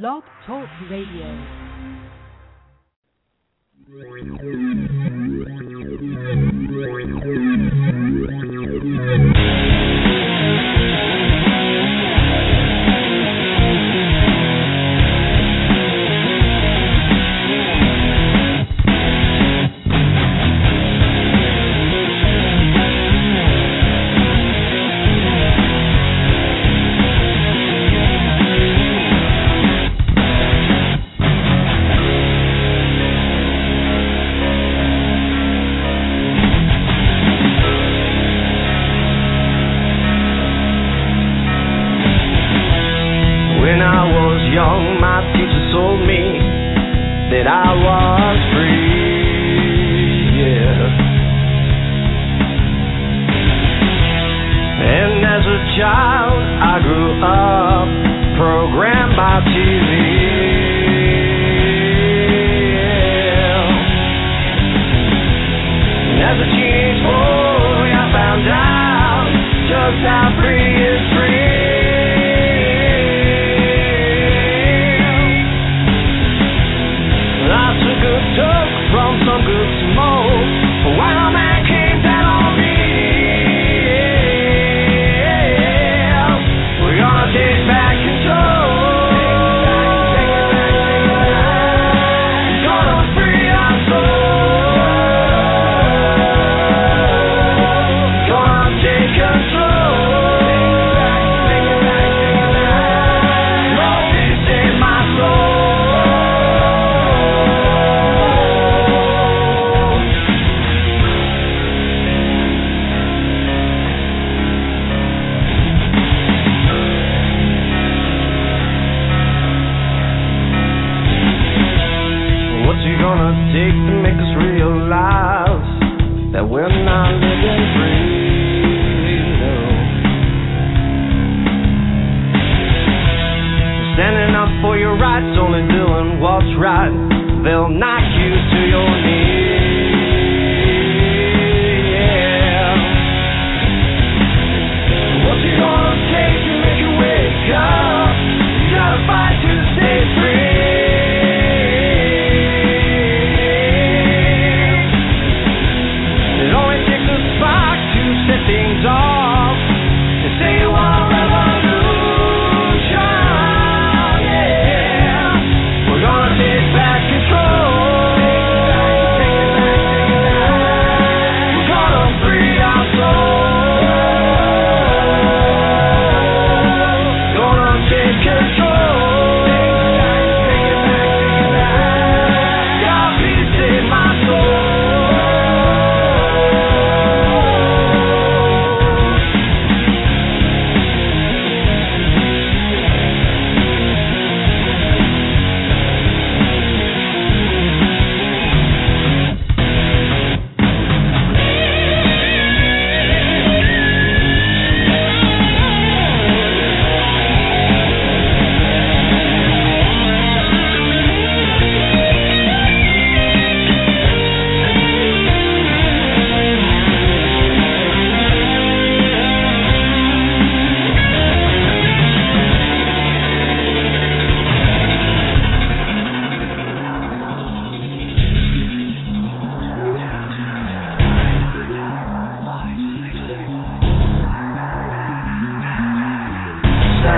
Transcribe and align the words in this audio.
Blog 0.00 0.22
Talk 0.46 0.70
Radio. 0.88 1.28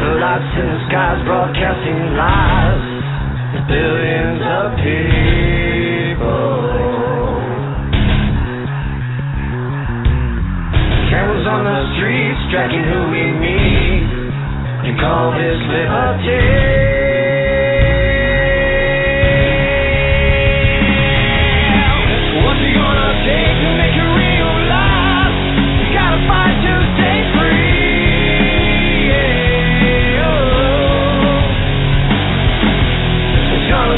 Satellites 0.04 0.53
in 0.60 0.66
the 0.69 0.81
skies 0.84 1.25
broadcasting 1.25 2.12
lies. 2.12 2.84
Billions 3.72 4.44
of 4.44 4.76
people. 4.84 6.44
Cameras 11.09 11.47
on 11.48 11.64
the 11.64 11.81
streets 11.97 12.43
tracking 12.53 12.84
who 12.84 13.00
we 13.16 13.32
meet. 13.32 14.04
You 14.84 14.93
call 15.00 15.32
this 15.41 15.56
liberty? 15.72 16.94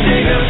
Sing 0.07 0.46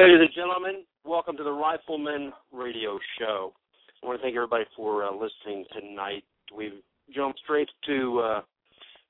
Ladies 0.00 0.20
and 0.20 0.30
gentlemen. 0.32 0.84
Welcome 1.04 1.36
to 1.38 1.42
the 1.42 1.50
Rifleman 1.50 2.32
Radio 2.52 3.00
Show. 3.18 3.52
I 4.00 4.06
want 4.06 4.20
to 4.20 4.22
thank 4.22 4.36
everybody 4.36 4.62
for 4.76 5.04
uh, 5.04 5.10
listening 5.10 5.64
tonight. 5.72 6.22
We've 6.56 6.84
jumped 7.12 7.40
straight 7.42 7.68
to 7.86 8.20
uh, 8.20 8.40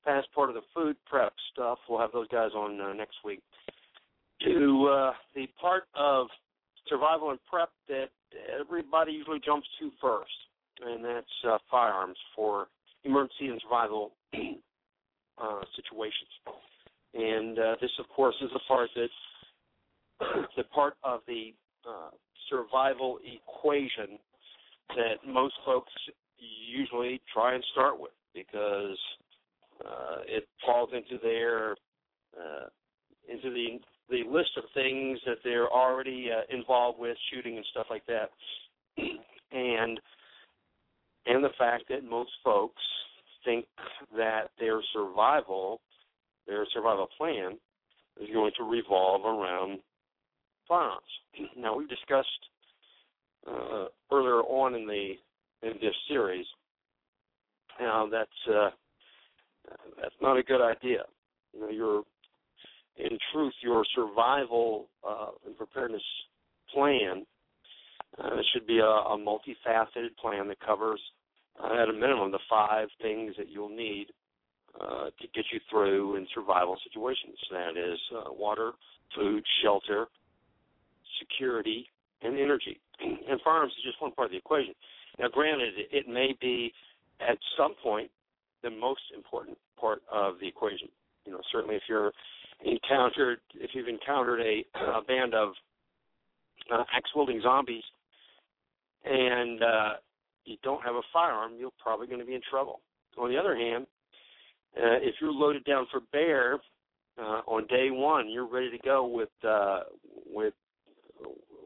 past 0.03 0.29
part 0.33 0.49
of 0.49 0.55
the 0.55 0.63
food 0.73 0.95
prep 1.05 1.33
stuff. 1.53 1.77
We'll 1.87 1.99
have 1.99 2.11
those 2.11 2.27
guys 2.29 2.49
on 2.55 2.81
uh, 2.81 2.93
next 2.93 3.17
week. 3.23 3.39
To 4.45 4.87
uh, 4.91 5.13
the 5.35 5.47
part 5.61 5.83
of 5.93 6.25
survival 6.87 7.29
and 7.29 7.39
prep 7.47 7.69
that 7.87 8.07
everybody 8.59 9.11
usually 9.11 9.41
jumps 9.45 9.67
to 9.79 9.91
first, 10.01 10.31
and 10.83 11.05
that's 11.05 11.27
uh, 11.47 11.59
firearms 11.69 12.17
for 12.35 12.65
emergency 13.03 13.49
and 13.49 13.61
survival 13.61 14.13
uh, 14.33 15.61
situations. 15.75 16.33
And 17.13 17.59
uh, 17.59 17.75
this, 17.79 17.91
of 17.99 18.09
course, 18.09 18.35
is 18.41 18.49
the 18.53 18.59
part 18.67 18.89
that 18.95 19.09
part 20.79 20.95
of 21.03 21.19
the 21.27 21.53
uh, 21.85 22.09
survival 22.49 23.19
equation 23.25 24.17
that 24.95 25.15
most 25.27 25.53
folks 25.65 25.91
usually 26.37 27.21
try 27.33 27.53
and 27.53 27.63
start 27.73 27.99
with 27.99 28.11
because 28.33 28.97
uh, 29.85 30.17
it 30.25 30.47
falls 30.65 30.89
into 30.93 31.21
their 31.21 31.71
uh, 32.33 32.67
into 33.27 33.49
the 33.53 33.79
the 34.09 34.23
list 34.31 34.51
of 34.57 34.63
things 34.73 35.19
that 35.25 35.37
they're 35.43 35.67
already 35.69 36.29
uh, 36.31 36.55
involved 36.55 36.97
with, 36.97 37.17
shooting 37.31 37.57
and 37.57 37.65
stuff 37.71 37.87
like 37.89 38.05
that, 38.05 38.29
and 39.51 39.99
and 41.25 41.43
the 41.43 41.49
fact 41.57 41.83
that 41.89 42.09
most 42.09 42.31
folks 42.41 42.81
think 43.43 43.65
that 44.15 44.49
their 44.59 44.79
survival, 44.93 45.81
their 46.47 46.65
survival 46.73 47.07
plan, 47.17 47.57
is 48.21 48.29
going 48.33 48.51
to 48.57 48.63
revolve 48.63 49.25
around 49.25 49.79
firearms. 50.69 51.01
Now 51.57 51.75
we've 51.75 51.89
discussed 51.89 52.27
uh, 53.45 53.85
earlier 54.11 54.41
on 54.43 54.75
in 54.75 54.87
the 54.87 55.13
in 55.67 55.73
this 55.81 55.95
series 56.07 56.45
how 57.77 58.07
that's 58.11 58.55
uh, 58.55 58.69
that's 60.01 60.15
not 60.21 60.37
a 60.37 60.43
good 60.43 60.61
idea. 60.61 61.03
You 61.53 61.61
know, 61.61 61.69
your 61.69 62.03
in 62.97 63.17
truth, 63.33 63.53
your 63.61 63.85
survival 63.95 64.87
uh, 65.07 65.29
and 65.45 65.57
preparedness 65.57 66.01
plan 66.73 67.25
uh, 68.21 68.37
should 68.51 68.67
be 68.67 68.79
a, 68.79 68.83
a 68.83 69.17
multifaceted 69.17 70.15
plan 70.21 70.47
that 70.47 70.59
covers, 70.59 70.99
uh, 71.63 71.81
at 71.81 71.89
a 71.89 71.93
minimum, 71.93 72.31
the 72.31 72.39
five 72.49 72.89
things 73.01 73.33
that 73.37 73.49
you'll 73.49 73.69
need 73.69 74.07
uh, 74.79 75.05
to 75.05 75.27
get 75.33 75.45
you 75.51 75.59
through 75.69 76.17
in 76.17 76.27
survival 76.33 76.77
situations. 76.83 77.37
That 77.51 77.77
is 77.77 77.99
uh, 78.15 78.33
water, 78.33 78.73
food, 79.15 79.43
shelter, 79.63 80.07
security, 81.19 81.87
and 82.21 82.37
energy. 82.37 82.79
And 83.01 83.39
firearms 83.43 83.73
is 83.77 83.83
just 83.83 84.01
one 84.01 84.11
part 84.11 84.27
of 84.27 84.31
the 84.31 84.37
equation. 84.37 84.73
Now, 85.19 85.27
granted, 85.29 85.73
it 85.91 86.07
may 86.07 86.35
be 86.41 86.73
at 87.21 87.37
some 87.57 87.73
point 87.81 88.09
the 88.63 88.69
most 88.69 89.01
important 89.15 89.57
part 89.79 90.01
of 90.11 90.35
the 90.41 90.47
equation. 90.47 90.89
You 91.25 91.33
know, 91.33 91.41
certainly 91.51 91.75
if 91.75 91.83
you're 91.87 92.11
encountered, 92.65 93.39
if 93.55 93.71
you've 93.73 93.87
encountered 93.87 94.41
a, 94.41 94.65
a 94.97 95.01
band 95.03 95.33
of 95.33 95.49
uh, 96.73 96.83
axe 96.93 97.09
wielding 97.15 97.41
zombies, 97.41 97.83
and 99.05 99.63
uh, 99.63 99.89
you 100.45 100.57
don't 100.63 100.83
have 100.83 100.95
a 100.95 101.01
firearm, 101.13 101.53
you're 101.57 101.71
probably 101.81 102.07
going 102.07 102.19
to 102.19 102.25
be 102.25 102.35
in 102.35 102.41
trouble. 102.49 102.81
On 103.17 103.29
the 103.29 103.37
other 103.37 103.55
hand, 103.55 103.87
uh, 104.77 104.99
if 105.01 105.15
you're 105.21 105.31
loaded 105.31 105.63
down 105.63 105.87
for 105.91 106.01
bear 106.11 106.59
uh, 107.17 107.41
on 107.47 107.65
day 107.67 107.89
one, 107.91 108.29
you're 108.29 108.47
ready 108.47 108.69
to 108.69 108.77
go 108.79 109.05
with 109.05 109.29
uh, 109.47 109.81
with 110.25 110.53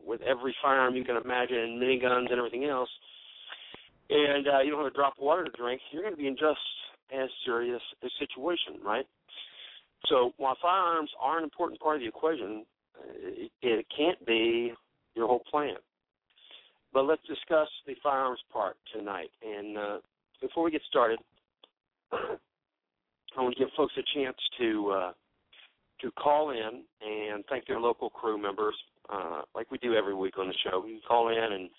with 0.06 0.22
every 0.22 0.56
firearm 0.62 0.96
you 0.96 1.04
can 1.04 1.18
imagine, 1.18 1.58
and 1.58 1.82
miniguns 1.82 2.30
and 2.30 2.38
everything 2.38 2.66
else, 2.66 2.90
and 4.10 4.48
uh, 4.48 4.60
you 4.60 4.72
don't 4.72 4.84
have 4.84 4.92
a 4.92 4.96
drop 4.96 5.14
of 5.18 5.24
water 5.24 5.46
to 5.46 5.52
drink, 5.52 5.82
you're 5.92 6.04
going 6.04 6.14
to 6.14 6.22
be 6.22 6.28
in 6.28 6.36
just 6.36 6.60
as 7.14 7.30
serious 7.46 7.82
a 8.04 8.08
situation, 8.20 8.84
right? 8.84 9.06
So 10.08 10.34
while 10.38 10.58
firearms 10.62 11.10
are 11.20 11.38
an 11.38 11.44
important 11.44 11.80
part 11.80 11.96
of 11.96 12.02
the 12.02 12.08
equation, 12.08 12.66
it, 13.16 13.52
it 13.62 13.86
can't 13.96 14.24
be 14.26 14.74
your 15.16 15.28
whole 15.28 15.44
plan. 15.50 15.76
But 16.94 17.04
let's 17.04 17.22
discuss 17.28 17.68
the 17.88 17.96
firearms 18.04 18.40
part 18.52 18.76
tonight. 18.96 19.32
And 19.42 19.78
uh, 19.78 19.98
before 20.42 20.64
we 20.64 20.72
get 20.72 20.82
started, 20.90 21.20
I 22.12 23.42
want 23.42 23.56
to 23.56 23.60
give 23.60 23.70
folks 23.76 23.94
a 23.98 24.20
chance 24.20 24.38
to 24.60 24.92
uh, 24.92 25.12
to 26.02 26.12
call 26.12 26.52
in 26.52 26.84
and 27.02 27.44
thank 27.50 27.66
their 27.66 27.80
local 27.80 28.10
crew 28.10 28.38
members, 28.40 28.76
uh, 29.10 29.42
like 29.56 29.72
we 29.72 29.78
do 29.80 29.94
every 29.94 30.16
week 30.16 30.38
on 30.38 30.48
the 30.48 30.54
show. 30.64 30.86
You 30.86 30.94
can 30.94 31.02
call 31.08 31.30
in 31.30 31.54
and 31.54 31.70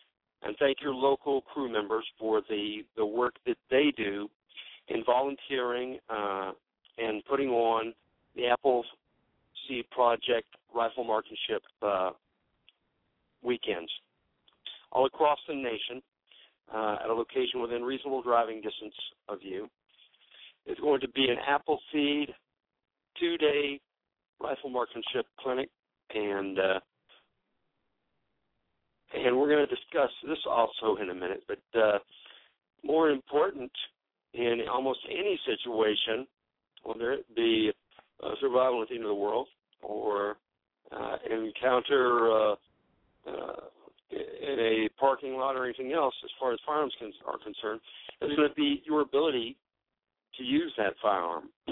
and 0.42 0.54
thank 0.58 0.78
your 0.82 0.94
local 0.94 1.40
crew 1.40 1.72
members 1.72 2.04
for 2.18 2.42
the 2.48 2.84
the 2.96 3.06
work 3.06 3.34
that 3.46 3.56
they 3.70 3.92
do 3.96 4.28
in 4.88 5.02
volunteering 5.04 5.98
uh, 6.10 6.52
and 6.98 7.24
putting 7.24 7.48
on 7.48 7.94
the 8.36 8.46
Apple 8.46 8.84
Seed 9.66 9.88
Project 9.90 10.46
rifle 10.74 11.04
marksmanship 11.04 11.62
uh, 11.82 12.10
weekends 13.42 13.90
all 14.92 15.06
across 15.06 15.38
the 15.48 15.54
nation 15.54 16.02
uh, 16.72 16.96
at 17.02 17.10
a 17.10 17.12
location 17.12 17.60
within 17.60 17.82
reasonable 17.82 18.22
driving 18.22 18.56
distance 18.56 18.94
of 19.28 19.38
you. 19.42 19.68
It's 20.66 20.80
going 20.80 21.00
to 21.00 21.08
be 21.08 21.24
an 21.28 21.36
Appleseed 21.46 22.34
two-day 23.18 23.80
rifle 24.40 24.70
marksmanship 24.70 25.26
clinic, 25.38 25.68
and 26.14 26.58
uh, 26.58 26.80
and 29.14 29.36
we're 29.36 29.48
going 29.48 29.66
to 29.66 29.74
discuss 29.74 30.10
this 30.26 30.38
also 30.48 31.00
in 31.00 31.10
a 31.10 31.14
minute. 31.14 31.44
But 31.46 31.80
uh, 31.80 31.98
more 32.82 33.10
important, 33.10 33.70
in 34.34 34.62
almost 34.70 35.00
any 35.10 35.38
situation, 35.46 36.26
whether 36.82 37.12
it 37.12 37.24
be 37.34 37.70
survival 38.40 38.82
at 38.82 38.88
the 38.88 38.94
end 38.94 39.04
of 39.04 39.08
the 39.08 39.14
world 39.14 39.48
or 39.82 40.36
uh, 40.92 41.16
encounter 41.30 42.30
uh, 42.30 42.54
uh, 43.26 43.60
in 44.10 44.58
a 44.58 44.88
parking 44.98 45.34
lot 45.34 45.56
or 45.56 45.64
anything 45.64 45.92
else, 45.92 46.14
as 46.24 46.30
far 46.38 46.52
as 46.52 46.58
firearms 46.66 46.94
are 47.26 47.38
concerned, 47.38 47.80
is 48.22 48.36
going 48.36 48.48
to 48.48 48.54
be 48.54 48.82
your 48.84 49.00
ability 49.00 49.56
to 50.36 50.44
use 50.44 50.72
that 50.76 50.94
firearm. 51.00 51.44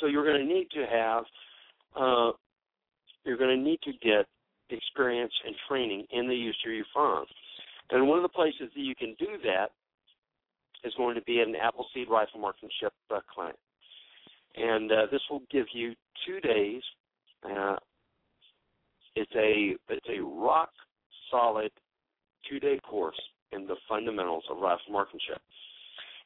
so 0.00 0.06
you're 0.06 0.24
going 0.24 0.46
to 0.46 0.54
need 0.54 0.68
to 0.70 0.86
have, 0.90 1.24
uh, 1.96 2.32
you're 3.24 3.36
going 3.36 3.56
to 3.56 3.62
need 3.62 3.80
to 3.82 3.92
get 4.02 4.26
experience 4.70 5.32
and 5.46 5.54
training 5.68 6.06
in 6.10 6.28
the 6.28 6.34
use 6.34 6.56
of 6.66 6.72
your 6.72 6.84
firearm. 6.92 7.26
And 7.90 8.08
one 8.08 8.18
of 8.18 8.22
the 8.22 8.28
places 8.28 8.70
that 8.74 8.80
you 8.80 8.94
can 8.94 9.14
do 9.18 9.38
that 9.44 9.70
is 10.84 10.92
going 10.96 11.14
to 11.14 11.22
be 11.22 11.40
at 11.40 11.48
an 11.48 11.56
Appleseed 11.56 12.08
Rifle 12.08 12.40
Marksmanship 12.40 12.92
uh, 13.10 13.20
clinic 13.32 13.56
and 14.56 14.90
uh, 14.90 15.06
this 15.10 15.20
will 15.30 15.42
give 15.50 15.66
you 15.72 15.94
two 16.26 16.40
days. 16.40 16.82
Uh, 17.44 17.76
it's 19.16 19.32
a 19.36 19.74
it's 19.92 20.06
a 20.08 20.22
rock 20.22 20.70
solid 21.30 21.70
two 22.48 22.60
day 22.60 22.78
course 22.88 23.20
in 23.52 23.66
the 23.66 23.76
fundamentals 23.88 24.44
of 24.50 24.58
rifle 24.58 24.92
marksmanship. 24.92 25.40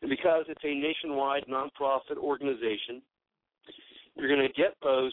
And 0.00 0.09
because 0.09 0.45
it's 0.49 0.64
a 0.64 0.75
nationwide 0.75 1.45
nonprofit 1.49 2.16
organization, 2.16 3.02
you're 4.14 4.28
going 4.28 4.47
to 4.47 4.52
get 4.54 4.75
those 4.83 5.12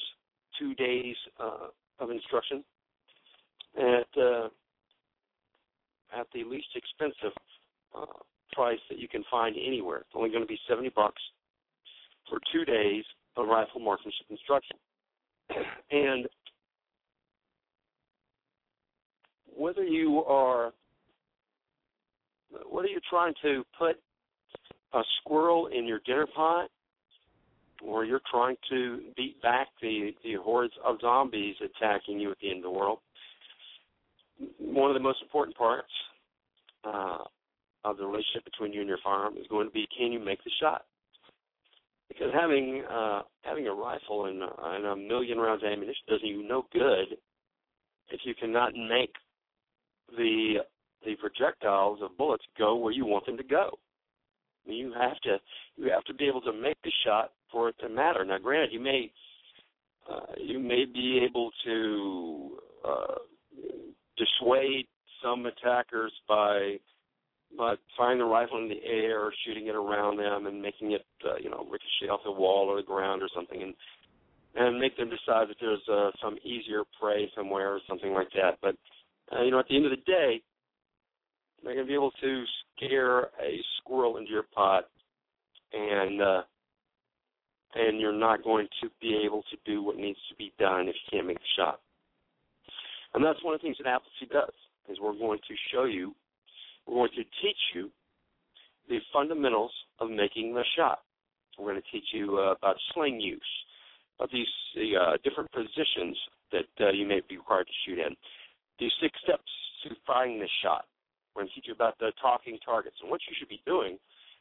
two 0.59 0.73
days 0.75 1.15
uh, 1.39 1.67
of 1.99 2.11
instruction 2.11 2.63
at 3.77 4.21
uh, 4.21 4.47
at 6.17 6.27
the 6.33 6.43
least 6.43 6.67
expensive 6.75 7.35
uh, 7.95 8.05
price 8.53 8.79
that 8.89 8.99
you 8.99 9.07
can 9.07 9.23
find 9.29 9.55
anywhere. 9.55 9.99
It's 9.99 10.09
only 10.15 10.29
going 10.29 10.43
to 10.43 10.47
be 10.47 10.59
seventy 10.67 10.89
bucks 10.89 11.21
for 12.29 12.39
two 12.51 12.65
days 12.65 13.03
of 13.37 13.47
rifle 13.47 13.81
marksmanship 13.81 14.27
instruction. 14.29 14.77
And 15.91 16.27
whether 19.55 19.83
you 19.83 20.23
are 20.23 20.73
whether 22.69 22.87
you're 22.87 22.99
trying 23.09 23.33
to 23.41 23.63
put 23.77 23.97
a 24.93 25.01
squirrel 25.19 25.67
in 25.67 25.85
your 25.85 25.99
dinner 26.05 26.27
pot 26.35 26.69
or 27.83 28.05
you're 28.05 28.21
trying 28.31 28.55
to 28.69 29.01
beat 29.15 29.41
back 29.41 29.67
the, 29.81 30.11
the 30.23 30.35
hordes 30.35 30.73
of 30.83 30.97
zombies 31.01 31.55
attacking 31.63 32.19
you 32.19 32.31
at 32.31 32.37
the 32.41 32.49
end 32.49 32.59
of 32.59 32.63
the 32.63 32.71
world, 32.71 32.99
one 34.59 34.89
of 34.89 34.95
the 34.95 35.03
most 35.03 35.21
important 35.21 35.57
parts 35.57 35.91
uh, 36.83 37.23
of 37.83 37.97
the 37.97 38.05
relationship 38.05 38.45
between 38.45 38.73
you 38.73 38.81
and 38.81 38.89
your 38.89 38.99
firearm 39.03 39.37
is 39.37 39.47
going 39.47 39.67
to 39.67 39.73
be 39.73 39.87
can 39.97 40.11
you 40.11 40.19
make 40.19 40.43
the 40.43 40.51
shot? 40.61 40.83
because 42.07 42.33
having 42.33 42.83
uh, 42.89 43.21
having 43.41 43.67
a 43.67 43.73
rifle 43.73 44.25
and, 44.25 44.43
uh, 44.43 44.47
and 44.63 44.85
a 44.85 44.95
million 44.95 45.37
rounds 45.37 45.63
of 45.63 45.71
ammunition 45.71 46.01
doesn't 46.07 46.27
you 46.27 46.47
no 46.47 46.65
good 46.71 47.17
if 48.09 48.21
you 48.23 48.33
cannot 48.35 48.73
make 48.73 49.13
the 50.17 50.55
the 51.05 51.15
projectiles 51.15 51.99
of 52.01 52.17
bullets 52.17 52.43
go 52.57 52.75
where 52.75 52.93
you 52.93 53.05
want 53.05 53.25
them 53.25 53.37
to 53.37 53.43
go. 53.43 53.77
I 54.65 54.69
mean, 54.69 54.77
you 54.79 54.93
have 54.93 55.19
to 55.21 55.37
you 55.77 55.91
have 55.91 56.03
to 56.05 56.13
be 56.13 56.25
able 56.25 56.41
to 56.41 56.53
make 56.53 56.77
the 56.83 56.91
shot 57.05 57.31
for 57.51 57.69
it 57.69 57.75
to 57.81 57.89
matter. 57.89 58.23
Now, 58.23 58.37
granted, 58.37 58.71
you 58.71 58.79
may 58.79 59.11
uh, 60.09 60.33
you 60.37 60.59
may 60.59 60.85
be 60.85 61.21
able 61.27 61.51
to 61.65 62.57
uh, 62.87 63.15
dissuade 64.17 64.87
some 65.23 65.45
attackers 65.45 66.11
by 66.27 66.77
by 67.57 67.75
firing 67.95 68.19
the 68.19 68.25
rifle 68.25 68.57
in 68.57 68.67
the 68.67 68.83
air 68.83 69.31
shooting 69.45 69.67
it 69.67 69.75
around 69.75 70.17
them 70.17 70.45
and 70.45 70.61
making 70.61 70.91
it 70.91 71.05
uh, 71.25 71.37
you 71.41 71.49
know 71.49 71.65
ricochet 71.69 72.11
off 72.11 72.19
the 72.25 72.31
wall 72.31 72.67
or 72.67 72.77
the 72.77 72.85
ground 72.85 73.21
or 73.21 73.29
something 73.33 73.61
and 73.61 73.73
and 74.55 74.79
make 74.79 74.95
them 74.97 75.09
decide 75.09 75.49
that 75.49 75.57
there's 75.59 75.81
uh, 75.91 76.11
some 76.23 76.37
easier 76.43 76.83
prey 76.99 77.29
somewhere 77.35 77.73
or 77.73 77.79
something 77.87 78.13
like 78.13 78.29
that. 78.35 78.57
But 78.61 78.75
uh, 79.35 79.43
you 79.43 79.51
know, 79.51 79.59
at 79.59 79.67
the 79.67 79.75
end 79.75 79.85
of 79.85 79.91
the 79.91 80.11
day, 80.11 80.41
they're 81.63 81.73
going 81.73 81.85
to 81.85 81.89
be 81.89 81.95
able 81.95 82.11
to 82.21 82.43
scare 82.75 83.19
a 83.23 83.59
squirrel 83.77 84.17
into 84.17 84.31
your 84.31 84.45
pot, 84.53 84.85
and 85.73 86.21
uh, 86.21 86.41
and 87.75 87.99
you're 87.99 88.13
not 88.13 88.43
going 88.43 88.67
to 88.81 88.89
be 89.01 89.21
able 89.25 89.43
to 89.43 89.57
do 89.65 89.83
what 89.83 89.97
needs 89.97 90.19
to 90.29 90.35
be 90.35 90.53
done 90.57 90.87
if 90.87 90.95
you 90.95 91.17
can't 91.17 91.27
make 91.27 91.37
the 91.37 91.45
shot. 91.57 91.79
And 93.15 93.23
that's 93.23 93.41
one 93.43 93.55
of 93.55 93.61
the 93.61 93.65
things 93.65 93.77
that 93.79 93.87
Appleseed 93.87 94.29
does 94.29 94.53
is 94.89 94.99
we're 95.01 95.17
going 95.17 95.39
to 95.39 95.55
show 95.71 95.85
you, 95.85 96.13
we're 96.85 97.07
going 97.07 97.09
to 97.15 97.23
teach 97.41 97.57
you 97.73 97.89
the 98.89 98.99
fundamentals 99.11 99.71
of 99.99 100.09
making 100.09 100.53
the 100.53 100.63
shot. 100.75 100.99
We're 101.57 101.71
going 101.71 101.81
to 101.81 101.91
teach 101.91 102.11
you 102.13 102.37
uh, 102.37 102.53
about 102.59 102.75
sling 102.93 103.21
use, 103.21 103.41
about 104.19 104.31
these 104.31 104.51
uh, 104.99 105.15
different 105.23 105.49
positions 105.53 106.17
that 106.51 106.67
uh, 106.81 106.91
you 106.91 107.07
may 107.07 107.21
be 107.27 107.37
required 107.37 107.67
to 107.67 107.73
shoot 107.87 107.99
in, 107.99 108.15
these 108.79 108.91
six 109.01 109.17
steps 109.23 109.49
to 109.83 109.95
firing 110.05 110.39
the 110.39 110.49
shot. 110.61 110.85
We're 111.33 111.43
going 111.43 111.49
to 111.49 111.55
teach 111.55 111.67
you 111.67 111.73
about 111.73 111.97
the 111.99 112.11
talking 112.21 112.59
targets 112.63 112.97
and 113.01 113.09
what 113.09 113.21
you 113.29 113.35
should 113.39 113.49
be 113.49 113.61
doing 113.65 113.97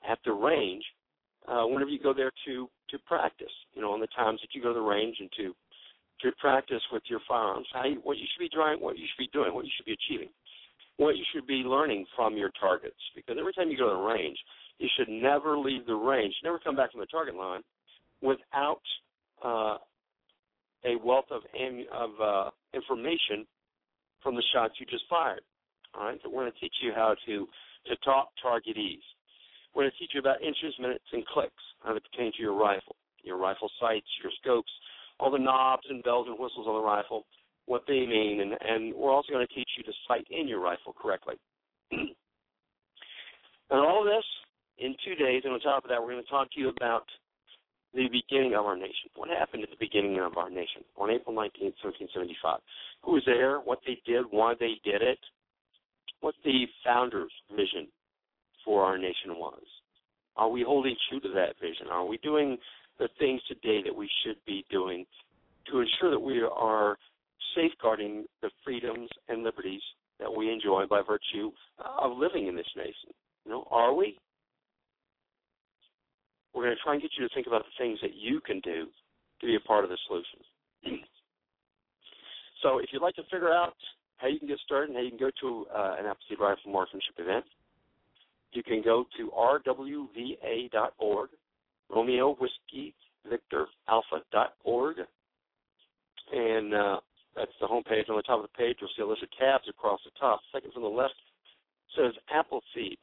at 0.08 0.18
the 0.24 0.32
range 0.32 0.84
uh, 1.46 1.62
whenever 1.62 1.90
you 1.90 2.00
go 2.02 2.12
there 2.12 2.32
to 2.46 2.68
to 2.90 2.98
practice. 3.06 3.54
You 3.74 3.82
know, 3.82 3.92
on 3.92 4.00
the 4.00 4.08
times 4.08 4.40
that 4.42 4.50
you 4.52 4.62
go 4.62 4.68
to 4.68 4.74
the 4.74 4.80
range 4.80 5.16
and 5.20 5.30
to 5.38 5.54
to 6.20 6.32
practice 6.40 6.82
with 6.92 7.02
your 7.08 7.20
firearms, 7.28 7.66
how 7.72 7.84
you, 7.84 8.00
what 8.02 8.16
you 8.18 8.24
should 8.32 8.50
be 8.50 8.56
what 8.80 8.98
you 8.98 9.06
should 9.06 9.22
be 9.22 9.30
doing, 9.32 9.54
what 9.54 9.64
you 9.64 9.70
should 9.76 9.86
be 9.86 9.96
achieving, 9.96 10.28
what 10.96 11.16
you 11.16 11.24
should 11.34 11.46
be 11.46 11.66
learning 11.66 12.06
from 12.16 12.36
your 12.36 12.50
targets. 12.60 12.96
Because 13.14 13.36
every 13.38 13.52
time 13.52 13.70
you 13.70 13.76
go 13.76 13.90
to 13.90 13.96
the 13.96 14.14
range, 14.14 14.38
you 14.78 14.88
should 14.96 15.08
never 15.08 15.58
leave 15.58 15.86
the 15.86 15.94
range, 15.94 16.34
never 16.42 16.58
come 16.58 16.76
back 16.76 16.92
from 16.92 17.00
the 17.00 17.06
target 17.06 17.34
line 17.34 17.62
without 18.22 18.80
uh, 19.44 19.76
a 20.84 20.96
wealth 21.04 21.26
of 21.30 21.42
of 21.92 22.10
uh, 22.20 22.50
information 22.72 23.46
from 24.22 24.34
the 24.34 24.42
shots 24.54 24.74
you 24.78 24.86
just 24.86 25.04
fired. 25.08 25.42
All 25.94 26.06
right, 26.06 26.18
so 26.22 26.30
we're 26.30 26.42
going 26.42 26.52
to 26.52 26.60
teach 26.60 26.74
you 26.82 26.92
how 26.94 27.14
to 27.26 27.46
to 27.86 27.96
talk 28.04 28.30
targetese. 28.44 29.04
We're 29.74 29.82
going 29.82 29.92
to 29.92 29.98
teach 29.98 30.10
you 30.14 30.20
about 30.20 30.42
inches, 30.42 30.74
minutes, 30.78 31.04
and 31.12 31.26
clicks, 31.26 31.62
how 31.82 31.92
they 31.92 32.00
pertain 32.00 32.32
to 32.32 32.42
your 32.42 32.54
rifle, 32.54 32.96
your 33.22 33.36
rifle 33.36 33.70
sights, 33.80 34.06
your 34.22 34.32
scopes, 34.40 34.70
all 35.20 35.30
the 35.30 35.38
knobs 35.38 35.84
and 35.88 36.02
bells 36.02 36.26
and 36.28 36.38
whistles 36.38 36.66
on 36.66 36.74
the 36.74 36.86
rifle, 36.86 37.24
what 37.66 37.82
they 37.88 38.06
mean, 38.06 38.40
and, 38.40 38.52
and 38.60 38.94
we're 38.94 39.12
also 39.12 39.32
going 39.32 39.46
to 39.46 39.54
teach 39.54 39.68
you 39.76 39.84
to 39.84 39.92
sight 40.06 40.26
in 40.30 40.46
your 40.46 40.60
rifle 40.60 40.94
correctly. 41.00 41.34
and 41.90 42.10
all 43.70 44.00
of 44.00 44.06
this 44.06 44.24
in 44.78 44.94
two 45.04 45.14
days, 45.14 45.42
and 45.44 45.54
on 45.54 45.60
top 45.60 45.84
of 45.84 45.90
that, 45.90 46.00
we're 46.00 46.12
going 46.12 46.22
to 46.22 46.30
talk 46.30 46.50
to 46.52 46.60
you 46.60 46.68
about 46.68 47.04
the 47.94 48.08
beginning 48.10 48.54
of 48.54 48.66
our 48.66 48.76
nation. 48.76 49.08
What 49.14 49.30
happened 49.30 49.62
at 49.62 49.70
the 49.70 49.76
beginning 49.78 50.18
of 50.18 50.36
our 50.36 50.50
nation 50.50 50.82
on 50.96 51.10
April 51.10 51.34
19, 51.34 51.72
1775? 51.80 52.58
Who 53.04 53.12
was 53.12 53.22
there? 53.24 53.58
What 53.58 53.78
they 53.86 53.98
did? 54.04 54.26
Why 54.30 54.54
they 54.58 54.74
did 54.84 55.00
it? 55.00 55.18
What 56.20 56.34
the 56.44 56.66
founders' 56.84 57.32
vision 57.50 57.86
for 58.64 58.84
our 58.84 58.98
nation 58.98 59.36
was? 59.36 59.62
Are 60.36 60.48
we 60.48 60.64
holding 60.64 60.96
true 61.08 61.20
to 61.20 61.28
that 61.34 61.54
vision? 61.60 61.86
Are 61.90 62.04
we 62.04 62.18
doing 62.18 62.58
the 62.98 63.08
things 63.18 63.40
today 63.48 63.82
that 63.82 63.94
we 63.94 64.08
should 64.24 64.36
be 64.46 64.64
doing 64.70 65.04
to 65.70 65.80
ensure 65.80 66.10
that 66.10 66.20
we 66.20 66.42
are 66.42 66.96
safeguarding 67.56 68.24
the 68.42 68.50
freedoms 68.64 69.08
and 69.28 69.42
liberties 69.42 69.82
that 70.20 70.32
we 70.32 70.50
enjoy 70.50 70.84
by 70.88 71.00
virtue 71.06 71.50
of 71.78 72.16
living 72.16 72.46
in 72.46 72.56
this 72.56 72.66
nation? 72.76 73.10
You 73.44 73.52
know, 73.52 73.68
are 73.70 73.94
we? 73.94 74.18
We're 76.54 76.64
going 76.64 76.76
to 76.76 76.82
try 76.82 76.92
and 76.92 77.02
get 77.02 77.10
you 77.18 77.26
to 77.26 77.34
think 77.34 77.46
about 77.46 77.64
the 77.64 77.84
things 77.84 77.98
that 78.00 78.14
you 78.14 78.40
can 78.40 78.60
do 78.60 78.86
to 79.40 79.46
be 79.46 79.56
a 79.56 79.60
part 79.60 79.84
of 79.84 79.90
the 79.90 79.98
solution. 80.06 80.38
so, 82.62 82.78
if 82.78 82.86
you'd 82.92 83.02
like 83.02 83.16
to 83.16 83.24
figure 83.24 83.52
out 83.52 83.74
how 84.18 84.28
you 84.28 84.38
can 84.38 84.46
get 84.46 84.58
started 84.64 84.90
and 84.90 84.96
how 84.96 85.02
you 85.02 85.10
can 85.10 85.18
go 85.18 85.30
to 85.40 85.66
uh, 85.74 85.96
an 85.98 86.06
Appleseed 86.06 86.38
Rifle 86.38 86.70
Marksmanship 86.70 87.14
event, 87.18 87.44
you 88.52 88.62
can 88.62 88.82
go 88.82 89.04
to 89.18 89.30
rwva.org, 89.36 91.28
Romeo 91.90 92.34
Whiskey 92.34 92.94
Victor 93.28 93.66
Alpha.org, 93.88 94.96
and 96.32 96.74
uh, 96.74 97.00
that's 97.36 97.52
the 97.60 97.66
home 97.66 97.84
page. 97.84 98.06
On 98.08 98.16
the 98.16 98.22
top 98.22 98.42
of 98.42 98.50
the 98.50 98.58
page, 98.58 98.76
you'll 98.80 98.90
see 98.96 99.02
a 99.02 99.06
list 99.06 99.22
of 99.22 99.28
tabs 99.38 99.64
across 99.68 100.00
the 100.04 100.10
top. 100.18 100.40
Second 100.52 100.72
from 100.72 100.82
the 100.82 100.88
left 100.88 101.14
says 101.96 102.12
Appleseed. 102.30 102.98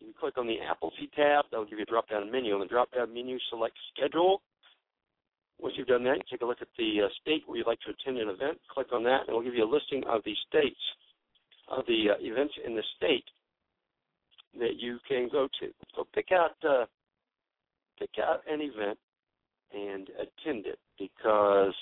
You 0.00 0.12
can 0.12 0.14
click 0.18 0.38
on 0.38 0.46
the 0.46 0.60
Appleseed 0.60 1.12
tab. 1.14 1.46
That 1.50 1.58
will 1.58 1.66
give 1.66 1.78
you 1.78 1.84
a 1.84 1.90
drop-down 1.90 2.30
menu. 2.30 2.54
On 2.54 2.60
the 2.60 2.66
drop-down 2.66 3.12
menu, 3.12 3.38
select 3.50 3.76
Schedule. 3.94 4.42
Once 5.58 5.74
you've 5.76 5.88
done 5.88 6.04
that, 6.04 6.16
you 6.16 6.22
take 6.30 6.42
a 6.42 6.46
look 6.46 6.62
at 6.62 6.68
the 6.78 7.02
uh, 7.02 7.08
state 7.20 7.42
where 7.46 7.58
you'd 7.58 7.66
like 7.66 7.80
to 7.80 7.90
attend 7.90 8.18
an 8.18 8.28
event. 8.28 8.58
Click 8.72 8.92
on 8.92 9.02
that, 9.02 9.22
and 9.22 9.30
it 9.30 9.32
will 9.32 9.42
give 9.42 9.54
you 9.54 9.64
a 9.64 9.66
listing 9.66 10.04
of 10.06 10.22
the 10.24 10.34
states, 10.48 10.78
of 11.68 11.84
the 11.86 12.10
uh, 12.10 12.14
events 12.20 12.54
in 12.64 12.76
the 12.76 12.82
state 12.96 13.24
that 14.60 14.78
you 14.78 14.98
can 15.06 15.28
go 15.30 15.48
to. 15.60 15.68
So 15.96 16.06
pick 16.14 16.28
out 16.32 16.54
uh, 16.62 16.86
pick 17.98 18.10
out 18.22 18.42
an 18.50 18.60
event 18.60 18.98
and 19.72 20.08
attend 20.16 20.66
it 20.66 20.78
because, 20.98 21.74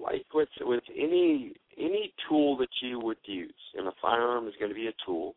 like 0.00 0.26
with 0.34 0.48
with 0.60 0.84
any 0.96 1.54
any 1.78 2.12
tool 2.28 2.56
that 2.58 2.68
you 2.82 3.00
would 3.00 3.18
use, 3.24 3.54
and 3.74 3.88
a 3.88 3.92
firearm 4.00 4.46
is 4.46 4.54
going 4.58 4.70
to 4.70 4.74
be 4.74 4.88
a 4.88 4.94
tool 5.04 5.34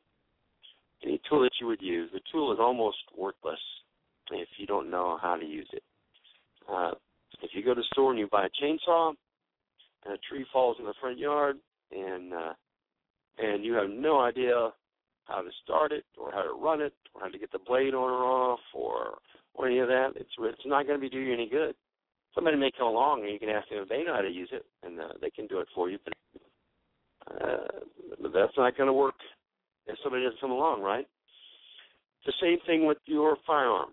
any 1.06 1.22
tool 1.30 1.42
that 1.42 1.52
you 1.60 1.68
would 1.68 1.82
use, 1.82 2.10
the 2.14 2.22
tool 2.32 2.52
is 2.52 2.60
almost 2.60 2.98
worthless 3.18 3.60
if 4.32 4.48
you 4.58 4.66
don't 4.66 4.90
know 4.90 5.18
how 5.22 5.36
to 5.36 5.46
use 5.46 5.68
it. 5.72 5.84
Uh, 6.72 6.92
if 7.42 7.52
you 7.54 7.64
go 7.64 7.74
to 7.74 7.82
the 7.82 7.88
store 7.92 8.12
and 8.12 8.20
you 8.20 8.28
buy 8.32 8.46
a 8.46 8.64
chainsaw, 8.64 9.14
and 10.06 10.14
a 10.14 10.18
tree 10.30 10.46
falls 10.52 10.78
in 10.80 10.86
the 10.86 10.94
front 11.00 11.18
yard, 11.18 11.58
and 11.92 12.34
uh, 12.34 12.54
and 13.38 13.64
you 13.64 13.74
have 13.74 13.90
no 13.90 14.20
idea 14.20 14.72
how 15.26 15.42
to 15.42 15.50
start 15.64 15.92
it 15.92 16.06
or 16.18 16.32
how 16.32 16.44
to 16.44 16.54
run 16.54 16.82
it 16.82 16.94
or 17.14 17.22
how 17.22 17.28
to 17.28 17.38
get 17.38 17.52
the 17.52 17.60
blade 17.60 17.94
on 17.94 18.10
or 18.10 18.24
off 18.24 18.60
or 18.74 19.18
or 19.54 19.68
any 19.68 19.80
of 19.80 19.88
that, 19.88 20.12
it's 20.16 20.32
it's 20.40 20.66
not 20.66 20.86
going 20.86 21.00
to 21.00 21.02
be 21.02 21.10
do 21.10 21.20
you 21.20 21.34
any 21.34 21.50
good. 21.50 21.76
Somebody 22.34 22.58
may 22.58 22.72
come 22.78 22.88
along 22.88 23.24
and 23.24 23.32
you 23.32 23.40
can 23.40 23.50
ask 23.50 23.70
them 23.70 23.80
if 23.84 23.90
they 23.90 24.04
know 24.04 24.16
how 24.16 24.22
to 24.22 24.30
use 24.30 24.50
it, 24.52 24.66
and 24.84 25.00
uh, 25.00 25.14
they 25.22 25.30
can 25.30 25.48
do 25.48 25.60
it 25.60 25.68
for 25.74 25.90
you, 25.90 25.98
but 26.04 26.14
uh, 27.32 28.30
that's 28.34 28.58
not 28.58 28.76
going 28.76 28.88
to 28.88 28.94
work 28.94 29.16
if 29.88 29.98
somebody 30.04 30.24
doesn't 30.24 30.42
come 30.42 30.52
along, 30.52 30.82
right? 30.82 31.08
the 32.26 32.34
same 32.42 32.58
thing 32.66 32.86
with 32.86 32.98
your 33.06 33.38
firearm. 33.46 33.92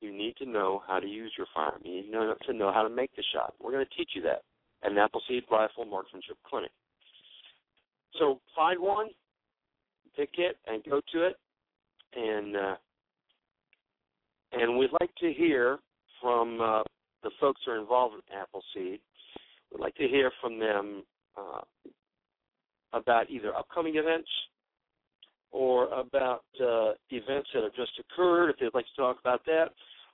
You 0.00 0.16
need 0.16 0.36
to 0.36 0.46
know 0.46 0.82
how 0.86 0.98
to 0.98 1.06
use 1.06 1.32
your 1.36 1.46
firearm. 1.54 1.82
You 1.84 1.96
need 1.96 2.06
to 2.06 2.12
know, 2.12 2.34
to 2.46 2.52
know 2.52 2.72
how 2.72 2.82
to 2.82 2.88
make 2.88 3.14
the 3.16 3.24
shot. 3.34 3.54
We're 3.60 3.72
going 3.72 3.84
to 3.84 3.96
teach 3.96 4.10
you 4.14 4.22
that 4.22 4.42
at 4.82 4.92
an 4.92 4.98
Appleseed 4.98 5.44
Rifle 5.50 5.84
Marksmanship 5.84 6.36
Clinic. 6.48 6.70
So 8.18 8.40
find 8.56 8.80
one, 8.80 9.08
pick 10.16 10.30
it, 10.38 10.56
and 10.66 10.82
go 10.84 11.00
to 11.12 11.26
it. 11.26 11.36
And 12.14 12.56
uh, 12.56 12.74
and 14.52 14.78
we'd 14.78 14.90
like 15.00 15.14
to 15.20 15.32
hear 15.32 15.78
from 16.20 16.60
uh, 16.60 16.82
the 17.22 17.30
folks 17.40 17.60
who 17.64 17.72
are 17.72 17.78
involved 17.78 18.14
in 18.14 18.36
Appleseed. 18.36 19.00
We'd 19.70 19.80
like 19.80 19.94
to 19.96 20.08
hear 20.08 20.32
from 20.40 20.58
them 20.58 21.04
uh, 21.36 21.60
about 22.92 23.30
either 23.30 23.54
upcoming 23.54 23.96
events 23.96 24.28
or 25.52 25.86
about 25.88 26.44
uh, 26.60 26.92
events 27.10 27.48
that 27.54 27.62
have 27.64 27.74
just 27.74 27.92
occurred, 27.98 28.50
if 28.50 28.56
they'd 28.58 28.74
like 28.74 28.86
to 28.86 29.00
talk 29.00 29.18
about 29.20 29.44
that, 29.46 29.66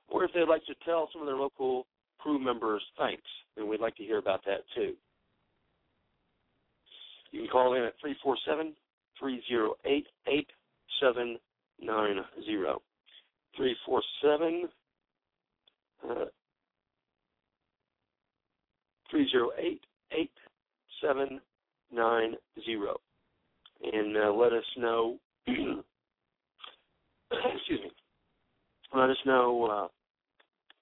or 0.08 0.24
if 0.24 0.30
they'd 0.32 0.48
like 0.48 0.64
to 0.66 0.74
tell 0.84 1.08
some 1.12 1.22
of 1.22 1.26
their 1.26 1.36
local 1.36 1.86
crew 2.18 2.38
members 2.38 2.82
thanks, 2.98 3.22
then 3.56 3.68
we'd 3.68 3.80
like 3.80 3.94
to 3.96 4.02
hear 4.02 4.18
about 4.18 4.44
that 4.44 4.60
too. 4.74 4.94
You 7.32 7.40
can 7.40 7.50
call 7.50 7.74
in 7.74 7.82
at 7.82 7.94
347 8.00 8.74
308 9.18 10.06
8790. 10.26 12.20
347 13.56 14.68
308 19.10 19.80
8790 20.12 21.40
and 23.92 24.16
uh, 24.16 24.32
let 24.32 24.52
us 24.52 24.64
know 24.76 25.18
excuse 27.32 27.80
me, 27.82 27.90
let 28.94 29.10
us 29.10 29.16
know 29.24 29.64
uh, 29.66 29.88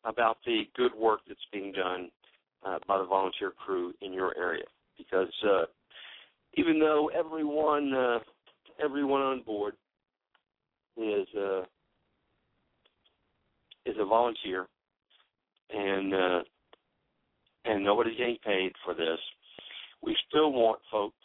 about 0.09 0.38
the 0.45 0.62
good 0.76 0.95
work 0.95 1.21
that's 1.26 1.41
being 1.53 1.73
done 1.73 2.11
uh, 2.64 2.79
by 2.87 2.99
the 2.99 3.05
volunteer 3.05 3.50
crew 3.50 3.93
in 4.03 4.12
your 4.12 4.37
area. 4.37 4.64
Because 4.97 5.33
uh, 5.45 5.64
even 6.56 6.78
though 6.78 7.11
everyone 7.14 7.92
uh, 7.92 8.18
everyone 8.82 9.20
on 9.20 9.42
board 9.42 9.75
is 10.96 11.26
uh, 11.37 11.62
is 13.87 13.96
a 13.99 14.04
volunteer, 14.04 14.66
and 15.70 16.14
uh, 16.14 16.40
and 17.64 17.84
nobody's 17.84 18.16
getting 18.16 18.38
paid 18.44 18.73
for 18.84 18.94
this, 18.94 19.18
we 20.02 20.16
still 20.28 20.52
want 20.52 20.80
folks, 20.90 21.16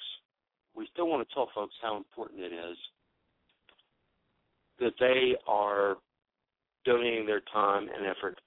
we 0.75 0.87
still 0.91 1.07
want 1.07 1.27
to 1.27 1.33
tell 1.33 1.49
folks 1.53 1.73
how 1.81 1.97
important 1.97 2.41
it 2.41 2.53
is 2.53 2.77
that 4.79 4.93
they 4.99 5.35
are 5.45 5.97
donating 6.85 7.25
their 7.25 7.41
time 7.51 7.89
and 7.95 8.05
effort 8.05 8.39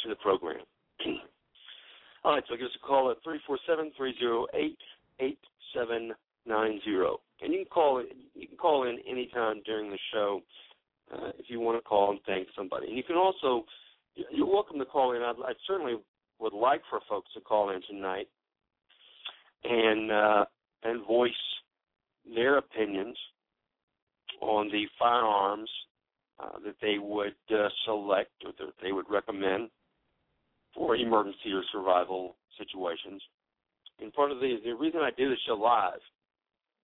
to 0.00 0.08
the 0.08 0.14
program. 0.16 0.64
All 2.24 2.34
right, 2.34 2.44
so 2.48 2.56
give 2.56 2.66
us 2.66 2.76
a 2.82 2.86
call 2.86 3.10
at 3.10 3.16
347-308-8790. 6.48 7.16
And 7.42 7.52
you 7.52 7.58
can 7.58 7.66
call 7.66 7.98
it. 7.98 8.16
you 8.34 8.46
can 8.46 8.56
call 8.56 8.88
in 8.88 8.98
anytime 9.08 9.62
during 9.64 9.90
the 9.90 9.98
show 10.12 10.40
uh, 11.12 11.30
if 11.38 11.46
you 11.48 11.60
want 11.60 11.76
to 11.76 11.82
call 11.82 12.10
and 12.10 12.20
thank 12.26 12.48
somebody. 12.56 12.86
And 12.86 12.96
you 12.96 13.02
can 13.02 13.16
also 13.16 13.64
you're 14.30 14.46
welcome 14.46 14.78
to 14.78 14.84
call 14.84 15.12
in. 15.12 15.22
I 15.22 15.52
certainly 15.66 15.94
would 16.38 16.52
like 16.52 16.82
for 16.90 17.00
folks 17.08 17.32
to 17.34 17.40
call 17.40 17.70
in 17.70 17.80
tonight 17.88 18.28
and 19.64 20.10
uh, 20.10 20.44
and 20.82 21.06
voice 21.06 21.32
their 22.34 22.58
opinions 22.58 23.16
on 24.40 24.68
the 24.68 24.84
firearms 24.98 25.70
uh, 26.40 26.58
that 26.64 26.74
they 26.80 26.98
would 26.98 27.34
uh, 27.50 27.68
select 27.84 28.30
or 28.44 28.52
that 28.58 28.74
they 28.82 28.92
would 28.92 29.06
recommend 29.08 29.70
for 30.74 30.96
emergency 30.96 31.52
or 31.52 31.62
survival 31.70 32.36
situations. 32.58 33.22
And 34.00 34.12
part 34.12 34.32
of 34.32 34.40
the 34.40 34.56
the 34.64 34.72
reason 34.72 35.00
I 35.00 35.10
do 35.16 35.28
the 35.28 35.36
show 35.46 35.54
live, 35.54 36.00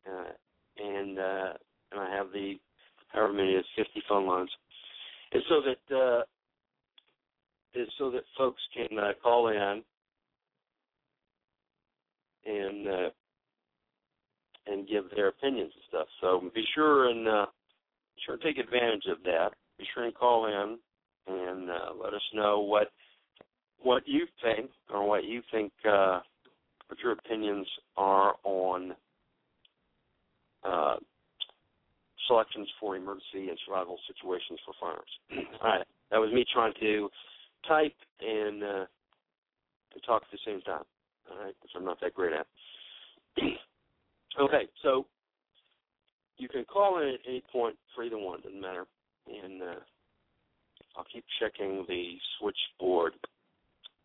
uh, 0.06 0.32
and 0.76 1.18
uh, 1.18 1.52
and 1.92 2.00
I 2.00 2.14
have 2.14 2.28
the 2.32 2.54
however 3.08 3.32
many 3.32 3.52
is 3.52 3.64
50 3.76 4.02
phone 4.08 4.26
lines, 4.26 4.50
is 5.32 5.42
so 5.48 5.60
that 5.62 5.96
uh, 5.96 6.22
is 7.74 7.88
so 7.98 8.10
that 8.10 8.22
folks 8.36 8.60
can 8.74 8.98
uh, 8.98 9.12
call 9.22 9.48
in 9.48 9.82
and 12.46 12.88
uh, 12.88 13.10
and 14.66 14.88
give 14.88 15.04
their 15.14 15.28
opinions 15.28 15.72
and 15.74 15.84
stuff. 15.88 16.06
So 16.20 16.50
be 16.54 16.64
sure 16.74 17.10
and 17.10 17.26
uh, 17.26 17.46
sure 18.26 18.36
take 18.36 18.58
advantage 18.58 19.04
of 19.10 19.22
that. 19.24 19.50
Be 19.78 19.84
sure 19.94 20.04
and 20.04 20.14
call 20.14 20.46
in 20.46 20.78
and 21.26 21.70
uh, 21.70 21.92
let 22.02 22.14
us 22.14 22.22
know 22.34 22.60
what 22.60 22.88
what 23.80 24.02
you 24.06 24.26
think 24.42 24.70
or 24.92 25.06
what 25.06 25.24
you 25.24 25.42
think 25.50 25.72
uh, 25.88 26.20
what 26.88 26.98
your 27.02 27.12
opinions 27.12 27.66
are 27.96 28.34
on 28.44 28.94
uh, 30.64 30.96
selections 32.26 32.68
for 32.80 32.96
emergency 32.96 33.48
and 33.48 33.58
survival 33.64 33.98
situations 34.06 34.58
for 34.64 34.74
firearms. 34.80 35.14
All 35.62 35.70
right, 35.70 35.86
that 36.10 36.18
was 36.18 36.32
me 36.32 36.44
trying 36.52 36.74
to 36.80 37.08
type 37.66 37.94
and 38.20 38.62
uh, 38.62 38.86
to 39.94 40.00
talk 40.06 40.22
at 40.22 40.30
the 40.30 40.38
same 40.46 40.60
time. 40.62 40.84
All 41.30 41.44
right, 41.44 41.54
which 41.62 41.72
I'm 41.76 41.84
not 41.84 42.00
that 42.00 42.14
great 42.14 42.32
at. 42.32 42.46
okay, 44.40 44.68
so 44.82 45.06
you 46.38 46.48
can 46.48 46.64
call 46.64 47.00
in 47.02 47.08
at 47.08 47.20
any 47.28 47.42
point 47.52 47.76
for 47.94 48.04
either 48.04 48.18
one, 48.18 48.40
doesn't 48.40 48.60
matter. 48.60 48.86
And 49.26 49.62
uh, 49.62 49.80
I'll 50.96 51.06
keep 51.12 51.24
checking 51.40 51.84
the 51.88 52.14
switchboard, 52.38 53.12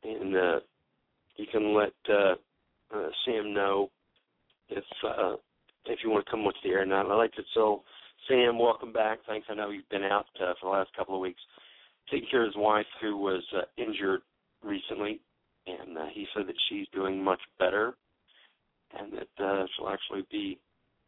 and 0.04 0.36
uh, 0.36 0.60
you 1.38 1.46
can 1.52 1.74
let 1.76 1.94
uh, 2.10 2.36
uh, 2.94 3.10
Sam 3.26 3.54
know 3.54 3.89
if 4.70 4.84
uh, 5.08 5.36
if 5.86 6.00
you 6.04 6.10
want 6.10 6.26
to 6.26 6.32
come 6.32 6.41
onto 6.41 6.60
the 6.63 6.69
air 6.69 6.84
or 6.84 6.86
not. 6.86 7.10
I 7.10 7.15
like 7.15 7.34
to 7.34 7.43
so 7.54 7.84
Sam, 8.28 8.58
welcome 8.58 8.93
back. 8.93 9.19
Thanks. 9.28 9.48
I 9.50 9.56
know 9.56 9.69
you've 9.69 9.89
been 9.89 10.04
out 10.04 10.26
uh, 10.39 10.54
for 10.60 10.72
the 10.72 10.78
last 10.78 10.89
couple 10.96 11.15
of 11.15 11.22
weeks 11.22 11.41
taking 12.10 12.28
care 12.30 12.43
of 12.43 12.48
his 12.48 12.58
wife 12.58 12.86
who 13.02 13.17
was 13.17 13.43
uh, 13.56 13.62
injured 13.78 14.22
recently, 14.63 15.19
and 15.67 15.98
uh, 15.98 16.06
he 16.13 16.26
said 16.36 16.48
that 16.48 16.56
she's 16.69 16.88
doing 16.93 17.24
much 17.24 17.39
better, 17.60 17.93
and 19.00 19.13
that 19.13 19.43
uh, 19.43 19.65
she'll 19.76 19.89
actually 19.89 20.26
be 20.32 20.60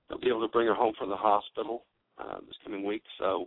they'll 0.07 0.19
be 0.19 0.29
able 0.29 0.41
to 0.41 0.51
bring 0.51 0.67
her 0.67 0.75
home 0.75 0.93
from 0.97 1.09
the 1.09 1.15
hospital 1.15 1.83
uh, 2.19 2.37
this 2.39 2.55
coming 2.63 2.85
week. 2.85 3.03
So 3.19 3.45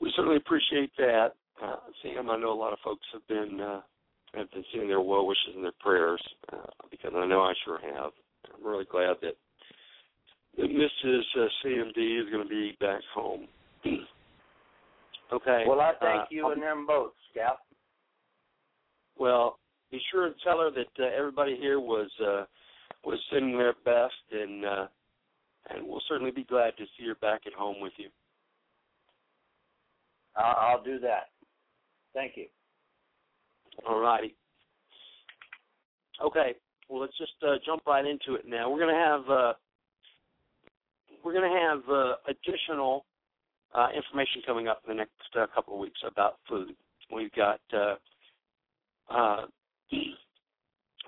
we 0.00 0.12
certainly 0.16 0.36
appreciate 0.36 0.90
that. 0.98 1.32
Uh, 1.62 1.76
Sam, 2.02 2.30
I 2.30 2.38
know 2.38 2.52
a 2.52 2.54
lot 2.54 2.72
of 2.72 2.78
folks 2.84 3.06
have 3.12 3.26
been 3.28 3.60
uh, 3.60 3.80
have 4.34 4.50
been 4.50 4.64
sending 4.72 4.88
their 4.88 5.00
well 5.00 5.26
wishes 5.26 5.54
and 5.54 5.64
their 5.64 5.72
prayers 5.80 6.22
uh, 6.52 6.70
because 6.90 7.12
I 7.14 7.26
know 7.26 7.42
I 7.42 7.52
sure 7.64 7.78
have. 7.94 8.12
I'm 8.52 8.66
really 8.66 8.86
glad 8.90 9.16
that 9.22 9.36
Mrs. 10.58 11.20
Uh, 11.36 11.46
CMD 11.64 12.22
is 12.22 12.30
going 12.30 12.42
to 12.42 12.48
be 12.48 12.76
back 12.80 13.00
home. 13.14 13.46
okay. 15.32 15.64
Well, 15.66 15.80
I 15.80 15.92
thank 16.00 16.22
uh, 16.22 16.26
you 16.30 16.50
and 16.50 16.62
them 16.62 16.86
both, 16.86 17.12
Scout. 17.32 17.58
Well, 19.18 19.58
be 19.90 20.00
sure 20.10 20.26
and 20.26 20.34
tell 20.42 20.58
her 20.60 20.70
that 20.70 21.02
uh, 21.02 21.08
everybody 21.16 21.56
here 21.56 21.80
was 21.80 22.10
uh, 22.20 22.44
was 23.04 23.18
sending 23.32 23.56
their 23.56 23.74
best, 23.84 24.14
and 24.32 24.64
uh, 24.64 24.86
and 25.70 25.86
we'll 25.86 26.02
certainly 26.08 26.32
be 26.32 26.44
glad 26.44 26.76
to 26.76 26.84
see 26.98 27.06
her 27.06 27.14
back 27.16 27.42
at 27.46 27.52
home 27.52 27.76
with 27.80 27.92
you. 27.96 28.08
I'll, 30.36 30.76
I'll 30.76 30.82
do 30.82 30.98
that. 31.00 31.28
Thank 32.14 32.36
you. 32.36 32.46
All 33.86 34.00
righty. 34.00 34.34
Okay. 36.24 36.54
Well, 36.88 37.00
let's 37.00 37.16
just 37.16 37.32
uh, 37.42 37.54
jump 37.64 37.82
right 37.86 38.04
into 38.04 38.34
it 38.34 38.46
now. 38.46 38.70
We're 38.70 38.80
going 38.80 38.94
to 38.94 39.00
have 39.00 39.30
uh, 39.30 39.52
we're 41.24 41.32
going 41.32 41.50
to 41.50 41.58
have 41.58 41.80
uh, 41.88 42.14
additional 42.28 43.04
uh, 43.74 43.88
information 43.94 44.42
coming 44.46 44.68
up 44.68 44.82
in 44.86 44.96
the 44.96 44.98
next 44.98 45.12
uh, 45.38 45.46
couple 45.54 45.74
of 45.74 45.80
weeks 45.80 46.00
about 46.06 46.34
food. 46.48 46.74
We've 47.12 47.32
got 47.32 47.60
uh, 47.72 47.94
uh, 49.10 49.46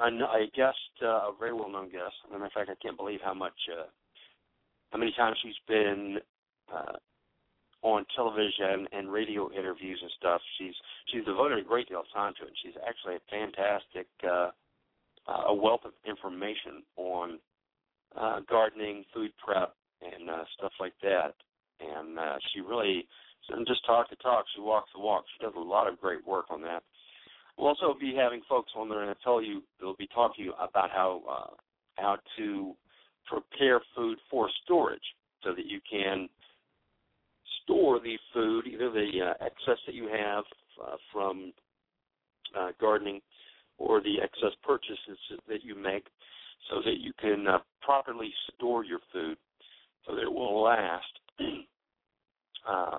a, 0.00 0.06
a 0.06 0.46
guest, 0.54 0.76
uh, 1.02 1.06
a 1.06 1.32
very 1.38 1.52
well-known 1.52 1.90
guest. 1.90 2.14
As 2.24 2.30
a 2.30 2.32
matter 2.32 2.46
of 2.46 2.52
fact, 2.52 2.70
I 2.70 2.74
can't 2.82 2.96
believe 2.96 3.20
how 3.22 3.34
much, 3.34 3.52
how 4.90 4.98
many 4.98 5.12
times 5.16 5.36
she's 5.42 5.54
been 5.68 6.18
on 7.82 8.04
television 8.16 8.88
and 8.92 9.12
radio 9.12 9.50
interviews 9.52 9.98
and 10.00 10.10
stuff. 10.18 10.40
She's 10.58 10.74
she's 11.12 11.24
devoted 11.24 11.58
a 11.58 11.62
great 11.62 11.88
deal 11.88 12.00
of 12.00 12.06
time 12.14 12.32
to 12.40 12.46
it. 12.46 12.52
She's 12.62 12.74
actually 12.86 13.16
a 13.16 13.20
fantastic, 13.30 14.06
a 14.24 15.54
wealth 15.54 15.82
of 15.84 15.92
information 16.08 16.82
on 16.96 17.38
gardening, 18.48 19.04
food 19.12 19.32
prep, 19.44 19.74
and 20.04 20.28
uh, 20.30 20.44
stuff 20.56 20.72
like 20.80 20.94
that. 21.02 21.34
And 21.80 22.18
uh, 22.18 22.36
she 22.52 22.60
really 22.60 23.06
doesn't 23.48 23.68
just 23.68 23.84
talk 23.86 24.10
the 24.10 24.16
talk; 24.16 24.44
she 24.54 24.60
walks 24.60 24.90
the 24.94 25.00
walk. 25.00 25.24
She 25.32 25.44
does 25.44 25.54
a 25.56 25.60
lot 25.60 25.88
of 25.88 26.00
great 26.00 26.26
work 26.26 26.46
on 26.50 26.62
that. 26.62 26.82
We'll 27.56 27.68
also 27.68 27.94
be 27.98 28.14
having 28.16 28.42
folks 28.48 28.72
on 28.76 28.88
there 28.88 29.02
and 29.02 29.16
tell 29.22 29.42
you 29.42 29.62
they'll 29.80 29.96
be 29.96 30.08
talking 30.14 30.44
to 30.44 30.50
you 30.50 30.52
about 30.54 30.90
how 30.90 31.22
uh, 31.28 31.54
how 31.96 32.18
to 32.36 32.74
prepare 33.26 33.80
food 33.94 34.18
for 34.30 34.48
storage 34.64 35.02
so 35.42 35.50
that 35.54 35.66
you 35.66 35.80
can 35.90 36.28
store 37.62 38.00
the 38.00 38.16
food, 38.32 38.66
either 38.66 38.90
the 38.90 39.10
uh, 39.22 39.44
excess 39.44 39.78
that 39.86 39.94
you 39.94 40.08
have 40.08 40.44
uh, 40.82 40.96
from 41.12 41.52
uh, 42.58 42.70
gardening 42.80 43.20
or 43.78 44.00
the 44.00 44.16
excess 44.22 44.56
purchases 44.62 45.18
that 45.48 45.64
you 45.64 45.74
make, 45.74 46.06
so 46.70 46.76
that 46.84 47.00
you 47.00 47.12
can 47.20 47.46
uh, 47.46 47.58
properly 47.82 48.32
store 48.54 48.84
your 48.84 49.00
food 49.12 49.36
so 50.06 50.14
that 50.14 50.22
it 50.22 50.32
will 50.32 50.62
last. 50.62 51.04
uh, 52.68 52.98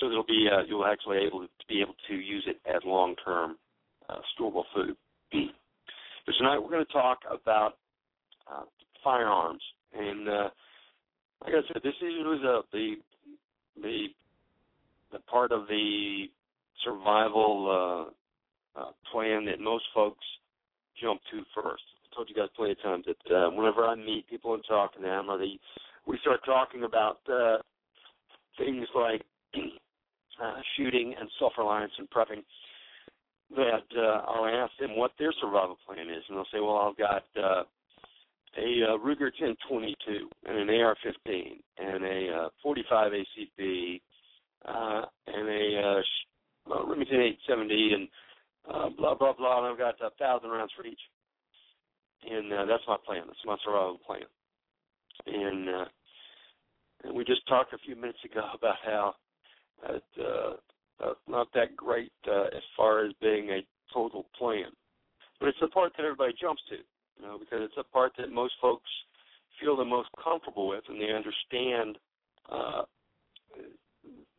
so 0.00 0.08
there'll 0.08 0.24
be 0.24 0.48
uh, 0.52 0.62
you'll 0.68 0.86
actually 0.86 1.18
able 1.18 1.40
to 1.40 1.66
be 1.68 1.80
able 1.80 1.94
to 2.08 2.14
use 2.14 2.44
it 2.46 2.60
as 2.66 2.82
long-term 2.84 3.56
uh, 4.08 4.18
storable 4.38 4.64
food. 4.74 4.96
but 5.32 6.34
tonight 6.38 6.58
we're 6.58 6.70
going 6.70 6.84
to 6.84 6.92
talk 6.92 7.18
about 7.30 7.74
uh, 8.50 8.64
firearms, 9.02 9.62
and 9.98 10.28
uh, 10.28 10.48
like 11.42 11.54
I 11.54 11.72
said, 11.72 11.82
this 11.82 11.94
is 12.00 12.02
usually 12.02 12.38
the 12.38 12.60
the 12.72 12.94
the, 13.82 14.06
the 15.12 15.18
part 15.30 15.52
of 15.52 15.66
the 15.68 16.26
survival 16.84 18.10
uh, 18.76 18.80
uh, 18.80 18.90
plan 19.12 19.44
that 19.46 19.60
most 19.60 19.84
folks 19.94 20.24
jump 21.00 21.20
to 21.30 21.42
first. 21.54 21.82
I 22.10 22.14
told 22.14 22.28
you 22.28 22.34
guys 22.34 22.48
plenty 22.56 22.72
of 22.72 22.82
times 22.82 23.04
that 23.06 23.34
uh, 23.34 23.50
whenever 23.50 23.84
I 23.84 23.94
meet 23.94 24.28
people 24.28 24.54
and 24.54 24.62
talk 24.68 24.94
to 24.94 25.02
them, 25.02 25.30
or 25.30 25.38
they 25.38 25.58
we 26.06 26.18
start 26.20 26.40
talking 26.44 26.84
about 26.84 27.18
uh, 27.30 27.58
things 28.58 28.86
like 28.94 29.22
uh, 30.42 30.60
shooting 30.76 31.14
and 31.18 31.28
self-reliance 31.38 31.92
and 31.98 32.08
prepping, 32.10 32.42
that 33.54 33.86
uh, 33.96 34.22
I'll 34.26 34.46
ask 34.46 34.72
them 34.80 34.96
what 34.96 35.12
their 35.18 35.32
survival 35.40 35.78
plan 35.86 36.08
is, 36.08 36.22
and 36.28 36.36
they'll 36.36 36.46
say, 36.52 36.60
"Well, 36.60 36.78
I've 36.78 36.96
got 36.96 37.24
uh, 37.36 37.62
a 38.58 38.94
uh, 38.94 38.98
Ruger 38.98 39.30
1022 39.38 40.28
and 40.46 40.58
an 40.58 40.70
AR-15 40.70 41.60
and 41.78 42.04
a 42.04 42.44
uh, 42.44 42.48
45 42.62 43.12
ACP 43.12 44.00
uh, 44.64 45.02
and 45.26 45.48
a 45.48 46.02
uh, 46.68 46.84
Remington 46.86 47.20
870 47.20 47.92
and 47.94 48.08
uh, 48.68 48.88
blah 48.96 49.14
blah 49.14 49.32
blah. 49.32 49.58
And 49.58 49.72
I've 49.72 49.78
got 49.78 49.94
a 50.04 50.10
thousand 50.18 50.50
rounds 50.50 50.72
for 50.76 50.84
each, 50.86 51.00
and 52.28 52.52
uh, 52.52 52.64
that's 52.66 52.82
my 52.88 52.96
plan. 53.04 53.22
That's 53.26 53.38
my 53.44 53.56
survival 53.64 54.00
plan." 54.06 54.22
And 55.26 55.68
uh, 55.68 55.84
and 57.04 57.14
we 57.14 57.24
just 57.24 57.46
talked 57.46 57.72
a 57.72 57.78
few 57.78 57.96
minutes 57.96 58.18
ago 58.24 58.42
about 58.54 58.76
how 58.84 59.14
that 59.82 60.02
uh, 60.22 60.54
uh, 61.04 61.14
not 61.28 61.48
that 61.54 61.76
great 61.76 62.12
uh, 62.28 62.44
as 62.44 62.62
far 62.76 63.04
as 63.04 63.12
being 63.20 63.50
a 63.50 63.60
total 63.92 64.26
plan. 64.38 64.70
but 65.38 65.48
it's 65.48 65.58
the 65.60 65.68
part 65.68 65.92
that 65.96 66.04
everybody 66.04 66.32
jumps 66.40 66.62
to, 66.68 66.76
you 66.76 67.26
know, 67.26 67.38
because 67.38 67.60
it's 67.62 67.74
the 67.76 67.84
part 67.84 68.12
that 68.18 68.32
most 68.32 68.54
folks 68.60 68.90
feel 69.60 69.76
the 69.76 69.84
most 69.84 70.08
comfortable 70.22 70.68
with, 70.68 70.82
and 70.88 71.00
they 71.00 71.12
understand 71.12 71.98
uh, 72.50 72.82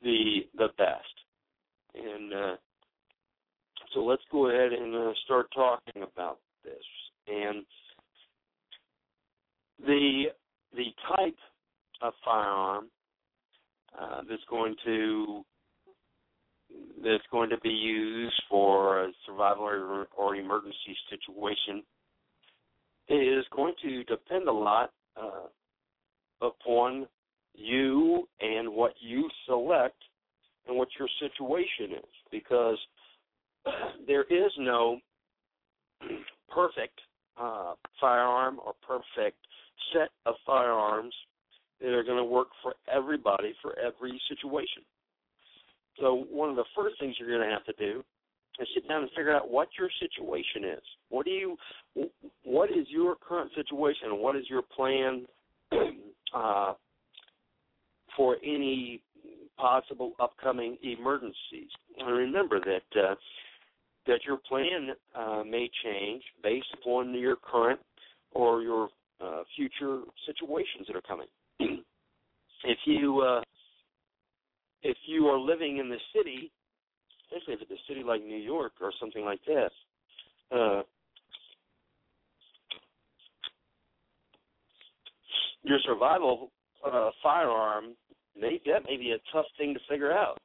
the 0.02 0.48
the 0.58 0.68
best. 0.78 1.16
And 1.96 2.34
uh, 2.34 2.56
so 3.94 4.02
let's 4.02 4.22
go 4.32 4.50
ahead 4.50 4.74
and 4.74 4.96
uh, 4.96 5.14
start 5.26 5.48
talking 5.54 6.04
about 6.04 6.40
this. 6.64 6.74
And 7.28 7.66
the 9.86 10.26
the 10.78 10.86
type 11.16 11.36
of 12.02 12.14
firearm 12.24 12.86
uh, 14.00 14.22
that's 14.30 14.44
going 14.50 14.76
to 14.86 15.44
that's 17.04 17.24
going 17.32 17.50
to 17.50 17.58
be 17.60 17.70
used 17.70 18.42
for 18.50 19.06
a 19.06 19.12
survival 19.26 19.64
or, 19.64 20.08
or 20.18 20.36
emergency 20.36 20.96
situation 21.10 21.82
is 23.10 23.46
going 23.56 23.74
to 23.82 24.04
depend 24.04 24.48
a 24.48 24.52
lot 24.52 24.92
uh, 25.16 25.48
upon 26.42 27.08
you 27.56 28.28
and 28.42 28.70
what 28.70 28.94
you 29.00 29.30
select 29.48 29.96
and 30.68 30.78
what 30.78 30.90
your 31.00 31.08
situation 31.20 31.98
is 31.98 32.10
because 32.32 32.78
there 34.08 34.24
is 34.24 34.52
no 34.60 35.00
perfect 36.54 37.00
uh, 37.40 37.74
firearm 38.00 38.60
or 38.66 38.74
perfect 38.86 39.38
set 39.94 40.10
of 40.26 40.36
firearms 40.46 41.14
that 41.82 41.90
are 41.90 42.04
going 42.04 42.18
to 42.18 42.24
work 42.24 42.48
for 42.62 42.74
everybody 42.94 43.54
for 43.62 43.78
every 43.80 44.20
situation. 44.30 44.84
So 46.00 46.26
one 46.30 46.50
of 46.50 46.56
the 46.56 46.66
first 46.76 46.96
things 47.00 47.16
you're 47.20 47.30
going 47.30 47.48
to 47.48 47.54
have 47.54 47.66
to 47.66 47.74
do 47.74 48.04
is 48.60 48.68
sit 48.74 48.88
down 48.88 49.02
and 49.02 49.12
figure 49.12 49.36
out 49.36 49.50
what 49.50 49.68
your 49.78 49.90
situation 50.00 50.78
is. 50.78 50.84
What 51.10 51.26
do 51.26 51.32
you 51.32 51.58
what 52.44 52.70
is 52.72 52.88
your 52.90 53.16
current 53.16 53.52
situation 53.56 54.10
and 54.12 54.20
what 54.20 54.36
is 54.36 54.46
your 54.50 54.62
plan 54.62 55.26
uh, 56.36 56.74
for 58.16 58.38
any 58.44 59.02
possible 59.58 60.14
upcoming 60.20 60.78
emergencies? 60.82 61.70
And 62.00 62.10
remember 62.10 62.60
that 62.60 63.00
uh, 63.00 63.16
that 64.08 64.20
your 64.26 64.38
plan 64.38 64.90
uh, 65.16 65.44
may 65.44 65.70
change 65.84 66.24
based 66.42 66.68
upon 66.82 67.14
your 67.14 67.36
current 67.36 67.80
or 68.32 68.62
your 68.62 68.90
uh, 69.22 69.44
future 69.56 70.02
situations 70.26 70.88
that 70.88 70.96
are 70.96 71.02
coming. 71.02 71.28
if 72.64 72.78
you 72.86 73.22
uh, 73.22 73.42
if 74.84 74.98
you 75.06 75.26
are 75.28 75.40
living 75.40 75.78
in 75.78 75.90
the 75.90 75.98
city, 76.16 76.52
especially 77.26 77.56
if 77.56 77.62
it's 77.62 77.72
a 77.72 77.92
city 77.92 78.04
like 78.04 78.24
New 78.24 78.38
York 78.38 78.74
or 78.82 78.92
something 79.00 79.26
like 79.26 79.40
this, 79.46 79.72
uh, 80.52 80.82
your 85.64 85.80
survival 85.86 86.52
uh, 86.86 87.10
firearm 87.22 87.96
may 88.40 88.62
that 88.66 88.84
may 88.86 88.98
be 88.98 89.12
a 89.12 89.18
tough 89.34 89.46
thing 89.58 89.74
to 89.74 89.80
figure 89.90 90.12
out. 90.12 90.38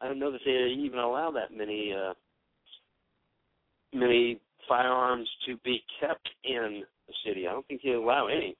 I 0.00 0.08
don't 0.08 0.18
know 0.18 0.32
that 0.32 0.40
they 0.44 0.74
even 0.78 0.98
allow 0.98 1.30
that 1.30 1.56
many 1.56 1.92
uh, 1.92 2.14
many 3.92 4.40
firearms 4.68 5.28
to 5.46 5.56
be 5.64 5.82
kept 6.00 6.28
in 6.44 6.82
the 7.06 7.14
city. 7.24 7.46
I 7.46 7.52
don't 7.52 7.66
think 7.66 7.82
they 7.82 7.92
allow 7.92 8.26
any, 8.26 8.56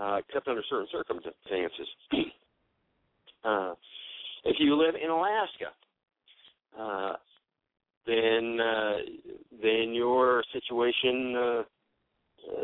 uh, 0.00 0.18
except 0.26 0.48
under 0.48 0.62
certain 0.68 0.88
circumstances. 0.90 1.88
uh, 3.44 3.74
if 4.44 4.56
you 4.58 4.76
live 4.76 4.94
in 5.02 5.10
Alaska, 5.10 5.70
uh, 6.78 7.16
then 8.06 8.58
uh, 8.60 8.96
then 9.62 9.92
your 9.92 10.42
situation 10.52 11.36
uh, 11.36 11.60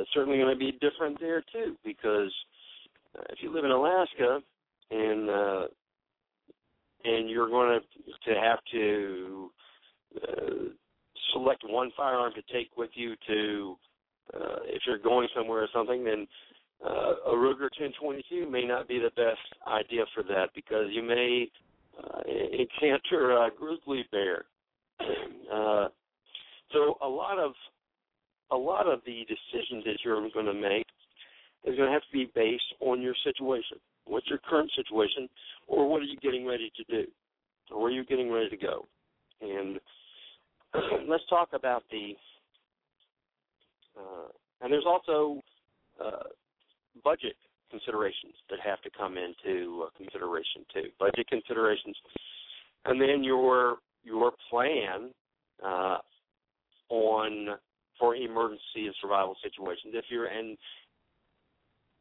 is 0.00 0.06
certainly 0.14 0.38
going 0.38 0.54
to 0.54 0.58
be 0.58 0.72
different 0.80 1.18
there 1.20 1.42
too, 1.52 1.76
because 1.84 2.32
uh, 3.18 3.22
if 3.30 3.38
you 3.42 3.52
live 3.54 3.64
in 3.64 3.70
Alaska 3.70 4.40
and 4.90 5.28
uh, 5.28 5.66
and 7.04 7.28
you're 7.28 7.48
going 7.48 7.80
to 7.80 8.32
to 8.32 8.40
have 8.40 8.58
to 8.72 9.50
uh, 10.22 10.54
select 11.32 11.62
one 11.66 11.90
firearm 11.96 12.32
to 12.34 12.42
take 12.52 12.76
with 12.76 12.90
you 12.94 13.14
to 13.26 13.76
uh, 14.34 14.56
if 14.64 14.82
you're 14.86 14.98
going 14.98 15.28
somewhere 15.34 15.62
or 15.62 15.68
something, 15.72 16.04
then 16.04 16.26
uh, 16.84 17.14
a 17.26 17.32
Ruger 17.32 17.70
1022 17.78 18.50
may 18.50 18.64
not 18.64 18.88
be 18.88 18.98
the 18.98 19.10
best 19.16 19.38
idea 19.66 20.04
for 20.14 20.22
that 20.24 20.48
because 20.54 20.86
you 20.90 21.02
may 21.02 21.48
uh, 21.98 22.20
encounter 22.52 23.32
a 23.32 23.50
grizzly 23.56 24.04
bear. 24.10 24.44
uh, 25.00 25.88
so 26.72 26.98
a 27.02 27.08
lot 27.08 27.38
of 27.38 27.52
a 28.52 28.56
lot 28.56 28.86
of 28.86 29.00
the 29.06 29.24
decisions 29.26 29.84
that 29.84 29.98
you're 30.04 30.20
going 30.30 30.46
to 30.46 30.54
make 30.54 30.86
is 31.64 31.76
going 31.76 31.88
to 31.88 31.92
have 31.92 32.02
to 32.02 32.12
be 32.12 32.30
based 32.34 32.74
on 32.80 33.02
your 33.02 33.14
situation. 33.24 33.78
What's 34.04 34.28
your 34.28 34.38
current 34.38 34.70
situation, 34.76 35.28
or 35.66 35.88
what 35.88 36.00
are 36.00 36.04
you 36.04 36.16
getting 36.18 36.46
ready 36.46 36.70
to 36.76 36.84
do, 36.84 37.10
or 37.72 37.82
where 37.82 37.90
are 37.90 37.94
you 37.94 38.04
getting 38.04 38.30
ready 38.30 38.48
to 38.50 38.56
go? 38.56 38.86
And 39.40 39.80
let's 41.08 41.24
talk 41.28 41.50
about 41.52 41.82
the. 41.90 42.14
Uh, 43.98 44.28
and 44.60 44.72
there's 44.72 44.86
also 44.86 45.42
uh, 46.04 46.28
budget 47.04 47.36
considerations 47.70 48.34
that 48.50 48.58
have 48.64 48.80
to 48.82 48.90
come 48.96 49.16
into 49.16 49.84
uh, 49.86 49.88
consideration 49.96 50.64
too. 50.72 50.88
Budget 50.98 51.26
considerations, 51.28 51.96
and 52.84 53.00
then 53.00 53.24
your 53.24 53.76
your 54.04 54.32
plan 54.50 55.10
uh, 55.64 55.98
on 56.90 57.56
for 57.98 58.14
emergency 58.14 58.86
and 58.86 58.94
survival 59.00 59.36
situations. 59.42 59.94
If 59.94 60.04
you're 60.10 60.26
and 60.26 60.56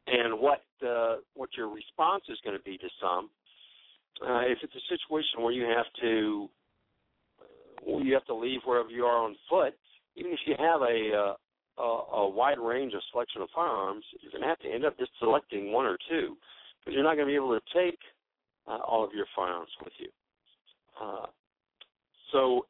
and 0.06 0.38
what 0.40 0.62
uh, 0.86 1.16
what 1.34 1.50
your 1.56 1.68
response 1.68 2.24
is 2.28 2.38
going 2.44 2.56
to 2.56 2.62
be 2.62 2.78
to 2.78 2.88
some. 3.00 3.30
Uh, 4.22 4.40
if 4.48 4.58
it's 4.62 4.74
a 4.74 4.86
situation 4.88 5.42
where 5.42 5.52
you 5.52 5.64
have 5.64 5.84
to 6.00 6.48
you 7.84 8.14
have 8.14 8.24
to 8.26 8.34
leave 8.34 8.60
wherever 8.64 8.88
you 8.88 9.04
are 9.04 9.24
on 9.24 9.36
foot, 9.48 9.74
even 10.16 10.32
if 10.32 10.40
you 10.46 10.54
have 10.58 10.82
a 10.82 11.12
uh, 11.14 11.34
a, 11.78 11.82
a 11.82 12.28
wide 12.28 12.58
range 12.58 12.94
of 12.94 13.02
selection 13.12 13.42
of 13.42 13.48
firearms, 13.54 14.04
you're 14.20 14.32
going 14.32 14.42
to 14.42 14.48
have 14.48 14.58
to 14.60 14.72
end 14.72 14.84
up 14.84 14.98
just 14.98 15.10
selecting 15.18 15.72
one 15.72 15.84
or 15.84 15.98
two 16.08 16.36
because 16.80 16.94
you're 16.94 17.04
not 17.04 17.16
going 17.16 17.26
to 17.26 17.32
be 17.32 17.36
able 17.36 17.58
to 17.58 17.60
take 17.74 17.98
uh, 18.66 18.78
all 18.78 19.04
of 19.04 19.10
your 19.12 19.26
firearms 19.34 19.70
with 19.84 19.92
you. 19.98 20.08
Uh, 21.00 21.26
so 22.32 22.66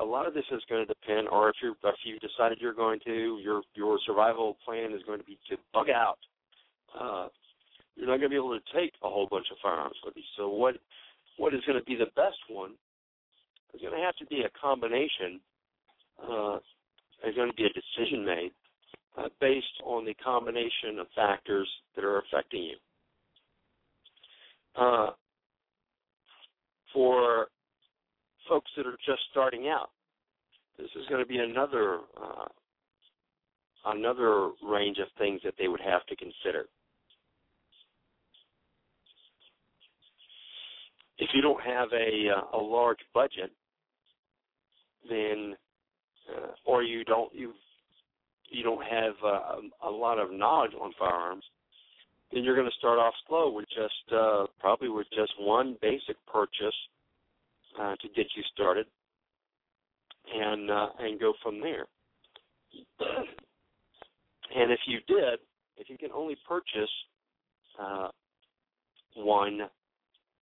a 0.00 0.04
lot 0.04 0.26
of 0.26 0.34
this 0.34 0.44
is 0.50 0.62
going 0.68 0.84
to 0.84 0.92
depend, 0.92 1.28
or 1.28 1.48
if 1.48 1.56
you 1.62 1.74
if 1.84 1.94
you 2.04 2.18
decided 2.18 2.58
you're 2.60 2.74
going 2.74 2.98
to, 3.04 3.38
your 3.42 3.62
your 3.74 3.98
survival 4.04 4.56
plan 4.64 4.92
is 4.92 5.02
going 5.06 5.18
to 5.18 5.24
be 5.24 5.38
to 5.48 5.56
bug 5.72 5.88
out. 5.90 6.18
Uh, 6.98 7.28
you're 7.94 8.06
not 8.06 8.18
going 8.18 8.22
to 8.22 8.28
be 8.30 8.36
able 8.36 8.58
to 8.58 8.78
take 8.78 8.92
a 9.02 9.08
whole 9.08 9.28
bunch 9.30 9.46
of 9.50 9.58
firearms 9.62 9.96
with 10.04 10.14
you. 10.16 10.22
So 10.36 10.48
what 10.48 10.76
what 11.36 11.54
is 11.54 11.60
going 11.66 11.78
to 11.78 11.84
be 11.84 11.94
the 11.94 12.10
best 12.16 12.38
one 12.48 12.72
is 13.74 13.80
going 13.80 13.94
to 13.94 14.04
have 14.04 14.16
to 14.16 14.26
be 14.26 14.42
a 14.42 14.50
combination. 14.60 15.40
Uh, 16.22 16.58
there's 17.22 17.36
going 17.36 17.50
to 17.50 17.56
be 17.56 17.64
a 17.64 17.68
decision 17.68 18.24
made 18.24 18.52
uh, 19.18 19.28
based 19.40 19.66
on 19.84 20.04
the 20.04 20.14
combination 20.14 20.98
of 21.00 21.06
factors 21.14 21.68
that 21.94 22.04
are 22.04 22.20
affecting 22.20 22.62
you. 22.62 22.76
Uh, 24.74 25.10
for 26.92 27.48
folks 28.48 28.70
that 28.76 28.86
are 28.86 28.96
just 29.06 29.20
starting 29.30 29.68
out. 29.68 29.90
This 30.78 30.88
is 30.96 31.06
going 31.08 31.22
to 31.22 31.26
be 31.26 31.38
another 31.38 32.00
uh, 32.20 32.46
another 33.86 34.50
range 34.62 34.98
of 34.98 35.08
things 35.18 35.40
that 35.44 35.54
they 35.58 35.68
would 35.68 35.80
have 35.80 36.04
to 36.06 36.16
consider. 36.16 36.66
If 41.18 41.30
you 41.34 41.42
don't 41.42 41.62
have 41.62 41.88
a 41.92 42.30
uh, 42.30 42.58
a 42.58 42.60
large 42.60 42.98
budget, 43.14 43.52
then 45.08 45.54
uh, 46.30 46.48
or 46.64 46.82
you 46.82 47.04
don't 47.04 47.34
you 47.34 47.52
you 48.50 48.62
don't 48.62 48.84
have 48.84 49.14
uh, 49.24 49.88
a 49.88 49.90
lot 49.90 50.18
of 50.18 50.30
knowledge 50.30 50.72
on 50.80 50.92
firearms, 50.98 51.44
then 52.32 52.44
you're 52.44 52.54
going 52.54 52.68
to 52.68 52.78
start 52.78 52.98
off 52.98 53.14
slow 53.26 53.50
with 53.50 53.66
just 53.68 54.14
uh, 54.14 54.44
probably 54.60 54.88
with 54.88 55.06
just 55.14 55.32
one 55.38 55.76
basic 55.80 56.16
purchase 56.30 56.74
uh, 57.80 57.96
to 57.96 58.08
get 58.14 58.26
you 58.36 58.42
started, 58.52 58.86
and 60.34 60.70
uh, 60.70 60.88
and 60.98 61.18
go 61.18 61.32
from 61.42 61.60
there. 61.60 61.86
and 63.00 64.70
if 64.70 64.80
you 64.86 64.98
did, 65.08 65.38
if 65.76 65.88
you 65.88 65.98
can 65.98 66.10
only 66.12 66.36
purchase 66.46 66.90
uh, 67.80 68.08
one 69.16 69.60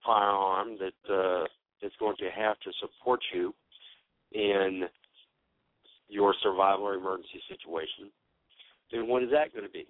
firearm 0.05 0.77
that 0.79 1.13
uh, 1.13 1.43
is 1.85 1.91
going 1.99 2.15
to 2.17 2.29
have 2.35 2.59
to 2.59 2.71
support 2.79 3.19
you 3.33 3.53
in 4.31 4.83
your 6.07 6.33
survival 6.41 6.85
or 6.85 6.95
emergency 6.95 7.41
situation, 7.47 8.11
then 8.91 9.07
what 9.07 9.23
is 9.23 9.29
that 9.31 9.53
going 9.53 9.65
to 9.65 9.71
be? 9.71 9.85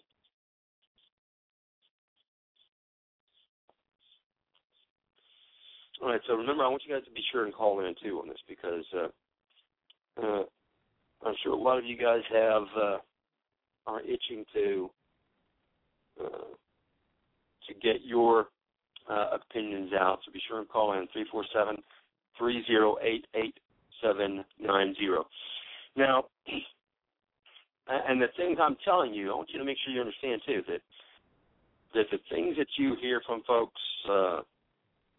All 6.01 6.09
right, 6.09 6.21
so 6.27 6.33
remember, 6.33 6.63
I 6.63 6.69
want 6.69 6.83
you 6.87 6.93
guys 6.93 7.03
to 7.05 7.11
be 7.11 7.23
sure 7.31 7.45
and 7.45 7.53
call 7.53 7.81
in 7.81 7.93
too 8.01 8.19
on 8.21 8.29
this 8.29 8.37
because 8.47 8.85
uh, 8.95 9.07
uh, 10.21 10.43
I'm 11.25 11.35
sure 11.43 11.51
a 11.51 11.57
lot 11.57 11.77
of 11.77 11.85
you 11.85 11.97
guys 11.97 12.21
have 12.31 12.63
uh, 12.77 12.97
are 13.85 14.01
itching 14.01 14.45
to 14.53 14.89
uh, 16.23 16.53
to 17.67 17.73
get 17.81 17.97
your 18.05 18.47
uh, 19.09 19.31
opinions 19.33 19.91
out. 19.93 20.19
So 20.25 20.31
be 20.31 20.41
sure 20.47 20.59
and 20.59 20.69
call 20.69 20.93
in 20.93 21.07
three 21.11 21.25
four 21.29 21.43
seven 21.53 21.77
three 22.37 22.63
zero 22.65 22.95
eight 23.01 23.25
eight 23.35 23.57
seven 24.01 24.43
nine 24.59 24.95
zero. 24.99 25.25
Now, 25.95 26.25
and 27.87 28.21
the 28.21 28.27
things 28.37 28.57
I'm 28.61 28.77
telling 28.85 29.13
you, 29.13 29.31
I 29.31 29.35
want 29.35 29.49
you 29.51 29.59
to 29.59 29.65
make 29.65 29.77
sure 29.83 29.93
you 29.93 30.01
understand 30.01 30.41
too 30.45 30.61
that 30.67 30.81
that 31.93 32.05
the 32.11 32.19
things 32.29 32.55
that 32.57 32.67
you 32.77 32.95
hear 33.01 33.21
from 33.25 33.41
folks, 33.47 33.81
uh, 34.09 34.41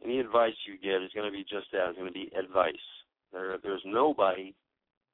any 0.04 0.20
advice 0.20 0.54
you 0.66 0.78
get 0.78 1.02
is 1.02 1.10
going 1.14 1.30
to 1.30 1.36
be 1.36 1.42
just 1.42 1.66
that. 1.72 1.88
It's 1.88 1.98
going 1.98 2.08
to 2.08 2.14
be 2.14 2.30
advice. 2.38 2.74
There, 3.32 3.56
there's 3.62 3.82
nobody 3.84 4.54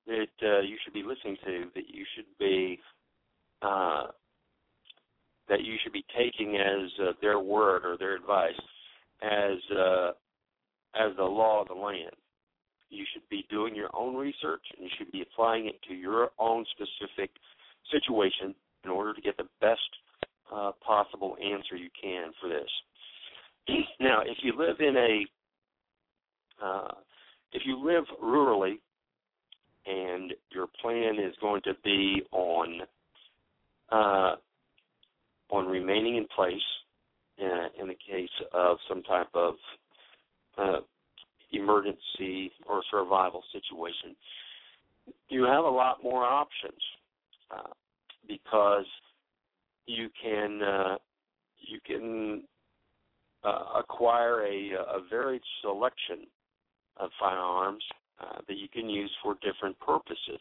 that 0.07 0.26
uh, 0.42 0.61
you 0.61 0.76
should 0.85 0.92
be 0.92 1.02
listening 1.02 1.37
to 1.44 1.64
that 1.74 1.88
you 1.88 2.05
should 2.14 2.26
be 2.38 2.79
uh, 3.62 4.05
that 5.48 5.62
you 5.62 5.76
should 5.83 5.92
be 5.92 6.05
taking 6.16 6.57
as 6.57 6.90
uh, 7.00 7.12
their 7.20 7.38
word 7.38 7.85
or 7.85 7.96
their 7.98 8.14
advice 8.16 8.55
as 9.22 9.76
uh, 9.76 10.11
as 10.94 11.16
the 11.16 11.24
law 11.24 11.62
of 11.62 11.68
the 11.68 11.74
land. 11.74 12.11
You 12.90 13.05
should 13.12 13.29
be 13.29 13.44
doing 13.51 13.75
your 13.75 13.90
own 13.94 14.14
research 14.16 14.62
and 14.77 14.85
you 14.85 14.90
should 14.96 15.11
be 15.12 15.22
applying 15.22 15.66
it 15.66 15.81
to 15.88 15.94
your 15.94 16.31
own 16.38 16.64
specific 16.72 17.31
situation 17.90 18.55
in 18.85 18.90
order 18.90 19.12
to 19.12 19.20
get 19.20 19.37
the 19.37 19.49
best 19.61 19.81
uh, 20.53 20.72
possible 20.87 21.37
answer 21.42 21.77
you 21.77 21.90
can 22.01 22.31
for 22.40 22.49
this. 22.49 22.68
now, 24.01 24.20
if 24.20 24.38
you 24.42 24.53
live 24.57 24.77
in 24.81 24.96
a 24.96 25.27
uh, 26.64 26.92
if 27.53 27.62
you 27.66 27.85
live 27.85 28.05
rurally 28.22 28.79
and 29.87 30.33
your 30.51 30.66
plan 30.81 31.18
is 31.18 31.35
going 31.40 31.62
to 31.62 31.75
be 31.85 32.22
on 32.33 32.81
uh, 33.92 34.37
on 35.51 35.66
remaining 35.66 36.16
in 36.16 36.27
place 36.35 36.55
uh, 37.40 37.68
in 37.81 37.88
the 37.88 37.94
case 37.94 38.29
of 38.53 38.79
some 38.88 39.03
type 39.03 39.29
of 39.35 39.55
uh, 40.59 40.79
emergency 41.53 42.53
or 42.69 42.83
survival 42.91 43.43
situation, 43.53 44.17
you 45.29 45.45
have 45.45 45.65
a 45.65 45.69
lot 45.69 46.03
more 46.03 46.25
options 46.25 46.81
uh, 47.51 47.73
because 48.27 48.87
you 49.87 50.09
can 50.23 50.61
uh, 50.63 50.97
you 51.61 51.79
can 51.87 52.43
uh, 53.45 53.79
acquire 53.79 54.43
a, 54.43 54.73
a 54.73 55.01
varied 55.09 55.43
selection 55.63 56.27
of 56.97 57.11
firearms 57.21 57.83
uh, 58.21 58.39
that 58.49 58.57
you 58.57 58.69
can 58.69 58.89
use 58.89 59.11
for 59.23 59.37
different 59.43 59.79
purposes. 59.81 60.41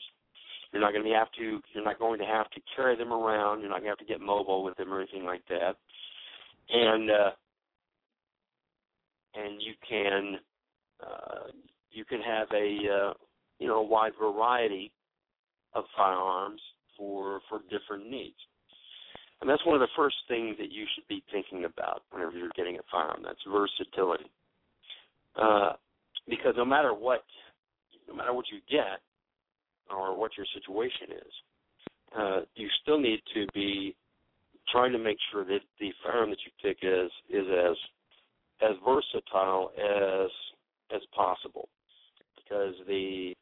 You're 0.71 0.81
not 0.81 0.93
going 0.93 1.05
to 1.05 1.11
have 1.11 1.31
to 1.37 1.59
you're 1.73 1.83
not 1.83 1.99
going 1.99 2.19
to 2.19 2.25
have 2.25 2.49
to 2.51 2.61
carry 2.75 2.97
them 2.97 3.13
around. 3.13 3.61
You're 3.61 3.69
not 3.69 3.81
going 3.81 3.95
to 3.95 3.97
have 3.97 3.97
to 3.99 4.05
get 4.05 4.21
mobile 4.21 4.63
with 4.63 4.75
them 4.77 4.91
or 4.91 4.99
anything 5.01 5.23
like 5.23 5.43
that. 5.49 5.75
And 6.69 7.11
uh, 7.11 7.31
and 9.35 9.61
you 9.61 9.73
can 9.87 10.39
uh, 11.05 11.51
you 11.91 12.05
can 12.05 12.21
have 12.21 12.47
a 12.53 12.77
uh, 12.89 13.13
you 13.59 13.67
know 13.67 13.77
a 13.77 13.83
wide 13.83 14.13
variety 14.19 14.91
of 15.73 15.83
firearms 15.95 16.61
for 16.97 17.41
for 17.49 17.59
different 17.69 18.09
needs. 18.09 18.35
And 19.41 19.49
that's 19.49 19.65
one 19.65 19.75
of 19.75 19.81
the 19.81 19.93
first 19.95 20.15
things 20.27 20.55
that 20.59 20.71
you 20.71 20.85
should 20.95 21.07
be 21.07 21.21
thinking 21.31 21.65
about 21.65 22.03
whenever 22.11 22.31
you're 22.31 22.49
getting 22.55 22.77
a 22.77 22.81
firearm. 22.89 23.21
That's 23.23 23.39
versatility. 23.47 24.31
Uh, 25.35 25.73
because 26.27 26.53
no 26.55 26.63
matter 26.63 26.93
what, 26.93 27.23
no 28.07 28.15
matter 28.15 28.33
what 28.33 28.45
you 28.51 28.59
get, 28.69 29.01
or 29.93 30.17
what 30.17 30.31
your 30.37 30.45
situation 30.53 31.17
is, 31.17 31.33
uh, 32.17 32.39
you 32.55 32.67
still 32.81 32.99
need 32.99 33.19
to 33.33 33.45
be 33.53 33.95
trying 34.71 34.91
to 34.91 34.97
make 34.97 35.17
sure 35.31 35.45
that 35.45 35.59
the 35.79 35.91
firearm 36.03 36.29
that 36.29 36.39
you 36.45 36.51
pick 36.63 36.77
is 36.81 37.11
is 37.29 37.45
as 37.51 37.77
as 38.61 38.75
versatile 38.85 39.71
as 39.77 40.31
as 40.93 41.01
possible, 41.15 41.69
because 42.35 42.73
the 42.87 43.33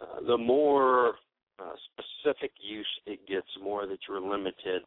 uh, 0.00 0.20
the 0.26 0.36
more 0.36 1.14
uh, 1.58 1.72
specific 1.92 2.52
use 2.60 2.86
it 3.06 3.26
gets, 3.28 3.46
more 3.62 3.86
that 3.86 3.98
you're 4.08 4.20
limited 4.20 4.82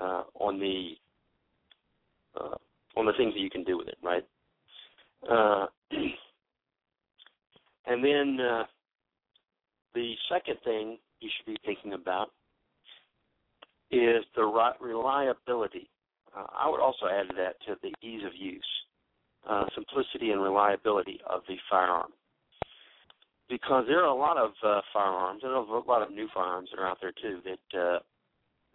uh, 0.00 0.24
on 0.34 0.58
the 0.58 0.92
uh, 2.38 2.56
on 2.96 3.06
the 3.06 3.12
things 3.16 3.32
that 3.34 3.40
you 3.40 3.50
can 3.50 3.64
do 3.64 3.78
with 3.78 3.88
it, 3.88 3.96
right? 4.02 4.24
Uh, 5.30 5.66
and 7.86 8.04
then 8.04 8.38
uh, 8.40 8.64
the 9.94 10.14
second 10.30 10.56
thing 10.64 10.98
you 11.20 11.30
should 11.36 11.46
be 11.46 11.56
thinking 11.64 11.94
about 11.94 12.28
is 13.90 14.24
the 14.34 14.72
reliability. 14.80 15.88
I 16.34 16.68
would 16.68 16.80
also 16.80 17.06
add 17.06 17.28
that 17.36 17.54
to 17.66 17.76
the 17.82 17.94
ease 18.06 18.22
of 18.26 18.32
use, 18.34 18.62
uh, 19.48 19.64
simplicity 19.74 20.30
and 20.30 20.42
reliability 20.42 21.20
of 21.28 21.42
the 21.48 21.56
firearm. 21.70 22.12
Because 23.48 23.84
there 23.86 24.02
are 24.02 24.08
a 24.08 24.14
lot 24.14 24.36
of 24.36 24.50
uh, 24.64 24.80
firearms, 24.92 25.42
and 25.44 25.52
a 25.52 25.60
lot 25.60 26.02
of 26.02 26.10
new 26.10 26.28
firearms 26.34 26.68
that 26.72 26.80
are 26.80 26.88
out 26.88 26.98
there 27.00 27.12
too 27.12 27.40
that 27.44 27.78
uh, 27.78 27.98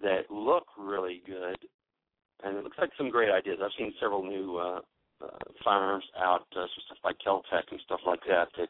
that 0.02 0.32
look 0.32 0.66
really 0.78 1.22
good, 1.26 1.58
and 2.44 2.58
it 2.58 2.64
looks 2.64 2.78
like 2.78 2.92
some 2.98 3.10
great 3.10 3.30
ideas. 3.30 3.60
I've 3.62 3.72
seen 3.78 3.94
several 4.00 4.24
new 4.24 4.58
uh, 4.58 4.80
uh, 5.22 5.38
firearms 5.64 6.06
out, 6.18 6.46
uh, 6.56 6.66
stuff 6.86 6.98
like 7.04 7.18
Keltec 7.26 7.64
and 7.70 7.82
stuff 7.84 8.00
like 8.06 8.22
that 8.30 8.48
that 8.58 8.70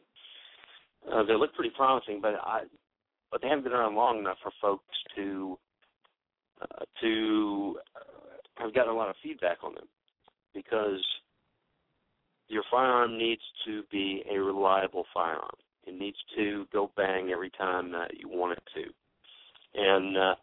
uh, 1.10 1.22
they 1.24 1.34
look 1.34 1.54
pretty 1.54 1.72
promising, 1.74 2.20
but 2.20 2.34
I 2.34 2.62
but 3.30 3.40
they 3.40 3.48
haven't 3.48 3.64
been 3.64 3.72
around 3.72 3.94
long 3.94 4.18
enough 4.18 4.36
for 4.42 4.52
folks 4.60 4.96
to 5.16 5.58
uh, 6.60 6.84
to 7.00 7.76
uh, 7.96 8.62
have 8.62 8.74
gotten 8.74 8.92
a 8.92 8.96
lot 8.96 9.08
of 9.08 9.16
feedback 9.22 9.58
on 9.62 9.74
them 9.74 9.86
because 10.54 11.02
your 12.52 12.62
firearm 12.70 13.16
needs 13.18 13.42
to 13.66 13.82
be 13.90 14.22
a 14.30 14.38
reliable 14.38 15.04
firearm. 15.12 15.56
It 15.86 15.98
needs 15.98 16.18
to 16.36 16.66
go 16.72 16.90
bang 16.96 17.30
every 17.32 17.50
time 17.50 17.90
that 17.92 18.18
you 18.18 18.28
want 18.28 18.58
it 18.58 18.62
to, 18.74 19.80
and 19.80 20.16
uh, 20.16 20.34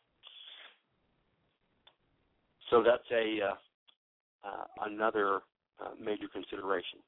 so 2.70 2.84
that's 2.84 3.10
a 3.12 3.40
uh, 3.46 4.48
uh, 4.48 4.86
another 4.86 5.42
uh, 5.80 5.92
major 6.04 6.28
consideration 6.32 7.00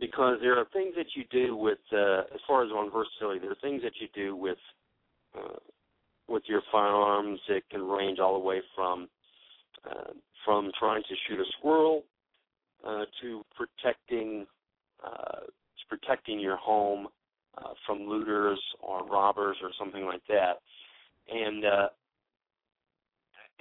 because 0.00 0.38
there 0.40 0.58
are 0.58 0.64
things 0.72 0.94
that 0.96 1.06
you 1.14 1.24
do 1.30 1.54
with, 1.54 1.78
uh, 1.92 2.20
as 2.34 2.40
far 2.48 2.64
as 2.64 2.70
on 2.70 2.90
versatility, 2.90 3.38
there 3.38 3.52
are 3.52 3.60
things 3.60 3.82
that 3.82 3.92
you 4.00 4.08
do 4.14 4.34
with 4.34 4.58
uh, 5.36 5.58
with 6.26 6.42
your 6.46 6.62
firearms 6.72 7.40
that 7.48 7.62
can 7.70 7.82
range 7.82 8.18
all 8.18 8.32
the 8.32 8.44
way 8.44 8.60
from 8.74 9.08
uh, 9.88 10.12
from 10.44 10.70
trying 10.78 11.02
to 11.02 11.14
shoot 11.28 11.38
a 11.38 11.44
squirrel 11.58 12.02
uh, 12.86 13.04
to 13.20 13.42
protecting 13.56 14.46
uh, 15.04 15.40
to 15.40 15.86
protecting 15.88 16.38
your 16.38 16.56
home 16.56 17.08
uh, 17.58 17.72
from 17.86 18.00
looters 18.00 18.60
or 18.80 19.04
robbers 19.06 19.56
or 19.62 19.70
something 19.78 20.04
like 20.04 20.22
that, 20.28 20.60
and 21.28 21.64
uh, 21.64 21.88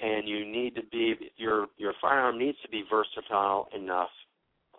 and 0.02 0.28
you 0.28 0.46
need 0.46 0.76
to 0.76 0.82
be 0.92 1.16
your 1.38 1.68
your 1.78 1.94
firearm 2.02 2.38
needs 2.38 2.58
to 2.62 2.70
be 2.70 2.84
versatile 2.90 3.68
enough 3.76 4.10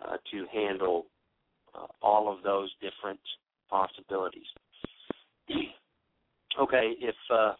uh, 0.03 0.17
to 0.31 0.45
handle 0.53 1.05
uh, 1.75 1.87
all 2.01 2.31
of 2.31 2.43
those 2.43 2.71
different 2.81 3.19
possibilities. 3.69 4.47
okay, 6.59 6.93
if 6.99 7.15
uh, 7.33 7.53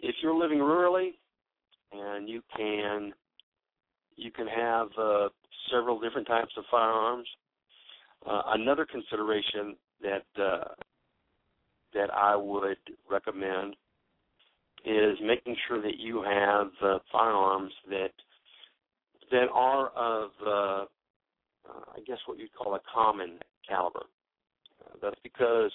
if 0.00 0.16
you're 0.22 0.34
living 0.34 0.58
rurally 0.58 1.10
and 1.92 2.28
you 2.28 2.42
can 2.56 3.12
you 4.22 4.30
can 4.30 4.46
have 4.46 4.88
uh, 4.98 5.28
several 5.70 6.00
different 6.00 6.26
types 6.26 6.52
of 6.56 6.64
firearms. 6.70 7.26
Uh, 8.26 8.42
another 8.48 8.86
consideration 8.86 9.76
that 10.00 10.42
uh, 10.42 10.64
that 11.94 12.12
I 12.14 12.36
would 12.36 12.78
recommend 13.10 13.76
is 14.84 15.18
making 15.22 15.56
sure 15.68 15.80
that 15.82 15.98
you 15.98 16.22
have 16.22 16.68
uh, 16.82 16.98
firearms 17.10 17.72
that 17.88 18.12
that 19.30 19.46
are 19.52 19.88
of 19.90 20.30
uh, 20.46 20.84
uh, 21.68 21.84
I 21.96 22.00
guess 22.06 22.18
what 22.26 22.38
you'd 22.38 22.54
call 22.54 22.74
a 22.74 22.80
common 22.92 23.38
caliber. 23.68 24.04
Uh, 24.84 24.96
that's 25.00 25.20
because 25.22 25.72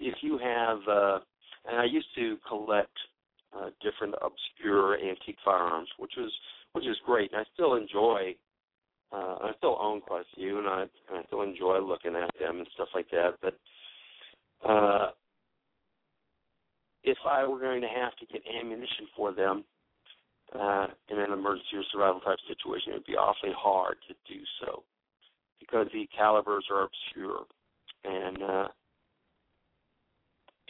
if 0.00 0.14
you 0.22 0.38
have, 0.38 0.78
uh, 0.88 1.18
and 1.66 1.80
I 1.80 1.84
used 1.84 2.08
to 2.16 2.36
collect 2.48 2.96
uh, 3.56 3.70
different 3.82 4.14
obscure 4.22 4.98
antique 4.98 5.38
firearms, 5.44 5.88
which 5.98 6.12
was 6.16 6.32
which 6.72 6.86
is 6.86 6.96
great, 7.04 7.32
and 7.32 7.40
I 7.40 7.44
still 7.54 7.74
enjoy. 7.74 8.34
Uh, 9.10 9.36
I 9.40 9.52
still 9.56 9.78
own 9.80 10.02
quite 10.02 10.20
a 10.20 10.36
few, 10.36 10.58
and 10.58 10.68
I, 10.68 10.82
and 10.82 11.18
I 11.18 11.22
still 11.28 11.40
enjoy 11.40 11.78
looking 11.78 12.14
at 12.14 12.30
them 12.38 12.58
and 12.58 12.68
stuff 12.74 12.88
like 12.94 13.08
that. 13.10 13.36
But 13.40 13.58
uh, 14.68 15.10
if 17.04 17.16
I 17.26 17.46
were 17.46 17.58
going 17.58 17.80
to 17.80 17.88
have 17.88 18.14
to 18.16 18.26
get 18.26 18.42
ammunition 18.60 19.08
for 19.16 19.32
them, 19.32 19.64
uh, 20.54 20.88
in 21.08 21.18
an 21.18 21.32
emergency 21.32 21.76
or 21.76 21.82
survival 21.90 22.20
type 22.20 22.38
situation, 22.46 22.92
it 22.92 22.96
would 22.96 23.06
be 23.06 23.16
awfully 23.16 23.52
hard 23.56 23.96
to 24.08 24.14
do 24.32 24.40
so 24.60 24.82
because 25.60 25.86
the 25.92 26.06
calibers 26.16 26.66
are 26.70 26.84
obscure. 26.84 27.44
and 28.04 28.42
uh, 28.42 28.68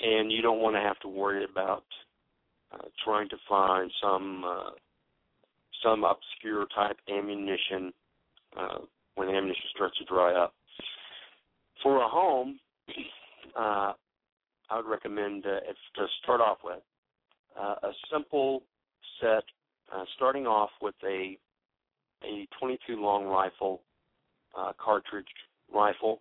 and 0.03 0.33
you 0.33 0.43
don't 0.43 0.61
want 0.61 0.77
to 0.77 0.81
have 0.81 0.99
to 1.01 1.09
worry 1.09 1.45
about 1.45 1.85
trying 3.05 3.29
to 3.29 3.37
find 3.49 3.91
some 4.03 4.45
uh, 4.45 4.71
some 5.83 6.05
obscure 6.05 6.67
type 6.75 6.97
ammunition 7.09 7.93
uh, 8.57 8.79
when 9.15 9.29
ammunition 9.29 9.65
starts 9.75 9.97
to 9.99 10.05
dry 10.05 10.35
up. 10.35 10.55
For 11.83 12.03
a 12.03 12.09
home, 12.09 12.59
uh, 13.57 13.93
I 14.71 14.77
would 14.77 14.87
recommend 14.87 15.47
uh, 15.47 15.59
if, 15.69 15.77
to 15.97 16.07
start 16.23 16.41
off 16.41 16.59
with 16.65 16.81
uh, 17.59 17.75
a 17.83 17.91
simple 18.13 18.63
set, 19.21 19.45
uh, 19.95 20.05
starting 20.17 20.47
off 20.47 20.71
with 20.81 20.95
a 21.05 21.39
a 22.25 22.49
22 22.59 23.01
long 23.01 23.27
rifle, 23.27 23.81
uh, 24.59 24.73
cartridge 24.77 25.27
rifle, 25.73 26.21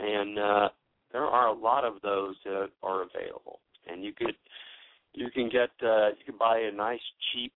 and 0.00 0.38
uh, 0.38 0.68
there 1.12 1.22
are 1.24 1.48
a 1.48 1.52
lot 1.52 1.84
of 1.84 1.94
those 2.02 2.34
that 2.44 2.70
are 2.82 3.02
available. 3.02 3.60
And 3.88 4.02
you 4.02 4.12
could 4.12 4.34
you 5.14 5.30
can 5.30 5.48
get 5.48 5.70
uh, 5.82 6.08
you 6.08 6.24
can 6.26 6.36
buy 6.38 6.58
a 6.58 6.72
nice 6.72 7.00
cheap 7.32 7.52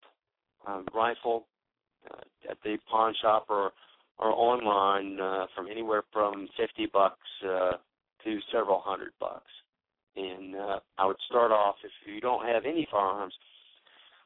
um, 0.67 0.87
rifle 0.95 1.47
uh, 2.11 2.51
at 2.51 2.57
the 2.65 2.79
pawn 2.91 3.15
shop 3.21 3.47
or 3.49 3.73
or 4.19 4.31
online 4.31 5.21
uh, 5.21 5.47
from 5.55 5.67
anywhere 5.71 6.03
from 6.13 6.49
fifty 6.57 6.87
bucks 6.93 7.19
uh, 7.45 7.73
to 8.25 8.39
several 8.53 8.81
hundred 8.81 9.13
bucks. 9.21 9.51
And 10.17 10.57
uh, 10.57 10.81
I 10.97 11.07
would 11.07 11.17
start 11.29 11.53
off 11.53 11.77
if 11.85 11.91
you 12.13 12.21
don't 12.21 12.47
have 12.47 12.65
any 12.65 12.89
firearms. 12.91 13.35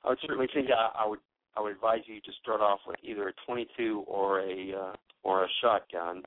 I 0.04 0.10
would 0.10 0.18
certainly 0.22 0.48
think 0.54 0.68
I, 0.70 1.04
I 1.04 1.08
would 1.08 1.20
I 1.56 1.60
would 1.60 1.72
advise 1.72 2.00
you 2.06 2.20
to 2.20 2.32
start 2.40 2.60
off 2.60 2.80
with 2.86 2.96
either 3.02 3.28
a 3.28 3.32
22 3.46 4.04
or 4.06 4.40
a 4.40 4.72
uh, 4.72 4.92
or 5.22 5.44
a 5.44 5.48
shotgun 5.60 6.22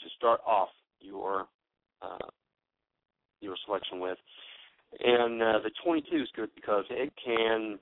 to 0.00 0.06
start 0.16 0.40
off 0.46 0.68
your 1.00 1.46
uh, 2.02 2.28
your 3.40 3.56
selection 3.64 4.00
with. 4.00 4.18
And 4.98 5.42
uh, 5.42 5.58
the 5.62 5.70
22 5.84 6.16
is 6.16 6.28
good 6.34 6.50
because 6.54 6.84
it 6.90 7.12
can 7.22 7.78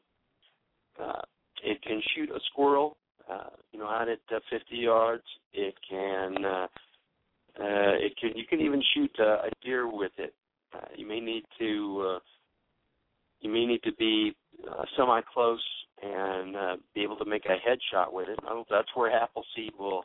uh, 1.00 1.22
it 1.62 1.82
can 1.82 2.00
shoot 2.14 2.30
a 2.30 2.38
squirrel, 2.50 2.96
uh, 3.30 3.50
you 3.72 3.78
know, 3.78 3.86
out 3.86 4.08
at 4.08 4.20
uh, 4.34 4.40
50 4.50 4.76
yards. 4.76 5.22
It 5.52 5.74
can 5.88 6.44
uh, 6.44 6.66
uh, 7.60 7.94
it 8.00 8.16
can 8.20 8.36
you 8.36 8.44
can 8.46 8.60
even 8.60 8.82
shoot 8.94 9.10
uh, 9.20 9.46
a 9.46 9.50
deer 9.64 9.88
with 9.90 10.12
it. 10.18 10.34
Uh, 10.74 10.86
you 10.96 11.06
may 11.06 11.20
need 11.20 11.44
to 11.58 12.14
uh, 12.16 12.18
you 13.40 13.50
may 13.50 13.66
need 13.66 13.82
to 13.84 13.92
be 13.94 14.34
uh, 14.68 14.84
semi 14.96 15.20
close 15.32 15.62
and 16.02 16.56
uh, 16.56 16.76
be 16.94 17.02
able 17.02 17.16
to 17.16 17.24
make 17.24 17.44
a 17.46 17.56
headshot 17.68 18.12
with 18.12 18.28
it. 18.28 18.38
Well, 18.42 18.66
that's 18.70 18.88
where 18.94 19.10
Appleseed 19.12 19.72
will 19.78 20.04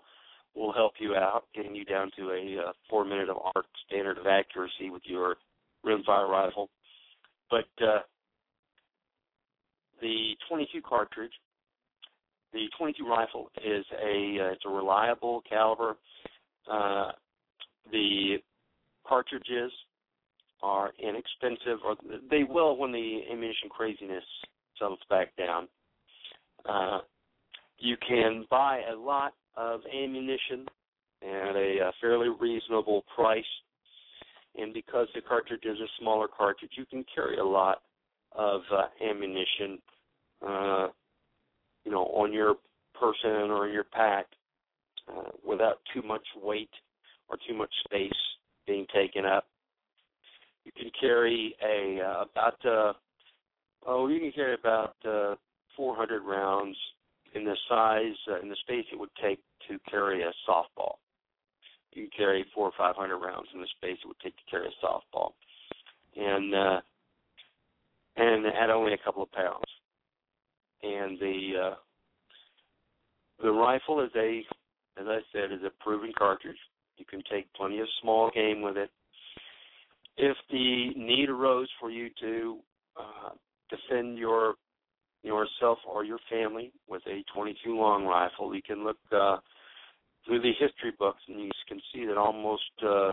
will 0.55 0.73
help 0.73 0.93
you 0.99 1.15
out, 1.15 1.43
getting 1.55 1.75
you 1.75 1.85
down 1.85 2.11
to 2.17 2.31
a 2.31 2.67
uh, 2.67 2.71
four 2.89 3.05
minute 3.05 3.29
of 3.29 3.37
arc 3.55 3.65
standard 3.87 4.17
of 4.17 4.27
accuracy 4.27 4.89
with 4.89 5.03
your 5.05 5.37
rimfire 5.85 6.27
rifle. 6.27 6.69
But 7.49 7.65
uh, 7.83 7.99
the 10.01 10.35
22 10.47 10.81
cartridge, 10.81 11.31
the 12.53 12.65
22 12.77 13.07
rifle 13.07 13.51
is 13.57 13.85
a 13.93 14.37
uh, 14.41 14.51
it's 14.53 14.63
a 14.65 14.69
reliable 14.69 15.43
caliber. 15.47 15.97
Uh, 16.71 17.11
the 17.91 18.37
cartridges 19.07 19.71
are 20.61 20.91
inexpensive, 20.99 21.79
or 21.85 21.95
they 22.29 22.43
will 22.43 22.77
when 22.77 22.91
the 22.91 23.21
ammunition 23.31 23.69
craziness 23.69 24.23
settles 24.77 24.99
back 25.09 25.35
down. 25.35 25.67
Uh, 26.67 26.99
you 27.77 27.95
can 28.05 28.45
buy 28.49 28.81
a 28.91 28.95
lot 28.95 29.33
of 29.55 29.81
ammunition 29.93 30.65
at 31.23 31.55
a, 31.55 31.77
a 31.87 31.91
fairly 32.01 32.29
reasonable 32.39 33.03
price, 33.13 33.43
and 34.55 34.73
because 34.73 35.07
the 35.13 35.21
cartridge 35.21 35.63
is 35.63 35.77
a 35.79 35.87
smaller 35.99 36.27
cartridge, 36.27 36.71
you 36.75 36.85
can 36.85 37.05
carry 37.13 37.37
a 37.37 37.45
lot 37.45 37.81
of 38.33 38.61
uh, 38.71 38.85
ammunition, 39.03 39.79
uh, 40.45 40.87
you 41.85 41.91
know, 41.91 42.05
on 42.05 42.33
your 42.33 42.55
person 42.99 43.51
or 43.51 43.67
your 43.67 43.83
pack 43.83 44.25
uh, 45.07 45.29
without 45.45 45.79
too 45.93 46.01
much 46.01 46.25
weight 46.41 46.69
or 47.29 47.37
too 47.47 47.55
much 47.55 47.71
space 47.85 48.11
being 48.67 48.85
taken 48.93 49.25
up. 49.25 49.45
You 50.65 50.71
can 50.75 50.91
carry 50.99 51.55
a 51.63 52.01
uh, 52.03 52.25
about 52.31 52.65
uh, 52.65 52.93
oh, 53.87 54.07
you 54.07 54.19
can 54.19 54.31
carry 54.31 54.53
about 54.53 54.95
uh, 55.05 55.35
400 55.75 56.21
rounds 56.21 56.77
in 57.33 57.45
the 57.45 57.55
size 57.67 58.15
uh, 58.29 58.39
in 58.41 58.49
the 58.49 58.55
space 58.61 58.85
it 58.91 58.99
would 58.99 59.09
take 59.21 59.39
to 59.67 59.79
carry 59.89 60.23
a 60.23 60.31
softball. 60.47 60.95
You 61.93 62.07
carry 62.15 62.45
four 62.53 62.67
or 62.67 62.71
five 62.77 62.95
hundred 62.95 63.17
rounds 63.17 63.47
in 63.53 63.61
the 63.61 63.67
space 63.77 63.97
it 64.03 64.07
would 64.07 64.19
take 64.23 64.35
to 64.37 64.43
carry 64.49 64.67
a 64.67 64.85
softball, 64.85 65.31
and 66.15 66.53
uh, 66.53 66.81
and 68.15 68.45
at 68.45 68.69
only 68.69 68.93
a 68.93 68.97
couple 69.03 69.23
of 69.23 69.31
pounds. 69.31 69.65
And 70.83 71.19
the 71.19 71.51
uh, 71.71 71.75
the 73.41 73.51
rifle 73.51 74.01
is 74.01 74.11
a, 74.15 74.43
as 74.99 75.07
I 75.07 75.19
said, 75.33 75.51
is 75.51 75.63
a 75.65 75.83
proven 75.83 76.11
cartridge. 76.17 76.57
You 76.97 77.05
can 77.05 77.23
take 77.31 77.51
plenty 77.53 77.79
of 77.79 77.87
small 78.01 78.29
game 78.31 78.61
with 78.61 78.77
it. 78.77 78.89
If 80.17 80.35
the 80.51 80.89
need 80.95 81.29
arose 81.29 81.69
for 81.79 81.89
you 81.89 82.09
to 82.21 82.57
uh, 82.99 83.29
defend 83.69 84.17
your 84.17 84.55
yourself 85.23 85.79
or 85.87 86.03
your 86.03 86.19
family 86.29 86.71
with 86.87 87.01
a 87.07 87.23
22 87.33 87.75
long 87.75 88.05
rifle, 88.05 88.55
you 88.55 88.61
can 88.61 88.83
look 88.83 88.97
uh, 89.11 89.37
through 90.25 90.41
the 90.41 90.51
history 90.59 90.91
books 90.97 91.21
and 91.27 91.39
you 91.39 91.51
can 91.67 91.81
see 91.93 92.05
that 92.05 92.17
almost 92.17 92.71
uh, 92.85 93.11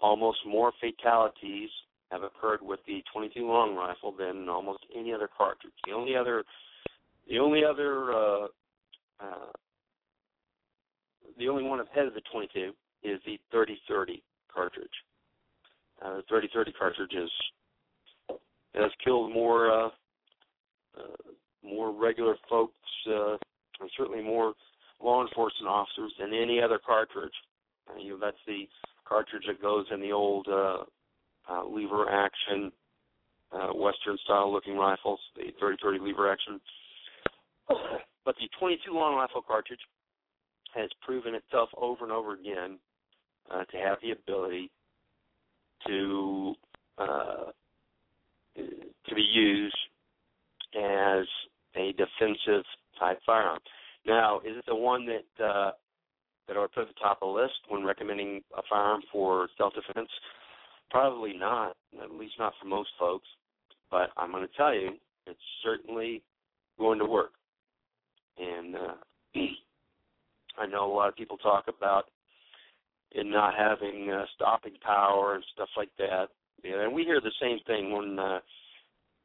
almost 0.00 0.38
more 0.46 0.72
fatalities 0.80 1.70
have 2.10 2.22
occurred 2.22 2.60
with 2.60 2.80
the 2.86 3.02
22 3.12 3.46
long 3.46 3.74
rifle 3.74 4.12
than 4.12 4.48
almost 4.48 4.80
any 4.94 5.12
other 5.12 5.28
cartridge. 5.36 5.72
The 5.86 5.92
only 5.92 6.14
other 6.14 6.44
the 7.28 7.38
only 7.38 7.64
other 7.64 8.12
uh, 8.12 8.44
uh, 9.20 9.52
the 11.38 11.48
only 11.48 11.62
one 11.62 11.80
ahead 11.80 12.06
of 12.06 12.14
the 12.14 12.20
22 12.32 12.72
is 13.02 13.20
the 13.24 13.38
3030 13.50 14.22
cartridge. 14.52 14.88
Uh, 16.04 16.16
the 16.16 16.22
3030 16.28 16.72
cartridge 16.72 17.14
is 17.14 17.30
has 18.74 18.90
killed 19.04 19.32
more 19.32 19.70
uh, 19.70 19.88
uh, 20.98 21.32
more 21.64 21.92
regular 21.92 22.36
folks, 22.50 22.74
uh, 23.08 23.36
and 23.80 23.90
certainly 23.96 24.22
more 24.22 24.54
law 25.02 25.22
enforcement 25.26 25.68
officers 25.68 26.12
than 26.18 26.32
any 26.32 26.60
other 26.60 26.78
cartridge. 26.84 27.32
Uh, 27.88 27.98
you 27.98 28.10
know, 28.10 28.18
that's 28.20 28.36
the 28.46 28.68
cartridge 29.06 29.44
that 29.46 29.60
goes 29.60 29.86
in 29.92 30.00
the 30.00 30.12
old 30.12 30.46
uh, 30.48 30.84
uh, 31.50 31.64
lever 31.66 32.08
action 32.08 32.70
uh, 33.52 33.68
Western 33.74 34.16
style 34.24 34.52
looking 34.52 34.76
rifles, 34.76 35.20
the 35.36 35.52
30-30 35.62 36.00
lever 36.00 36.30
action. 36.30 36.60
But 38.24 38.36
the 38.36 38.48
22 38.58 38.92
long 38.92 39.16
rifle 39.16 39.42
cartridge 39.42 39.80
has 40.74 40.88
proven 41.04 41.34
itself 41.34 41.68
over 41.76 42.04
and 42.04 42.12
over 42.12 42.34
again 42.34 42.78
uh, 43.50 43.64
to 43.64 43.76
have 43.76 43.98
the 44.02 44.12
ability 44.12 44.70
to 45.86 46.54
uh, 46.98 47.50
to 48.54 49.14
be 49.14 49.22
used 49.22 49.76
as 50.76 51.26
a 51.74 51.92
defensive 51.92 52.64
type 52.98 53.18
firearm. 53.26 53.58
Now, 54.06 54.40
is 54.40 54.56
it 54.56 54.64
the 54.66 54.74
one 54.74 55.06
that 55.06 55.44
uh, 55.44 55.72
that 56.48 56.56
I 56.56 56.60
would 56.60 56.72
put 56.72 56.82
at 56.82 56.88
the 56.88 57.00
top 57.00 57.18
of 57.22 57.28
the 57.28 57.40
list 57.40 57.54
when 57.68 57.84
recommending 57.84 58.40
a 58.56 58.62
firearm 58.68 59.02
for 59.12 59.48
self 59.56 59.74
defense? 59.74 60.08
Probably 60.90 61.32
not, 61.34 61.76
at 62.02 62.10
least 62.10 62.34
not 62.38 62.52
for 62.60 62.68
most 62.68 62.90
folks. 62.98 63.26
But 63.90 64.10
I'm 64.16 64.30
going 64.30 64.46
to 64.46 64.56
tell 64.56 64.74
you, 64.74 64.90
it's 65.26 65.38
certainly 65.62 66.22
going 66.78 66.98
to 66.98 67.06
work. 67.06 67.32
And 68.38 68.74
uh, 68.74 68.94
I 70.58 70.66
know 70.66 70.90
a 70.90 70.94
lot 70.94 71.08
of 71.08 71.16
people 71.16 71.36
talk 71.38 71.64
about 71.68 72.04
it 73.12 73.26
not 73.26 73.54
having 73.56 74.10
uh, 74.10 74.24
stopping 74.34 74.74
power 74.84 75.34
and 75.34 75.44
stuff 75.54 75.68
like 75.76 75.90
that. 75.98 76.26
Yeah, 76.64 76.84
and 76.84 76.94
we 76.94 77.04
hear 77.04 77.20
the 77.20 77.32
same 77.40 77.58
thing 77.66 77.92
when 77.92 78.18
uh, 78.18 78.40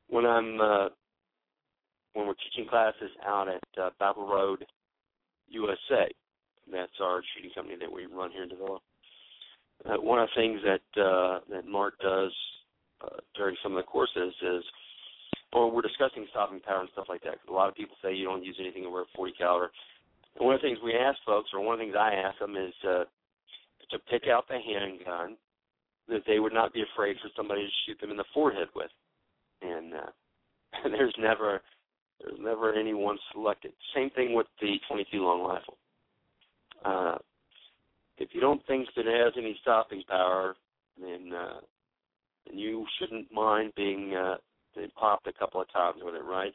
when 0.09 0.25
I'm 0.25 0.59
uh, 0.59 0.87
when 2.13 2.27
we're 2.27 2.35
teaching 2.35 2.69
classes 2.69 3.11
out 3.25 3.47
at 3.47 3.81
uh, 3.81 3.89
Battle 3.99 4.27
Road 4.27 4.65
USA. 5.49 6.09
That's 6.71 6.91
our 7.01 7.21
shooting 7.33 7.51
company 7.55 7.77
that 7.79 7.91
we 7.91 8.05
run 8.05 8.31
here 8.31 8.43
in 8.43 8.49
Davila. 8.49 8.79
Uh, 9.85 10.01
one 10.01 10.19
of 10.19 10.27
the 10.33 10.41
things 10.41 10.59
that 10.63 11.01
uh, 11.01 11.39
that 11.49 11.65
Mark 11.67 11.93
does 12.01 12.31
uh, 13.01 13.17
during 13.35 13.55
some 13.61 13.73
of 13.73 13.77
the 13.77 13.83
courses 13.83 14.33
is, 14.41 14.63
or 15.53 15.71
we're 15.71 15.81
discussing 15.81 16.25
stopping 16.29 16.59
power 16.59 16.81
and 16.81 16.89
stuff 16.93 17.05
like 17.09 17.23
that. 17.23 17.37
A 17.47 17.53
lot 17.53 17.69
of 17.69 17.75
people 17.75 17.95
say 18.01 18.13
you 18.13 18.25
don't 18.25 18.43
use 18.43 18.57
anything 18.59 18.85
over 18.85 19.03
40 19.15 19.33
caliber. 19.37 19.71
And 20.35 20.45
one 20.45 20.55
of 20.55 20.61
the 20.61 20.67
things 20.67 20.79
we 20.83 20.93
ask 20.93 21.17
folks, 21.25 21.51
or 21.53 21.61
one 21.61 21.75
of 21.75 21.79
the 21.79 21.85
things 21.85 21.95
I 21.97 22.13
ask 22.13 22.39
them, 22.39 22.55
is 22.55 22.73
uh, 22.83 23.05
to 23.91 23.99
pick 24.09 24.23
out 24.27 24.47
the 24.47 24.59
handgun 24.59 25.37
that 26.09 26.23
they 26.25 26.39
would 26.39 26.53
not 26.53 26.73
be 26.73 26.83
afraid 26.83 27.17
for 27.21 27.29
somebody 27.35 27.61
to 27.61 27.71
shoot 27.85 27.99
them 28.01 28.11
in 28.11 28.17
the 28.17 28.31
forehead 28.33 28.67
with. 28.75 28.91
And 29.61 29.93
uh, 29.93 30.11
there's 30.83 31.15
never 31.19 31.61
there's 32.21 32.39
never 32.39 32.73
anyone 32.73 33.17
selected. 33.31 33.73
Same 33.95 34.09
thing 34.11 34.33
with 34.33 34.47
the 34.61 34.75
22 34.89 35.17
long 35.17 35.41
rifle. 35.41 35.77
Uh, 36.83 37.17
if 38.17 38.29
you 38.31 38.41
don't 38.41 38.65
think 38.65 38.87
that 38.95 39.07
it 39.07 39.25
has 39.25 39.33
any 39.37 39.57
stopping 39.61 40.03
power, 40.07 40.55
then 40.99 41.31
uh, 41.33 41.59
then 42.47 42.57
you 42.57 42.85
shouldn't 42.97 43.31
mind 43.31 43.73
being 43.75 44.15
uh, 44.15 44.37
popped 44.99 45.27
a 45.27 45.33
couple 45.33 45.61
of 45.61 45.71
times 45.71 45.97
with 46.01 46.15
it, 46.15 46.23
right? 46.23 46.53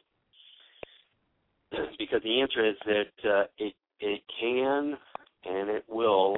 because 1.97 2.21
the 2.23 2.41
answer 2.41 2.65
is 2.65 2.75
that 2.85 3.29
uh, 3.29 3.43
it 3.57 3.73
it 3.99 4.21
can 4.39 4.97
and 5.45 5.69
it 5.69 5.85
will 5.89 6.37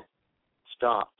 stop 0.75 1.11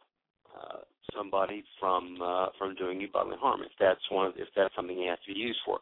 uh, 0.56 0.78
somebody 1.16 1.64
from 1.80 2.20
uh, 2.22 2.47
from 2.58 2.76
doing 2.76 3.01
you 3.01 3.08
bodily 3.12 3.38
harm 3.39 3.62
if 3.62 3.72
that's 3.80 3.99
one 4.10 4.28
of, 4.28 4.34
if 4.38 4.47
that's 4.56 4.76
something 4.76 5.01
it 5.01 5.10
has 5.10 5.20
to 5.28 5.34
be 5.34 5.39
used 5.39 5.60
for. 5.66 5.80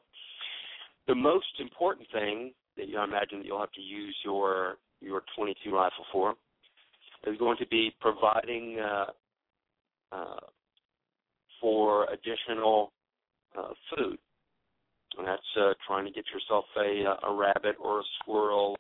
The 1.08 1.16
most 1.16 1.60
important 1.60 2.08
thing 2.12 2.54
that 2.78 2.88
you 2.88 3.02
imagine 3.02 3.40
that 3.40 3.46
you'll 3.46 3.60
have 3.60 3.72
to 3.74 3.82
use 3.82 4.16
your 4.24 4.78
your 5.02 5.24
22 5.36 5.74
rifle 5.74 6.06
for 6.12 6.36
is 7.28 7.38
going 7.38 7.58
to 7.58 7.68
be 7.68 7.94
providing 8.00 8.80
uh, 8.80 9.06
uh, 10.12 10.40
for 11.60 12.08
additional 12.12 12.92
uh, 13.58 13.74
food. 13.90 14.18
And 15.18 15.28
that's 15.28 15.42
uh, 15.60 15.74
trying 15.86 16.06
to 16.06 16.12
get 16.12 16.26
yourself 16.34 16.66
a 16.78 17.28
a 17.28 17.34
rabbit 17.34 17.76
or 17.84 18.00
a 18.00 18.04
squirrel 18.20 18.78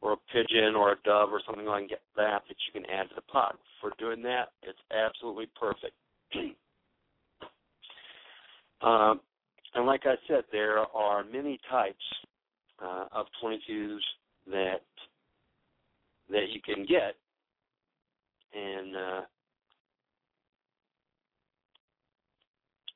or 0.00 0.12
a 0.12 0.16
pigeon 0.32 0.74
or 0.76 0.92
a 0.92 0.96
dove 1.04 1.30
or 1.32 1.40
something 1.46 1.66
like 1.66 1.88
that 2.16 2.42
that 2.46 2.56
you 2.66 2.72
can 2.72 2.88
add 2.90 3.08
to 3.08 3.14
the 3.14 3.22
pot. 3.22 3.58
For 3.80 3.92
doing 3.98 4.22
that, 4.22 4.50
it's 4.62 4.78
absolutely 4.92 5.48
perfect. 5.58 5.94
um, 8.82 9.20
and 9.76 9.86
like 9.86 10.02
I 10.06 10.14
said, 10.26 10.44
there 10.50 10.78
are 10.78 11.22
many 11.24 11.60
types 11.70 11.94
uh, 12.82 13.06
of 13.12 13.26
22s 13.44 13.98
that 14.50 14.80
that 16.30 16.48
you 16.50 16.60
can 16.60 16.84
get, 16.86 17.14
and 18.54 18.96
uh, 18.96 19.20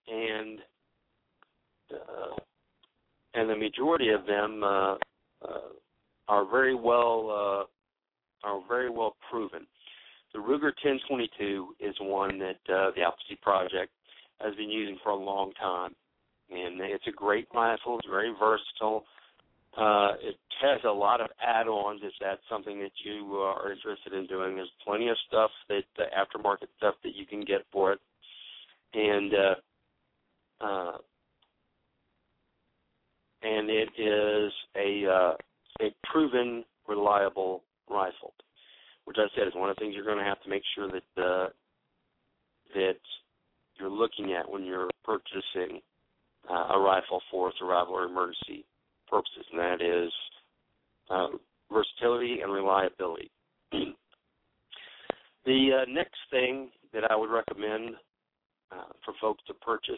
and 0.08 0.58
uh, 1.92 2.36
and 3.34 3.50
the 3.50 3.56
majority 3.56 4.08
of 4.08 4.26
them 4.26 4.64
uh, 4.64 4.94
uh, 4.94 4.96
are 6.28 6.50
very 6.50 6.74
well 6.74 7.66
uh, 8.44 8.48
are 8.48 8.62
very 8.68 8.90
well 8.90 9.16
proven. 9.30 9.66
The 10.32 10.38
Ruger 10.38 10.72
1022 10.82 11.74
is 11.80 11.94
one 12.00 12.38
that 12.38 12.72
uh, 12.72 12.90
the 12.96 13.02
Appleseed 13.02 13.40
Project 13.42 13.92
has 14.40 14.54
been 14.54 14.70
using 14.70 14.96
for 15.02 15.10
a 15.10 15.16
long 15.16 15.52
time, 15.60 15.94
and 16.50 16.80
it's 16.80 17.06
a 17.06 17.12
great 17.12 17.46
rifle. 17.54 17.98
It's 17.98 18.08
very 18.08 18.32
versatile. 18.38 19.04
Uh, 19.76 20.14
it 20.20 20.36
has 20.60 20.80
a 20.84 20.90
lot 20.90 21.20
of 21.20 21.28
add-ons 21.46 22.00
if 22.02 22.12
that's 22.20 22.40
something 22.50 22.80
that 22.80 22.90
you 23.04 23.30
uh, 23.34 23.54
are 23.54 23.72
interested 23.72 24.12
in 24.12 24.26
doing. 24.26 24.56
There's 24.56 24.70
plenty 24.84 25.08
of 25.08 25.16
stuff 25.28 25.50
that 25.68 25.84
uh, 25.98 26.02
aftermarket 26.18 26.66
stuff 26.76 26.96
that 27.04 27.14
you 27.14 27.24
can 27.24 27.40
get 27.40 27.60
for 27.72 27.92
it, 27.92 28.00
and 28.94 29.32
uh, 29.32 30.64
uh, 30.64 30.98
and 33.42 33.70
it 33.70 33.88
is 33.96 34.52
a 34.76 35.06
uh, 35.08 35.34
a 35.86 35.94
proven, 36.10 36.64
reliable 36.88 37.62
rifle, 37.88 38.34
which 39.04 39.18
I 39.20 39.26
said 39.36 39.46
is 39.46 39.54
one 39.54 39.70
of 39.70 39.76
the 39.76 39.80
things 39.80 39.94
you're 39.94 40.04
going 40.04 40.18
to 40.18 40.24
have 40.24 40.42
to 40.42 40.50
make 40.50 40.62
sure 40.74 40.88
that 40.88 41.22
uh, 41.22 41.48
that 42.74 42.98
you're 43.78 43.88
looking 43.88 44.32
at 44.32 44.50
when 44.50 44.64
you're 44.64 44.90
purchasing 45.04 45.80
uh, 46.50 46.74
a 46.74 46.80
rifle 46.80 47.22
for 47.30 47.52
survival 47.58 47.94
or 47.94 48.04
emergency 48.04 48.64
purposes, 49.08 49.44
and 49.52 49.60
that 49.60 49.80
is 49.80 50.12
uh, 51.10 51.28
versatility 51.72 52.40
and 52.42 52.52
reliability. 52.52 53.30
the 53.72 53.86
uh, 55.46 55.84
next 55.88 56.18
thing 56.30 56.70
that 56.92 57.10
I 57.10 57.16
would 57.16 57.30
recommend 57.30 57.94
uh, 58.72 58.92
for 59.04 59.14
folks 59.20 59.42
to 59.46 59.54
purchase 59.54 59.94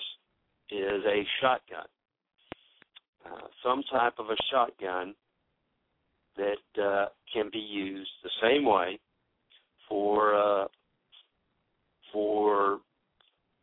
is 0.70 1.02
a 1.06 1.22
shotgun. 1.40 1.86
Uh, 3.24 3.46
some 3.64 3.82
type 3.90 4.14
of 4.18 4.26
a 4.26 4.36
shotgun 4.50 5.14
that 6.36 6.82
uh, 6.82 7.06
can 7.32 7.50
be 7.52 7.58
used 7.58 8.10
the 8.22 8.30
same 8.42 8.64
way 8.64 8.98
for 9.88 10.68
for 12.12 12.80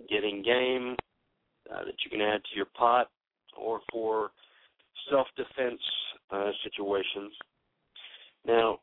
getting 0.09 0.41
game 0.41 0.95
uh, 1.72 1.86
that 1.86 1.95
you 2.03 2.09
can 2.09 2.22
add 2.22 2.41
to 2.43 2.55
your 2.55 2.67
pot, 2.78 3.09
or 3.57 3.82
for 3.91 4.32
self-defense 5.09 5.82
uh, 6.32 6.51
situations. 6.63 7.34
Now, 8.45 8.80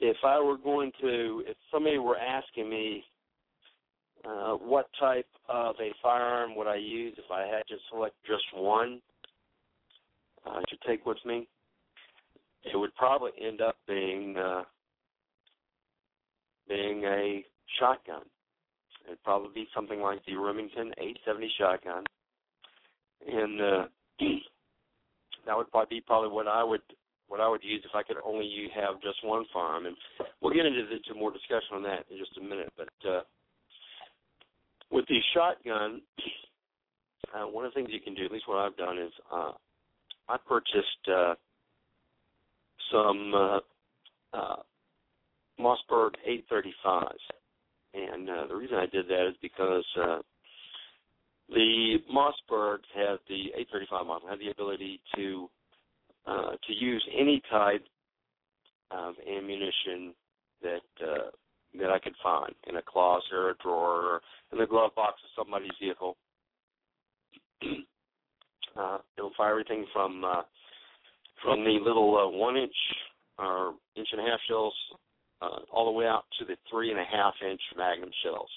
if 0.00 0.16
I 0.24 0.40
were 0.40 0.56
going 0.56 0.92
to, 1.00 1.44
if 1.46 1.56
somebody 1.72 1.98
were 1.98 2.18
asking 2.18 2.68
me 2.68 3.04
uh, 4.24 4.52
what 4.54 4.88
type 5.00 5.26
of 5.48 5.74
a 5.80 5.92
firearm 6.02 6.54
would 6.56 6.66
I 6.66 6.76
use 6.76 7.14
if 7.18 7.30
I 7.30 7.42
had 7.42 7.66
to 7.68 7.76
select 7.90 8.14
just 8.26 8.44
one, 8.54 9.00
uh, 10.46 10.60
to 10.60 10.76
take 10.88 11.06
with 11.06 11.18
me, 11.24 11.46
it 12.64 12.76
would 12.76 12.94
probably 12.94 13.30
end 13.44 13.60
up 13.60 13.76
being 13.86 14.36
uh, 14.36 14.62
being 16.68 17.04
a 17.04 17.44
shotgun. 17.78 18.22
It'd 19.06 19.22
probably 19.24 19.50
be 19.54 19.68
something 19.74 20.00
like 20.00 20.24
the 20.26 20.36
Remington 20.36 20.92
870 20.98 21.52
shotgun, 21.58 22.04
and 23.26 23.60
uh, 23.60 23.84
that 25.46 25.56
would 25.56 25.70
probably 25.70 25.98
be 25.98 26.04
probably 26.06 26.30
what 26.30 26.46
I 26.46 26.62
would 26.62 26.82
what 27.28 27.40
I 27.40 27.48
would 27.48 27.64
use 27.64 27.82
if 27.82 27.94
I 27.94 28.02
could 28.02 28.18
only 28.24 28.68
have 28.74 29.00
just 29.00 29.24
one 29.24 29.46
firearm. 29.54 29.86
And 29.86 29.96
we'll 30.42 30.52
get 30.52 30.66
into, 30.66 30.80
into 30.80 31.18
more 31.18 31.32
discussion 31.32 31.76
on 31.76 31.82
that 31.84 32.04
in 32.10 32.18
just 32.18 32.36
a 32.36 32.42
minute. 32.42 32.70
But 32.76 33.08
uh, 33.08 33.22
with 34.90 35.06
the 35.08 35.18
shotgun, 35.32 36.02
uh, 37.34 37.44
one 37.44 37.64
of 37.64 37.72
the 37.72 37.74
things 37.74 37.88
you 37.90 38.00
can 38.00 38.14
do, 38.14 38.26
at 38.26 38.32
least 38.32 38.46
what 38.46 38.58
I've 38.58 38.76
done, 38.76 38.98
is 38.98 39.12
uh, 39.32 39.52
I 40.28 40.36
purchased 40.46 41.08
uh, 41.08 41.34
some 42.92 43.32
uh, 43.34 43.60
uh, 44.34 44.56
Mossberg 45.58 46.12
835s, 46.28 47.16
and 47.94 48.28
uh, 48.28 48.46
the 48.48 48.54
reason 48.54 48.76
I 48.76 48.86
did 48.86 49.06
that 49.08 49.28
is 49.28 49.34
because 49.42 49.84
uh, 50.00 50.18
the 51.48 51.96
Mossbergs 52.12 52.88
have 52.94 53.18
the 53.28 53.52
835 53.56 54.06
model 54.06 54.28
have 54.28 54.38
the 54.38 54.50
ability 54.50 55.00
to 55.16 55.48
uh, 56.26 56.52
to 56.52 56.72
use 56.72 57.04
any 57.18 57.42
type 57.50 57.84
of 58.90 59.14
ammunition 59.28 60.14
that 60.62 60.80
uh, 61.02 61.30
that 61.78 61.90
I 61.90 61.98
could 61.98 62.14
find 62.22 62.54
in 62.68 62.76
a 62.76 62.82
closet 62.82 63.32
or 63.32 63.50
a 63.50 63.56
drawer 63.56 64.02
or 64.02 64.20
in 64.52 64.58
the 64.58 64.66
glove 64.66 64.94
box 64.94 65.20
of 65.24 65.44
somebody's 65.44 65.70
vehicle. 65.80 66.16
Uh, 68.74 68.96
it'll 69.18 69.32
fire 69.36 69.50
everything 69.50 69.84
from 69.92 70.24
uh, 70.24 70.40
from 71.44 71.62
the 71.62 71.78
little 71.84 72.16
uh, 72.16 72.26
one 72.26 72.56
inch 72.56 72.74
or 73.38 73.74
inch 73.96 74.08
and 74.12 74.20
a 74.22 74.24
half 74.24 74.40
shells 74.48 74.72
uh, 75.42 75.58
all 75.72 75.86
the 75.86 75.90
way 75.90 76.06
out 76.06 76.24
to 76.38 76.44
the 76.44 76.56
three 76.70 76.90
and 76.90 77.00
a 77.00 77.04
half 77.04 77.34
inch 77.48 77.60
magnum 77.76 78.10
shells. 78.22 78.50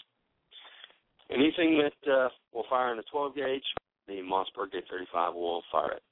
Anything 1.31 1.81
that 1.81 2.11
uh, 2.11 2.29
will 2.53 2.65
fire 2.69 2.93
in 2.93 2.99
a 2.99 3.03
12 3.11 3.35
gauge, 3.35 3.63
the 4.07 4.21
Mossberg 4.21 4.69
835 4.75 5.33
will 5.33 5.63
fire 5.71 5.93
it. 5.93 6.03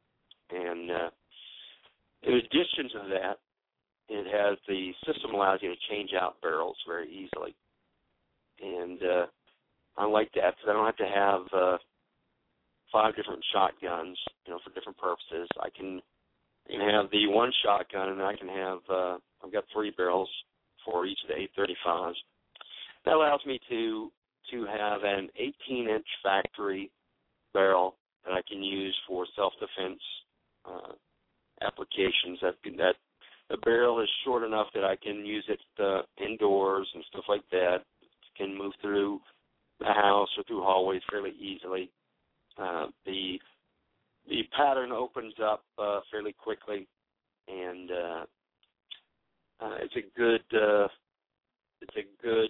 And 0.50 0.90
uh, 0.90 1.10
in 2.24 2.34
addition 2.34 2.90
to 2.94 3.10
that, 3.14 3.38
it 4.10 4.26
has 4.26 4.58
the 4.68 4.92
system 5.06 5.34
allows 5.34 5.60
you 5.62 5.70
to 5.70 5.76
change 5.90 6.12
out 6.20 6.42
barrels 6.42 6.78
very 6.88 7.08
easily. 7.08 7.56
And 8.62 9.00
uh, 9.02 9.26
I 9.98 10.06
like 10.06 10.32
that 10.36 10.56
because 10.56 10.70
I 10.70 10.74
don't 10.74 10.86
have 10.86 10.98
to 10.98 11.06
have 11.06 11.42
uh, 11.54 11.78
five 12.92 13.16
different 13.16 13.44
shotguns, 13.54 14.18
you 14.46 14.54
know, 14.54 14.60
for 14.64 14.74
different 14.74 14.98
purposes. 14.98 15.48
I 15.60 15.70
can 15.76 16.02
can 16.70 16.80
have 16.80 17.12
the 17.12 17.28
one 17.28 17.52
shotgun, 17.64 18.10
and 18.10 18.22
I 18.22 18.36
can 18.36 18.48
have 18.48 18.80
uh, 18.90 19.18
I've 19.44 19.52
got 19.52 19.66
three 19.74 19.92
barrels 19.96 20.30
for 20.86 21.06
each 21.06 21.20
of 21.24 21.36
the 21.36 21.62
835s. 21.62 22.14
That 23.06 23.14
allows 23.14 23.42
me 23.46 23.60
to 23.70 24.12
to 24.52 24.66
have 24.66 25.04
an 25.04 25.30
18 25.38 25.90
inch 25.90 26.06
factory 26.22 26.92
barrel 27.54 27.96
that 28.26 28.34
I 28.34 28.42
can 28.48 28.62
use 28.64 28.96
for 29.08 29.26
self 29.36 29.54
defense 29.60 30.02
uh, 30.66 30.94
applications. 31.62 32.40
That 32.42 32.56
that 32.78 32.96
the 33.50 33.58
barrel 33.58 34.02
is 34.02 34.10
short 34.26 34.44
enough 34.44 34.68
that 34.74 34.84
I 34.84 34.96
can 34.96 35.26
use 35.26 35.46
it 35.48 35.60
uh, 35.82 36.02
indoors 36.24 36.88
and 36.94 37.04
stuff 37.10 37.26
like 37.28 37.44
that. 37.52 37.80
Can 38.38 38.58
move 38.58 38.74
through 38.82 39.20
the 39.80 39.86
house 39.86 40.30
or 40.38 40.44
through 40.46 40.64
hallways 40.64 41.02
fairly 41.10 41.34
easily. 41.40 41.92
Uh, 42.58 42.88
the 43.06 43.40
the 44.28 44.44
pattern 44.56 44.92
opens 44.92 45.34
up 45.44 45.64
uh, 45.78 46.00
fairly 46.10 46.34
quickly, 46.34 46.88
and 47.48 47.92
uh, 47.92 48.26
uh, 49.64 49.76
it's 49.82 49.96
a 49.96 50.20
good 50.20 50.44
uh, 50.54 50.88
it's 51.82 51.96
a 51.98 52.24
good 52.24 52.50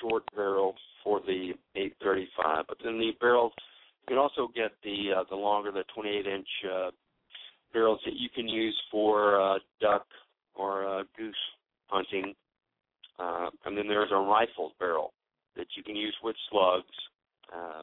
short 0.00 0.24
barrel 0.34 0.74
for 1.04 1.20
the 1.20 1.52
835. 1.74 2.64
But 2.68 2.78
then 2.82 2.98
the 2.98 3.12
barrels 3.20 3.52
you 4.02 4.14
can 4.14 4.18
also 4.18 4.48
get 4.54 4.72
the 4.82 5.18
uh, 5.18 5.24
the 5.30 5.36
longer, 5.36 5.70
the 5.70 5.84
28 5.94 6.26
inch 6.26 6.48
uh, 6.72 6.90
barrels 7.72 8.00
that 8.04 8.14
you 8.14 8.28
can 8.34 8.48
use 8.48 8.76
for 8.90 9.40
uh, 9.40 9.58
duck 9.80 10.06
or 10.54 10.86
uh, 10.86 11.02
goose 11.16 11.34
hunting 11.86 12.34
uh, 13.18 13.50
and 13.64 13.76
then 13.76 13.88
there's 13.88 14.10
a 14.12 14.16
rifled 14.16 14.72
barrel 14.78 15.12
that 15.56 15.66
you 15.76 15.82
can 15.82 15.96
use 15.96 16.16
with 16.22 16.36
slugs 16.50 16.86
uh, 17.54 17.82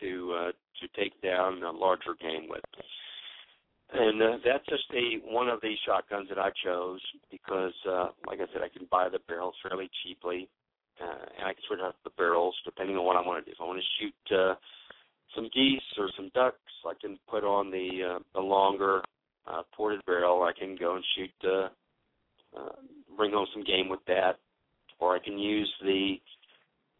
to 0.00 0.32
uh, 0.32 0.52
to 0.80 1.00
take 1.00 1.20
down 1.22 1.62
a 1.62 1.70
larger 1.70 2.14
game 2.20 2.48
with. 2.48 2.62
And 3.92 4.22
uh, 4.22 4.36
that's 4.44 4.64
just 4.66 4.84
a 4.94 5.18
one 5.26 5.48
of 5.48 5.60
the 5.60 5.74
shotguns 5.84 6.28
that 6.28 6.38
I 6.38 6.50
chose 6.64 7.00
because, 7.30 7.72
uh, 7.88 8.08
like 8.26 8.38
I 8.38 8.46
said, 8.52 8.62
I 8.62 8.68
can 8.68 8.86
buy 8.90 9.08
the 9.08 9.18
barrels 9.26 9.54
fairly 9.62 9.90
cheaply, 10.04 10.48
uh, 11.02 11.26
and 11.38 11.48
I 11.48 11.54
can 11.54 11.62
switch 11.66 11.80
out 11.82 11.96
the 12.04 12.10
barrels 12.16 12.54
depending 12.64 12.96
on 12.96 13.04
what 13.04 13.16
I 13.16 13.26
want 13.26 13.44
to 13.44 13.50
do. 13.50 13.52
If 13.52 13.60
I 13.60 13.64
want 13.64 13.80
to 13.80 13.86
shoot 13.98 14.36
uh, 14.38 14.54
some 15.34 15.50
geese 15.52 15.82
or 15.98 16.08
some 16.16 16.30
ducks, 16.34 16.56
I 16.86 16.92
can 17.00 17.18
put 17.28 17.42
on 17.42 17.70
the 17.70 18.16
uh, 18.16 18.18
the 18.34 18.40
longer 18.40 19.02
uh, 19.46 19.62
ported 19.76 20.04
barrel. 20.06 20.42
I 20.42 20.52
can 20.56 20.76
go 20.76 20.94
and 20.94 21.04
shoot, 21.16 21.30
uh, 21.44 21.68
uh, 22.56 22.76
bring 23.16 23.32
home 23.32 23.46
some 23.52 23.64
game 23.64 23.88
with 23.88 24.04
that, 24.06 24.38
or 25.00 25.16
I 25.16 25.18
can 25.18 25.38
use 25.38 25.70
the 25.82 26.14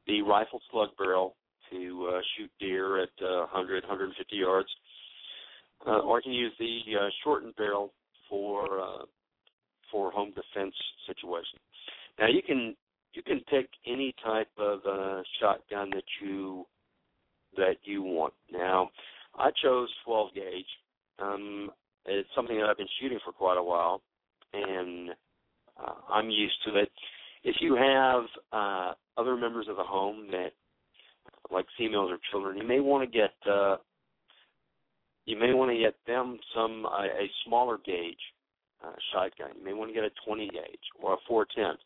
the 0.07 0.23
rifled 0.23 0.63
slug 0.73 0.89
barrel 0.99 1.37
to 1.71 2.11
uh, 2.13 2.21
shoot 2.37 2.51
deer 2.59 3.03
at 3.03 3.11
uh, 3.23 3.47
100, 3.53 3.85
150 3.85 4.37
yards, 4.37 4.69
or 5.87 6.19
I 6.19 6.23
can 6.23 6.33
use 6.33 6.53
the 6.59 6.81
uh, 6.99 7.09
shortened 7.25 7.57
barrel 7.57 7.93
for 8.29 8.81
uh, 8.81 9.05
for 9.91 10.11
home 10.11 10.31
defense 10.31 10.75
situations. 11.07 11.61
Now 12.19 12.29
you 12.29 12.43
can 12.43 12.77
you 13.13 13.23
can 13.23 13.41
pick 13.51 13.69
any 13.87 14.15
type 14.25 14.51
of 14.59 14.81
uh, 14.87 15.23
shotgun 15.41 15.91
that 15.91 16.05
you 16.23 16.67
that 17.57 17.77
you 17.83 18.03
want. 18.03 18.33
Now, 18.53 18.91
I 19.37 19.51
chose 19.63 19.89
12 20.05 20.35
gauge. 20.35 20.65
Um, 21.19 21.71
it's 22.07 22.29
something 22.35 22.57
that 22.57 22.67
I've 22.67 22.77
been 22.77 22.87
shooting 23.01 23.19
for 23.25 23.33
quite 23.33 23.59
a 23.59 23.63
while, 23.63 24.03
and 24.53 25.11
uh, 25.79 25.93
I'm 26.09 26.31
used 26.31 26.55
to 26.67 26.77
it. 26.77 26.91
If 27.43 27.57
you 27.61 27.75
have 27.75 28.25
uh, 28.53 28.93
other 29.17 29.37
members 29.37 29.67
of 29.69 29.77
the 29.77 29.83
home 29.83 30.29
that, 30.31 30.51
like 31.51 31.67
females 31.77 32.11
or 32.11 32.19
children, 32.31 32.57
you 32.57 32.67
may 32.67 32.81
want 32.81 33.11
to 33.11 33.19
get 33.19 33.33
uh, 33.51 33.77
you 35.31 35.39
may 35.39 35.55
want 35.55 35.71
to 35.71 35.79
get 35.79 35.95
them 36.07 36.39
some 36.55 36.85
uh, 36.87 37.05
a 37.05 37.31
smaller 37.47 37.79
gauge 37.87 38.19
uh, 38.85 38.93
shotgun. 39.13 39.51
You 39.59 39.65
may 39.65 39.73
want 39.73 39.91
to 39.91 39.95
get 39.95 40.03
a 40.03 40.11
20 40.27 40.49
gauge 40.49 40.87
or 41.01 41.15
a 41.15 41.17
410. 41.29 41.79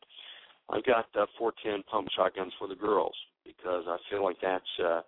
I've 0.71 0.87
got 0.87 1.05
uh, 1.13 1.27
410 1.37 1.85
pump 1.85 2.09
shotguns 2.17 2.53
for 2.59 2.69
the 2.69 2.75
girls 2.75 3.15
because 3.45 3.85
I 3.87 3.99
feel 4.11 4.25
like 4.25 4.41
that's 4.41 4.75
uh, 4.83 5.03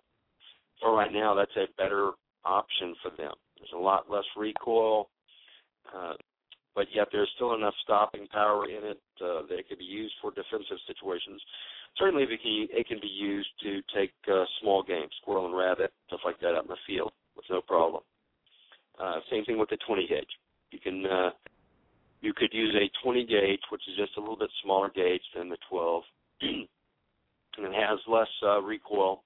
for 0.79 0.95
right 0.95 1.11
now 1.11 1.33
that's 1.33 1.55
a 1.57 1.65
better 1.81 2.11
option 2.45 2.93
for 3.01 3.09
them. 3.17 3.33
There's 3.57 3.73
a 3.73 3.81
lot 3.81 4.05
less 4.09 4.25
recoil, 4.37 5.09
uh, 5.89 6.13
but 6.75 6.85
yet 6.93 7.07
there's 7.11 7.31
still 7.35 7.55
enough 7.55 7.73
stopping 7.83 8.27
power 8.27 8.69
in 8.69 8.85
it 8.85 9.01
uh, 9.19 9.49
that 9.49 9.57
it 9.57 9.67
could 9.67 9.79
be 9.79 9.85
used 9.85 10.13
for 10.21 10.29
defensive 10.29 10.77
situations. 10.85 11.41
Certainly, 11.97 12.25
it 12.29 12.41
can, 12.43 12.67
it 12.69 12.87
can 12.87 12.99
be 13.01 13.07
used 13.07 13.49
to 13.63 13.81
take 13.97 14.13
uh, 14.31 14.45
small 14.61 14.83
game, 14.83 15.07
squirrel 15.19 15.47
and 15.47 15.57
rabbit, 15.57 15.91
stuff 16.05 16.19
like 16.23 16.39
that, 16.41 16.53
out 16.53 16.65
in 16.65 16.69
the 16.69 16.77
field 16.85 17.11
with 17.35 17.45
no 17.49 17.61
problem. 17.61 18.03
Uh, 18.99 19.19
same 19.31 19.45
thing 19.45 19.57
with 19.57 19.69
the 19.69 19.77
20 19.85 20.07
gauge. 20.07 20.25
You 20.71 20.79
can 20.79 21.05
uh, 21.05 21.29
you 22.21 22.33
could 22.33 22.49
use 22.51 22.75
a 22.75 22.89
20 23.03 23.25
gauge, 23.25 23.61
which 23.69 23.81
is 23.87 23.95
just 23.95 24.17
a 24.17 24.19
little 24.19 24.37
bit 24.37 24.49
smaller 24.63 24.89
gauge 24.89 25.21
than 25.35 25.49
the 25.49 25.57
12, 25.69 26.03
and 26.41 26.67
it 27.57 27.73
has 27.73 27.99
less 28.07 28.27
uh, 28.43 28.59
recoil, 28.61 29.23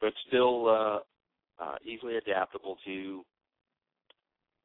but 0.00 0.12
still 0.26 0.68
uh, 0.68 0.98
uh, 1.62 1.76
easily 1.84 2.16
adaptable 2.16 2.76
to 2.84 3.24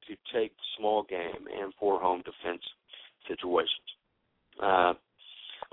to 0.07 0.15
take 0.33 0.51
small 0.77 1.03
game 1.03 1.47
and 1.59 1.73
for 1.79 1.99
home 1.99 2.21
defense 2.21 2.61
situations. 3.27 3.71
Uh, 4.61 4.93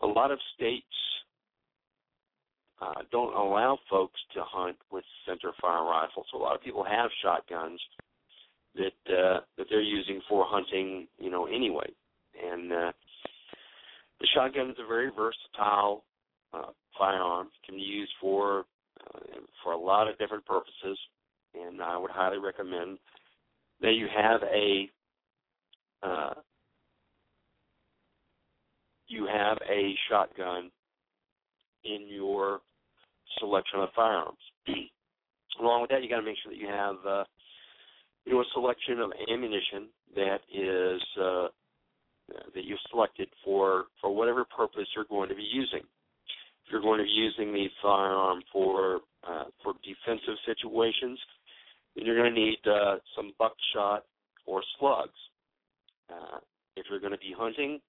a 0.03 0.07
lot 0.07 0.30
of 0.30 0.38
states 0.57 0.86
uh, 2.80 3.03
don't 3.11 3.34
allow 3.34 3.78
folks 3.90 4.18
to 4.34 4.40
hunt 4.42 4.76
with 4.90 5.05
center 5.26 5.53
fire 5.61 5.84
rifles. 5.84 6.26
A 6.34 6.38
lot 6.38 6.55
of 6.55 6.62
people 6.62 6.82
have 6.82 7.11
shotguns 7.22 7.78
that 8.76 9.12
uh, 9.12 9.40
that 9.58 9.66
they're 9.68 9.82
using 9.82 10.20
for 10.28 10.44
hunting, 10.46 11.06
you 11.18 11.30
know, 11.30 11.46
anyway. 11.46 11.90
And 12.42 12.72
uh, 12.72 12.92
the 14.20 14.28
shotgun 14.34 14.70
is 14.70 14.76
a 14.82 14.86
very 14.86 15.10
versatile 15.10 16.04
uh, 16.52 16.70
firearm. 16.98 17.48
Can 17.66 17.76
be 17.76 17.82
used 17.82 18.12
for 18.20 18.64
uh, 19.14 19.18
for 19.62 19.72
a 19.72 19.78
lot 19.78 20.08
of 20.08 20.18
different 20.18 20.46
purposes, 20.46 20.98
and 21.54 21.82
I 21.82 21.96
would 21.96 22.10
highly 22.10 22.38
recommend 22.38 22.98
that 23.80 23.92
you 23.92 24.08
have 24.14 24.42
a 24.42 24.88
uh, 26.02 26.34
you 29.08 29.26
have 29.26 29.58
a 29.68 29.94
shotgun 30.08 30.70
in 31.84 32.06
your 32.08 32.60
selection 33.38 33.80
of 33.80 33.90
firearms. 33.94 34.38
Along 35.60 35.82
with 35.82 35.90
that, 35.90 36.02
you 36.02 36.08
got 36.08 36.16
to 36.16 36.22
make 36.22 36.36
sure 36.42 36.52
that 36.52 36.58
you 36.58 36.68
have 36.68 36.96
uh, 37.06 37.24
you 38.24 38.32
know 38.32 38.40
a 38.40 38.44
selection 38.54 39.00
of 39.00 39.10
ammunition 39.32 39.88
that 40.14 40.40
is 40.52 41.02
uh, 41.20 41.48
that 42.54 42.64
you've 42.64 42.78
selected 42.90 43.28
for 43.44 43.84
for 44.00 44.14
whatever 44.14 44.44
purpose 44.44 44.86
you're 44.94 45.06
going 45.08 45.28
to 45.28 45.34
be 45.34 45.48
using. 45.52 45.80
If 45.80 46.72
you're 46.72 46.80
going 46.80 46.98
to 46.98 47.04
be 47.04 47.10
using 47.10 47.52
the 47.52 47.66
firearm 47.82 48.42
for 48.52 49.00
uh, 49.26 49.44
for 49.62 49.74
defensive 49.84 50.36
situations, 50.46 51.18
then 51.94 52.06
you're 52.06 52.16
going 52.16 52.34
to 52.34 52.40
need 52.40 52.58
uh, 52.66 52.96
some 53.16 53.32
buckshot 53.38 54.04
or 54.46 54.62
slugs. 54.78 55.18
Uh, 56.10 56.38
if 56.76 56.86
you're 56.90 57.00
going 57.00 57.12
to 57.12 57.18
be 57.18 57.34
hunting, 57.36 57.80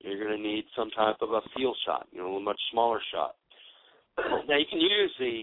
you're 0.00 0.22
going 0.22 0.36
to 0.36 0.48
need 0.48 0.64
some 0.76 0.90
type 0.90 1.16
of 1.20 1.30
a 1.30 1.40
field 1.56 1.76
shot, 1.86 2.06
you 2.12 2.18
know, 2.18 2.36
a 2.36 2.40
much 2.40 2.60
smaller 2.72 3.00
shot. 3.12 3.34
now 4.48 4.56
you 4.56 4.66
can 4.70 4.80
use 4.80 5.12
the 5.18 5.42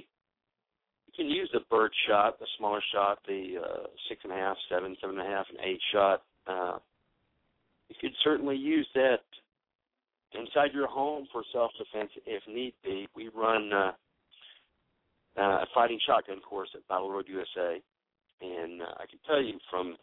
you 1.10 1.24
can 1.26 1.32
use 1.32 1.50
the 1.54 1.62
bird 1.72 1.92
shot, 2.08 2.40
the 2.40 2.46
smaller 2.58 2.82
shot, 2.94 3.20
the 3.28 3.56
uh, 3.64 3.88
six 4.08 4.22
and 4.24 4.32
a 4.32 4.36
half, 4.36 4.58
seven, 4.70 4.96
seven 5.02 5.18
and 5.18 5.28
a 5.28 5.32
half, 5.32 5.46
and 5.50 5.58
eight 5.64 5.80
shot. 5.92 6.22
Uh, 6.48 6.78
you 7.90 7.96
could 8.00 8.12
certainly 8.24 8.56
use 8.56 8.88
that 8.94 9.22
inside 10.34 10.70
your 10.74 10.88
home 10.88 11.28
for 11.32 11.44
self 11.52 11.72
defense 11.78 12.12
if 12.26 12.44
need 12.48 12.74
be. 12.84 13.08
We 13.16 13.30
run 13.30 13.72
uh, 13.74 13.92
uh, 15.38 15.42
a 15.42 15.66
fighting 15.74 16.00
shotgun 16.06 16.40
course 16.42 16.70
at 16.76 16.88
Battle 16.88 17.10
Road 17.12 17.26
USA, 17.28 17.82
and 18.42 18.82
uh, 18.82 18.94
I 18.98 19.06
can 19.10 19.20
tell 19.26 19.42
you 19.42 19.58
from 19.72 19.96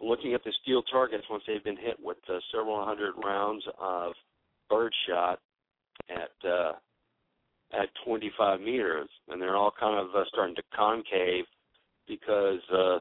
looking 0.00 0.34
at 0.34 0.44
the 0.44 0.52
steel 0.62 0.82
targets 0.82 1.24
once 1.28 1.42
they've 1.46 1.64
been 1.64 1.76
hit 1.76 1.96
with 2.00 2.18
uh, 2.28 2.38
several 2.52 2.84
hundred 2.84 3.14
rounds 3.24 3.64
of 3.80 4.12
bird 4.70 4.92
shot 5.08 5.40
at 6.08 6.48
uh, 6.48 6.72
at 7.80 7.88
25 8.04 8.60
meters, 8.60 9.08
and 9.28 9.40
they're 9.40 9.56
all 9.56 9.72
kind 9.78 9.98
of 9.98 10.14
uh, 10.14 10.24
starting 10.28 10.56
to 10.56 10.62
concave 10.74 11.44
because 12.06 12.60
uh, 12.72 12.98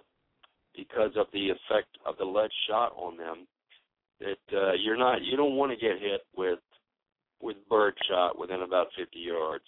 because 0.76 1.12
of 1.18 1.28
the 1.34 1.50
effect 1.50 1.98
of 2.06 2.16
the 2.18 2.26
lead 2.26 2.50
shot 2.68 2.94
on 2.98 3.18
them. 3.18 3.48
That 4.20 4.58
uh, 4.58 4.74
you're 4.74 4.98
not 4.98 5.24
you 5.24 5.36
don't 5.36 5.56
want 5.56 5.72
to 5.72 5.78
get 5.78 6.00
hit 6.00 6.22
with 6.36 6.60
with 7.42 7.58
bird 7.70 7.94
shot 8.10 8.40
within 8.40 8.62
about 8.62 8.88
50 8.98 9.20
yards. 9.20 9.64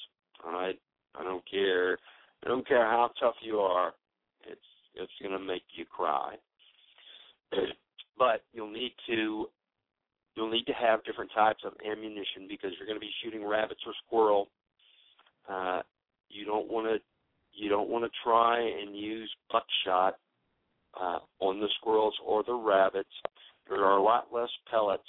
All 0.46 0.54
right, 0.54 0.80
I 1.20 1.24
don't 1.24 1.44
care. 1.50 1.98
I 2.44 2.48
don't 2.48 2.68
care 2.68 2.86
how 2.86 3.12
tough 3.20 3.36
you 3.42 3.60
are. 3.60 3.94
It's 4.48 4.62
it's 4.96 5.12
going 5.22 5.38
to 5.38 5.46
make 5.46 5.64
you 5.76 5.86
cry. 5.86 6.36
but 8.18 8.44
you'll 8.54 8.72
need 8.72 8.94
to 9.08 9.48
you'll 10.36 10.52
need 10.52 10.66
to 10.68 10.74
have 10.74 11.04
different 11.04 11.32
types 11.34 11.64
of 11.66 11.74
ammunition 11.86 12.48
because 12.48 12.72
you're 12.78 12.88
going 12.88 13.00
to 13.00 13.06
be 13.06 13.12
shooting 13.24 13.46
rabbits 13.46 13.82
or 13.86 13.94
squirrel 14.06 14.50
uh, 15.50 15.82
you 16.30 16.46
don't 16.46 16.70
want 16.72 16.88
to 16.88 16.98
you 17.54 17.70
don't 17.70 17.90
want 17.90 18.04
to 18.04 18.12
try 18.24 18.60
and 18.60 18.98
use 18.98 19.32
buckshot 19.50 20.16
uh, 21.00 21.20
on 21.40 21.60
the 21.62 21.70
squirrels 21.80 22.14
or 22.26 22.44
the 22.44 22.54
rabbits. 22.54 23.10
There 23.70 23.84
are 23.86 23.98
a 23.98 24.04
lot 24.04 24.28
less 24.34 24.50
pellets 24.70 25.04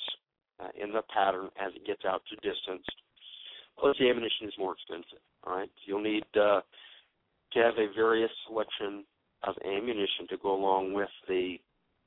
uh, 0.61 0.69
in 0.81 0.93
the 0.93 1.03
pattern 1.13 1.49
as 1.61 1.73
it 1.75 1.87
gets 1.87 2.03
out 2.05 2.23
to 2.31 2.37
distance. 2.37 2.85
Plus, 3.79 3.97
the 3.99 4.09
ammunition 4.09 4.47
is 4.47 4.55
more 4.59 4.75
expensive. 4.75 5.19
All 5.45 5.57
right, 5.57 5.71
you'll 5.85 6.03
need 6.03 6.25
uh, 6.35 6.61
to 7.53 7.59
have 7.59 7.75
a 7.79 7.93
various 7.95 8.31
selection 8.47 9.05
of 9.43 9.55
ammunition 9.65 10.27
to 10.31 10.37
go 10.43 10.55
along 10.55 10.93
with 10.93 11.11
the 11.29 11.57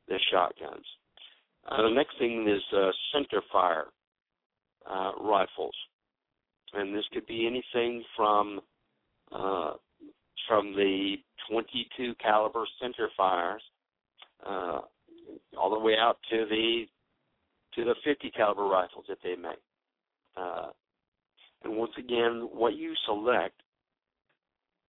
the 0.08 0.18
shotguns. 0.32 0.86
Uh, 1.70 1.84
the 1.84 1.94
next 1.94 2.18
thing 2.18 2.48
is 2.48 2.62
uh, 2.76 2.90
center 3.14 3.44
fire 3.52 3.86
uh, 4.90 5.12
rifles 5.22 5.76
and 6.74 6.96
this 6.96 7.06
could 7.14 7.26
be 7.26 7.48
anything 7.48 8.04
from 8.16 8.62
uh, 9.32 9.74
from 10.48 10.74
the 10.76 11.16
22 11.50 12.14
caliber 12.22 12.66
center 12.82 13.10
fires 13.16 13.62
uh, 14.46 14.80
all 15.58 15.70
the 15.70 15.80
way 15.80 15.96
out 16.00 16.18
to 16.30 16.46
the 16.50 16.86
to 17.76 17.84
the 17.84 17.96
50 18.04 18.32
caliber 18.32 18.64
rifles 18.64 19.06
that 19.08 19.20
they 19.24 19.36
make. 19.36 19.60
Uh, 20.36 20.70
and 21.64 21.76
once 21.76 21.92
again, 21.98 22.48
what 22.52 22.76
you 22.76 22.94
select 23.06 23.62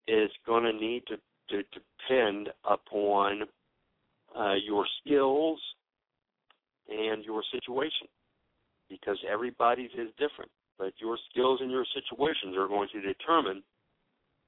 is 0.09 0.31
going 0.47 0.65
to 0.65 0.73
need 0.73 1.03
to, 1.07 1.17
to 1.51 1.63
depend 2.09 2.49
upon 2.65 3.43
uh, 4.37 4.55
your 4.55 4.87
skills 5.01 5.61
and 6.89 7.25
your 7.25 7.43
situation 7.53 8.09
because 8.89 9.19
everybody's 9.31 9.91
is 9.91 10.09
different. 10.19 10.51
But 10.81 10.95
your 10.99 11.19
skills 11.31 11.61
and 11.61 11.71
your 11.71 11.85
situations 11.95 12.57
are 12.57 12.67
going 12.67 12.89
to 12.93 13.01
determine 13.03 13.63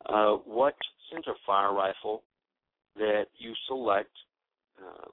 uh, 0.09 0.33
what 0.47 0.75
center 1.13 1.35
fire 1.47 1.75
rifle 1.75 2.23
that 2.97 3.27
you 3.39 3.53
select 3.69 4.11
uh, 4.81 5.09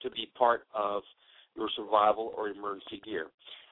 to 0.00 0.10
be 0.10 0.30
part 0.36 0.62
of 0.74 1.02
your 1.54 1.68
survival 1.76 2.32
or 2.36 2.48
emergency 2.48 3.00
gear. 3.04 3.26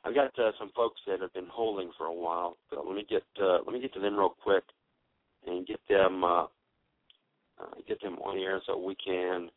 I've 0.05 0.15
got 0.15 0.39
uh, 0.39 0.53
some 0.59 0.71
folks 0.77 1.01
that 1.07 1.21
have 1.23 1.33
been 1.33 1.49
holding 1.51 1.91
for 1.97 2.07
a 2.07 2.15
while. 2.15 2.59
So 2.71 2.85
let 2.87 2.95
me 2.95 3.07
get 3.09 3.23
uh, 3.43 3.59
let 3.65 3.73
me 3.73 3.81
get 3.81 3.95
to 3.95 4.01
them 4.01 4.17
real 4.17 4.35
quick 4.43 4.65
and 5.47 5.67
get 5.67 5.81
them 5.89 6.23
uh, 6.23 6.45
uh, 6.45 7.75
get 7.89 8.03
them 8.03 8.17
on 8.19 8.39
air 8.39 8.61
so 8.67 8.79
we 8.79 8.97
can 9.03 9.49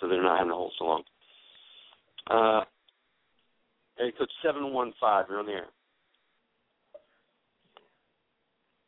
so 0.00 0.08
they're 0.08 0.22
not 0.22 0.38
having 0.38 0.52
to 0.52 0.56
hold 0.56 0.72
so 0.78 0.84
long. 0.84 1.02
Uh, 2.30 2.64
seven 4.42 4.72
one 4.72 4.92
five. 5.00 5.26
You're 5.28 5.40
on 5.40 5.46
the 5.46 5.52
air. 5.52 5.66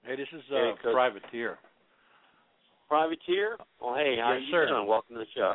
Hey, 0.04 0.16
this 0.16 0.28
is 0.32 0.42
uh, 0.50 0.72
code- 0.82 0.92
Privateer. 0.94 1.58
Privateer. 2.88 3.56
Well, 3.80 3.94
hey, 3.94 4.16
how 4.20 4.32
Yes, 4.34 4.42
you 4.46 4.52
sir. 4.52 4.66
doing? 4.68 4.86
Welcome 4.86 5.14
to 5.16 5.20
the 5.20 5.26
show. 5.34 5.54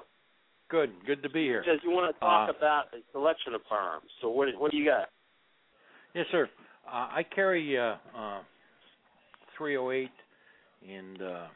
Good, 0.70 0.92
good 1.06 1.22
to 1.24 1.30
be 1.30 1.44
here. 1.44 1.64
Says 1.66 1.80
you 1.84 1.92
want 1.92 2.14
to 2.14 2.20
talk 2.20 2.50
Uh, 2.50 2.54
about 2.58 2.92
the 2.92 3.00
selection 3.12 3.54
of 3.54 3.62
firearms. 3.70 4.10
So 4.22 4.30
what 4.30 4.48
what 4.58 4.72
do 4.72 4.78
you 4.78 4.86
got? 4.86 5.10
Yes, 6.14 6.26
sir. 6.32 6.50
Uh, 6.88 7.08
I 7.12 7.24
carry 7.36 7.78
uh, 7.78 7.96
uh, 8.18 8.40
308 9.58 10.10
and 10.90 11.22
uh, 11.22 11.48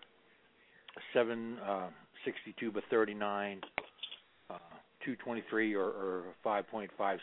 762 1.14 2.72
by 2.72 2.82
39, 2.90 3.62
uh, 4.50 4.54
223 5.06 5.74
or, 5.76 5.84
or 5.86 6.24
5.56, 6.46 6.90
uh, 7.00 7.18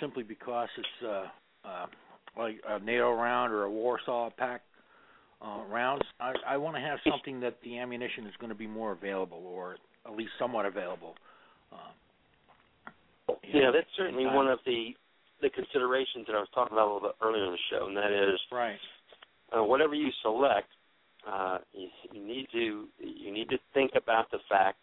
simply 0.00 0.22
because 0.22 0.68
it's 0.78 1.06
uh, 1.06 1.68
uh, 1.68 1.86
like 2.36 2.56
a 2.68 2.78
NATO 2.78 3.12
round 3.12 3.52
or 3.52 3.64
a 3.64 3.70
Warsaw 3.70 4.30
Pact 4.36 4.64
uh, 5.42 5.62
rounds. 5.68 6.02
I, 6.20 6.32
I 6.46 6.56
want 6.56 6.76
to 6.76 6.80
have 6.82 6.98
something 7.08 7.40
that 7.40 7.56
the 7.64 7.78
ammunition 7.78 8.26
is 8.26 8.32
going 8.40 8.50
to 8.50 8.56
be 8.58 8.66
more 8.66 8.92
available, 8.92 9.42
or 9.46 9.76
at 10.06 10.16
least 10.16 10.30
somewhat 10.38 10.66
available. 10.66 11.14
Uh, 11.72 13.32
Yeah, 13.44 13.62
know, 13.62 13.72
that's 13.72 13.86
certainly 13.96 14.26
one 14.26 14.48
of 14.48 14.58
the 14.66 14.94
the 15.42 15.50
considerations 15.50 16.26
that 16.26 16.36
I 16.36 16.40
was 16.40 16.48
talking 16.54 16.74
about 16.76 16.84
a 16.84 16.92
little 16.92 17.08
bit 17.08 17.16
earlier 17.22 17.46
in 17.46 17.52
the 17.52 17.64
show, 17.70 17.86
and 17.86 17.96
that 17.96 18.12
is 18.12 18.38
right. 18.52 18.76
uh, 19.56 19.64
whatever 19.64 19.94
you 19.94 20.10
select, 20.20 20.68
uh, 21.26 21.58
you, 21.72 21.88
you 22.12 22.26
need 22.26 22.46
to 22.52 22.88
you 22.98 23.32
need 23.32 23.48
to 23.48 23.58
think 23.72 23.92
about 23.96 24.30
the 24.30 24.38
fact 24.50 24.76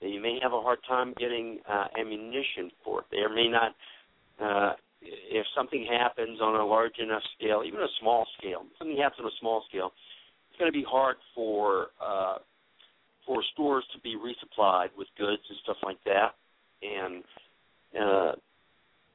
that 0.00 0.08
you 0.08 0.20
may 0.20 0.38
have 0.42 0.52
a 0.52 0.60
hard 0.60 0.78
time 0.88 1.12
getting 1.18 1.58
uh, 1.68 1.84
ammunition 2.00 2.70
for 2.82 3.00
it. 3.00 3.06
There 3.10 3.28
may 3.28 3.48
not, 3.48 3.74
uh, 4.42 4.72
if 5.02 5.46
something 5.56 5.86
happens 5.90 6.40
on 6.40 6.56
a 6.56 6.64
large 6.64 6.98
enough 6.98 7.22
scale, 7.38 7.62
even 7.66 7.80
a 7.80 7.88
small 8.00 8.26
scale, 8.38 8.62
something 8.78 8.96
happens 8.96 9.20
on 9.20 9.26
a 9.26 9.36
small 9.40 9.64
scale, 9.68 9.92
it's 10.50 10.58
going 10.58 10.70
to 10.70 10.76
be 10.78 10.84
hard 10.88 11.16
for 11.34 11.88
uh, 12.04 12.36
for 13.26 13.42
stores 13.52 13.84
to 13.94 14.00
be 14.00 14.16
resupplied 14.16 14.88
with 14.96 15.06
goods 15.18 15.42
and 15.48 15.58
stuff 15.62 15.76
like 15.84 15.98
that, 16.04 16.34
and 16.82 17.22
uh, 17.98 18.32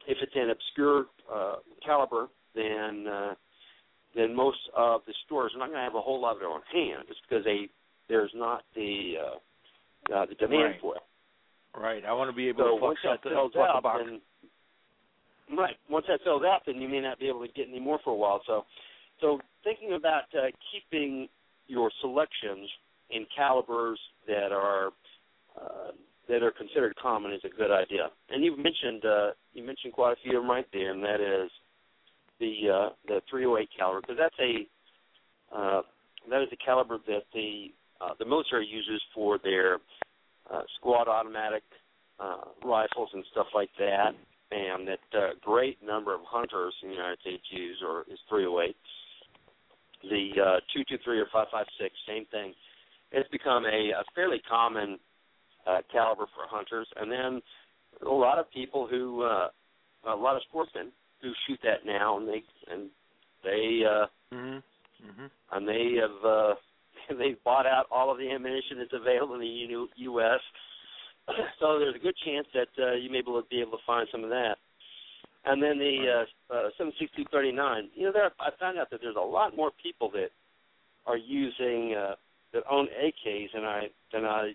if 0.08 0.18
it's 0.22 0.32
an 0.36 0.50
obscure 0.52 1.06
uh, 1.34 1.56
caliber, 1.86 2.28
then 2.56 3.06
uh, 3.08 3.34
then 4.16 4.34
most 4.36 4.60
of 4.78 5.02
the 5.08 5.14
stores 5.26 5.52
are 5.56 5.60
not 5.60 5.68
going 5.68 5.78
to 5.80 5.84
have 5.84 5.96
a 5.96 6.02
whole 6.02 6.22
lot 6.22 6.36
of 6.38 6.42
it 6.42 6.46
on 6.46 6.62
hand, 6.72 7.04
just 7.08 7.20
because 7.28 7.44
they 7.44 7.68
there's 8.08 8.32
not 8.36 8.64
the 8.76 9.16
uh, 9.20 10.14
uh, 10.16 10.26
the 10.28 10.36
demand 10.36 10.64
Right. 10.64 10.82
for 10.82 10.96
it. 10.96 11.02
Right. 11.78 12.06
I 12.06 12.14
want 12.14 12.30
to 12.30 12.36
be 12.36 12.48
able 12.48 12.64
So 12.64 12.70
to 12.70 12.76
fuck 12.76 12.82
once 12.82 13.00
that 13.04 13.10
something, 13.24 13.32
fills 13.32 13.52
fuck 13.54 13.68
a 13.68 13.78
out, 13.78 13.84
box. 13.84 14.04
then 14.06 14.22
right 15.58 15.76
once 15.90 16.06
that 16.08 16.22
fills 16.24 16.44
out, 16.44 16.62
then 16.66 16.82
you 16.82 16.90
may 16.90 17.02
not 17.02 17.20
be 17.20 17.28
able 17.28 17.46
to 17.46 17.52
get 17.54 17.68
any 17.70 17.80
more 17.80 18.00
for 18.04 18.12
a 18.12 18.16
while. 18.16 18.42
So 18.46 18.66
so 19.22 19.40
thinking 19.64 19.94
about 19.94 20.24
uh, 20.34 20.48
keeping 20.72 21.28
your 21.68 21.92
selections 22.02 22.70
in 23.10 23.26
calibers 23.36 24.00
that 24.28 24.52
are 24.52 24.88
uh, 25.60 25.92
that 26.28 26.42
are 26.42 26.52
considered 26.52 26.96
common 27.02 27.32
is 27.32 27.42
a 27.44 27.56
good 27.56 27.72
idea. 27.72 28.10
And 28.30 28.44
you 28.44 28.56
mentioned 28.58 29.06
uh, 29.06 29.32
you 29.54 29.64
mentioned 29.64 29.94
quite 29.94 30.14
a 30.14 30.16
few 30.24 30.38
of 30.38 30.44
them 30.44 30.50
right 30.50 30.68
there, 30.74 30.92
and 30.92 31.04
that 31.04 31.22
is 31.22 31.52
the 32.40 32.70
uh, 32.70 32.90
the 33.08 33.22
308 33.30 33.70
caliber 33.78 34.02
because 34.02 34.18
that's 34.18 34.36
a 34.40 34.68
uh, 35.56 35.82
that 36.30 36.42
is 36.42 36.50
a 36.52 36.66
caliber 36.66 36.98
that 37.08 37.24
the 37.34 37.68
uh, 38.02 38.14
the 38.20 38.26
military 38.26 38.68
uses 38.68 39.02
for 39.14 39.40
their 39.44 39.76
uh, 40.52 40.62
squad 40.78 41.08
automatic 41.08 41.64
uh, 42.20 42.38
rifles 42.64 43.10
and 43.14 43.24
stuff 43.32 43.48
like 43.54 43.70
that, 43.80 44.12
and 44.56 44.88
that 44.88 45.20
uh, 45.20 45.30
great 45.42 45.78
number 45.84 46.14
of 46.16 46.22
hunters 46.24 46.74
in 46.82 46.90
the 46.90 46.96
United 46.96 47.20
States 47.20 47.44
use 47.52 47.78
or 47.86 48.06
is 48.12 48.20
308. 48.30 48.76
The 50.04 50.32
uh, 50.40 50.60
223 50.72 51.20
or 51.20 51.26
556, 51.34 51.96
same 52.08 52.26
thing. 52.32 52.54
It's 53.12 53.30
become 53.30 53.66
a, 53.66 53.92
a 53.92 54.04
fairly 54.14 54.42
common 54.48 54.98
uh, 55.68 55.80
caliber 55.92 56.26
for 56.36 56.46
hunters, 56.48 56.88
and 56.96 57.12
then 57.12 57.42
a 58.06 58.14
lot 58.14 58.38
of 58.40 58.46
people 58.52 58.88
who, 58.88 59.24
uh, 59.24 59.48
a 60.08 60.16
lot 60.16 60.36
of 60.36 60.44
sportsmen 60.48 60.92
who 61.22 61.32
shoot 61.48 61.60
that 61.64 61.86
now, 61.86 62.18
and 62.18 62.28
they 62.28 62.44
and 62.72 62.90
they 63.44 63.84
uh, 63.86 64.06
Mhm. 64.36 64.62
Mhm. 65.04 65.30
and 65.54 65.68
they 65.68 65.96
have 66.02 66.26
uh, 66.26 66.54
they've 67.18 67.44
bought 67.44 67.66
out 67.66 67.88
all 67.90 68.12
of 68.12 68.18
the 68.18 68.30
ammunition 68.30 68.78
that's 68.78 68.94
available 68.94 69.36
in 69.36 69.42
the 69.42 69.48
U- 69.48 69.90
U.S. 69.96 70.42
so 71.60 71.80
there's 71.80 71.96
a 71.96 72.00
good 72.00 72.16
chance 72.26 72.48
that 72.54 72.70
uh, 72.82 72.94
you 72.94 73.10
may 73.10 73.22
be 73.22 73.30
able 73.30 73.42
to 73.42 73.48
be 73.50 73.62
able 73.62 73.72
to 73.72 73.84
find 73.86 74.08
some 74.12 74.24
of 74.24 74.30
that. 74.30 74.58
And 75.46 75.62
then 75.62 75.78
the 75.78 76.26
uh, 76.52 76.54
uh, 76.54 76.70
76239. 76.78 77.90
You 77.94 78.06
know, 78.06 78.12
there 78.12 78.32
I 78.40 78.50
found 78.60 78.80
out 78.80 78.90
that 78.90 79.00
there's 79.02 79.16
a 79.16 79.26
lot 79.26 79.56
more 79.56 79.72
people 79.82 80.10
that 80.12 80.30
are 81.06 81.18
using 81.18 81.94
uh, 81.94 82.16
that 82.54 82.64
own 82.70 82.88
AKs 82.88 83.48
than 83.54 83.64
I 83.64 83.88
than 84.12 84.26
I 84.26 84.54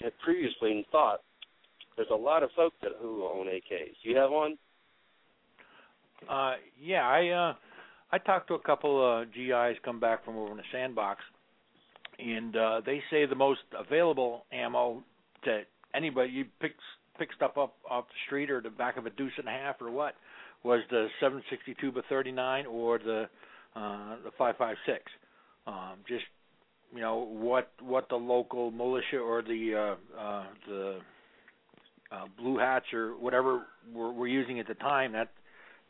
had 0.00 0.12
previously 0.24 0.86
thought. 0.90 1.20
There's 1.96 2.08
a 2.10 2.16
lot 2.16 2.42
of 2.42 2.50
folks 2.56 2.76
that 2.82 2.92
who 3.00 3.24
own 3.24 3.46
AKs. 3.46 3.94
You 4.02 4.16
have 4.16 4.30
one? 4.30 4.56
Uh, 6.28 6.54
yeah, 6.80 7.06
I 7.06 7.28
uh, 7.28 7.54
I 8.10 8.18
talked 8.18 8.48
to 8.48 8.54
a 8.54 8.58
couple 8.58 9.04
uh, 9.04 9.24
GIs 9.24 9.78
come 9.84 10.00
back 10.00 10.24
from 10.24 10.36
over 10.36 10.52
in 10.52 10.56
the 10.56 10.62
sandbox, 10.72 11.20
and 12.18 12.56
uh, 12.56 12.80
they 12.84 13.02
say 13.10 13.26
the 13.26 13.34
most 13.34 13.60
available 13.78 14.44
ammo 14.52 15.02
that 15.44 15.64
anybody 15.94 16.30
you 16.30 16.44
pick 16.60 16.72
pick 17.18 17.28
stuff 17.34 17.58
up 17.58 17.74
off 17.90 18.06
the 18.08 18.14
street 18.26 18.50
or 18.50 18.60
the 18.60 18.70
back 18.70 18.96
of 18.96 19.06
a 19.06 19.10
deuce 19.10 19.32
and 19.38 19.48
a 19.48 19.50
half 19.50 19.80
or 19.80 19.90
what 19.90 20.14
was 20.64 20.80
the 20.90 21.08
762 21.20 21.92
by 21.92 22.00
39 22.08 22.66
or 22.66 22.98
the 22.98 23.28
uh, 23.74 24.16
the 24.24 24.30
556. 24.36 25.02
Um, 25.66 25.98
just 26.08 26.24
you 26.94 27.00
know 27.00 27.26
what 27.30 27.70
what 27.80 28.08
the 28.08 28.16
local 28.16 28.70
militia 28.70 29.18
or 29.18 29.42
the 29.42 29.96
uh, 30.16 30.20
uh, 30.20 30.44
the 30.68 30.98
uh, 32.10 32.24
blue 32.38 32.58
hats 32.58 32.86
or 32.92 33.12
whatever 33.18 33.62
were, 33.92 34.12
were 34.12 34.28
using 34.28 34.60
at 34.60 34.68
the 34.68 34.74
time. 34.74 35.12
That 35.12 35.30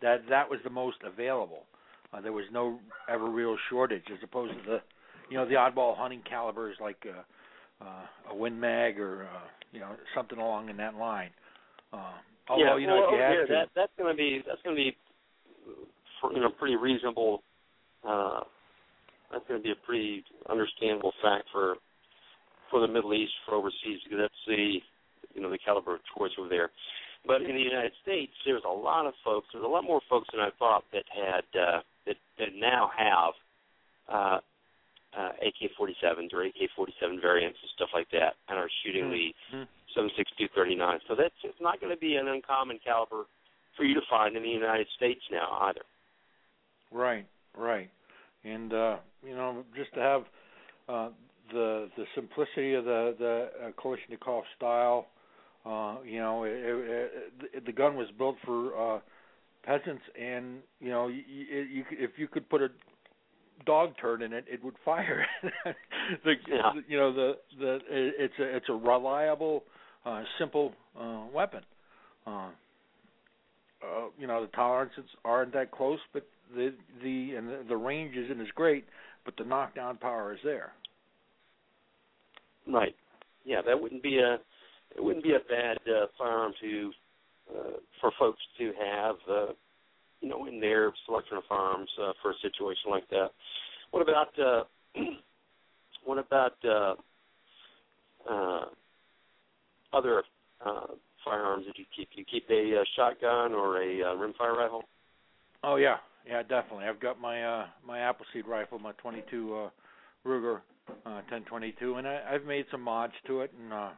that 0.00 0.22
that 0.28 0.50
was 0.50 0.60
the 0.64 0.70
most 0.70 0.98
available. 1.04 1.64
Uh, 2.12 2.20
there 2.20 2.32
was 2.32 2.44
no 2.52 2.78
ever 3.08 3.28
real 3.28 3.56
shortage, 3.70 4.04
as 4.12 4.18
opposed 4.22 4.52
to 4.52 4.70
the 4.70 4.78
you 5.30 5.36
know 5.36 5.46
the 5.46 5.54
oddball 5.54 5.96
hunting 5.96 6.22
calibers 6.28 6.76
like 6.80 7.04
uh, 7.06 7.84
uh, 7.84 8.30
a 8.30 8.36
Win 8.36 8.60
Mag 8.60 9.00
or 9.00 9.24
uh, 9.24 9.48
you 9.72 9.80
know 9.80 9.96
something 10.14 10.38
along 10.38 10.68
in 10.68 10.76
that 10.76 10.94
line. 10.94 11.30
Uh, 11.92 12.12
although 12.48 12.64
yeah, 12.64 12.78
you 12.78 12.86
know 12.86 13.00
well, 13.00 13.08
if 13.08 13.12
you 13.12 13.22
had 13.22 13.32
yeah, 13.32 13.40
to, 13.40 13.52
that 13.52 13.68
that's 13.74 13.92
going 13.98 14.12
to 14.12 14.16
be 14.16 14.42
that's 14.46 14.62
going 14.62 14.76
to 14.76 14.80
be 14.80 14.96
for, 16.20 16.32
you 16.32 16.40
know 16.40 16.50
pretty 16.50 16.76
reasonable. 16.76 17.42
Uh, 18.06 18.40
that's 19.32 19.44
going 19.48 19.60
to 19.60 19.64
be 19.64 19.72
a 19.72 19.86
pretty 19.86 20.22
understandable 20.48 21.12
fact 21.22 21.44
for 21.52 21.76
for 22.70 22.80
the 22.80 22.88
Middle 22.88 23.14
East 23.14 23.32
for 23.46 23.54
overseas 23.54 24.00
because 24.04 24.20
that's 24.20 24.42
the 24.46 24.78
you 25.34 25.40
know 25.40 25.50
the 25.50 25.58
caliber 25.58 25.94
of 25.94 26.00
choice 26.16 26.32
over 26.38 26.48
there. 26.48 26.70
But 27.24 27.42
in 27.42 27.54
the 27.54 27.62
United 27.62 27.92
States, 28.02 28.32
there's 28.44 28.66
a 28.66 28.72
lot 28.72 29.06
of 29.06 29.14
folks. 29.24 29.46
There's 29.52 29.64
a 29.64 29.68
lot 29.68 29.84
more 29.84 30.00
folks 30.10 30.28
than 30.32 30.40
I 30.40 30.50
thought 30.58 30.84
that 30.92 31.04
had 31.08 31.46
uh, 31.58 31.80
that 32.06 32.16
that 32.38 32.48
now 32.56 32.90
have 32.96 33.34
uh, 34.08 34.38
uh, 35.16 35.32
AK-47s 35.40 36.32
or 36.32 36.44
AK-47 36.44 37.20
variants 37.20 37.58
and 37.60 37.70
stuff 37.76 37.90
like 37.92 38.10
that, 38.10 38.34
and 38.48 38.58
are 38.58 38.68
shooting 38.82 39.10
the 39.10 39.34
Mhm. 39.52 39.68
76239. 39.94 41.00
So 41.06 41.14
that's 41.14 41.34
it's 41.44 41.60
not 41.60 41.80
going 41.80 41.92
to 41.92 42.00
be 42.00 42.16
an 42.16 42.28
uncommon 42.28 42.78
caliber 42.78 43.26
for 43.76 43.84
you 43.84 43.94
to 43.94 44.00
find 44.08 44.36
in 44.36 44.42
the 44.42 44.48
United 44.48 44.88
States 44.96 45.20
now 45.30 45.58
either. 45.62 45.82
Right, 46.90 47.26
right, 47.56 47.90
and 48.44 48.72
uh, 48.72 48.98
you 49.24 49.34
know, 49.34 49.64
just 49.74 49.92
to 49.94 50.00
have 50.00 50.22
uh, 50.88 51.08
the 51.52 51.90
the 51.96 52.06
simplicity 52.14 52.74
of 52.74 52.84
the 52.84 53.14
the 53.18 53.66
uh, 53.66 53.70
Kalashnikov 53.72 54.42
style. 54.56 55.08
Uh, 55.64 55.98
you 56.04 56.18
know, 56.18 56.42
it, 56.42 56.50
it, 56.54 57.32
it, 57.54 57.64
the 57.66 57.72
gun 57.72 57.94
was 57.96 58.10
built 58.18 58.36
for 58.44 58.96
uh, 58.96 59.00
peasants, 59.62 60.02
and 60.20 60.58
you 60.80 60.90
know, 60.90 61.06
you, 61.06 61.22
you, 61.28 61.60
you 61.60 61.84
could, 61.84 61.98
if 62.00 62.10
you 62.16 62.26
could 62.26 62.48
put 62.48 62.62
a 62.62 62.68
dog 63.66 63.94
turd 64.00 64.22
in 64.22 64.32
it, 64.32 64.44
it 64.50 64.62
would 64.64 64.74
fire. 64.84 65.26
the, 66.24 66.34
Yeah. 66.48 66.72
you 66.88 66.98
know, 66.98 67.12
the 67.12 67.32
the 67.58 67.78
it's 67.90 68.34
a 68.38 68.56
it's 68.56 68.68
a 68.68 68.74
reliable, 68.74 69.64
uh, 70.04 70.22
simple 70.38 70.72
uh, 70.98 71.24
weapon. 71.32 71.62
Uh, 72.26 72.50
uh, 73.82 74.08
you 74.18 74.26
know 74.26 74.42
the 74.42 74.48
tolerances 74.48 75.04
aren't 75.24 75.52
that 75.52 75.70
close, 75.70 75.98
but 76.12 76.26
the 76.54 76.74
the 77.02 77.34
and 77.34 77.48
the, 77.48 77.64
the 77.68 77.76
range 77.76 78.16
isn't 78.16 78.40
as 78.40 78.48
great, 78.54 78.84
but 79.24 79.36
the 79.36 79.44
knockdown 79.44 79.96
power 79.96 80.32
is 80.32 80.40
there. 80.44 80.72
Right. 82.66 82.94
Yeah, 83.44 83.60
that 83.66 83.80
wouldn't 83.80 84.02
be 84.02 84.18
a 84.18 84.34
it 84.96 85.02
wouldn't 85.02 85.24
be 85.24 85.34
a 85.34 85.40
bad 85.48 85.78
uh, 85.88 86.06
firearm 86.18 86.52
to 86.60 86.92
uh, 87.50 87.70
for 88.00 88.12
folks 88.18 88.40
to 88.58 88.72
have, 88.80 89.16
uh, 89.30 89.52
you 90.22 90.28
know, 90.28 90.46
in 90.46 90.60
their 90.60 90.92
selection 91.04 91.36
of 91.36 91.42
firearms 91.48 91.90
uh, 92.00 92.12
for 92.22 92.30
a 92.30 92.34
situation 92.40 92.90
like 92.90 93.08
that. 93.10 93.28
What 93.90 94.02
about 94.02 94.28
uh, 94.38 94.64
what 96.04 96.18
about 96.18 96.54
uh, 96.64 96.94
uh, 98.30 98.64
other 99.92 100.22
uh, 100.64 100.86
firearms 101.24 101.66
that 101.66 101.76
you 101.78 101.84
keep? 101.94 102.08
You 102.14 102.24
keep 102.24 102.48
a 102.48 102.80
uh, 102.80 102.84
shotgun 102.96 103.52
or 103.52 103.82
a 103.82 104.02
uh, 104.02 104.14
rimfire 104.14 104.56
rifle? 104.56 104.84
Oh 105.64 105.76
yeah, 105.76 105.96
yeah, 106.26 106.42
definitely. 106.42 106.86
I've 106.86 107.00
got 107.00 107.20
my 107.20 107.42
uh 107.42 107.66
my 107.86 108.00
Appleseed 108.00 108.46
rifle, 108.46 108.78
my 108.78 108.92
22 108.92 109.54
uh 109.54 109.70
Ruger 110.26 110.60
uh 110.88 111.22
1022, 111.28 111.96
and 111.96 112.06
I, 112.06 112.22
I've 112.32 112.44
made 112.44 112.64
some 112.70 112.82
mods 112.82 113.12
to 113.26 113.40
it 113.40 113.52
and 113.60 113.72
uh, 113.72 113.76
uh 113.76 113.90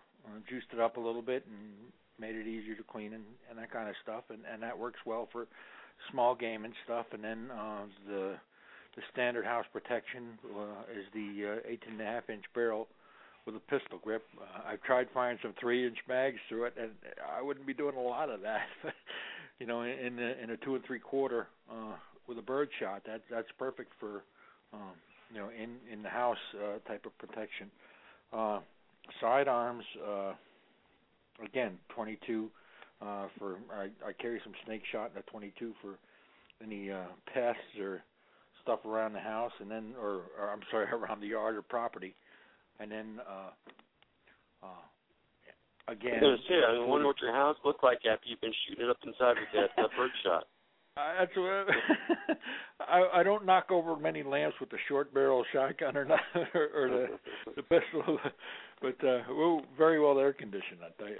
juiced 0.48 0.68
it 0.72 0.80
up 0.80 0.96
a 0.96 1.00
little 1.00 1.22
bit 1.22 1.44
and 1.46 1.72
made 2.18 2.34
it 2.34 2.46
easier 2.46 2.74
to 2.76 2.82
clean 2.82 3.12
and, 3.12 3.24
and 3.50 3.58
that 3.58 3.70
kind 3.70 3.88
of 3.88 3.94
stuff, 4.02 4.24
and 4.30 4.40
and 4.50 4.62
that 4.62 4.78
works 4.78 5.00
well 5.04 5.28
for 5.30 5.46
small 6.10 6.34
game 6.34 6.64
and 6.64 6.74
stuff. 6.84 7.06
And 7.12 7.22
then 7.22 7.50
uh 7.50 7.82
the 8.06 8.34
the 8.96 9.02
standard 9.12 9.44
house 9.44 9.64
protection 9.72 10.38
uh, 10.56 10.82
is 10.92 11.04
the 11.12 11.58
uh, 11.64 11.68
18 11.68 11.92
and 11.92 12.00
a 12.00 12.04
half 12.04 12.30
inch 12.30 12.44
barrel 12.54 12.86
with 13.46 13.56
a 13.56 13.60
pistol 13.60 13.98
grip. 14.02 14.24
Uh, 14.40 14.68
I've 14.68 14.82
tried 14.82 15.08
firing 15.12 15.38
some 15.42 15.54
three 15.60 15.86
inch 15.86 15.98
mags 16.08 16.38
through 16.48 16.66
it, 16.66 16.74
and 16.80 16.90
I 17.36 17.42
wouldn't 17.42 17.66
be 17.66 17.74
doing 17.74 17.96
a 17.96 18.00
lot 18.00 18.30
of 18.30 18.40
that. 18.42 18.66
you 19.58 19.66
know, 19.66 19.82
in 19.82 20.16
the, 20.16 20.42
in 20.42 20.50
a 20.50 20.56
two 20.58 20.74
and 20.74 20.84
three 20.84 21.00
quarter 21.00 21.48
uh, 21.70 21.96
with 22.28 22.38
a 22.38 22.42
bird 22.42 22.68
shot, 22.80 23.02
that 23.06 23.22
that's 23.30 23.48
perfect 23.58 23.92
for 23.98 24.22
um, 24.72 24.94
you 25.32 25.40
know 25.40 25.48
in 25.50 25.76
in 25.92 26.02
the 26.02 26.08
house 26.08 26.38
uh, 26.56 26.78
type 26.88 27.04
of 27.06 27.16
protection. 27.18 27.70
Uh, 28.32 28.60
sidearms, 29.20 29.84
uh, 30.08 30.32
again, 31.44 31.78
22 31.94 32.50
uh, 33.02 33.26
for 33.38 33.58
I, 33.72 33.88
I 34.06 34.12
carry 34.20 34.40
some 34.44 34.52
snake 34.66 34.82
shot 34.90 35.10
in 35.14 35.18
a 35.18 35.22
22 35.22 35.72
for 35.82 35.98
any 36.62 36.90
uh, 36.90 37.04
pests 37.32 37.60
or 37.80 38.02
stuff 38.62 38.84
around 38.84 39.12
the 39.12 39.20
house, 39.20 39.52
and 39.60 39.70
then 39.70 39.94
or, 40.00 40.22
or 40.40 40.50
I'm 40.52 40.60
sorry 40.70 40.86
around 40.92 41.20
the 41.20 41.28
yard 41.28 41.56
or 41.56 41.62
property, 41.62 42.14
and 42.80 42.90
then 42.90 43.20
uh, 43.28 44.66
uh, 44.66 45.92
again. 45.92 46.20
I 46.22 46.26
was 46.26 46.40
say, 46.48 46.54
I 46.54 46.84
wonder 46.84 47.06
what 47.06 47.20
your 47.20 47.32
house 47.32 47.56
looked 47.64 47.84
like 47.84 47.98
after 48.10 48.26
you've 48.26 48.40
been 48.40 48.54
shooting 48.66 48.84
it 48.84 48.90
up 48.90 48.98
inside 49.04 49.36
with 49.38 49.52
that 49.54 49.82
uh, 49.82 49.88
bird 49.96 50.10
shot. 50.24 50.44
Uh, 50.96 51.00
that's 51.18 51.36
what 51.36 51.66
I 52.88 53.20
I 53.20 53.22
don't 53.24 53.44
knock 53.44 53.72
over 53.72 53.96
many 53.96 54.22
lamps 54.22 54.54
with 54.60 54.70
the 54.70 54.76
short 54.86 55.12
barrel 55.12 55.44
shotgun 55.52 55.96
or 55.96 56.04
not 56.04 56.20
or, 56.54 56.68
or 56.72 56.88
the 56.88 57.06
the 57.56 57.62
pistol, 57.62 58.16
but 58.80 59.04
uh, 59.04 59.22
well, 59.30 59.62
very 59.76 59.98
well 59.98 60.20
air 60.20 60.32
conditioned. 60.32 60.78
I 60.84 60.90
tell 60.96 61.08
you. 61.08 61.18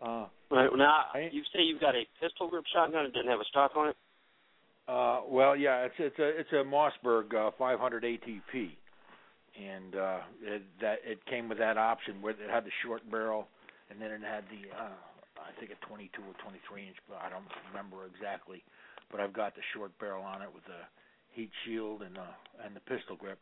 Uh, 0.00 0.26
Right 0.50 0.70
now, 0.74 1.06
I- 1.12 1.28
you 1.32 1.42
say 1.52 1.60
you've 1.62 1.80
got 1.80 1.94
a 1.94 2.06
pistol 2.20 2.48
grip 2.48 2.64
shotgun. 2.72 3.04
It 3.04 3.12
didn't 3.12 3.28
have 3.30 3.40
a 3.40 3.44
stock 3.44 3.76
on 3.76 3.88
it. 3.88 3.96
uh, 4.88 5.20
well, 5.26 5.54
yeah, 5.54 5.84
it's 5.84 5.94
it's 5.98 6.18
a 6.18 6.28
it's 6.40 6.52
a 6.52 6.64
Mossberg 6.64 7.34
uh, 7.34 7.50
500 7.58 8.02
ATP, 8.04 8.74
and 9.60 9.94
uh, 9.94 10.20
it, 10.40 10.62
that 10.80 11.00
it 11.04 11.24
came 11.26 11.48
with 11.50 11.58
that 11.58 11.76
option 11.76 12.22
where 12.22 12.32
it 12.32 12.48
had 12.48 12.64
the 12.64 12.70
short 12.82 13.02
barrel, 13.10 13.46
and 13.90 14.00
then 14.00 14.10
it 14.10 14.22
had 14.22 14.44
the 14.48 14.64
uh, 14.74 14.88
I 15.36 15.52
think 15.60 15.70
a 15.72 15.86
22 15.86 16.22
or 16.22 16.32
23 16.42 16.86
inch, 16.88 16.96
but 17.08 17.18
I 17.20 17.28
don't 17.28 17.44
remember 17.68 18.06
exactly. 18.06 18.62
But 19.10 19.20
I've 19.20 19.32
got 19.34 19.54
the 19.54 19.62
short 19.74 19.92
barrel 19.98 20.24
on 20.24 20.40
it 20.40 20.48
with 20.54 20.64
the 20.64 20.80
heat 21.32 21.50
shield 21.66 22.02
and 22.02 22.16
uh 22.16 22.64
and 22.64 22.74
the 22.74 22.80
pistol 22.80 23.16
grip, 23.16 23.38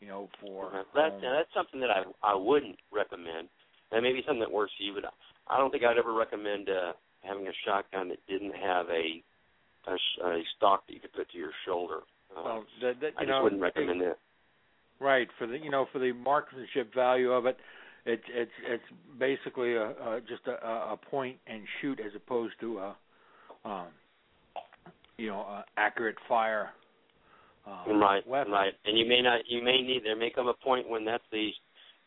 you 0.00 0.08
know, 0.08 0.30
for 0.40 0.72
Uh, 0.74 0.82
that, 0.94 1.12
home. 1.12 1.20
that's 1.20 1.52
something 1.52 1.80
that 1.80 1.90
I 1.90 2.04
I 2.22 2.34
wouldn't 2.34 2.78
recommend. 2.90 3.50
That 3.92 4.00
may 4.02 4.12
be 4.14 4.22
something 4.22 4.40
that 4.40 4.50
works 4.50 4.72
for 4.78 4.84
you, 4.84 4.94
but 4.94 5.12
I 5.50 5.58
don't 5.58 5.70
think 5.70 5.84
I'd 5.84 5.98
ever 5.98 6.12
recommend 6.12 6.68
uh, 6.68 6.92
having 7.22 7.46
a 7.46 7.52
shotgun 7.66 8.08
that 8.08 8.18
didn't 8.28 8.54
have 8.54 8.86
a 8.88 9.22
a, 9.86 10.26
a 10.26 10.42
stock 10.56 10.86
that 10.86 10.92
you 10.92 11.00
could 11.00 11.12
put 11.12 11.30
to 11.30 11.38
your 11.38 11.52
shoulder. 11.66 12.00
Uh, 12.36 12.42
well, 12.44 12.64
that, 12.82 13.00
that, 13.00 13.12
I 13.16 13.22
just 13.22 13.28
know, 13.28 13.42
wouldn't 13.42 13.62
recommend 13.62 14.00
that. 14.02 14.18
Right 15.00 15.28
for 15.38 15.46
the 15.46 15.58
you 15.58 15.70
know 15.70 15.86
for 15.92 15.98
the 15.98 16.12
marksmanship 16.12 16.94
value 16.94 17.32
of 17.32 17.46
it, 17.46 17.56
it's 18.04 18.22
it's 18.28 18.50
it's 18.68 18.84
basically 19.18 19.74
a, 19.74 19.88
a 19.88 20.20
just 20.28 20.46
a, 20.46 20.52
a 20.66 20.98
point 21.10 21.36
and 21.46 21.62
shoot 21.80 21.98
as 22.00 22.12
opposed 22.14 22.54
to 22.60 22.78
a 22.78 22.96
um, 23.64 23.86
you 25.16 25.28
know 25.28 25.40
a 25.40 25.64
accurate 25.76 26.16
fire. 26.28 26.70
Uh, 27.66 27.94
right, 27.94 28.26
weapon. 28.26 28.52
right. 28.52 28.72
And 28.86 28.98
you 28.98 29.06
may 29.06 29.20
not, 29.20 29.42
you 29.46 29.62
may 29.62 29.82
need. 29.82 30.02
There 30.02 30.16
may 30.16 30.30
come 30.30 30.48
a 30.48 30.54
point 30.54 30.88
when 30.88 31.04
that's 31.04 31.22
the 31.30 31.50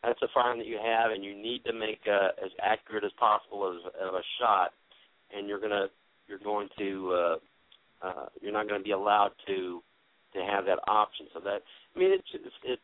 that's 0.03 0.19
the 0.19 0.27
firearm 0.33 0.57
that 0.59 0.67
you 0.67 0.77
have, 0.83 1.11
and 1.11 1.23
you 1.23 1.35
need 1.35 1.63
to 1.65 1.73
make 1.73 2.01
uh, 2.07 2.35
as 2.43 2.51
accurate 2.61 3.03
as 3.03 3.11
possible 3.19 3.71
as 3.71 3.79
of 4.01 4.13
a 4.13 4.21
shot, 4.39 4.71
and 5.35 5.47
you're 5.47 5.61
gonna 5.61 5.87
you're 6.27 6.43
going 6.43 6.67
to 6.77 7.13
uh, 7.13 7.35
uh, 8.05 8.25
you're 8.41 8.51
not 8.51 8.67
going 8.67 8.79
to 8.79 8.83
be 8.83 8.91
allowed 8.91 9.31
to 9.47 9.81
to 10.33 10.39
have 10.43 10.65
that 10.65 10.79
option. 10.87 11.27
So 11.33 11.39
that 11.41 11.61
I 11.95 11.99
mean, 11.99 12.11
it's 12.11 12.27
it's 12.33 12.55
it. 12.65 12.79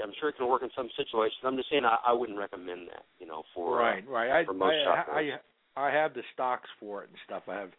I'm 0.00 0.12
sure 0.20 0.28
it 0.28 0.36
can 0.36 0.46
work 0.48 0.62
in 0.62 0.70
some 0.76 0.88
situations. 0.96 1.42
I'm 1.42 1.56
just 1.56 1.68
saying 1.68 1.84
I, 1.84 1.98
I 2.06 2.12
wouldn't 2.12 2.38
recommend 2.38 2.86
that. 2.88 3.04
You 3.18 3.26
know, 3.26 3.42
for 3.54 3.82
uh, 3.82 3.84
Right, 3.84 4.08
right. 4.08 4.30
I, 4.30 4.44
for 4.44 4.54
most 4.54 4.74
I, 4.74 4.84
shotguns. 4.84 5.40
I 5.76 5.86
I 5.88 5.90
have 5.90 6.14
the 6.14 6.22
stocks 6.32 6.68
for 6.78 7.02
it 7.02 7.08
and 7.10 7.18
stuff. 7.26 7.42
I 7.48 7.58
have 7.58 7.70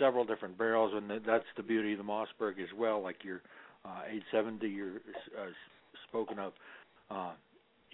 several 0.00 0.24
different 0.24 0.58
barrels, 0.58 0.92
and 0.94 1.08
that's 1.24 1.44
the 1.56 1.62
beauty 1.62 1.92
of 1.92 1.98
the 1.98 2.04
Mossberg 2.04 2.58
as 2.60 2.72
well. 2.76 3.00
Like 3.00 3.22
your 3.22 3.42
uh, 3.84 4.02
870, 4.34 4.68
you're 4.68 4.96
uh, 4.96 5.52
spoken 6.08 6.40
of. 6.40 6.52
Uh, 7.08 7.32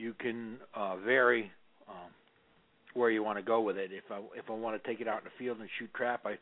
you 0.02 0.14
can 0.18 0.56
uh, 0.74 0.96
vary 0.96 1.50
um, 1.88 2.10
where 2.94 3.10
you 3.10 3.22
want 3.22 3.38
to 3.38 3.42
go 3.42 3.60
with 3.60 3.76
it. 3.76 3.90
If 3.92 4.04
I 4.10 4.18
if 4.36 4.44
I 4.50 4.52
want 4.52 4.82
to 4.82 4.88
take 4.88 5.00
it 5.00 5.08
out 5.08 5.18
in 5.18 5.24
the 5.24 5.30
field 5.38 5.60
and 5.60 5.68
shoot 5.78 5.92
trap, 5.94 6.26
I 6.26 6.36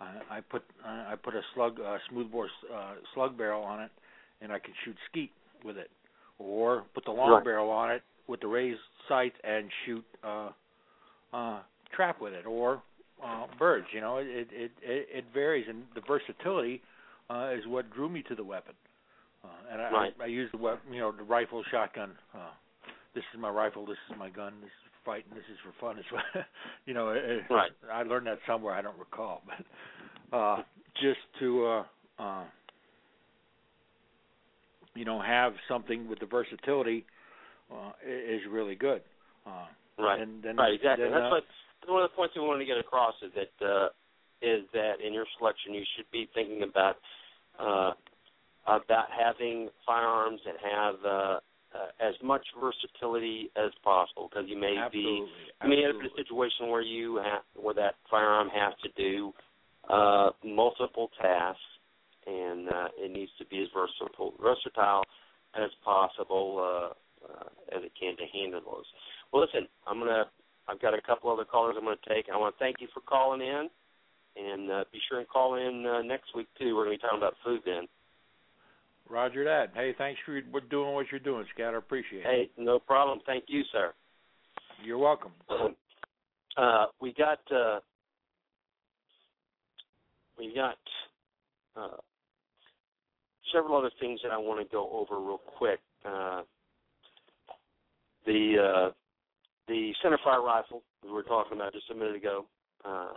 I, 0.00 0.38
I 0.38 0.40
put 0.40 0.62
uh, 0.84 1.12
I 1.12 1.14
put 1.22 1.34
a 1.34 1.40
slug 1.54 1.78
uh, 1.80 1.98
smoothbore 2.10 2.48
uh, 2.74 2.94
slug 3.14 3.38
barrel 3.38 3.62
on 3.62 3.80
it, 3.80 3.90
and 4.40 4.52
I 4.52 4.58
can 4.58 4.74
shoot 4.84 4.96
skeet 5.10 5.30
with 5.64 5.76
it, 5.78 5.90
or 6.38 6.84
put 6.94 7.04
the 7.04 7.12
long 7.12 7.30
Right. 7.36 7.44
barrel 7.44 7.70
on 7.70 7.92
it 7.92 8.02
with 8.26 8.40
the 8.40 8.48
raised 8.48 8.80
sights 9.08 9.36
and 9.44 9.70
shoot 9.86 10.04
uh, 10.24 10.50
uh, 11.32 11.60
trap 11.94 12.20
with 12.20 12.32
it, 12.32 12.46
or 12.46 12.82
uh, 13.24 13.46
birds. 13.58 13.86
You 13.92 14.00
know, 14.00 14.18
it 14.18 14.26
it 14.50 14.72
it, 14.82 15.08
it 15.12 15.24
varies, 15.32 15.66
and 15.68 15.84
the 15.94 16.02
versatility 16.06 16.82
uh, 17.30 17.52
is 17.56 17.64
what 17.66 17.90
drew 17.94 18.08
me 18.08 18.22
to 18.28 18.34
the 18.34 18.44
weapon. 18.44 18.74
Uh, 19.44 19.48
and 19.72 19.82
I, 19.82 19.90
Right. 19.90 20.14
I, 20.20 20.24
I 20.24 20.26
use 20.26 20.50
the 20.52 20.58
wep- 20.58 20.82
you 20.90 21.00
know 21.00 21.12
the 21.12 21.22
rifle, 21.22 21.62
shotgun. 21.70 22.12
Uh, 22.34 22.50
this 23.14 23.24
is 23.34 23.40
my 23.40 23.50
rifle. 23.50 23.86
This 23.86 23.98
is 24.10 24.16
my 24.18 24.30
gun. 24.30 24.54
This 24.60 24.68
is 24.68 24.92
fighting. 25.04 25.30
This 25.34 25.44
is 25.52 25.58
for 25.62 25.72
fun. 25.80 25.98
It's 25.98 26.46
you 26.86 26.94
know. 26.94 27.10
It, 27.10 27.42
Right. 27.50 27.70
I 27.92 28.02
learned 28.02 28.26
that 28.26 28.38
somewhere. 28.46 28.74
I 28.74 28.82
don't 28.82 28.98
recall, 28.98 29.42
but 29.46 30.36
uh, 30.36 30.62
just 31.00 31.20
to 31.40 31.66
uh, 31.66 31.84
uh, 32.18 32.44
you 34.94 35.04
know 35.04 35.20
have 35.20 35.52
something 35.68 36.08
with 36.08 36.20
the 36.20 36.26
versatility 36.26 37.04
uh, 37.72 37.92
is 38.06 38.40
really 38.50 38.74
good. 38.74 39.02
Uh, 39.46 39.66
right. 39.98 40.20
and 40.20 40.42
then, 40.42 40.56
Right, 40.56 40.74
exactly. 40.74 41.04
then, 41.04 41.12
That's 41.12 41.26
uh, 41.26 41.30
what 41.30 41.44
one 41.86 42.02
of 42.02 42.10
the 42.10 42.16
points 42.16 42.34
we 42.34 42.42
wanted 42.42 42.60
to 42.60 42.64
get 42.64 42.78
across 42.78 43.14
is 43.22 43.30
that 43.34 43.66
uh, 43.66 43.88
is 44.42 44.64
that 44.72 45.00
in 45.04 45.12
your 45.12 45.26
selection 45.38 45.74
you 45.74 45.82
should 45.96 46.10
be 46.10 46.28
thinking 46.34 46.62
about 46.62 46.96
uh, 47.58 47.92
about 48.66 49.06
having 49.12 49.68
firearms 49.86 50.40
that 50.44 50.56
have 50.60 50.94
uh, 51.04 51.40
uh, 51.74 51.90
as 52.00 52.14
much 52.22 52.46
versatility 52.60 53.50
as 53.56 53.70
possible 53.82 54.28
because 54.30 54.48
you 54.48 54.58
may 54.58 54.74
be 54.92 55.24
absolutely. 55.24 55.28
I 55.60 55.66
mean, 55.66 55.78
if 55.80 55.84
absolutely. 55.86 56.06
it's 56.06 56.14
a 56.14 56.22
situation 56.22 56.68
where 56.70 56.82
you 56.82 57.16
have 57.16 57.42
where 57.54 57.74
that 57.74 57.94
firearm 58.10 58.48
has 58.48 58.74
to 58.82 58.90
do 58.96 59.32
uh, 59.88 60.30
multiple 60.44 61.10
tasks, 61.20 61.60
and 62.26 62.68
uh, 62.68 62.88
it 62.96 63.10
needs 63.10 63.32
to 63.38 63.46
be 63.46 63.62
as 63.62 63.68
versatile 63.74 64.34
versatile 64.40 65.04
as 65.54 65.70
possible 65.84 66.58
uh, 66.58 67.26
uh, 67.26 67.76
as 67.76 67.82
it 67.84 67.92
can 67.98 68.16
to 68.16 68.24
handle 68.32 68.60
those. 68.64 68.84
Well, 69.32 69.42
listen, 69.42 69.68
I'm 69.86 69.98
gonna. 69.98 70.24
I've 70.66 70.80
got 70.80 70.94
a 70.94 71.02
couple 71.02 71.30
other 71.30 71.44
callers 71.44 71.74
I'm 71.76 71.84
going 71.84 71.98
to 72.02 72.14
take. 72.14 72.26
I 72.32 72.38
want 72.38 72.56
to 72.56 72.58
thank 72.58 72.76
you 72.80 72.88
for 72.94 73.00
calling 73.00 73.42
in, 73.42 73.68
and 74.36 74.70
uh, 74.70 74.84
be 74.90 74.98
sure 75.08 75.18
and 75.18 75.28
call 75.28 75.56
in 75.56 75.84
uh, 75.84 76.00
next 76.00 76.34
week 76.34 76.46
too. 76.58 76.74
We're 76.74 76.86
going 76.86 76.96
to 76.96 77.02
be 77.02 77.06
talking 77.06 77.18
about 77.18 77.34
food 77.44 77.60
then. 77.66 77.84
Roger 79.08 79.44
that. 79.44 79.70
Hey, 79.74 79.94
thanks 79.98 80.20
for 80.24 80.40
doing 80.70 80.94
what 80.94 81.06
you're 81.10 81.20
doing, 81.20 81.44
Scout. 81.54 81.74
I 81.74 81.78
appreciate 81.78 82.20
it. 82.20 82.26
Hey, 82.26 82.50
no 82.62 82.78
problem. 82.78 83.20
Thank 83.26 83.44
you, 83.48 83.62
sir. 83.72 83.92
You're 84.84 84.98
welcome. 84.98 85.32
uh, 86.56 86.86
we 87.00 87.12
got 87.14 87.38
uh, 87.54 87.80
we 90.38 90.52
got 90.54 90.78
uh, 91.76 91.96
several 93.52 93.76
other 93.76 93.90
things 94.00 94.20
that 94.22 94.32
I 94.32 94.38
want 94.38 94.66
to 94.66 94.72
go 94.72 94.90
over 94.92 95.20
real 95.20 95.40
quick. 95.58 95.80
Uh, 96.04 96.42
the 98.26 98.54
uh, 98.58 98.90
the 99.68 99.92
centerfire 100.04 100.42
rifle 100.42 100.82
we 101.04 101.10
were 101.10 101.22
talking 101.22 101.56
about 101.56 101.72
just 101.72 101.90
a 101.90 101.94
minute 101.94 102.16
ago. 102.16 102.46
Uh, 102.84 103.12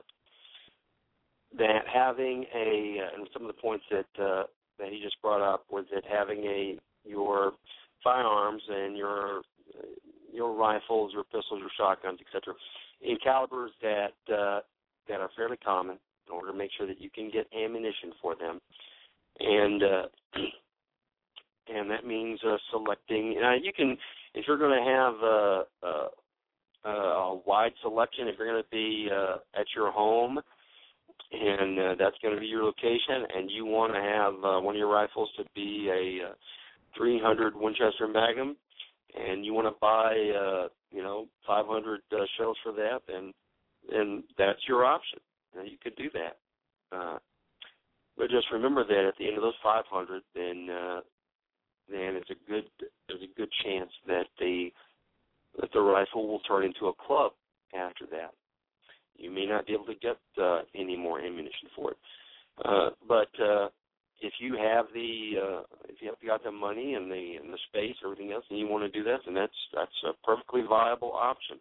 that 1.57 1.83
having 1.91 2.45
a 2.53 2.97
uh, 2.99 3.17
and 3.17 3.27
some 3.33 3.43
of 3.43 3.47
the 3.47 3.61
points 3.61 3.85
that 3.89 4.23
uh, 4.23 4.43
that 4.79 4.89
he 4.89 5.01
just 5.01 5.21
brought 5.21 5.41
up 5.41 5.65
was 5.69 5.85
that 5.93 6.03
having 6.09 6.43
a 6.45 6.77
your 7.05 7.53
firearms 8.03 8.61
and 8.69 8.97
your 8.97 9.41
your 10.33 10.53
rifles, 10.53 11.11
your 11.13 11.23
pistols, 11.23 11.59
your 11.59 11.69
shotguns, 11.77 12.19
etc., 12.21 12.53
in 13.01 13.17
calibers 13.23 13.71
that 13.81 14.13
uh, 14.33 14.59
that 15.07 15.19
are 15.19 15.29
fairly 15.35 15.57
common, 15.57 15.97
in 16.27 16.33
order 16.33 16.51
to 16.51 16.57
make 16.57 16.71
sure 16.77 16.87
that 16.87 17.01
you 17.01 17.09
can 17.09 17.29
get 17.31 17.47
ammunition 17.53 18.11
for 18.21 18.35
them, 18.35 18.59
and 19.39 19.83
uh, 19.83 20.03
and 21.73 21.89
that 21.89 22.05
means 22.05 22.39
uh, 22.45 22.57
selecting. 22.71 23.39
Uh, 23.43 23.53
you 23.61 23.71
can 23.73 23.97
if 24.33 24.45
you're 24.47 24.57
going 24.57 24.77
to 24.77 24.89
have 24.89 25.13
a, 25.23 25.63
a, 26.87 26.89
a 26.89 27.41
wide 27.45 27.71
selection, 27.81 28.27
if 28.27 28.35
you're 28.37 28.47
going 28.47 28.61
to 28.61 28.69
be 28.69 29.09
uh, 29.11 29.37
at 29.59 29.65
your 29.75 29.91
home 29.91 30.39
and 31.31 31.79
uh, 31.79 31.95
that's 31.99 32.15
going 32.21 32.33
to 32.33 32.39
be 32.39 32.47
your 32.47 32.63
location, 32.63 33.25
and 33.35 33.51
you 33.51 33.65
want 33.65 33.93
to 33.93 33.99
have 33.99 34.33
uh, 34.43 34.59
one 34.61 34.75
of 34.75 34.79
your 34.79 34.91
rifles 34.91 35.29
to 35.37 35.43
be 35.55 35.89
a 35.89 36.29
uh, 36.29 36.33
300 36.97 37.55
Winchester 37.55 38.07
Magnum, 38.07 38.55
and 39.15 39.45
you 39.45 39.53
want 39.53 39.67
to 39.67 39.75
buy, 39.81 40.13
uh, 40.13 40.67
you 40.91 41.03
know, 41.03 41.27
500 41.45 42.01
uh, 42.11 42.15
shells 42.37 42.57
for 42.63 42.71
that, 42.73 42.99
then 43.07 43.33
then 43.89 44.23
that's 44.37 44.59
your 44.67 44.83
option. 44.83 45.19
You, 45.55 45.63
you 45.63 45.77
could 45.81 45.95
do 45.95 46.09
that. 46.13 46.95
Uh, 46.95 47.17
but 48.17 48.29
just 48.29 48.47
remember 48.51 48.83
that 48.83 49.05
at 49.07 49.13
the 49.17 49.27
end 49.27 49.37
of 49.37 49.43
those 49.43 49.53
500, 49.63 50.23
then 50.33 50.69
uh, 50.69 51.01
then 51.89 52.15
it's 52.15 52.29
a 52.29 52.49
good 52.49 52.65
there's 53.07 53.21
a 53.21 53.39
good 53.39 53.49
chance 53.63 53.91
that 54.07 54.25
the 54.39 54.69
that 55.59 55.71
the 55.73 55.81
rifle 55.81 56.27
will 56.27 56.39
turn 56.39 56.65
into 56.65 56.87
a 56.87 56.93
club 56.93 57.31
after 57.75 58.05
that. 58.11 58.33
You 59.17 59.31
may 59.31 59.45
not 59.45 59.65
be 59.67 59.73
able 59.73 59.85
to 59.85 59.95
get 59.95 60.17
uh, 60.41 60.61
any 60.75 60.95
more 60.95 61.19
ammunition 61.19 61.69
for 61.75 61.91
it. 61.91 61.97
Uh, 62.63 62.89
but 63.07 63.29
uh, 63.43 63.69
if 64.21 64.33
you 64.39 64.55
have 64.55 64.85
the 64.93 65.33
uh, 65.41 65.61
if 65.89 66.01
you 66.01 66.07
have 66.09 66.17
got 66.25 66.43
the 66.43 66.51
money 66.51 66.95
and 66.95 67.11
the 67.11 67.35
and 67.41 67.53
the 67.53 67.57
space, 67.69 67.95
everything 68.03 68.31
else, 68.31 68.45
and 68.49 68.59
you 68.59 68.67
want 68.67 68.83
to 68.83 68.97
do 68.97 69.03
that, 69.03 69.19
then 69.25 69.35
that's 69.35 69.51
that's 69.73 69.91
a 70.07 70.13
perfectly 70.25 70.61
viable 70.67 71.13
option. 71.13 71.57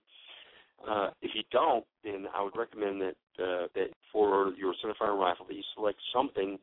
Uh, 0.89 1.11
if 1.23 1.31
you 1.35 1.43
don't, 1.51 1.85
then 2.05 2.27
I 2.35 2.43
would 2.43 2.57
recommend 2.57 3.01
that 3.01 3.43
uh, 3.43 3.67
that 3.75 3.89
for 4.13 4.53
your 4.57 4.75
centerfire 4.85 5.19
rifle 5.19 5.47
that 5.49 5.55
you 5.55 5.63
select 5.75 5.99
something 6.15 6.59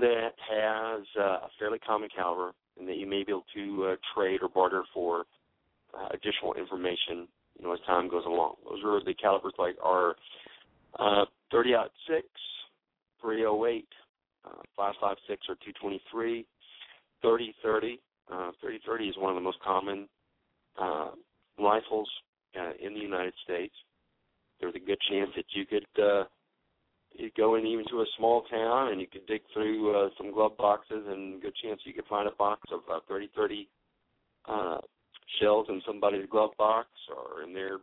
that 0.00 0.30
has 0.50 1.02
uh, 1.18 1.46
a 1.46 1.48
fairly 1.58 1.78
common 1.78 2.08
caliber 2.14 2.52
and 2.78 2.88
that 2.88 2.96
you 2.96 3.06
may 3.06 3.24
be 3.24 3.32
able 3.32 3.44
to 3.54 3.86
uh, 3.86 3.96
trade 4.14 4.40
or 4.42 4.48
barter 4.48 4.84
for 4.94 5.24
uh, 5.98 6.08
additional 6.12 6.54
information 6.54 7.26
you 7.58 7.66
know, 7.66 7.72
as 7.72 7.80
time 7.86 8.08
goes 8.08 8.24
along. 8.26 8.54
Those 8.68 8.80
are 8.84 9.04
the 9.04 9.14
calibers 9.14 9.54
like 9.58 9.76
our 9.82 10.16
uh, 10.98 11.24
30 11.50 11.74
aught 11.74 11.90
6, 12.08 12.26
308, 13.20 13.86
uh, 14.44 14.48
556 14.76 15.46
or 15.48 15.54
223, 15.56 16.46
3030. 17.22 18.00
Uh, 18.30 18.52
3030 18.60 19.08
is 19.08 19.16
one 19.16 19.30
of 19.30 19.36
the 19.36 19.40
most 19.40 19.58
common 19.64 20.08
uh, 20.80 21.10
rifles 21.58 22.08
uh, 22.58 22.72
in 22.80 22.94
the 22.94 23.00
United 23.00 23.34
States. 23.44 23.74
There's 24.60 24.74
a 24.74 24.84
good 24.86 24.98
chance 25.10 25.30
that 25.36 25.46
you 25.50 25.66
could 25.66 26.02
uh, 26.02 26.24
you 27.12 27.30
go 27.36 27.56
in 27.56 27.66
even 27.66 27.84
to 27.90 28.00
a 28.00 28.06
small 28.16 28.42
town 28.50 28.92
and 28.92 29.00
you 29.00 29.06
could 29.06 29.26
dig 29.26 29.42
through 29.52 29.96
uh, 29.96 30.08
some 30.16 30.32
glove 30.32 30.56
boxes 30.56 31.04
and 31.08 31.40
good 31.40 31.54
chance 31.62 31.80
you 31.84 31.92
could 31.92 32.06
find 32.06 32.28
a 32.28 32.32
box 32.32 32.60
of 32.72 32.80
uh, 32.90 33.00
3030 33.08 33.68
uh, 34.46 34.78
shells 35.40 35.66
in 35.68 35.82
somebody's 35.86 36.28
glove 36.30 36.50
box 36.58 36.88
or 37.14 37.42
in 37.42 37.52
their 37.52 37.78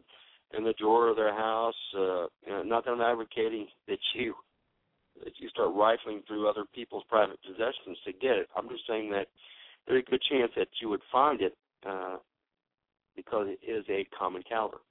in 0.58 0.64
the 0.64 0.74
drawer 0.80 1.10
of 1.10 1.16
their 1.16 1.34
house. 1.34 1.76
Uh, 1.96 2.28
you 2.46 2.50
know, 2.50 2.64
not 2.64 2.86
that 2.86 2.92
I'm 2.92 3.02
advocating 3.02 3.68
that 3.88 4.00
you 4.14 4.34
that 5.24 5.34
you 5.40 5.50
start 5.50 5.74
rifling 5.74 6.22
through 6.28 6.50
other 6.50 6.66
people's 6.74 7.04
private 7.10 7.40
possessions 7.42 7.98
to 8.06 8.12
get 8.14 8.36
it. 8.36 8.48
I'm 8.56 8.70
just 8.70 8.84
saying 8.88 9.12
that 9.12 9.28
there's 9.88 10.04
a 10.06 10.12
good 10.12 10.22
chance 10.30 10.52
that 10.58 10.68
you 10.82 10.90
would 10.90 11.02
find 11.12 11.42
it 11.42 11.56
uh, 11.88 12.18
because 13.16 13.48
it 13.48 13.60
is 13.70 13.86
a 13.90 14.06
common 14.18 14.44
caliber. 14.48 14.82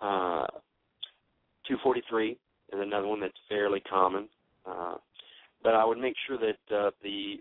Uh, 0.00 0.46
243 1.68 2.30
is 2.30 2.38
another 2.72 3.06
one 3.06 3.20
that's 3.20 3.34
fairly 3.48 3.80
common, 3.80 4.28
uh, 4.66 4.94
but 5.62 5.74
I 5.74 5.84
would 5.84 5.98
make 5.98 6.14
sure 6.26 6.38
that 6.38 6.76
uh, 6.76 6.90
the 7.02 7.36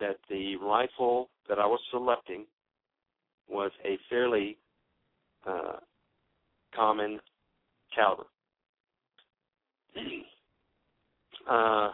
that 0.00 0.16
the 0.30 0.56
rifle 0.56 1.28
that 1.48 1.58
I 1.58 1.66
was 1.66 1.80
selecting 1.90 2.46
was 3.48 3.70
a 3.84 3.98
fairly 4.08 4.56
uh, 5.46 5.76
common 6.74 7.20
caliber. 7.94 8.26
uh, 11.50 11.90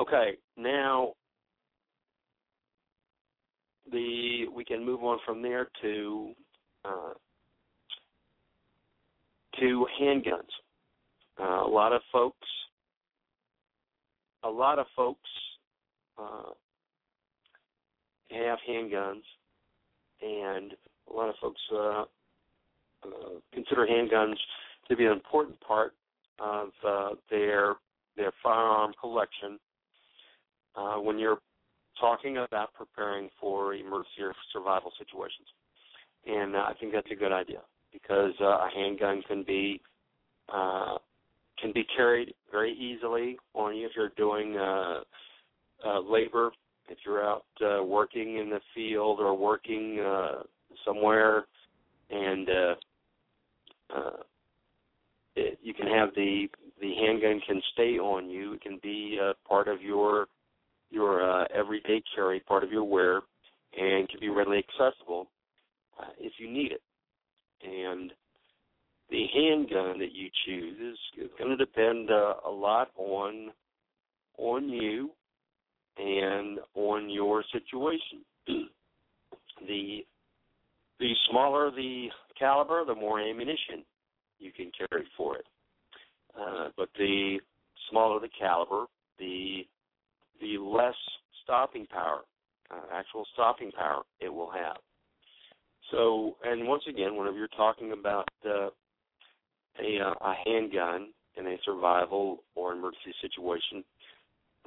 okay, 0.00 0.32
now 0.56 1.12
the 3.90 4.46
we 4.54 4.64
can 4.64 4.84
move 4.84 5.02
on 5.04 5.18
from 5.24 5.42
there 5.42 5.68
to 5.82 6.32
uh, 6.84 7.12
to 9.60 9.86
handguns. 10.00 10.40
Uh, 11.40 11.64
a 11.64 11.70
lot 11.70 11.92
of 11.92 12.02
folks, 12.10 12.48
a 14.44 14.48
lot 14.48 14.78
of 14.78 14.86
folks 14.96 15.28
uh, 16.18 16.50
have 18.30 18.58
handguns 18.68 19.22
and 20.22 20.74
a 21.10 21.12
lot 21.12 21.28
of 21.28 21.34
folks 21.40 21.60
uh, 21.72 22.04
uh, 23.04 23.38
consider 23.52 23.86
handguns 23.86 24.36
to 24.88 24.96
be 24.96 25.04
an 25.04 25.12
important 25.12 25.58
part 25.60 25.94
of 26.38 26.68
uh, 26.86 27.10
their 27.30 27.74
their 28.16 28.32
firearm 28.42 28.92
collection 29.00 29.58
uh, 30.76 30.96
when 30.96 31.18
you're 31.18 31.38
talking 32.00 32.38
about 32.38 32.72
preparing 32.74 33.28
for 33.40 33.74
emergency 33.74 34.20
or 34.20 34.34
survival 34.52 34.92
situations. 34.98 35.48
And 36.26 36.54
uh, 36.54 36.60
I 36.60 36.74
think 36.78 36.92
that's 36.92 37.10
a 37.10 37.14
good 37.14 37.32
idea 37.32 37.60
because 37.92 38.32
uh, 38.40 38.44
a 38.44 38.68
handgun 38.74 39.22
can 39.26 39.44
be 39.44 39.80
uh, 40.52 40.98
can 41.60 41.72
be 41.72 41.84
carried 41.96 42.34
very 42.50 42.72
easily 42.72 43.38
on 43.54 43.76
you 43.76 43.86
if 43.86 43.92
you're 43.96 44.12
doing 44.16 44.56
uh, 44.56 45.00
uh, 45.86 46.00
labor 46.00 46.50
if 46.92 46.98
you're 47.06 47.24
out 47.24 47.44
uh, 47.62 47.82
working 47.82 48.36
in 48.36 48.50
the 48.50 48.60
field 48.74 49.18
or 49.18 49.34
working 49.34 49.98
uh, 49.98 50.42
somewhere, 50.84 51.46
and 52.10 52.48
uh, 52.48 52.74
uh, 53.96 54.16
it, 55.34 55.58
you 55.62 55.72
can 55.72 55.86
have 55.86 56.10
the 56.14 56.48
the 56.80 56.94
handgun 56.94 57.40
can 57.46 57.62
stay 57.72 57.98
on 57.98 58.28
you. 58.28 58.54
It 58.54 58.60
can 58.60 58.78
be 58.82 59.18
uh, 59.20 59.32
part 59.48 59.68
of 59.68 59.80
your 59.80 60.26
your 60.90 61.28
uh, 61.28 61.46
everyday 61.54 62.02
carry, 62.14 62.40
part 62.40 62.62
of 62.62 62.70
your 62.70 62.84
wear, 62.84 63.22
and 63.78 64.08
can 64.08 64.20
be 64.20 64.28
readily 64.28 64.58
accessible 64.58 65.28
uh, 65.98 66.10
if 66.18 66.34
you 66.38 66.50
need 66.50 66.72
it. 66.72 66.82
And 67.64 68.12
the 69.08 69.24
handgun 69.34 69.98
that 69.98 70.12
you 70.12 70.28
choose 70.44 70.76
is, 70.78 71.28
going 71.38 71.50
to 71.50 71.56
depend 71.56 72.10
uh, 72.10 72.34
a 72.46 72.50
lot 72.50 72.90
on 72.96 73.50
on 74.36 74.68
you 74.68 75.10
and 75.98 76.58
on 76.74 77.10
your 77.10 77.44
situation. 77.52 78.24
the 79.66 80.04
the 80.98 81.12
smaller 81.30 81.70
the 81.70 82.08
caliber, 82.38 82.84
the 82.84 82.94
more 82.94 83.20
ammunition 83.20 83.84
you 84.38 84.52
can 84.52 84.70
carry 84.76 85.04
for 85.16 85.36
it. 85.36 85.46
Uh, 86.38 86.68
but 86.76 86.88
the 86.98 87.38
smaller 87.90 88.20
the 88.20 88.28
caliber, 88.38 88.86
the 89.18 89.66
the 90.40 90.58
less 90.58 90.94
stopping 91.42 91.86
power, 91.86 92.22
uh, 92.70 92.80
actual 92.92 93.26
stopping 93.34 93.70
power 93.72 94.02
it 94.20 94.28
will 94.28 94.50
have. 94.50 94.76
So, 95.90 96.36
and 96.44 96.66
once 96.66 96.84
again, 96.88 97.16
whenever 97.16 97.36
you're 97.36 97.48
talking 97.48 97.92
about 97.92 98.28
uh, 98.46 98.70
a, 99.80 100.00
uh, 100.00 100.14
a 100.20 100.34
handgun 100.44 101.08
in 101.36 101.46
a 101.46 101.56
survival 101.64 102.42
or 102.54 102.72
emergency 102.72 103.14
situation, 103.20 103.84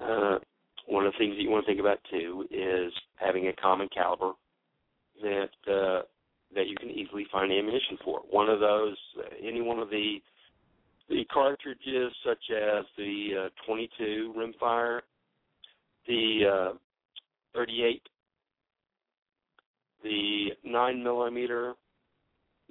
uh, 0.01 0.38
one 0.86 1.05
of 1.05 1.13
the 1.13 1.17
things 1.17 1.36
that 1.36 1.41
you 1.41 1.49
want 1.49 1.65
to 1.65 1.69
think 1.69 1.79
about 1.79 1.99
too 2.11 2.45
is 2.51 2.93
having 3.15 3.47
a 3.47 3.53
common 3.53 3.89
caliber 3.93 4.31
that 5.21 5.49
uh, 5.67 6.01
that 6.53 6.67
you 6.67 6.75
can 6.79 6.89
easily 6.89 7.25
find 7.31 7.51
ammunition 7.51 7.97
for. 8.03 8.21
One 8.29 8.49
of 8.49 8.59
those, 8.59 8.97
any 9.43 9.61
one 9.61 9.79
of 9.79 9.89
the 9.89 10.21
the 11.09 11.25
cartridges, 11.31 12.11
such 12.25 12.43
as 12.51 12.86
the 12.97 13.45
uh, 13.45 13.65
22 13.67 14.33
rimfire, 14.36 15.01
the 16.07 16.71
uh, 16.73 16.77
38, 17.53 18.01
the 20.03 20.47
9 20.63 21.03
millimeter, 21.03 21.73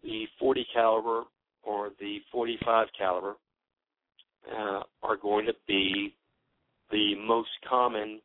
the 0.03 0.25
40 0.41 0.67
caliber, 0.75 1.23
or 1.63 1.91
the 2.01 2.19
45 2.33 2.89
caliber, 2.99 3.35
uh, 4.53 4.81
are 5.03 5.17
going 5.17 5.47
to 5.47 5.55
be 5.69 6.15
the 6.95 7.17
most 7.17 7.51
common 7.69 8.21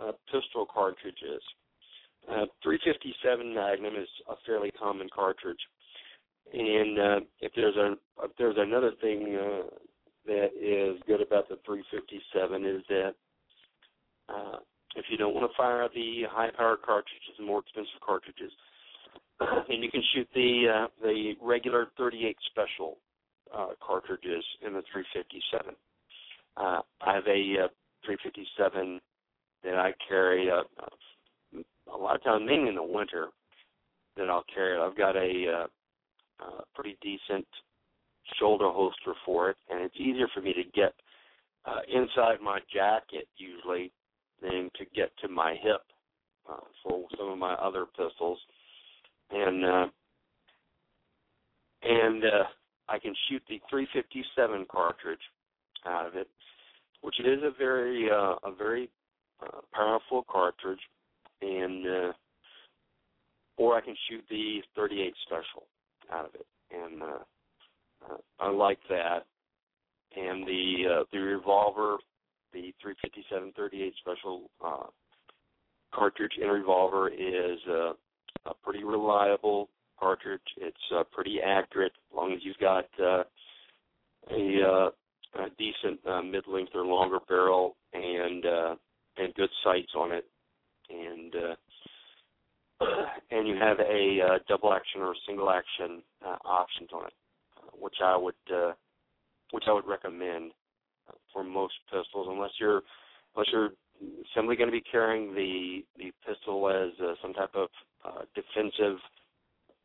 uh, 0.00 0.12
pistol 0.30 0.66
cartridges. 0.72 1.42
Uh, 2.30 2.46
357 2.62 3.52
Magnum 3.54 3.96
is 3.96 4.08
a 4.30 4.34
fairly 4.46 4.70
common 4.70 5.08
cartridge, 5.12 5.58
and 6.52 6.98
uh, 6.98 7.20
if 7.40 7.50
there's 7.56 7.74
a 7.76 7.94
if 8.22 8.30
there's 8.38 8.56
another 8.56 8.92
thing 9.00 9.34
uh, 9.34 9.66
that 10.26 10.50
is 10.54 11.00
good 11.08 11.20
about 11.20 11.48
the 11.48 11.58
357 11.66 12.64
is 12.64 12.82
that 12.88 13.14
uh, 14.28 14.58
if 14.94 15.06
you 15.10 15.16
don't 15.16 15.34
want 15.34 15.50
to 15.50 15.56
fire 15.56 15.88
the 15.92 16.22
high 16.30 16.50
power 16.56 16.76
cartridges, 16.76 17.34
the 17.38 17.44
more 17.44 17.60
expensive 17.60 18.00
cartridges, 18.04 18.52
and 19.40 19.82
you 19.82 19.90
can 19.90 20.02
shoot 20.14 20.28
the 20.34 20.66
uh, 20.68 20.86
the 21.02 21.32
regular 21.42 21.88
38 21.98 22.36
special 22.46 22.98
uh, 23.56 23.68
cartridges 23.84 24.44
in 24.64 24.74
the 24.74 24.82
357. 24.92 25.74
Uh, 26.58 26.80
I 27.00 27.14
have 27.14 27.26
a 27.26 27.64
uh, 27.64 27.68
357 28.04 29.00
that 29.64 29.74
I 29.74 29.92
carry 30.08 30.50
uh, 30.50 30.62
a 31.92 31.96
lot 31.96 32.16
of 32.16 32.24
times, 32.24 32.44
mainly 32.46 32.68
in 32.68 32.74
the 32.74 32.82
winter, 32.82 33.28
that 34.16 34.28
I'll 34.28 34.44
carry. 34.52 34.78
I've 34.78 34.96
got 34.96 35.16
a 35.16 35.44
uh, 35.48 35.66
uh, 36.44 36.60
pretty 36.74 36.96
decent 37.02 37.46
shoulder 38.38 38.70
holster 38.70 39.14
for 39.24 39.50
it, 39.50 39.56
and 39.70 39.80
it's 39.80 39.94
easier 39.96 40.28
for 40.34 40.40
me 40.40 40.52
to 40.52 40.64
get 40.74 40.92
uh, 41.64 41.80
inside 41.92 42.40
my 42.42 42.60
jacket 42.72 43.26
usually 43.36 43.92
than 44.42 44.70
to 44.78 44.84
get 44.94 45.10
to 45.20 45.28
my 45.28 45.56
hip 45.62 45.82
uh, 46.48 46.56
for 46.82 47.04
some 47.18 47.28
of 47.28 47.38
my 47.38 47.54
other 47.54 47.86
pistols, 47.86 48.38
and 49.30 49.64
uh, 49.64 49.86
and 51.82 52.24
uh, 52.24 52.44
I 52.88 52.98
can 52.98 53.14
shoot 53.28 53.42
the 53.48 53.60
357 53.70 54.66
cartridge 54.70 55.18
out 55.86 56.06
of 56.06 56.16
it, 56.16 56.28
which 57.02 57.20
is 57.20 57.42
a 57.42 57.50
very 57.58 58.08
uh, 58.10 58.34
a 58.44 58.54
very 58.56 58.90
uh, 59.42 59.60
powerful 59.72 60.24
cartridge, 60.30 60.80
and 61.42 61.86
uh, 61.86 62.12
or 63.56 63.76
I 63.76 63.80
can 63.80 63.94
shoot 64.08 64.24
the 64.30 64.60
38 64.76 65.14
special 65.26 65.66
out 66.12 66.26
of 66.26 66.34
it, 66.34 66.46
and 66.70 67.02
uh, 67.02 67.06
uh, 68.10 68.16
I 68.40 68.50
like 68.50 68.78
that. 68.88 69.26
And 70.16 70.46
the 70.46 71.00
uh, 71.00 71.04
the 71.12 71.18
revolver, 71.18 71.96
the 72.52 72.72
357 72.82 73.52
38 73.56 73.94
special 74.00 74.50
uh, 74.64 74.86
cartridge 75.94 76.32
and 76.40 76.50
revolver 76.50 77.08
is 77.08 77.58
uh, 77.68 77.92
a 78.46 78.54
pretty 78.62 78.84
reliable 78.84 79.68
cartridge. 79.98 80.40
It's 80.56 80.76
uh, 80.94 81.02
pretty 81.12 81.38
accurate 81.44 81.92
as 82.10 82.16
long 82.16 82.32
as 82.32 82.38
you've 82.42 82.58
got 82.58 82.86
uh, 83.00 83.24
a, 84.30 84.62
uh, 84.62 84.90
a 85.34 85.50
decent 85.58 86.00
uh, 86.06 86.22
mid-length 86.22 86.72
or 86.74 86.84
longer 86.84 87.18
barrel 87.28 87.76
and 87.92 88.46
uh, 88.46 88.74
and 89.16 89.34
good 89.34 89.50
sights 89.64 89.92
on 89.96 90.12
it, 90.12 90.24
and 90.90 91.34
uh, 91.34 92.84
and 93.30 93.46
you 93.46 93.56
have 93.56 93.78
a 93.80 94.18
uh, 94.20 94.38
double 94.48 94.72
action 94.72 95.00
or 95.00 95.14
single 95.26 95.50
action 95.50 96.02
uh, 96.24 96.36
options 96.44 96.90
on 96.92 97.06
it, 97.06 97.12
uh, 97.56 97.70
which 97.78 97.96
I 98.02 98.16
would 98.16 98.34
uh, 98.54 98.72
which 99.50 99.64
I 99.68 99.72
would 99.72 99.86
recommend 99.86 100.52
uh, 101.08 101.12
for 101.32 101.44
most 101.44 101.74
pistols, 101.90 102.28
unless 102.30 102.52
you're 102.60 102.82
unless 103.34 103.48
you're 103.52 103.70
simply 104.34 104.56
going 104.56 104.68
to 104.68 104.72
be 104.72 104.84
carrying 104.90 105.34
the 105.34 105.84
the 105.98 106.12
pistol 106.26 106.68
as 106.68 106.90
uh, 107.02 107.14
some 107.22 107.34
type 107.34 107.54
of 107.54 107.68
uh, 108.04 108.22
defensive 108.34 108.98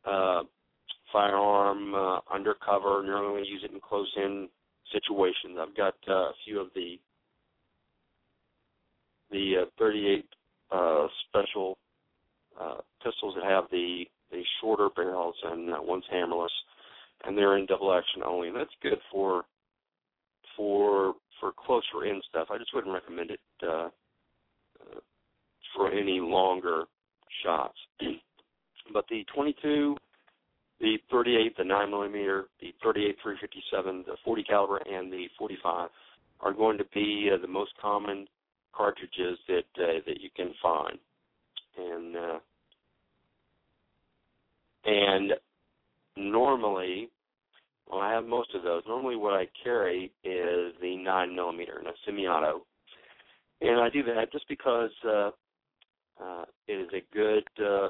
uh, 0.05 0.43
firearm 1.11 1.93
uh, 1.93 2.19
undercover, 2.33 2.99
and 2.99 3.07
you're 3.07 3.17
only 3.17 3.33
going 3.33 3.43
to 3.45 3.49
use 3.49 3.61
it 3.63 3.71
in 3.71 3.79
close-in 3.79 4.49
situations. 4.93 5.57
I've 5.59 5.75
got 5.75 5.95
uh, 6.07 6.13
a 6.13 6.33
few 6.45 6.59
of 6.59 6.67
the 6.75 6.99
the 9.31 9.63
uh, 9.63 9.65
38 9.79 10.25
uh, 10.71 11.07
special 11.27 11.77
uh, 12.59 12.77
pistols 13.03 13.35
that 13.35 13.49
have 13.49 13.65
the 13.71 14.05
the 14.31 14.41
shorter 14.61 14.89
barrels, 14.95 15.35
and 15.43 15.71
uh, 15.71 15.77
one's 15.79 16.05
hammerless, 16.11 16.51
and 17.25 17.37
they're 17.37 17.57
in 17.57 17.65
double 17.65 17.93
action 17.93 18.23
only, 18.25 18.47
and 18.47 18.57
that's 18.57 18.69
good 18.81 18.99
for 19.11 19.43
for 20.55 21.15
for 21.39 21.51
closer 21.65 22.05
in 22.05 22.21
stuff. 22.29 22.47
I 22.51 22.57
just 22.57 22.73
wouldn't 22.73 22.93
recommend 22.93 23.31
it 23.31 23.39
uh, 23.63 23.67
uh, 23.67 24.99
for 25.75 25.91
any 25.91 26.19
longer 26.19 26.83
shots. 27.43 27.77
but 28.93 29.05
the 29.09 29.25
22, 29.33 29.95
the 30.80 30.97
38, 31.11 31.57
the 31.57 31.63
9 31.63 31.89
millimeter, 31.89 32.45
the 32.59 32.74
38 32.84 33.15
357, 33.21 34.03
the 34.07 34.17
40 34.24 34.43
caliber, 34.43 34.78
and 34.78 35.11
the 35.11 35.28
45 35.38 35.89
are 36.41 36.53
going 36.53 36.78
to 36.78 36.86
be 36.93 37.30
uh, 37.34 37.41
the 37.41 37.47
most 37.47 37.71
common 37.82 38.28
cartridges 38.76 39.38
that 39.47 39.63
uh, 39.78 39.99
that 40.05 40.19
you 40.19 40.30
can 40.36 40.53
find, 40.61 40.97
and 41.78 42.15
uh, 42.15 42.39
and 44.86 45.34
normally, 46.17 47.09
well, 47.89 48.01
I 48.01 48.11
have 48.11 48.26
most 48.26 48.53
of 48.55 48.63
those. 48.63 48.84
Normally, 48.88 49.15
what 49.15 49.34
I 49.34 49.47
carry 49.63 50.11
is 50.24 50.74
the 50.82 50.97
9 50.97 51.36
millimeter, 51.36 51.80
a 51.80 51.91
semi-auto, 52.05 52.65
and 53.61 53.80
I 53.80 53.89
do 53.89 54.03
that 54.03 54.32
just 54.32 54.47
because 54.49 54.91
uh, 55.07 55.32
uh, 56.21 56.45
it 56.67 56.74
is 56.74 56.89
a 56.93 57.15
good 57.15 57.47
uh, 57.63 57.89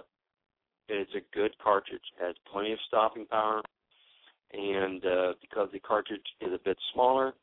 it 0.90 0.94
is 0.94 1.08
a 1.16 1.36
good 1.36 1.52
cartridge. 1.64 2.02
It 2.20 2.26
has 2.26 2.36
plenty 2.52 2.74
of 2.74 2.80
stopping 2.88 3.26
power, 3.26 3.62
and 4.52 5.04
uh, 5.06 5.34
because 5.42 5.70
the 5.72 5.80
cartridge 5.80 6.22
is 6.42 6.54
a 6.54 6.60
bit 6.64 6.78
smaller, 6.94 7.34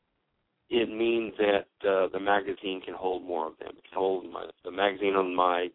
it 0.69 0.89
means 0.89 1.33
that 1.37 1.89
uh, 1.89 2.07
the 2.13 2.19
magazine 2.19 2.81
can 2.83 2.93
hold 2.93 3.23
more 3.23 3.47
of 3.47 3.57
them. 3.59 3.73
It 3.77 3.83
can 3.89 3.97
hold 3.97 4.31
my, 4.31 4.45
the 4.63 4.71
magazine 4.71 5.15
on 5.15 5.35
my 5.35 5.67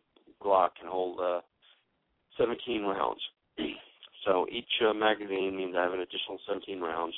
Glock 0.42 0.70
can 0.78 0.88
hold 0.88 1.18
uh, 1.20 1.40
17 2.38 2.82
rounds. 2.82 3.20
so 4.24 4.46
each 4.50 4.64
uh, 4.88 4.92
magazine 4.92 5.56
means 5.56 5.74
I 5.76 5.82
have 5.82 5.92
an 5.92 6.00
additional 6.00 6.38
17 6.48 6.80
rounds, 6.80 7.14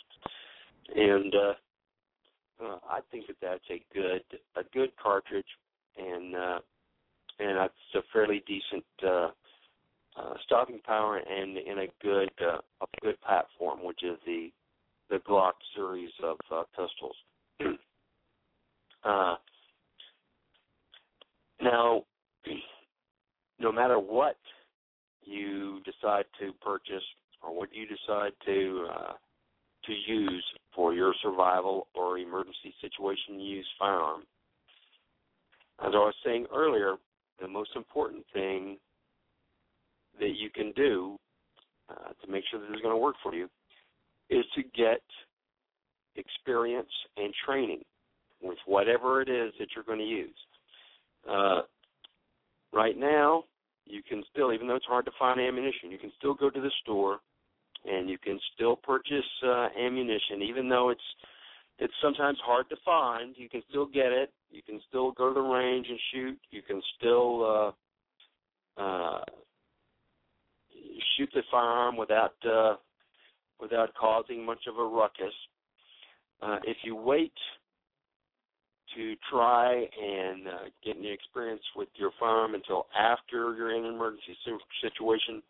and 0.95 1.35
uh, 1.35 2.65
uh, 2.65 2.79
I 2.89 3.01
think 3.11 3.27
that 3.27 3.37
that's 3.41 3.71
a 3.71 3.83
good 3.95 4.23
a 4.57 4.63
good 4.73 4.91
cartridge, 5.03 5.47
and 5.97 6.35
uh, 6.35 6.59
and 7.39 7.59
it's 7.59 7.95
a 7.95 8.01
fairly 8.13 8.43
decent 8.47 8.85
uh, 9.07 9.29
uh, 10.19 10.35
stopping 10.45 10.81
power 10.85 11.19
and 11.19 11.57
in 11.57 11.79
a 11.79 11.87
good 12.03 12.31
uh, 12.41 12.59
a 12.83 12.87
good 13.03 13.21
platform, 13.21 13.81
which 13.83 14.03
is 14.03 14.19
the 14.27 14.51
the 15.11 15.19
Glock 15.29 15.53
series 15.75 16.11
of 16.23 16.37
uh, 16.53 16.63
pistols. 16.71 17.17
uh, 19.05 19.37
now, 21.63 22.03
no 23.59 23.73
matter 23.73 23.99
what 23.99 24.37
you 25.23 25.81
decide 25.85 26.25
to 26.41 26.53
purchase 26.61 27.05
or 27.43 27.57
what 27.57 27.69
you 27.73 27.87
decide 27.87 28.33
to 28.47 28.87
uh, 28.93 29.13
to 29.87 29.93
use 30.07 30.45
for 30.75 30.95
your 30.95 31.15
survival 31.23 31.87
or 31.95 32.19
emergency 32.19 32.75
situation 32.81 33.41
use 33.41 33.67
firearm, 33.79 34.23
as 35.81 35.93
I 35.95 35.99
was 35.99 36.15
saying 36.25 36.47
earlier, 36.53 36.97
the 37.41 37.49
most 37.49 37.71
important 37.77 38.25
thing 38.33 38.79
that 40.19 40.35
you 40.37 40.51
can 40.51 40.73
do 40.73 41.17
uh, 41.91 42.13
to 42.25 42.31
make 42.31 42.45
sure 42.51 42.61
that 42.61 42.71
it's 42.73 42.83
going 42.83 42.95
to 42.95 43.01
work 43.01 43.17
for 43.23 43.35
you 43.35 43.49
is 44.31 44.45
to 44.55 44.63
get 44.77 45.01
experience 46.17 46.91
and 47.17 47.33
training 47.47 47.83
with 48.43 48.59
whatever 48.67 49.21
it 49.23 49.29
is 49.29 49.53
that 49.59 49.69
you're 49.75 49.85
going 49.85 49.99
to 49.99 50.05
use. 50.05 50.37
Uh, 51.29 51.63
right 52.73 52.97
now, 52.97 53.45
you 53.87 54.03
can 54.07 54.23
still, 54.31 54.53
even 54.53 54.69
though 54.69 54.77
it's 54.77 54.85
hard 54.85 55.07
to 55.07 55.13
find 55.19 55.41
ammunition, 55.41 55.91
you 55.91 55.99
can 55.99 56.13
still 56.19 56.35
go 56.35 56.51
to 56.51 56.61
the 56.61 56.71
store 56.83 57.19
and 57.85 58.09
you 58.09 58.19
can 58.19 58.39
still 58.55 58.77
purchase 58.77 59.25
uh, 59.47 59.69
ammunition, 59.79 60.43
even 60.43 60.69
though 60.69 60.91
it's 60.91 61.01
it's 61.81 61.95
sometimes 62.03 62.39
hard 62.45 62.69
to 62.71 62.77
find. 62.85 63.37
You 63.39 63.49
can 63.49 63.63
still 63.71 63.87
get 63.87 64.11
it. 64.11 64.33
You 64.51 64.63
can 64.63 64.81
still 64.89 65.13
go 65.13 65.29
to 65.29 65.35
the 65.35 65.41
range 65.41 65.87
and 65.89 65.99
shoot. 66.13 66.39
You 66.51 66.61
can 66.61 66.83
still 66.97 67.75
uh, 68.77 68.81
uh, 68.81 69.21
shoot 71.17 71.29
the 71.35 71.43
firearm 71.51 71.97
without 71.97 72.35
uh, 72.45 72.77
without 73.61 73.91
causing 73.95 74.45
much 74.45 74.67
of 74.69 74.79
a 74.79 74.85
ruckus. 74.85 75.35
Uh, 76.41 76.59
if 76.65 76.77
you 76.85 76.95
wait 76.95 77.33
to 78.97 79.15
try 79.31 79.75
and 79.75 80.49
uh, 80.49 80.53
get 80.85 80.97
any 80.97 81.11
experience 81.11 81.63
with 81.77 81.89
your 81.97 82.11
firearm 82.19 82.55
until 82.55 82.87
after 82.99 83.55
you're 83.57 83.75
in 83.75 83.85
an 83.85 83.95
emergency 83.95 84.37
situation, 84.81 85.43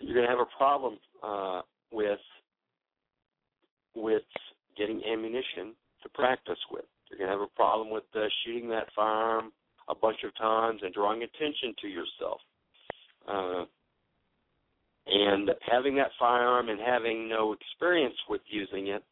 you're 0.00 0.14
going 0.14 0.26
to 0.26 0.30
have 0.30 0.40
a 0.40 0.56
problem 0.56 0.98
uh, 1.22 1.60
with 1.92 2.18
with 3.94 4.22
getting 4.76 5.02
ammunition 5.04 5.74
to 6.02 6.08
practice 6.14 6.58
with. 6.70 6.84
You're 7.08 7.18
going 7.18 7.30
to 7.30 7.38
have 7.38 7.46
a 7.46 7.56
problem 7.56 7.90
with 7.90 8.04
uh, 8.14 8.24
shooting 8.44 8.68
that 8.70 8.88
firearm 8.96 9.52
a 9.88 9.94
bunch 9.94 10.18
of 10.24 10.34
times 10.36 10.80
and 10.82 10.94
drawing 10.94 11.22
attention 11.22 11.74
to 11.82 11.88
yourself. 11.88 12.40
Uh, 13.28 13.64
and 15.06 15.50
having 15.70 15.96
that 15.96 16.10
firearm 16.18 16.68
and 16.68 16.80
having 16.80 17.28
no 17.28 17.52
experience 17.52 18.14
with 18.28 18.40
using 18.46 18.88
it 18.88 19.02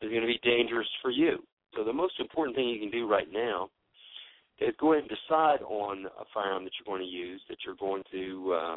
is 0.00 0.10
going 0.10 0.22
to 0.22 0.26
be 0.26 0.40
dangerous 0.42 0.88
for 1.02 1.10
you. 1.10 1.38
So 1.76 1.84
the 1.84 1.92
most 1.92 2.14
important 2.18 2.56
thing 2.56 2.68
you 2.68 2.80
can 2.80 2.90
do 2.90 3.06
right 3.06 3.28
now 3.30 3.68
is 4.60 4.74
go 4.80 4.92
ahead 4.92 5.04
and 5.08 5.10
decide 5.10 5.62
on 5.62 6.06
a 6.06 6.24
firearm 6.32 6.64
that 6.64 6.72
you're 6.78 6.96
going 6.96 7.06
to 7.06 7.14
use, 7.16 7.40
that 7.48 7.58
you're 7.64 7.76
going 7.76 8.02
to 8.12 8.52
uh, 8.54 8.76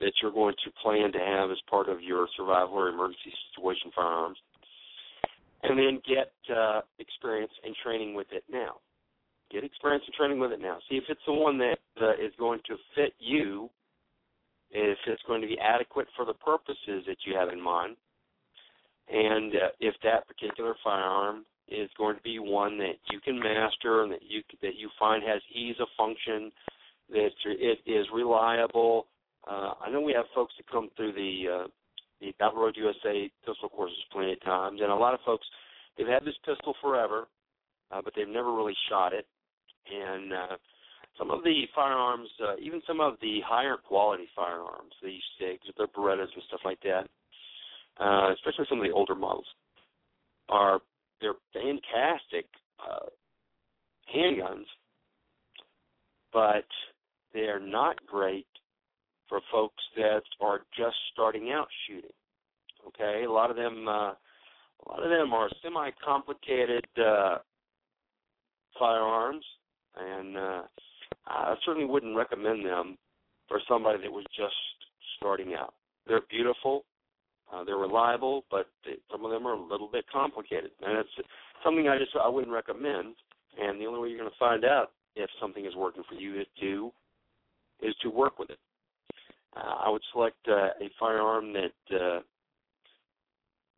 that 0.00 0.12
you're 0.20 0.32
going 0.32 0.54
to 0.62 0.70
plan 0.82 1.10
to 1.12 1.18
have 1.18 1.50
as 1.50 1.56
part 1.70 1.88
of 1.88 2.02
your 2.02 2.28
survival 2.36 2.74
or 2.74 2.88
emergency 2.88 3.32
situation 3.50 3.90
firearms, 3.94 4.36
and 5.62 5.78
then 5.78 6.02
get 6.06 6.32
uh, 6.54 6.80
experience 6.98 7.52
and 7.64 7.74
training 7.82 8.14
with 8.14 8.26
it 8.30 8.44
now. 8.50 8.76
Get 9.50 9.64
experience 9.64 10.04
and 10.06 10.14
training 10.14 10.40
with 10.40 10.52
it 10.52 10.60
now. 10.60 10.78
See 10.88 10.96
if 10.96 11.04
it's 11.08 11.20
the 11.26 11.32
one 11.32 11.58
that 11.58 11.78
uh, 12.00 12.12
is 12.14 12.32
going 12.38 12.60
to 12.66 12.76
fit 12.94 13.12
you, 13.18 13.70
if 14.70 14.98
it's 15.06 15.22
going 15.26 15.40
to 15.40 15.46
be 15.46 15.58
adequate 15.58 16.08
for 16.16 16.24
the 16.24 16.34
purposes 16.34 17.04
that 17.06 17.18
you 17.24 17.36
have 17.36 17.50
in 17.50 17.60
mind, 17.60 17.96
and 19.08 19.54
uh, 19.54 19.68
if 19.78 19.94
that 20.02 20.26
particular 20.26 20.74
firearm 20.82 21.44
is 21.68 21.88
going 21.96 22.16
to 22.16 22.22
be 22.22 22.38
one 22.38 22.78
that 22.78 22.94
you 23.10 23.20
can 23.20 23.38
master 23.38 24.02
and 24.02 24.12
that 24.12 24.22
you 24.26 24.42
that 24.62 24.76
you 24.76 24.88
find 24.98 25.22
has 25.22 25.40
ease 25.54 25.76
of 25.80 25.88
function, 25.96 26.50
that 27.10 27.30
it 27.44 27.78
is 27.86 28.06
reliable. 28.12 29.06
Uh, 29.48 29.74
I 29.80 29.90
know 29.90 30.00
we 30.00 30.12
have 30.12 30.26
folks 30.34 30.54
that 30.58 30.70
come 30.70 30.90
through 30.96 31.12
the 31.12 31.64
uh, 31.64 31.66
the 32.20 32.32
Road 32.54 32.76
USA 32.76 33.30
pistol 33.46 33.68
courses 33.68 33.98
plenty 34.12 34.32
of 34.32 34.42
times, 34.42 34.80
and 34.82 34.90
a 34.90 34.94
lot 34.94 35.14
of 35.14 35.20
folks 35.24 35.46
they've 35.96 36.06
had 36.06 36.24
this 36.24 36.34
pistol 36.44 36.74
forever, 36.80 37.28
uh, 37.90 38.00
but 38.02 38.12
they've 38.16 38.28
never 38.28 38.54
really 38.54 38.76
shot 38.88 39.12
it. 39.12 39.26
And 39.92 40.32
uh, 40.32 40.56
some 41.18 41.30
of 41.30 41.42
the 41.44 41.62
firearms, 41.74 42.28
uh, 42.42 42.56
even 42.60 42.82
some 42.86 43.00
of 43.00 43.14
the 43.20 43.40
higher 43.46 43.76
quality 43.76 44.28
firearms, 44.34 44.92
the 45.02 45.18
SIGs, 45.40 45.74
the 45.76 45.86
Berettas, 45.96 46.32
and 46.34 46.42
stuff 46.48 46.60
like 46.64 46.80
that, 46.82 47.08
uh, 47.98 48.32
especially 48.34 48.66
some 48.68 48.78
of 48.78 48.84
the 48.84 48.92
older 48.92 49.14
models, 49.14 49.46
are 50.48 50.80
they're 51.20 51.34
fantastic 51.52 52.46
uh, 52.78 53.06
handguns, 54.14 54.66
but 56.32 56.66
they're 57.32 57.60
not 57.60 57.96
great 58.06 58.46
for 59.28 59.40
folks 59.50 59.82
that 59.96 60.22
are 60.40 60.60
just 60.76 60.96
starting 61.12 61.50
out 61.52 61.68
shooting. 61.86 62.10
Okay, 62.88 63.24
a 63.24 63.30
lot 63.30 63.50
of 63.50 63.56
them, 63.56 63.88
uh, 63.88 64.12
a 64.12 64.84
lot 64.88 65.02
of 65.02 65.10
them 65.10 65.32
are 65.32 65.48
semi-complicated 65.62 66.86
uh, 66.98 67.38
firearms, 68.78 69.44
and 69.96 70.36
uh, 70.36 70.62
I 71.26 71.54
certainly 71.64 71.88
wouldn't 71.88 72.16
recommend 72.16 72.64
them 72.64 72.98
for 73.48 73.60
somebody 73.68 74.02
that 74.02 74.12
was 74.12 74.24
just 74.36 74.54
starting 75.18 75.54
out. 75.54 75.74
They're 76.06 76.22
beautiful, 76.30 76.84
uh, 77.52 77.64
they're 77.64 77.76
reliable, 77.76 78.44
but 78.50 78.66
they, 78.84 78.92
some 79.10 79.24
of 79.24 79.30
them 79.30 79.46
are 79.46 79.54
a 79.54 79.60
little 79.60 79.88
bit 79.90 80.04
complicated, 80.12 80.70
and 80.82 80.98
it's 80.98 81.28
something 81.64 81.88
I 81.88 81.98
just 81.98 82.10
I 82.20 82.28
wouldn't 82.28 82.52
recommend. 82.52 83.14
And 83.58 83.80
the 83.80 83.86
only 83.86 84.00
way 84.00 84.08
you're 84.08 84.18
going 84.18 84.30
to 84.30 84.36
find 84.38 84.64
out 84.64 84.92
if 85.14 85.30
something 85.40 85.64
is 85.64 85.74
working 85.74 86.02
for 86.08 86.14
you 86.14 86.40
is 86.40 86.46
to 86.60 86.92
is 87.82 87.94
to 88.02 88.10
work 88.10 88.38
with 88.38 88.50
it. 88.50 88.58
Uh, 89.56 89.74
I 89.86 89.90
would 89.90 90.02
select 90.12 90.36
uh, 90.48 90.68
a 90.80 90.90
firearm 91.00 91.52
that 91.54 91.96
uh, 91.96 92.20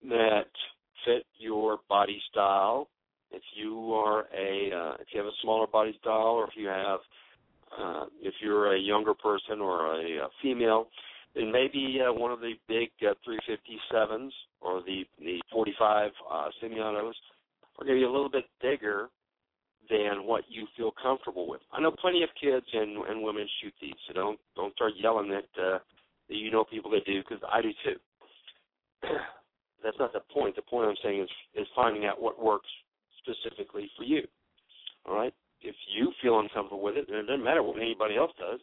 that 0.09 0.47
fit 1.05 1.25
your 1.39 1.79
body 1.89 2.21
style. 2.31 2.89
If 3.31 3.43
you 3.55 3.93
are 3.93 4.20
a 4.35 4.70
uh, 4.74 4.95
if 5.01 5.09
you 5.12 5.18
have 5.18 5.26
a 5.26 5.37
smaller 5.43 5.66
body 5.66 5.97
style, 6.01 6.37
or 6.39 6.45
if 6.45 6.57
you 6.57 6.68
have 6.68 7.01
uh, 7.79 8.07
if 8.22 8.35
you're 8.41 8.74
a 8.74 8.79
younger 8.79 9.14
person 9.14 9.61
or 9.61 9.95
a, 9.95 10.24
a 10.24 10.29
female, 10.43 10.89
then 11.35 11.53
maybe 11.53 12.01
uh, 12.01 12.12
one 12.12 12.33
of 12.33 12.41
the 12.41 12.55
big 12.66 12.89
uh, 13.03 13.14
357s 13.26 14.31
or 14.61 14.83
the 14.83 15.05
the 15.18 15.41
45 15.53 16.11
uh, 16.31 16.49
semi-autos 16.61 17.14
are 17.79 17.85
going 17.85 17.97
to 17.99 18.01
be 18.01 18.05
a 18.05 18.11
little 18.11 18.31
bit 18.31 18.45
bigger 18.62 19.09
than 19.91 20.26
what 20.26 20.45
you 20.49 20.66
feel 20.76 20.93
comfortable 21.01 21.49
with. 21.49 21.61
I 21.72 21.81
know 21.81 21.91
plenty 21.91 22.22
of 22.22 22.31
kids 22.41 22.66
and 22.72 22.97
and 23.07 23.22
women 23.22 23.47
shoot 23.62 23.74
these, 23.81 23.95
so 24.07 24.14
don't 24.14 24.39
don't 24.57 24.74
start 24.74 24.93
yelling 24.97 25.29
that 25.31 25.62
uh, 25.62 25.79
that 26.29 26.37
you 26.37 26.51
know 26.51 26.64
people 26.64 26.91
that 26.93 27.05
do 27.05 27.20
because 27.20 27.43
I 27.51 27.62
do 27.62 27.70
too. 27.85 27.97
That's 29.85 29.99
not 29.99 30.12
the 30.12 30.20
point. 30.33 30.57
The 30.57 30.62
point 30.62 30.89
I'm 30.89 30.97
saying 31.03 31.22
is 31.22 31.31
is 31.55 31.66
finding 31.77 32.07
out 32.07 32.20
what 32.20 32.43
works 32.43 32.69
specifically 33.29 33.91
for 33.97 34.05
you. 34.05 34.23
All 35.07 35.15
right. 35.15 35.35
If 35.61 35.75
you 35.97 36.13
feel 36.23 36.39
uncomfortable 36.41 36.83
with 36.83 36.97
it, 36.97 37.07
then 37.09 37.19
it 37.19 37.27
doesn't 37.27 37.45
matter 37.45 37.63
what 37.63 37.77
anybody 37.77 38.17
else 38.17 38.33
does. 38.39 38.61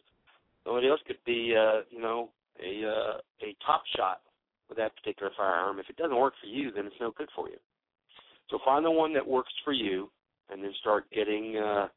Somebody 0.64 0.88
else 0.88 1.00
could 1.06 1.18
be, 1.24 1.54
uh, 1.56 1.82
you 1.90 2.00
know, 2.00 2.30
a 2.62 2.88
uh, 2.88 3.18
a 3.42 3.54
top 3.64 3.82
shot 3.96 4.20
with 4.68 4.78
that 4.78 4.96
particular 4.96 5.30
firearm. 5.36 5.78
If 5.78 5.90
it 5.90 5.96
doesn't 5.96 6.16
work 6.16 6.34
for 6.40 6.46
you, 6.46 6.70
then 6.72 6.86
it's 6.86 6.96
no 7.00 7.12
good 7.16 7.28
for 7.36 7.48
you. 7.48 7.56
So 8.50 8.58
find 8.64 8.84
the 8.84 8.90
one 8.90 9.12
that 9.14 9.26
works 9.26 9.52
for 9.64 9.72
you, 9.72 10.10
and 10.50 10.62
then 10.62 10.72
start 10.80 11.04
getting 11.12 11.56
uh, 11.56 11.88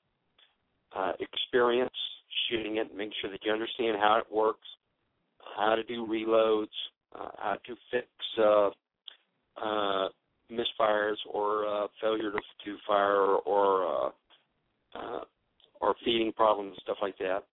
uh, 0.95 1.13
experience 1.19 1.93
shooting 2.49 2.77
it. 2.77 2.95
Make 2.95 3.11
sure 3.21 3.31
that 3.31 3.39
you 3.43 3.51
understand 3.51 3.97
how 3.99 4.17
it 4.17 4.35
works, 4.35 4.67
how 5.57 5.75
to 5.75 5.83
do 5.83 6.05
reloads, 6.05 6.67
uh, 7.15 7.29
how 7.37 7.57
to 7.65 7.75
fix 7.91 8.07
uh, 8.37 8.69
uh, 9.63 10.09
misfires 10.51 11.17
or 11.31 11.67
uh, 11.67 11.87
failure 12.01 12.31
to, 12.31 12.39
to 12.65 12.77
fire 12.87 13.35
or 13.45 13.85
uh, 13.85 14.09
uh, 14.95 15.21
or 15.81 15.95
feeding 16.03 16.31
problems 16.33 16.75
stuff 16.81 16.97
like 17.01 17.17
that, 17.19 17.43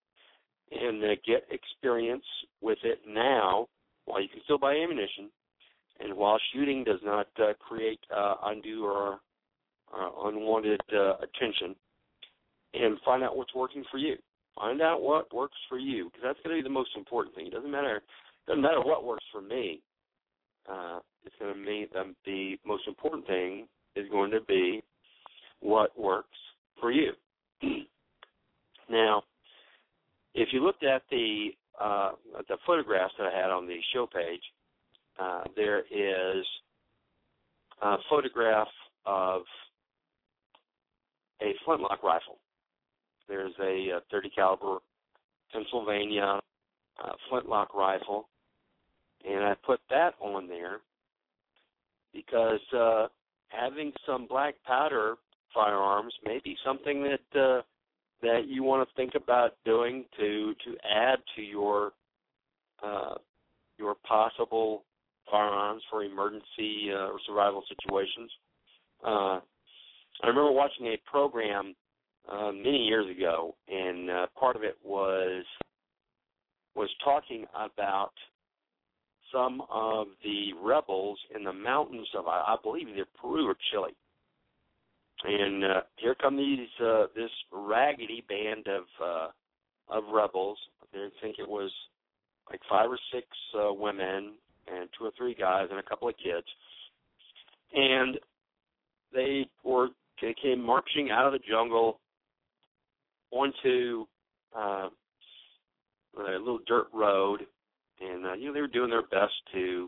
and 0.71 1.03
uh, 1.03 1.15
get 1.25 1.47
experience 1.51 2.25
with 2.61 2.77
it 2.83 2.99
now 3.07 3.67
while 4.05 4.21
you 4.21 4.27
can 4.27 4.41
still 4.43 4.57
buy 4.57 4.73
ammunition, 4.73 5.29
and 5.99 6.15
while 6.15 6.39
shooting 6.53 6.83
does 6.83 6.99
not 7.03 7.27
uh, 7.39 7.53
create 7.59 7.99
uh, 8.15 8.35
undue 8.45 8.85
or 8.85 9.19
uh, 9.95 10.09
unwanted 10.25 10.81
uh, 10.93 11.15
attention, 11.17 11.75
and 12.73 12.97
find 13.05 13.23
out 13.23 13.37
what's 13.37 13.53
working 13.55 13.83
for 13.91 13.97
you. 13.97 14.15
Find 14.55 14.81
out 14.81 15.01
what 15.01 15.33
works 15.33 15.57
for 15.69 15.77
you 15.77 16.05
because 16.05 16.21
that's 16.23 16.39
going 16.43 16.55
to 16.55 16.63
be 16.63 16.67
the 16.67 16.73
most 16.73 16.89
important 16.97 17.35
thing. 17.35 17.47
It 17.47 17.53
doesn't 17.53 17.69
matter. 17.71 18.01
Doesn't 18.47 18.61
matter 18.61 18.81
what 18.81 19.05
works 19.05 19.25
for 19.31 19.41
me. 19.41 19.81
Uh, 20.67 20.99
it's 21.27 21.35
going 21.39 21.53
to 21.53 21.59
mean 21.59 21.87
the 22.25 22.55
most 22.65 22.87
important 22.87 23.27
thing 23.27 23.67
is 23.95 24.05
going 24.09 24.31
to 24.31 24.39
be 24.41 24.81
what 25.59 25.97
works 25.99 26.37
for 26.79 26.91
you. 26.91 27.11
now, 28.89 29.21
if 30.33 30.49
you 30.53 30.63
looked 30.63 30.83
at 30.83 31.01
the 31.11 31.49
uh, 31.79 32.11
the 32.47 32.57
photographs 32.65 33.13
that 33.19 33.27
I 33.27 33.37
had 33.37 33.51
on 33.51 33.67
the 33.67 33.77
show 33.93 34.07
page, 34.07 34.41
uh, 35.19 35.43
there 35.55 35.79
is 35.79 36.45
a 37.81 37.97
photograph 38.09 38.67
of 39.05 39.41
a 41.41 41.53
flintlock 41.65 42.01
rifle. 42.03 42.37
There's 43.27 43.53
a, 43.61 43.97
a 43.97 43.99
30 44.09 44.29
caliber 44.29 44.77
Pennsylvania 45.53 46.39
uh, 47.03 47.11
flintlock 47.29 47.75
rifle, 47.75 48.27
and 49.27 49.43
I 49.43 49.53
put 49.65 49.79
that 49.89 50.15
on 50.19 50.47
there 50.47 50.79
because 52.13 52.59
uh, 52.75 53.07
having 53.49 53.91
some 54.05 54.27
black 54.27 54.55
powder 54.65 55.15
firearms 55.53 56.13
may 56.23 56.39
be 56.43 56.55
something 56.65 57.03
that 57.03 57.39
uh, 57.39 57.61
that 58.21 58.47
you 58.47 58.63
want 58.63 58.87
to 58.87 58.95
think 58.95 59.13
about 59.15 59.51
doing 59.65 60.05
to 60.19 60.53
to 60.65 60.75
add 60.89 61.19
to 61.35 61.41
your 61.41 61.93
uh, 62.83 63.15
your 63.77 63.95
possible 64.07 64.83
firearms 65.29 65.83
for 65.89 66.03
emergency 66.03 66.89
uh, 66.91 67.07
or 67.07 67.19
survival 67.25 67.63
situations. 67.67 68.31
Uh, 69.05 69.39
I 70.23 70.27
remember 70.27 70.51
watching 70.51 70.87
a 70.87 70.97
program 71.09 71.75
uh, 72.31 72.51
many 72.51 72.85
years 72.85 73.05
ago, 73.15 73.55
and 73.67 74.09
uh, 74.09 74.27
part 74.39 74.55
of 74.55 74.63
it 74.63 74.77
was 74.83 75.43
was 76.75 76.89
talking 77.03 77.45
about 77.55 78.11
some 79.31 79.61
of 79.71 80.07
the 80.23 80.53
rebels 80.63 81.19
in 81.35 81.43
the 81.43 81.53
mountains 81.53 82.07
of 82.17 82.27
I, 82.27 82.55
believe 82.61 82.87
either 82.87 83.05
Peru 83.19 83.47
or 83.47 83.55
Chile. 83.71 83.95
And 85.23 85.63
uh, 85.63 85.81
here 85.97 86.15
come 86.15 86.37
these 86.37 86.67
uh, 86.83 87.07
this 87.15 87.31
raggedy 87.51 88.23
band 88.29 88.67
of 88.67 88.83
uh, 89.03 89.27
of 89.89 90.03
rebels. 90.13 90.57
I 90.93 91.09
think 91.21 91.37
it 91.39 91.47
was 91.47 91.71
like 92.49 92.61
five 92.69 92.89
or 92.89 92.99
six 93.13 93.25
uh, 93.57 93.73
women 93.73 94.33
and 94.67 94.89
two 94.97 95.05
or 95.05 95.11
three 95.17 95.33
guys 95.33 95.67
and 95.69 95.79
a 95.79 95.83
couple 95.83 96.07
of 96.07 96.15
kids. 96.17 96.47
And 97.73 98.19
they 99.13 99.47
were 99.63 99.89
they 100.21 100.35
came 100.41 100.61
marching 100.61 101.09
out 101.11 101.25
of 101.25 101.33
the 101.33 101.39
jungle 101.49 101.99
onto 103.31 104.05
uh, 104.55 104.89
a 106.17 106.39
little 106.39 106.59
dirt 106.67 106.87
road, 106.93 107.41
and 108.01 108.25
uh, 108.25 108.33
you 108.33 108.47
know 108.47 108.53
they 108.53 108.61
were 108.61 108.67
doing 108.67 108.89
their 108.89 109.03
best 109.03 109.33
to 109.53 109.87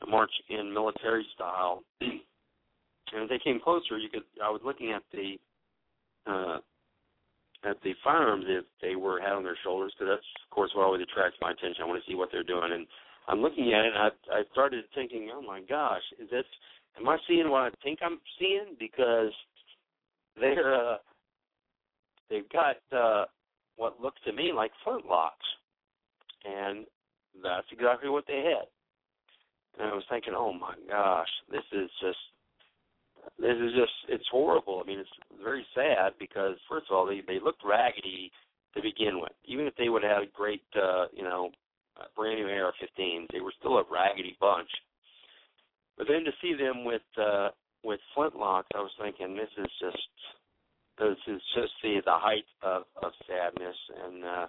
to 0.00 0.06
march 0.06 0.30
in 0.48 0.72
military 0.72 1.26
style. 1.34 1.82
and 2.00 3.22
as 3.22 3.28
they 3.28 3.38
came 3.42 3.60
closer, 3.60 3.98
you 3.98 4.08
could 4.08 4.22
I 4.42 4.50
was 4.50 4.60
looking 4.64 4.92
at 4.92 5.02
the 5.12 5.36
uh, 6.26 6.58
at 7.68 7.76
the 7.82 7.92
firearms 8.02 8.44
that 8.46 8.64
they 8.82 8.96
were 8.96 9.20
had 9.20 9.32
on 9.32 9.42
their 9.42 9.58
shoulders 9.64 9.92
because 9.98 10.12
that's 10.12 10.28
of 10.44 10.54
course 10.54 10.70
what 10.74 10.84
always 10.84 11.02
attracts 11.02 11.38
my 11.40 11.52
attention. 11.52 11.82
I 11.82 11.86
want 11.86 12.02
to 12.02 12.10
see 12.10 12.16
what 12.16 12.28
they're 12.32 12.42
doing, 12.42 12.72
and 12.72 12.86
I'm 13.28 13.40
looking 13.40 13.72
at 13.72 13.84
it, 13.84 13.92
and 13.94 13.98
I 13.98 14.40
I 14.40 14.42
started 14.52 14.84
thinking, 14.94 15.30
oh 15.32 15.42
my 15.42 15.60
gosh, 15.60 16.02
is 16.20 16.30
this 16.30 16.44
am 16.98 17.08
I 17.08 17.16
seeing 17.28 17.50
what 17.50 17.62
I 17.62 17.70
think 17.82 18.00
I'm 18.02 18.20
seeing? 18.38 18.76
Because 18.78 19.32
they're 20.38 20.74
uh, 20.74 20.96
they've 22.30 22.48
got 22.50 22.76
uh, 22.92 23.24
what 23.76 24.00
looks 24.00 24.20
to 24.26 24.32
me 24.32 24.52
like 24.54 24.72
flintlocks, 24.86 25.30
and 26.44 26.86
that's 27.42 27.66
exactly 27.72 28.10
what 28.10 28.24
they 28.26 28.42
had. 28.44 28.68
And 29.78 29.90
I 29.90 29.94
was 29.94 30.04
thinking, 30.08 30.34
oh 30.36 30.52
my 30.52 30.74
gosh, 30.88 31.28
this 31.50 31.64
is 31.72 31.90
just 32.00 32.18
this 33.38 33.56
is 33.56 33.72
just 33.74 33.92
it's 34.08 34.28
horrible. 34.30 34.80
I 34.82 34.86
mean, 34.86 35.00
it's 35.00 35.42
very 35.42 35.66
sad 35.74 36.12
because 36.18 36.56
first 36.68 36.86
of 36.90 36.96
all, 36.96 37.06
they 37.06 37.22
they 37.26 37.40
looked 37.42 37.62
raggedy 37.64 38.30
to 38.74 38.82
begin 38.82 39.20
with. 39.20 39.32
Even 39.46 39.66
if 39.66 39.74
they 39.76 39.88
would 39.88 40.02
have 40.02 40.22
had 40.22 40.32
great, 40.32 40.62
uh, 40.76 41.06
you 41.12 41.22
know, 41.22 41.50
brand 42.16 42.38
new 42.38 42.46
AR-15s, 42.46 43.26
they 43.32 43.40
were 43.40 43.54
still 43.58 43.78
a 43.78 43.84
raggedy 43.90 44.36
bunch. 44.40 44.68
But 45.96 46.08
then 46.08 46.24
to 46.24 46.32
see 46.42 46.54
them 46.54 46.84
with 46.84 47.06
uh, 47.18 47.48
with 47.82 48.00
flintlocks, 48.16 48.70
I 48.74 48.80
was 48.80 48.90
thinking 49.00 49.36
this 49.36 49.52
is 49.58 49.70
just 49.80 50.08
this 50.98 51.16
is 51.26 51.42
just 51.54 51.72
the 51.82 52.00
the 52.04 52.18
height 52.18 52.46
of 52.62 52.82
of 53.02 53.12
sadness 53.26 53.76
and 54.04 54.24
uh, 54.24 54.46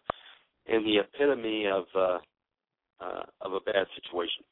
and 0.67 0.85
the 0.85 0.99
epitome 0.99 1.67
of 1.67 1.85
uh, 1.95 2.17
uh, 3.01 3.23
of 3.41 3.53
a 3.53 3.59
bad 3.59 3.88
situation. 3.95 4.43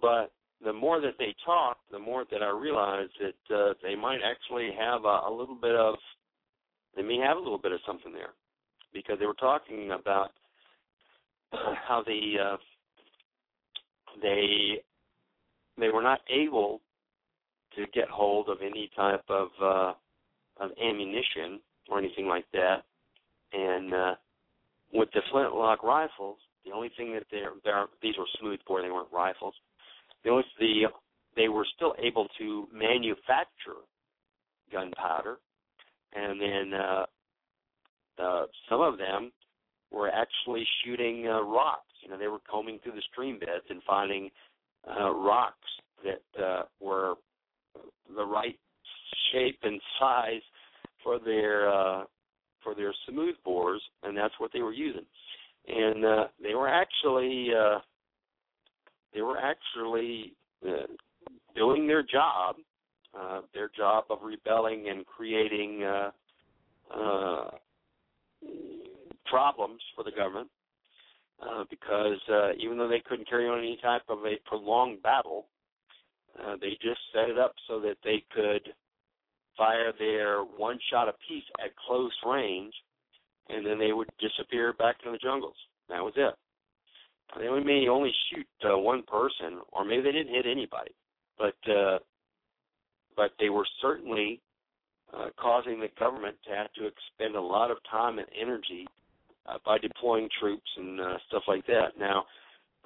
But 0.00 0.32
the 0.64 0.72
more 0.72 1.00
that 1.00 1.14
they 1.18 1.34
talked, 1.44 1.90
the 1.90 1.98
more 1.98 2.24
that 2.30 2.42
I 2.42 2.50
realized 2.50 3.12
that 3.20 3.54
uh, 3.54 3.74
they 3.82 3.94
might 3.94 4.20
actually 4.24 4.70
have 4.78 5.04
a, 5.04 5.22
a 5.28 5.30
little 5.30 5.56
bit 5.60 5.74
of 5.74 5.96
they 6.94 7.02
may 7.02 7.16
have 7.16 7.36
a 7.36 7.40
little 7.40 7.58
bit 7.58 7.72
of 7.72 7.80
something 7.86 8.12
there 8.12 8.34
because 8.92 9.18
they 9.18 9.26
were 9.26 9.34
talking 9.34 9.92
about 9.92 10.30
how 11.52 12.02
the 12.06 12.34
uh, 12.38 12.56
they 14.20 14.82
they 15.78 15.88
were 15.88 16.02
not 16.02 16.20
able 16.28 16.80
to 17.76 17.86
get 17.94 18.08
hold 18.08 18.48
of 18.48 18.58
any 18.60 18.90
type 18.94 19.24
of 19.28 19.48
uh, 19.62 19.92
of 20.60 20.70
ammunition 20.82 21.60
or 21.88 21.98
anything 21.98 22.26
like 22.26 22.44
that, 22.52 22.82
and 23.52 23.92
uh, 23.92 24.14
with 24.92 25.08
the 25.14 25.20
flintlock 25.30 25.82
rifles, 25.82 26.38
the 26.64 26.72
only 26.72 26.90
thing 26.96 27.12
that 27.14 27.24
they're, 27.30 27.52
they're 27.64 27.86
these 28.02 28.14
were 28.18 28.26
smoothbore, 28.40 28.82
they 28.82 28.90
weren't 28.90 29.12
rifles. 29.12 29.54
The 30.24 30.30
only 30.30 30.44
the 30.58 30.84
they 31.34 31.48
were 31.48 31.66
still 31.76 31.94
able 31.98 32.28
to 32.38 32.68
manufacture 32.72 33.80
gunpowder, 34.70 35.38
and 36.14 36.40
then 36.40 36.78
uh, 36.78 37.06
uh, 38.22 38.46
some 38.68 38.80
of 38.80 38.98
them 38.98 39.32
were 39.90 40.10
actually 40.10 40.66
shooting 40.84 41.26
uh, 41.26 41.42
rocks. 41.42 41.86
You 42.02 42.10
know, 42.10 42.18
they 42.18 42.28
were 42.28 42.40
combing 42.50 42.78
through 42.82 42.92
the 42.92 43.02
stream 43.12 43.38
beds 43.38 43.64
and 43.70 43.82
finding 43.86 44.30
uh, 44.88 45.10
rocks 45.10 45.56
that 46.04 46.42
uh, 46.42 46.62
were 46.80 47.14
the 48.14 48.24
right 48.24 48.58
shape 49.32 49.58
and 49.62 49.80
size 49.98 50.42
for 51.02 51.18
their 51.18 51.72
uh, 51.72 52.04
for 52.62 52.74
their 52.74 52.92
smooth 53.08 53.34
bores, 53.44 53.82
and 54.02 54.16
that's 54.16 54.34
what 54.38 54.50
they 54.52 54.62
were 54.62 54.72
using. 54.72 55.04
And 55.68 56.04
uh, 56.04 56.24
they 56.42 56.54
were 56.54 56.68
actually 56.68 57.48
uh, 57.56 57.78
they 59.14 59.22
were 59.22 59.38
actually 59.38 60.34
uh, 60.66 60.86
doing 61.54 61.86
their 61.86 62.02
job, 62.02 62.56
uh, 63.18 63.42
their 63.54 63.70
job 63.76 64.04
of 64.10 64.18
rebelling 64.22 64.88
and 64.88 65.06
creating 65.06 65.82
uh, 65.84 66.10
uh, 66.94 67.50
problems 69.26 69.80
for 69.94 70.04
the 70.04 70.10
government. 70.10 70.48
Uh, 71.40 71.64
because 71.70 72.20
uh, 72.30 72.52
even 72.60 72.78
though 72.78 72.86
they 72.86 73.02
couldn't 73.04 73.28
carry 73.28 73.48
on 73.48 73.58
any 73.58 73.76
type 73.82 74.02
of 74.08 74.18
a 74.24 74.36
prolonged 74.46 75.02
battle, 75.02 75.46
uh, 76.40 76.54
they 76.60 76.78
just 76.80 77.00
set 77.12 77.28
it 77.28 77.36
up 77.36 77.52
so 77.66 77.80
that 77.80 77.96
they 78.04 78.22
could 78.32 78.72
fire 79.56 79.92
their 79.98 80.42
one 80.42 80.78
shot 80.88 81.08
apiece 81.08 81.44
at 81.64 81.74
close 81.74 82.12
range, 82.24 82.72
and 83.52 83.66
then 83.66 83.78
they 83.78 83.92
would 83.92 84.08
disappear 84.18 84.72
back 84.72 84.96
into 85.04 85.12
the 85.12 85.18
jungles. 85.18 85.56
That 85.88 86.02
was 86.02 86.14
it. 86.16 86.34
They 87.38 87.48
may 87.48 87.88
only 87.88 88.12
shoot 88.30 88.46
uh, 88.64 88.76
one 88.76 89.02
person, 89.04 89.60
or 89.72 89.84
maybe 89.84 90.02
they 90.02 90.12
didn't 90.12 90.34
hit 90.34 90.46
anybody, 90.46 90.92
but 91.38 91.56
uh, 91.70 91.98
but 93.16 93.32
they 93.38 93.48
were 93.48 93.66
certainly 93.80 94.40
uh, 95.14 95.28
causing 95.40 95.80
the 95.80 95.88
government 95.98 96.36
to 96.44 96.54
have 96.54 96.72
to 96.74 96.86
expend 96.86 97.36
a 97.36 97.40
lot 97.40 97.70
of 97.70 97.78
time 97.90 98.18
and 98.18 98.28
energy 98.38 98.86
uh, 99.46 99.58
by 99.64 99.78
deploying 99.78 100.28
troops 100.40 100.68
and 100.76 101.00
uh, 101.00 101.16
stuff 101.28 101.42
like 101.48 101.66
that. 101.66 101.98
Now, 101.98 102.24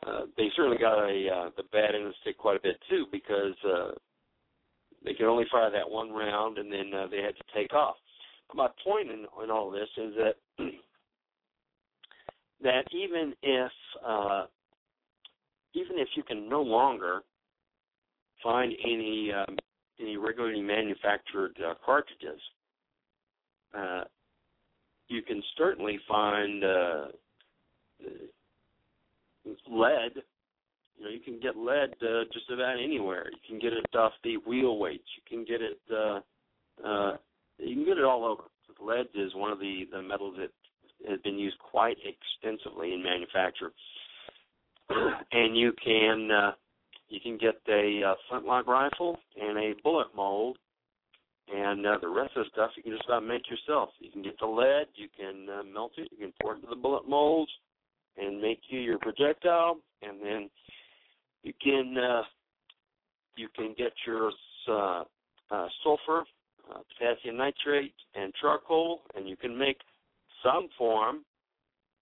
uh, 0.07 0.23
they 0.37 0.49
certainly 0.57 0.79
got 0.79 0.99
a 0.99 1.29
uh, 1.29 1.51
the 1.57 1.63
bad 1.73 1.95
end 1.95 2.05
of 2.05 2.11
the 2.11 2.15
stick 2.23 2.39
quite 2.39 2.57
a 2.57 2.63
bit 2.63 2.77
too 2.89 3.07
because 3.11 3.55
uh, 3.65 3.91
they 5.05 5.15
could 5.15 5.31
only 5.31 5.47
fire 5.51 5.71
that 5.71 5.89
one 5.89 6.11
round 6.11 6.59
and 6.59 6.71
then 6.73 6.93
uh, 6.95 7.07
they 7.11 7.19
had 7.19 7.37
to 7.37 7.45
take 7.55 7.73
off. 7.73 7.97
My 8.55 8.69
point 8.85 9.11
in, 9.11 9.27
in 9.43 9.51
all 9.51 9.71
this 9.71 9.89
is 9.97 10.15
that 10.17 10.37
that 12.63 12.85
even 12.93 13.35
if 13.43 13.73
uh, 14.07 14.47
even 15.75 15.99
if 15.99 16.09
you 16.17 16.23
can 16.23 16.49
no 16.49 16.63
longer 16.63 17.23
find 18.43 18.73
any 18.85 19.33
um, 19.33 19.57
any 20.01 20.17
regularly 20.17 20.63
manufactured 20.63 21.57
uh, 21.67 21.75
cartridges, 21.85 22.41
uh, 23.77 24.05
you 25.09 25.23
can 25.23 25.43
certainly 25.57 25.99
find 26.09 26.65
uh, 26.65 27.05
lead. 29.69 30.13
You 30.99 31.05
know, 31.05 31.11
you 31.11 31.21
can 31.21 31.39
get 31.41 31.57
lead 31.57 31.91
uh, 32.03 32.25
just 32.33 32.51
about 32.51 32.77
anywhere. 32.83 33.27
You 33.31 33.39
can 33.47 33.59
get 33.59 33.75
it 33.75 33.95
off 33.95 34.13
the 34.25 34.39
wheel 34.47 34.79
weights. 34.79 35.09
You 35.17 35.37
can 35.37 35.45
get 35.45 35.61
it. 35.61 35.79
You 37.59 37.75
can 37.75 37.85
get 37.85 37.99
it 37.99 38.05
all 38.05 38.25
over. 38.25 38.43
Lead 38.79 39.07
is 39.15 39.35
one 39.35 39.53
of 39.53 39.59
the 39.59 39.85
the 39.91 40.03
metals 40.03 40.37
that 40.39 40.51
has 41.09 41.21
been 41.23 41.39
used 41.39 41.59
quite 41.59 41.97
extensively 42.05 42.93
in 42.93 43.03
manufacture, 43.03 43.73
and 45.33 45.57
you 45.57 45.73
can 45.83 46.31
uh, 46.31 46.53
you 47.09 47.21
can 47.21 47.39
get 47.39 47.55
a 47.69 48.03
uh, 48.03 48.15
flintlock 48.29 48.67
rifle 48.67 49.19
and 49.41 49.57
a 49.59 49.73
bullet 49.83 50.09
mold, 50.15 50.59
and 51.53 51.87
uh, 51.87 51.99
the 52.01 52.09
rest 52.09 52.37
of 52.37 52.45
the 52.45 52.51
stuff 52.53 52.71
you 52.77 52.83
can 52.83 52.93
just 52.93 53.05
about 53.07 53.25
make 53.25 53.49
yourself. 53.49 53.91
You 53.99 54.11
can 54.11 54.23
get 54.23 54.39
the 54.39 54.47
lead, 54.47 54.87
you 54.95 55.09
can 55.17 55.47
uh, 55.49 55.63
melt 55.63 55.93
it, 55.97 56.09
you 56.13 56.19
can 56.19 56.33
pour 56.43 56.53
it 56.53 56.57
into 56.57 56.69
the 56.69 56.77
bullet 56.77 57.09
molds, 57.09 57.51
and 58.17 58.41
make 58.41 58.61
you 58.69 58.81
your 58.81 58.99
projectile, 58.99 59.79
and 60.03 60.21
then 60.23 60.51
you 61.43 61.53
can 61.63 61.97
uh, 61.97 62.23
you 63.37 63.49
can 63.55 63.75
get 63.79 63.93
your 64.07 64.33
uh, 64.69 65.05
uh, 65.51 65.69
sulfur, 65.83 66.25
uh, 66.71 66.79
potassium 66.99 67.37
nitrate, 67.37 67.95
and 68.15 68.33
charcoal, 68.41 69.03
and 69.15 69.29
you 69.29 69.37
can 69.37 69.57
make 69.57 69.79
some 70.43 70.69
form 70.77 71.25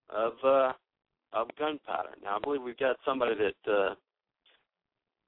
of 0.09 0.33
uh, 0.43 0.71
of 1.33 1.47
gunpowder. 1.59 2.15
Now, 2.23 2.37
I 2.37 2.39
believe 2.43 2.61
we've 2.61 2.77
got 2.77 2.95
somebody 3.05 3.35
that 3.35 3.71
uh, 3.71 3.95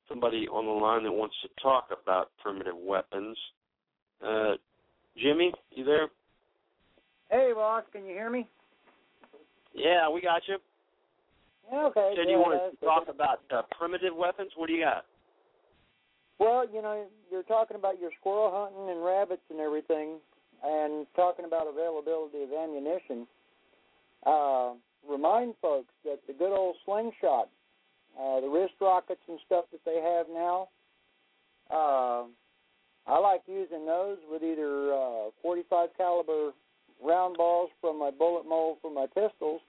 somebody 0.07 0.47
on 0.47 0.65
the 0.65 0.71
line 0.71 1.03
that 1.03 1.11
wants 1.11 1.35
to 1.43 1.49
talk 1.61 1.89
about 2.01 2.31
primitive 2.41 2.75
weapons. 2.77 3.37
Uh, 4.25 4.53
Jimmy, 5.17 5.51
you 5.71 5.83
there? 5.83 6.07
Hey, 7.29 7.51
boss, 7.53 7.83
can 7.91 8.05
you 8.05 8.13
hear 8.13 8.29
me? 8.29 8.47
Yeah, 9.73 10.09
we 10.09 10.21
got 10.21 10.41
you. 10.47 10.57
Okay. 11.73 12.13
Said 12.15 12.25
yeah, 12.27 12.31
you 12.31 12.39
wanted 12.39 12.61
that's 12.63 12.79
to 12.79 12.85
talk 12.85 13.07
about 13.13 13.39
uh, 13.51 13.63
primitive 13.77 14.15
weapons. 14.15 14.51
What 14.55 14.67
do 14.67 14.73
you 14.73 14.83
got? 14.83 15.05
Well, 16.39 16.65
you 16.71 16.81
know, 16.81 17.05
you're 17.31 17.43
talking 17.43 17.77
about 17.77 17.99
your 17.99 18.11
squirrel 18.19 18.51
hunting 18.53 18.89
and 18.89 19.03
rabbits 19.03 19.41
and 19.49 19.59
everything, 19.59 20.17
and 20.63 21.07
talking 21.15 21.45
about 21.45 21.67
availability 21.67 22.43
of 22.43 22.49
ammunition. 22.51 23.27
Uh, 24.25 24.73
remind 25.07 25.55
folks 25.61 25.93
that 26.03 26.19
the 26.27 26.33
good 26.33 26.55
old 26.55 26.75
slingshot, 26.85 27.49
uh, 28.19 28.39
the 28.41 28.47
wrist 28.47 28.73
rockets 28.81 29.21
and 29.27 29.39
stuff 29.45 29.65
that 29.71 29.83
they 29.85 30.01
have 30.01 30.27
now, 30.31 30.69
uh, 31.71 32.23
I 33.07 33.19
like 33.19 33.41
using 33.47 33.85
those 33.85 34.17
with 34.29 34.43
either 34.43 34.93
uh, 34.93 35.29
45 35.41 35.89
caliber 35.97 36.51
round 37.03 37.37
balls 37.37 37.69
from 37.79 37.99
my 37.99 38.11
bullet 38.11 38.47
mold 38.47 38.77
for 38.81 38.91
my 38.91 39.05
pistols. 39.07 39.61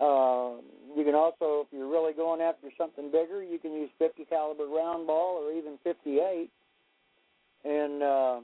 Uh, 0.00 0.60
you 0.96 1.04
can 1.04 1.14
also, 1.14 1.66
if 1.66 1.68
you're 1.72 1.88
really 1.88 2.12
going 2.12 2.40
after 2.40 2.68
something 2.78 3.10
bigger, 3.10 3.42
you 3.42 3.58
can 3.58 3.72
use 3.72 3.90
50 3.98 4.24
caliber 4.26 4.66
round 4.66 5.06
ball 5.06 5.42
or 5.42 5.52
even 5.52 5.78
58. 5.84 6.50
And 7.64 8.02
uh, 8.02 8.40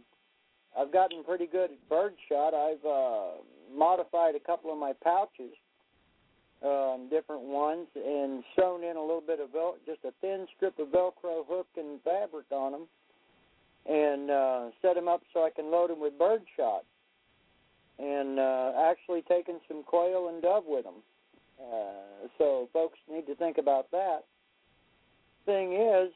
I've 0.79 0.93
gotten 0.93 1.23
pretty 1.23 1.47
good 1.47 1.71
at 1.71 1.89
bird 1.89 2.15
shot. 2.29 2.55
I've 2.55 2.85
uh, 2.85 3.43
modified 3.77 4.35
a 4.35 4.41
couple 4.41 4.73
of 4.73 4.79
my 4.79 4.93
pouches, 5.03 5.55
um, 6.65 7.09
different 7.09 7.43
ones, 7.43 7.87
and 7.95 8.43
sewn 8.59 8.83
in 8.83 8.97
a 8.97 9.01
little 9.01 9.23
bit 9.25 9.41
of 9.41 9.51
vel- 9.53 9.77
just 9.87 10.01
a 10.05 10.13
thin 10.21 10.47
strip 10.57 10.79
of 10.79 10.89
Velcro 10.89 11.47
hook 11.49 11.69
and 11.77 12.01
fabric 12.03 12.47
on 12.51 12.73
them, 12.73 12.87
and 13.89 14.31
uh, 14.31 14.71
set 14.83 14.95
them 14.95 15.07
up 15.07 15.23
so 15.33 15.45
I 15.45 15.51
can 15.51 15.71
load 15.71 15.91
them 15.91 16.01
with 16.01 16.19
bird 16.19 16.43
shot. 16.57 16.85
And 17.97 18.41
uh, 18.41 18.73
actually 18.91 19.23
taken 19.23 19.61
some 19.69 19.85
quail 19.85 20.29
and 20.29 20.43
dove 20.43 20.65
with 20.67 20.83
them. 20.83 20.95
Uh, 21.61 22.29
so 22.39 22.69
folks 22.73 22.99
need 23.11 23.27
to 23.27 23.35
think 23.35 23.59
about 23.59 23.91
that. 23.91 24.25
Thing 25.47 25.75
is, 25.75 26.11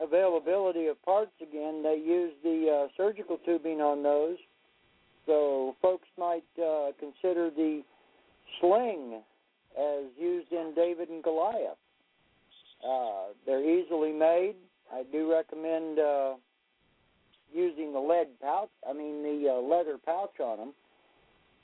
availability 0.00 0.86
of 0.86 1.02
parts 1.02 1.32
again. 1.40 1.82
They 1.82 2.02
use 2.04 2.32
the 2.42 2.84
uh, 2.84 2.88
surgical 2.96 3.38
tubing 3.44 3.80
on 3.80 4.02
those, 4.02 4.36
so 5.26 5.76
folks 5.80 6.08
might 6.18 6.44
uh, 6.62 6.90
consider 6.98 7.50
the 7.50 7.82
sling 8.60 9.22
as 9.78 10.04
used 10.18 10.52
in 10.52 10.72
David 10.74 11.08
and 11.08 11.22
Goliath. 11.22 11.78
Uh, 12.86 13.32
they're 13.46 13.62
easily 13.62 14.12
made. 14.12 14.54
I 14.92 15.04
do 15.10 15.30
recommend 15.32 15.98
uh, 15.98 16.34
using 17.52 17.92
the 17.92 18.00
lead 18.00 18.28
pouch. 18.40 18.70
I 18.88 18.92
mean 18.92 19.22
the 19.22 19.50
uh, 19.50 19.60
leather 19.60 19.98
pouch 20.04 20.40
on 20.40 20.58
them. 20.58 20.72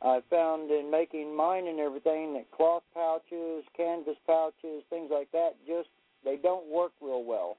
I 0.00 0.20
found 0.30 0.70
in 0.70 0.90
making 0.90 1.34
mine 1.34 1.66
and 1.66 1.80
everything 1.80 2.34
that 2.34 2.50
cloth 2.52 2.84
pouches, 2.94 3.64
canvas 3.76 4.16
pouches, 4.26 4.84
things 4.90 5.10
like 5.12 5.30
that, 5.32 5.56
just 5.66 5.88
they 6.24 6.36
don't 6.36 6.70
work 6.70 6.92
real 7.00 7.24
well. 7.24 7.56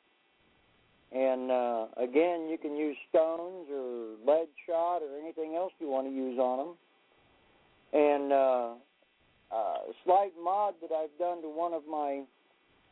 And 1.12 1.52
uh, 1.52 1.88
again, 1.98 2.48
you 2.50 2.58
can 2.58 2.76
use 2.76 2.96
stones 3.10 3.68
or 3.72 4.16
lead 4.26 4.48
shot 4.66 5.00
or 5.00 5.20
anything 5.22 5.56
else 5.56 5.74
you 5.80 5.90
want 5.90 6.08
to 6.08 6.14
use 6.14 6.40
on 6.40 6.58
them. 6.60 6.76
And 7.92 8.32
uh, 8.32 8.70
uh, 9.52 9.90
a 9.90 9.94
slight 10.06 10.32
mod 10.42 10.76
that 10.82 10.94
I've 10.94 11.18
done 11.18 11.42
to 11.42 11.50
one 11.50 11.74
of 11.74 11.84
my 11.90 12.22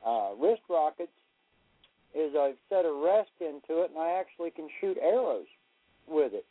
uh, 0.06 0.32
wrist 0.38 0.64
rockets 0.70 1.12
is 2.16 2.34
I've 2.38 2.58
set 2.68 2.86
a 2.86 2.92
rest 2.92 3.30
into 3.40 3.84
it, 3.84 3.92
and 3.92 4.00
I 4.00 4.20
actually 4.20 4.50
can 4.50 4.68
shoot 4.82 4.98
arrows 5.02 5.46
with 6.08 6.34
it 6.34 6.46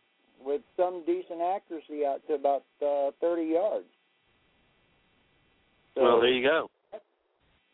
with 0.45 0.63
some 0.77 1.03
decent 1.07 1.41
accuracy 1.41 2.05
out 2.07 2.21
to 2.29 2.35
about 2.35 2.65
uh, 2.83 3.11
30 3.21 3.43
yards. 3.45 3.87
So 5.95 6.03
well, 6.03 6.21
there 6.21 6.31
you 6.31 6.47
go. 6.47 6.71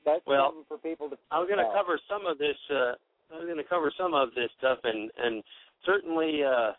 that's 0.05 0.22
well, 0.26 0.48
something 0.48 0.64
for 0.68 0.78
people 0.78 1.10
to. 1.10 1.16
I 1.30 1.39
was 1.39 1.48
going 1.48 1.64
to 1.64 1.72
cover 1.74 1.98
some 2.09 2.26
of 2.26 2.39
this. 2.39 2.56
Uh, 2.70 2.94
I 3.34 3.39
was 3.39 3.47
going 3.47 3.56
to 3.56 3.64
cover 3.64 3.93
some 3.98 4.14
of 4.14 4.30
this 4.34 4.51
stuff, 4.59 4.78
and 4.84 5.10
and 5.18 5.43
certainly, 5.84 6.40
uh, 6.44 6.72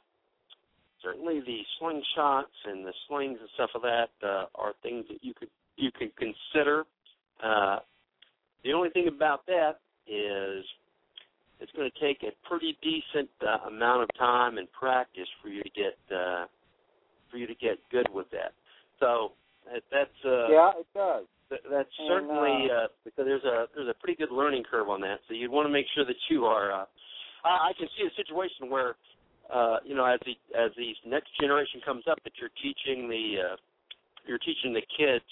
certainly 1.03 1.41
the 1.41 1.59
slingshots 1.81 2.55
and 2.65 2.85
the 2.85 2.93
slings 3.09 3.37
and 3.39 3.49
stuff 3.55 3.71
of 3.75 3.81
that 3.81 4.09
uh, 4.23 4.45
are 4.55 4.73
things 4.81 5.05
that 5.09 5.19
you 5.21 5.33
could 5.33 5.49
you 5.75 5.91
could 5.91 6.11
consider. 6.15 6.85
Uh, 7.43 7.79
the 8.63 8.71
only 8.71 8.89
thing 8.91 9.09
about 9.09 9.45
that 9.47 9.79
is 10.07 10.63
it's 11.59 11.71
going 11.73 11.89
to 11.89 11.99
take 11.99 12.23
a 12.23 12.31
pretty 12.47 12.77
decent 12.81 13.29
uh, 13.41 13.67
amount 13.67 14.03
of 14.03 14.09
time 14.17 14.57
and 14.57 14.71
practice 14.71 15.27
for 15.41 15.49
you 15.49 15.63
to 15.63 15.69
get 15.69 15.97
uh, 16.15 16.45
for 17.31 17.37
you 17.37 17.47
to 17.47 17.55
get 17.55 17.79
good 17.91 18.07
with 18.13 18.29
that. 18.31 18.53
So 18.99 19.31
that's 19.91 20.09
uh, 20.25 20.47
Yeah, 20.49 20.71
it 20.77 20.87
does. 20.93 21.25
Th- 21.49 21.61
That's 21.69 21.89
And, 21.99 22.07
certainly 22.07 22.69
uh, 22.71 22.73
uh, 22.73 22.87
because 23.03 23.25
there's 23.25 23.43
a 23.43 23.67
there's 23.75 23.89
a 23.89 23.97
pretty 23.99 24.15
good 24.15 24.31
learning 24.31 24.63
curve 24.69 24.89
on 24.89 25.01
that. 25.01 25.19
So 25.27 25.33
you'd 25.33 25.51
want 25.51 25.65
to 25.67 25.73
make 25.73 25.85
sure 25.95 26.05
that 26.05 26.15
you 26.29 26.45
are. 26.45 26.71
Uh, 26.71 26.85
I, 27.43 27.69
I 27.69 27.71
can 27.77 27.87
see 27.97 28.07
a 28.07 28.13
situation 28.15 28.69
where, 28.69 28.95
uh, 29.53 29.77
you 29.85 29.95
know, 29.95 30.05
as 30.05 30.19
the 30.25 30.35
as 30.57 30.71
the 30.77 30.93
next 31.07 31.29
generation 31.39 31.81
comes 31.85 32.03
up, 32.09 32.19
that 32.23 32.33
you're 32.39 32.53
teaching 32.61 33.09
the 33.09 33.53
uh, 33.53 33.55
you're 34.27 34.39
teaching 34.39 34.73
the 34.73 34.83
kids 34.97 35.25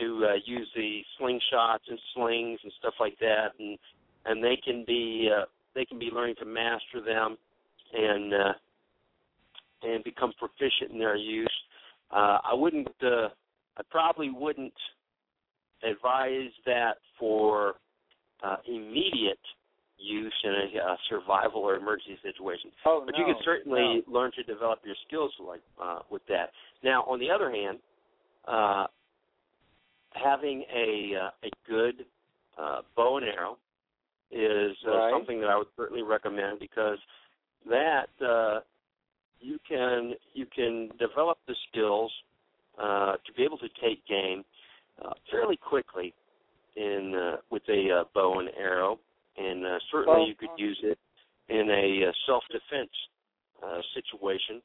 to 0.00 0.26
uh, 0.26 0.34
use 0.44 0.68
the 0.74 1.02
slingshots 1.20 1.86
and 1.88 1.98
slings 2.14 2.58
and 2.62 2.72
stuff 2.78 2.94
like 2.98 3.16
that, 3.20 3.52
and 3.58 3.78
and 4.26 4.42
they 4.42 4.58
can 4.62 4.84
be 4.86 5.30
uh, 5.34 5.44
they 5.74 5.84
can 5.84 5.98
be 5.98 6.10
learning 6.12 6.36
to 6.38 6.44
master 6.44 7.00
them 7.04 7.36
and 7.92 8.34
uh, 8.34 8.52
and 9.82 10.04
become 10.04 10.32
proficient 10.38 10.92
in 10.92 10.98
their 10.98 11.16
use. 11.16 11.52
Uh, 12.10 12.38
I 12.44 12.54
wouldn't. 12.54 12.88
Uh, 13.02 13.28
I 13.76 13.82
probably 13.90 14.30
wouldn't 14.30 14.74
advise 15.82 16.50
that 16.64 16.94
for 17.18 17.74
uh, 18.42 18.56
immediate 18.66 19.38
use 19.98 20.34
in 20.44 20.50
a, 20.50 20.78
a 20.78 20.96
survival 21.08 21.60
or 21.60 21.76
emergency 21.76 22.18
situation. 22.22 22.70
Oh, 22.86 23.02
But 23.04 23.14
no, 23.16 23.18
you 23.18 23.34
can 23.34 23.42
certainly 23.44 24.02
learn 24.06 24.30
to 24.36 24.42
develop 24.42 24.80
your 24.84 24.94
skills 25.06 25.32
like 25.46 25.62
uh, 25.82 26.00
with 26.10 26.22
that. 26.28 26.50
Now, 26.82 27.02
on 27.04 27.18
the 27.18 27.30
other 27.30 27.50
hand, 27.50 27.78
uh, 28.46 28.86
having 30.12 30.64
a 30.74 31.12
uh, 31.16 31.46
a 31.46 31.50
good 31.68 32.04
uh, 32.60 32.80
bow 32.96 33.18
and 33.18 33.26
arrow 33.26 33.58
is 34.30 34.76
uh, 34.86 34.90
Right. 34.90 35.12
something 35.12 35.40
that 35.40 35.48
I 35.50 35.56
would 35.56 35.68
certainly 35.76 36.02
recommend 36.02 36.58
because 36.58 36.98
that 37.68 38.08
uh, 38.24 38.60
you 39.40 39.58
can 39.68 40.14
you 40.32 40.46
can 40.46 40.90
develop 40.98 41.38
the 41.46 41.54
skills 41.68 42.12
uh, 42.78 43.12
to 43.24 43.32
be 43.36 43.42
able 43.44 43.58
to 43.58 43.68
take 43.82 44.04
game 44.06 44.44
uh, 45.04 45.12
fairly 45.30 45.56
quickly 45.56 46.14
in 46.76 47.14
uh, 47.14 47.36
with 47.50 47.62
a 47.68 48.00
uh, 48.00 48.04
bow 48.14 48.40
and 48.40 48.50
arrow, 48.58 48.98
and 49.36 49.64
uh, 49.64 49.78
certainly 49.92 50.20
Well, 50.20 50.28
you 50.28 50.34
could 50.34 50.50
use 50.56 50.78
it 50.82 50.98
in 51.48 51.70
a 51.70 52.08
uh, 52.08 52.12
self 52.26 52.42
defense 52.50 52.90
uh, 53.62 53.80
situation. 53.94 54.60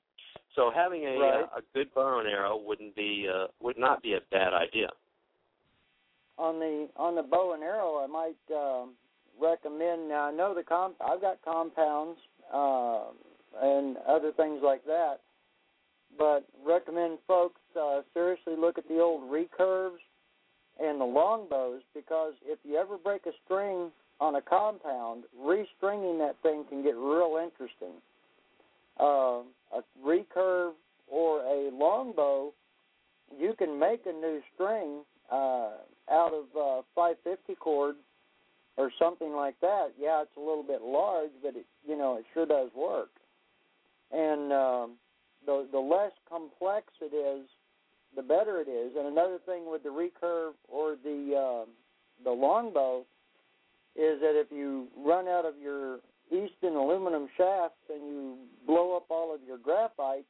So 0.56 0.72
having 0.74 1.04
a 1.04 1.20
Right. 1.20 1.46
a 1.58 1.62
good 1.74 1.94
bow 1.94 2.20
and 2.20 2.28
arrow 2.28 2.58
wouldn't 2.58 2.96
be 2.96 3.28
uh, 3.32 3.48
would 3.62 3.78
not 3.78 4.02
be 4.02 4.14
a 4.14 4.22
bad 4.32 4.54
idea. 4.54 4.90
on 6.38 6.60
the 6.60 6.88
on 6.96 7.16
the 7.16 7.22
bow 7.24 7.54
and 7.54 7.64
arrow, 7.64 7.98
I 8.04 8.08
might 8.08 8.56
um, 8.56 8.94
recommend. 9.42 10.10
Now 10.10 10.28
I 10.28 10.32
know 10.32 10.54
the 10.54 10.64
comp. 10.64 10.96
I've 11.02 11.22
got 11.22 11.38
compounds 11.44 12.20
uh, 12.54 13.04
and 13.62 13.98
other 14.08 14.32
things 14.32 14.62
like 14.64 14.86
that, 14.86 15.20
but 16.18 16.46
recommend 16.66 17.20
folks 17.28 17.62
uh, 17.80 18.02
seriously 18.14 18.56
look 18.58 18.78
at 18.78 18.88
the 18.88 19.00
old 19.00 19.30
recurves 19.30 20.00
and 20.80 21.00
the 21.00 21.06
longbows 21.06 21.82
because 21.94 22.34
if 22.46 22.60
you 22.64 22.78
ever 22.78 22.98
break 22.98 23.26
a 23.26 23.32
string 23.46 23.92
on 24.20 24.36
a 24.36 24.42
compound, 24.42 25.24
restringing 25.42 26.18
that 26.20 26.36
thing 26.44 26.66
can 26.70 26.84
get 26.84 26.96
real 26.96 27.40
interesting. 27.42 27.96
Uh, 29.00 29.42
a 29.74 29.84
recurve 30.04 30.74
or 31.08 31.42
a 31.42 31.70
longbow, 31.74 32.52
you 33.38 33.54
can 33.58 33.80
make 33.80 34.06
a 34.06 34.12
new 34.12 34.42
string 34.54 35.02
uh, 35.32 35.72
out 36.12 36.34
of 36.34 36.46
uh, 36.58 36.82
550 36.96 37.56
cord 37.56 37.96
or 38.80 38.90
something 38.98 39.34
like 39.34 39.60
that. 39.60 39.90
Yeah, 40.00 40.22
it's 40.22 40.38
a 40.38 40.40
little 40.40 40.64
bit 40.64 40.82
large, 40.82 41.32
but 41.44 41.56
it 41.56 41.66
you 41.86 41.98
know 41.98 42.16
it 42.16 42.26
sure 42.34 42.46
does 42.46 42.70
work. 42.76 43.10
And 44.12 44.54
um, 44.54 44.92
the 45.46 45.68
the 45.72 45.80
less 45.80 46.14
complex 46.28 46.88
it 47.02 47.14
is, 47.14 47.46
the 48.16 48.24
better 48.24 48.62
it 48.62 48.70
is. 48.70 48.94
And 48.98 49.06
another 49.06 49.38
thing 49.46 49.70
with 49.70 49.84
the 49.84 49.90
recurve 49.90 50.54
or 50.70 50.96
the 51.04 51.36
uh, 51.36 51.66
the 52.24 52.32
longbow 52.32 53.02
is 53.96 54.22
that 54.22 54.40
if 54.40 54.48
you 54.50 54.88
run 54.98 55.28
out 55.28 55.46
of 55.46 55.56
your 55.62 56.00
Easton 56.32 56.76
aluminum 56.76 57.28
shafts 57.36 57.84
and 57.94 58.02
you 58.02 58.38
blow 58.66 58.96
up 58.96 59.06
all 59.10 59.36
of 59.36 59.42
your 59.46 59.58
graphites, 59.58 60.24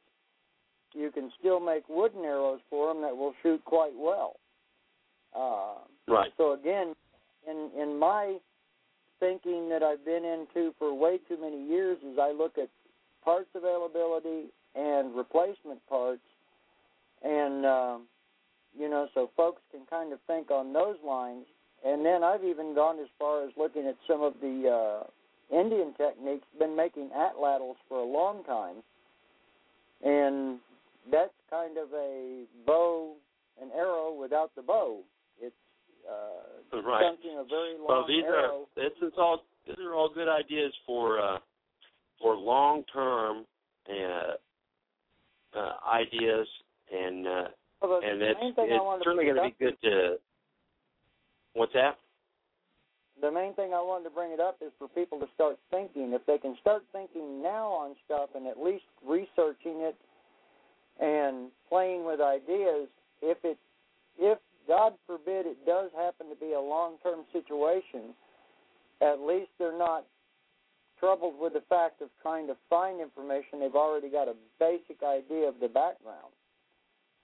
you 0.92 1.12
can 1.12 1.30
still 1.38 1.60
make 1.60 1.88
wooden 1.88 2.24
arrows 2.24 2.60
for 2.68 2.92
them 2.92 3.02
that 3.02 3.16
will 3.16 3.34
shoot 3.42 3.64
quite 3.64 3.94
well. 3.96 4.40
Uh, 5.36 5.84
Right. 6.08 6.32
so 6.36 6.54
again, 6.54 6.96
in 7.48 7.70
in 7.80 7.98
my 7.98 8.38
thinking 9.20 9.68
that 9.68 9.82
I've 9.82 10.04
been 10.04 10.24
into 10.24 10.74
for 10.78 10.92
way 10.94 11.18
too 11.28 11.38
many 11.40 11.62
years 11.68 11.98
is 12.02 12.18
I 12.18 12.32
look 12.32 12.58
at 12.58 12.68
parts 13.24 13.50
availability 13.54 14.46
and 14.74 15.14
replacement 15.14 15.86
parts, 15.88 16.22
and 17.22 17.66
um, 17.66 18.02
you 18.78 18.88
know, 18.88 19.08
so 19.14 19.30
folks 19.36 19.60
can 19.70 19.82
kind 19.88 20.12
of 20.12 20.18
think 20.26 20.50
on 20.50 20.72
those 20.72 20.96
lines. 21.06 21.46
And 21.84 22.04
then 22.04 22.22
I've 22.22 22.44
even 22.44 22.74
gone 22.74 22.98
as 22.98 23.08
far 23.18 23.44
as 23.44 23.50
looking 23.56 23.86
at 23.86 23.96
some 24.06 24.22
of 24.22 24.34
the 24.42 24.68
uh, 24.68 25.56
Indian 25.56 25.94
techniques. 25.96 26.46
Been 26.58 26.76
making 26.76 27.10
atlatls 27.16 27.76
for 27.88 27.98
a 27.98 28.04
long 28.04 28.44
time, 28.44 28.76
and 30.04 30.58
that's 31.10 31.32
kind 31.48 31.78
of 31.78 31.88
a 31.94 32.44
bow 32.66 33.14
and 33.60 33.70
arrow 33.72 34.12
without 34.12 34.50
the 34.56 34.62
bow. 34.62 35.00
It's 35.40 35.54
uh, 36.10 36.76
Right. 36.82 37.04
a 37.04 37.44
very 37.44 37.76
long 37.78 37.86
Well, 37.88 38.06
these 38.06 38.24
arrow. 38.24 38.66
are 38.76 38.82
this 38.82 38.92
is 39.02 39.12
all 39.18 39.44
these 39.66 39.78
are 39.78 39.94
all 39.94 40.08
good 40.08 40.28
ideas 40.28 40.72
for 40.86 41.20
uh, 41.20 41.38
for 42.20 42.36
long 42.36 42.84
term 42.92 43.44
uh, 43.88 44.34
uh, 45.58 45.72
ideas, 45.92 46.46
and 46.92 47.26
uh, 47.26 47.44
Well, 47.82 48.00
and 48.04 48.20
main 48.20 48.28
it's 48.30 48.56
thing 48.56 48.66
it's 48.70 49.04
certainly 49.04 49.24
going 49.24 49.36
to 49.36 49.42
be 49.42 49.54
good 49.58 49.80
to. 49.82 50.16
What's 51.54 51.72
that? 51.72 51.98
the 53.20 53.30
main 53.30 53.54
thing 53.54 53.74
I 53.74 53.80
wanted 53.82 54.04
to 54.04 54.10
bring 54.10 54.32
it 54.32 54.40
up 54.40 54.58
is 54.64 54.72
for 54.78 54.88
people 54.88 55.18
to 55.20 55.26
start 55.34 55.58
thinking. 55.70 56.12
If 56.12 56.24
they 56.26 56.38
can 56.38 56.56
start 56.60 56.84
thinking 56.92 57.42
now 57.42 57.66
on 57.68 57.94
stuff 58.04 58.30
and 58.34 58.46
at 58.46 58.58
least 58.58 58.84
researching 59.06 59.80
it 59.84 59.96
and 61.00 61.50
playing 61.68 62.04
with 62.04 62.20
ideas, 62.20 62.88
if 63.22 63.38
it 63.44 63.58
if 64.18 64.38
God 64.68 64.94
forbid 65.06 65.46
it 65.46 65.64
does 65.66 65.90
happen 65.96 66.28
to 66.28 66.36
be 66.36 66.52
a 66.52 66.60
long 66.60 66.96
term 67.02 67.24
situation, 67.32 68.14
at 69.00 69.20
least 69.20 69.50
they're 69.58 69.76
not 69.76 70.06
troubled 70.98 71.34
with 71.40 71.54
the 71.54 71.62
fact 71.68 72.02
of 72.02 72.08
trying 72.22 72.46
to 72.46 72.56
find 72.68 73.00
information. 73.00 73.60
They've 73.60 73.74
already 73.74 74.10
got 74.10 74.28
a 74.28 74.34
basic 74.58 75.02
idea 75.02 75.48
of 75.48 75.54
the 75.60 75.68
background. 75.68 76.32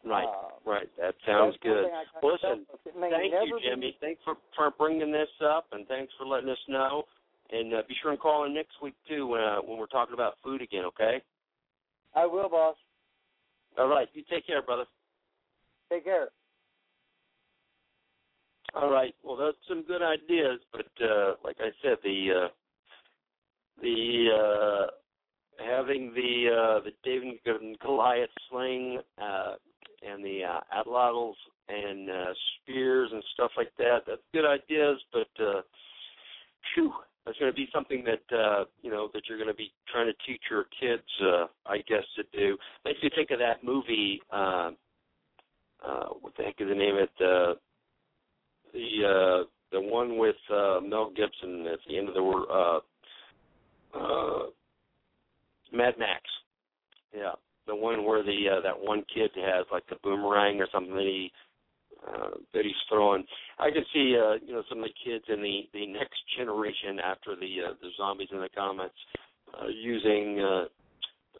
Right, 0.04 0.24
Uh, 0.28 0.48
right. 0.64 0.88
That 0.96 1.14
sounds 1.26 1.56
good. 1.58 1.84
thing 1.84 1.94
I 1.94 2.04
kind 2.04 2.16
of 2.16 2.22
Well, 2.22 2.32
listen, 2.32 2.66
felt 2.66 2.80
it 2.86 2.96
may 2.96 3.10
Thank 3.10 3.32
you, 3.48 3.56
be- 3.56 3.62
Jimmy. 3.62 3.96
Thanks 4.00 4.22
for 4.24 4.36
for 4.54 4.70
bringing 4.70 5.10
this 5.10 5.28
up, 5.42 5.66
and 5.72 5.86
thanks 5.88 6.12
for 6.14 6.24
letting 6.26 6.48
us 6.48 6.58
know. 6.68 7.04
And 7.50 7.74
uh, 7.74 7.82
be 7.88 7.94
sure 8.02 8.10
and 8.12 8.20
call 8.20 8.44
in 8.44 8.54
next 8.54 8.80
week 8.82 8.94
too 9.08 9.26
when 9.26 9.40
uh, 9.40 9.58
when 9.62 9.78
we're 9.78 9.86
talking 9.86 10.14
about 10.14 10.34
food 10.42 10.62
again. 10.62 10.84
Okay. 10.84 11.22
I 12.14 12.24
will, 12.26 12.48
boss. 12.48 12.76
All 13.78 13.88
right. 13.88 14.08
You 14.14 14.22
take 14.30 14.46
care, 14.46 14.62
brother. 14.62 14.86
Take 15.90 16.04
care. 16.04 16.28
All 18.74 18.90
right. 18.90 19.14
Well, 19.22 19.36
that's 19.36 19.56
some 19.68 19.84
good 19.84 20.02
ideas, 20.02 20.60
but 20.72 20.86
uh, 21.04 21.34
like 21.44 21.56
I 21.60 21.70
said, 21.82 21.96
the 22.02 22.44
uh, 22.44 22.48
the 23.80 24.26
uh, 24.88 25.64
having 25.64 26.12
the 26.14 26.48
uh, 26.52 26.84
the 26.84 26.92
David 27.04 27.38
and 27.46 27.78
Goliath 27.78 28.30
sling 28.50 29.00
uh, 29.20 29.54
and 30.06 30.24
the 30.24 30.42
uh, 30.44 30.60
atlatls 30.82 31.34
and 31.68 32.10
uh, 32.10 32.24
spears 32.62 33.10
and 33.12 33.22
stuff 33.34 33.50
like 33.56 33.72
that. 33.78 34.00
That's 34.06 34.22
good 34.34 34.44
ideas, 34.44 34.98
but 35.12 35.28
uh, 35.42 35.62
phew, 36.74 36.92
that's 37.24 37.38
going 37.38 37.50
to 37.50 37.56
be 37.56 37.68
something 37.72 38.04
that 38.04 38.36
uh, 38.36 38.64
you 38.82 38.90
know 38.90 39.08
that 39.14 39.22
you're 39.28 39.38
going 39.38 39.50
to 39.50 39.54
be 39.54 39.72
trying 39.90 40.06
to 40.06 40.14
teach 40.26 40.42
your 40.50 40.66
kids, 40.78 41.02
uh, 41.22 41.46
I 41.66 41.78
guess, 41.88 42.04
to 42.16 42.38
do. 42.38 42.56
Makes 42.84 43.02
me 43.02 43.10
think 43.14 43.30
of 43.30 43.38
that 43.38 43.64
movie. 43.64 44.20
Uh, 44.30 44.70
uh, 45.86 46.08
what 46.20 46.32
the 46.36 46.42
heck 46.42 46.54
is 46.58 46.68
the 46.68 46.74
name 46.74 46.96
of 46.96 47.02
it? 47.02 47.10
Uh, 47.20 47.54
the 48.76 49.06
uh, 49.06 49.44
the 49.72 49.80
one 49.80 50.18
with 50.18 50.36
uh, 50.50 50.80
Mel 50.80 51.10
Gibson 51.10 51.66
at 51.66 51.78
the 51.88 51.98
end 51.98 52.08
of 52.08 52.14
the 52.14 52.20
uh, 52.22 53.98
uh, 53.98 54.46
Mad 55.72 55.94
Max. 55.98 56.22
Yeah, 57.14 57.32
the 57.66 57.74
one 57.74 58.04
where 58.04 58.22
the 58.22 58.58
uh, 58.58 58.60
that 58.62 58.78
one 58.78 59.04
kid 59.12 59.30
has 59.36 59.66
like 59.72 59.86
the 59.88 59.96
boomerang 60.02 60.60
or 60.60 60.68
something 60.72 60.94
that 60.94 61.02
he 61.02 61.32
uh, 62.06 62.30
that 62.52 62.64
he's 62.64 62.74
throwing. 62.88 63.24
I 63.58 63.70
can 63.70 63.84
see 63.92 64.16
uh, 64.16 64.34
you 64.44 64.52
know 64.52 64.62
some 64.68 64.78
of 64.78 64.84
the 64.84 64.94
kids 65.04 65.24
in 65.28 65.42
the 65.42 65.62
the 65.72 65.86
next 65.86 66.20
generation 66.36 67.00
after 67.02 67.34
the 67.34 67.70
uh, 67.70 67.74
the 67.80 67.90
zombies 67.96 68.28
in 68.30 68.38
the 68.38 68.50
comments 68.54 68.94
uh, 69.54 69.68
using 69.68 70.40
uh, 70.40 70.64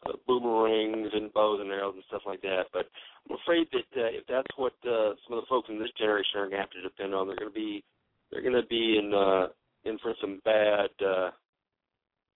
uh, 0.05 0.13
boomerangs 0.27 1.09
and 1.13 1.33
bows 1.33 1.59
and 1.61 1.71
arrows 1.71 1.95
and 1.95 2.03
stuff 2.07 2.21
like 2.25 2.41
that. 2.41 2.65
But 2.73 2.85
I'm 3.29 3.37
afraid 3.43 3.67
that 3.71 4.01
uh, 4.01 4.11
if 4.11 4.25
that's 4.27 4.57
what 4.57 4.73
uh, 4.83 5.13
some 5.27 5.37
of 5.37 5.43
the 5.43 5.49
folks 5.49 5.69
in 5.69 5.79
this 5.79 5.91
generation 5.97 6.39
are 6.39 6.49
going 6.49 6.57
to 6.57 6.57
have 6.61 6.71
to 6.71 6.81
depend 6.81 7.13
on, 7.13 7.27
they're 7.27 7.37
going 7.37 7.51
to 7.51 7.55
be 7.55 7.83
they're 8.31 8.41
going 8.41 8.61
to 8.61 8.67
be 8.67 8.97
in 8.97 9.13
uh, 9.13 9.47
in 9.85 9.97
for 9.99 10.13
some 10.21 10.41
bad 10.43 10.89
uh, 11.01 11.31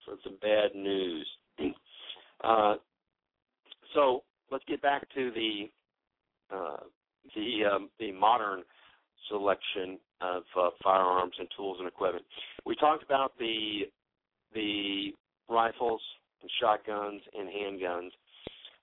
for 0.04 0.16
some 0.24 0.36
bad 0.40 0.74
news. 0.74 1.26
uh, 2.44 2.74
so 3.94 4.22
let's 4.50 4.64
get 4.66 4.82
back 4.82 5.02
to 5.14 5.30
the 5.32 5.70
uh, 6.54 6.84
the 7.34 7.64
um, 7.70 7.90
the 7.98 8.12
modern 8.12 8.62
selection 9.28 9.98
of 10.20 10.42
uh, 10.58 10.70
firearms 10.82 11.34
and 11.38 11.48
tools 11.56 11.76
and 11.78 11.88
equipment. 11.88 12.24
We 12.66 12.74
talked 12.76 13.02
about 13.02 13.32
the 13.38 13.82
the 14.54 15.10
rifles 15.48 16.00
shotguns 16.60 17.22
and 17.38 17.48
handguns. 17.48 18.10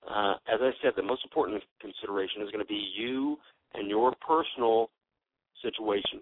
Uh, 0.08 0.34
as 0.52 0.60
I 0.60 0.70
said, 0.82 0.92
the 0.96 1.02
most 1.02 1.24
important 1.24 1.62
consideration 1.80 2.42
is 2.42 2.50
going 2.50 2.64
to 2.64 2.68
be 2.68 2.90
you 2.96 3.36
and 3.74 3.88
your 3.88 4.14
personal 4.26 4.90
situation, 5.62 6.20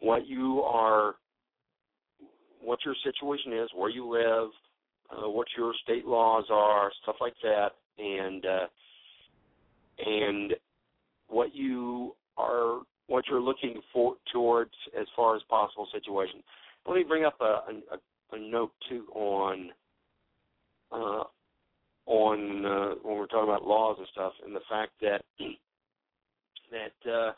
what 0.00 0.26
you 0.26 0.60
are, 0.62 1.14
what 2.62 2.78
your 2.84 2.94
situation 3.04 3.52
is, 3.52 3.68
where 3.74 3.90
you 3.90 4.10
live, 4.10 4.50
uh, 5.10 5.28
what 5.28 5.46
your 5.56 5.72
state 5.84 6.06
laws 6.06 6.44
are, 6.50 6.90
stuff 7.02 7.16
like 7.20 7.34
that, 7.42 7.70
and 7.98 8.44
uh, 8.44 8.66
and 10.04 10.54
what 11.28 11.54
you 11.54 12.14
are, 12.36 12.80
what 13.06 13.24
you're 13.28 13.40
looking 13.40 13.80
for 13.92 14.16
towards 14.32 14.72
as 14.98 15.06
far 15.14 15.36
as 15.36 15.42
possible 15.48 15.86
situation. 15.92 16.42
Let 16.86 16.96
me 16.96 17.04
bring 17.06 17.24
up 17.24 17.36
a, 17.40 17.44
a, 17.44 18.36
a 18.36 18.38
note 18.38 18.72
too 18.88 19.06
on 19.14 19.70
uh, 20.94 21.24
on 22.06 22.64
uh, 22.64 22.94
when 23.02 23.18
we're 23.18 23.26
talking 23.26 23.48
about 23.48 23.66
laws 23.66 23.96
and 23.98 24.08
stuff, 24.12 24.32
and 24.44 24.54
the 24.54 24.60
fact 24.68 24.92
that 25.00 25.22
that 26.70 27.10
uh, 27.10 27.32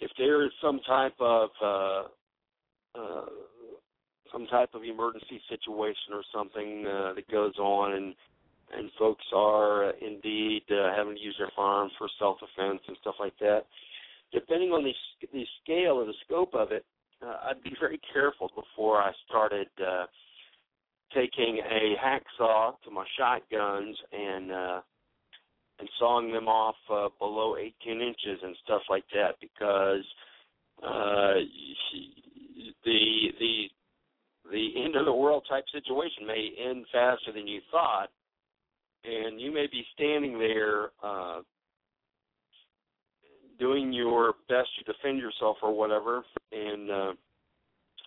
if 0.00 0.10
there 0.18 0.44
is 0.44 0.50
some 0.62 0.80
type 0.86 1.14
of 1.20 1.50
uh, 1.62 2.02
uh, 2.94 3.26
some 4.32 4.46
type 4.46 4.70
of 4.74 4.84
emergency 4.84 5.40
situation 5.48 6.12
or 6.12 6.22
something 6.34 6.86
uh, 6.86 7.14
that 7.14 7.28
goes 7.30 7.56
on, 7.58 7.94
and 7.94 8.14
and 8.76 8.90
folks 8.98 9.24
are 9.34 9.88
uh, 9.88 9.92
indeed 10.00 10.62
uh, 10.70 10.94
having 10.96 11.16
to 11.16 11.20
use 11.20 11.34
their 11.38 11.50
firearms 11.56 11.92
for 11.98 12.08
self-defense 12.18 12.80
and 12.86 12.96
stuff 13.00 13.16
like 13.18 13.36
that. 13.40 13.62
Depending 14.32 14.70
on 14.70 14.84
the 14.84 14.92
the 15.32 15.44
scale 15.62 15.94
or 15.94 16.06
the 16.06 16.14
scope 16.24 16.54
of 16.54 16.72
it, 16.72 16.84
uh, 17.22 17.48
I'd 17.48 17.62
be 17.62 17.74
very 17.78 18.00
careful 18.12 18.50
before 18.54 18.98
I 18.98 19.12
started 19.28 19.68
uh, 19.78 20.06
taking 21.14 21.58
a 21.58 21.94
hacksaw 22.02 22.72
to 22.84 22.90
my 22.90 23.04
shotguns 23.18 23.96
and 24.12 24.52
uh, 24.52 24.80
and 25.78 25.88
sawing 25.98 26.32
them 26.32 26.46
off 26.46 26.76
uh, 26.92 27.08
below 27.18 27.56
18 27.56 28.00
inches 28.00 28.38
and 28.42 28.54
stuff 28.64 28.82
like 28.90 29.04
that 29.14 29.36
because 29.40 30.04
uh, 30.82 31.34
the 32.84 33.28
the 33.38 33.64
the 34.52 34.84
end 34.84 34.96
of 34.96 35.04
the 35.04 35.12
world 35.12 35.44
type 35.48 35.64
situation 35.72 36.26
may 36.26 36.50
end 36.68 36.84
faster 36.92 37.32
than 37.32 37.46
you 37.46 37.60
thought, 37.70 38.08
and 39.04 39.40
you 39.40 39.52
may 39.52 39.66
be 39.70 39.84
standing 39.94 40.38
there 40.38 40.90
uh, 41.02 41.40
doing 43.58 43.92
your 43.92 44.34
best 44.48 44.68
to 44.78 44.92
defend 44.92 45.18
yourself 45.18 45.58
or 45.62 45.72
whatever, 45.76 46.24
and 46.52 46.90
uh, 46.90 47.12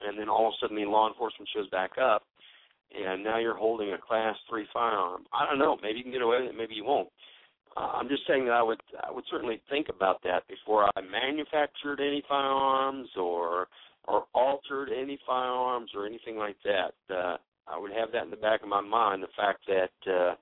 and 0.06 0.20
then 0.20 0.28
all 0.28 0.48
of 0.48 0.54
a 0.54 0.58
sudden 0.62 0.76
the 0.76 0.90
law 0.90 1.08
enforcement 1.08 1.50
shows 1.56 1.70
back 1.70 1.92
up, 2.02 2.24
and 2.94 3.24
now 3.24 3.40
you're 3.40 3.58
holding 3.58 3.94
a 3.94 3.98
class 3.98 4.36
three 4.50 4.68
firearm. 4.74 5.24
I 5.34 5.46
don't 5.46 5.60
know. 5.60 5.78
Maybe 5.82 5.98
you 6.00 6.04
can 6.04 6.12
get 6.12 6.22
away 6.22 6.42
with 6.42 6.52
it. 6.52 6.58
Maybe 6.58 6.76
you 6.76 6.86
won't. 6.86 7.10
Uh, 7.76 7.92
I'm 7.94 8.08
just 8.08 8.28
saying 8.28 8.46
that 8.46 8.54
I 8.54 8.64
would 8.64 8.82
I 9.04 9.12
would 9.12 9.24
certainly 9.32 9.62
think 9.70 9.88
about 9.90 10.22
that 10.24 10.48
before 10.48 10.90
I 10.96 11.02
manufactured 11.02 12.00
any 12.00 12.24
firearms 12.28 13.10
or 13.18 13.68
or 14.06 14.26
altered 14.34 14.90
any 14.90 15.18
firearms 15.26 15.92
or 15.96 16.06
anything 16.06 16.38
like 16.38 16.58
that. 16.66 16.94
Uh, 17.10 17.38
I 17.68 17.80
would 17.80 17.92
have 17.92 18.12
that 18.12 18.26
in 18.26 18.30
the 18.30 18.36
back 18.36 18.62
of 18.62 18.70
my 18.70 18.82
mind. 18.82 19.24
The 19.24 19.28
fact 19.36 19.62
that 19.68 20.12
uh, 20.12 20.36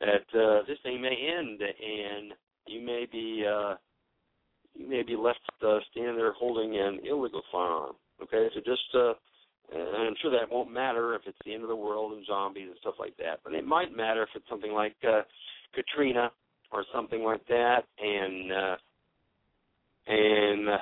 that 0.00 0.38
uh, 0.38 0.66
this 0.66 0.78
thing 0.82 1.00
may 1.00 1.16
end 1.38 1.60
and 1.62 2.32
you 2.66 2.84
may 2.84 3.06
be 3.10 3.44
uh, 3.48 3.74
you 4.74 4.88
may 4.88 5.02
be 5.02 5.16
left 5.16 5.40
uh, 5.66 5.78
standing 5.90 6.16
there 6.16 6.32
holding 6.32 6.76
an 6.76 7.00
illegal 7.08 7.42
firearm. 7.50 7.94
Okay, 8.22 8.48
so 8.54 8.60
just 8.60 8.94
uh, 8.94 9.14
and 9.74 10.08
I'm 10.08 10.14
sure 10.20 10.30
that 10.30 10.50
won't 10.50 10.72
matter 10.72 11.14
if 11.14 11.22
it's 11.26 11.38
the 11.44 11.54
end 11.54 11.62
of 11.62 11.68
the 11.68 11.76
world 11.76 12.12
and 12.12 12.26
zombies 12.26 12.68
and 12.68 12.76
stuff 12.80 12.94
like 12.98 13.16
that, 13.18 13.40
but 13.44 13.54
it 13.54 13.66
might 13.66 13.96
matter 13.96 14.22
if 14.22 14.28
it's 14.34 14.48
something 14.48 14.72
like 14.72 14.96
uh, 15.06 15.22
Katrina 15.74 16.30
or 16.70 16.84
something 16.94 17.22
like 17.22 17.46
that, 17.48 17.84
and 17.98 18.52
uh, 18.52 18.76
and 20.06 20.68
uh, 20.68 20.78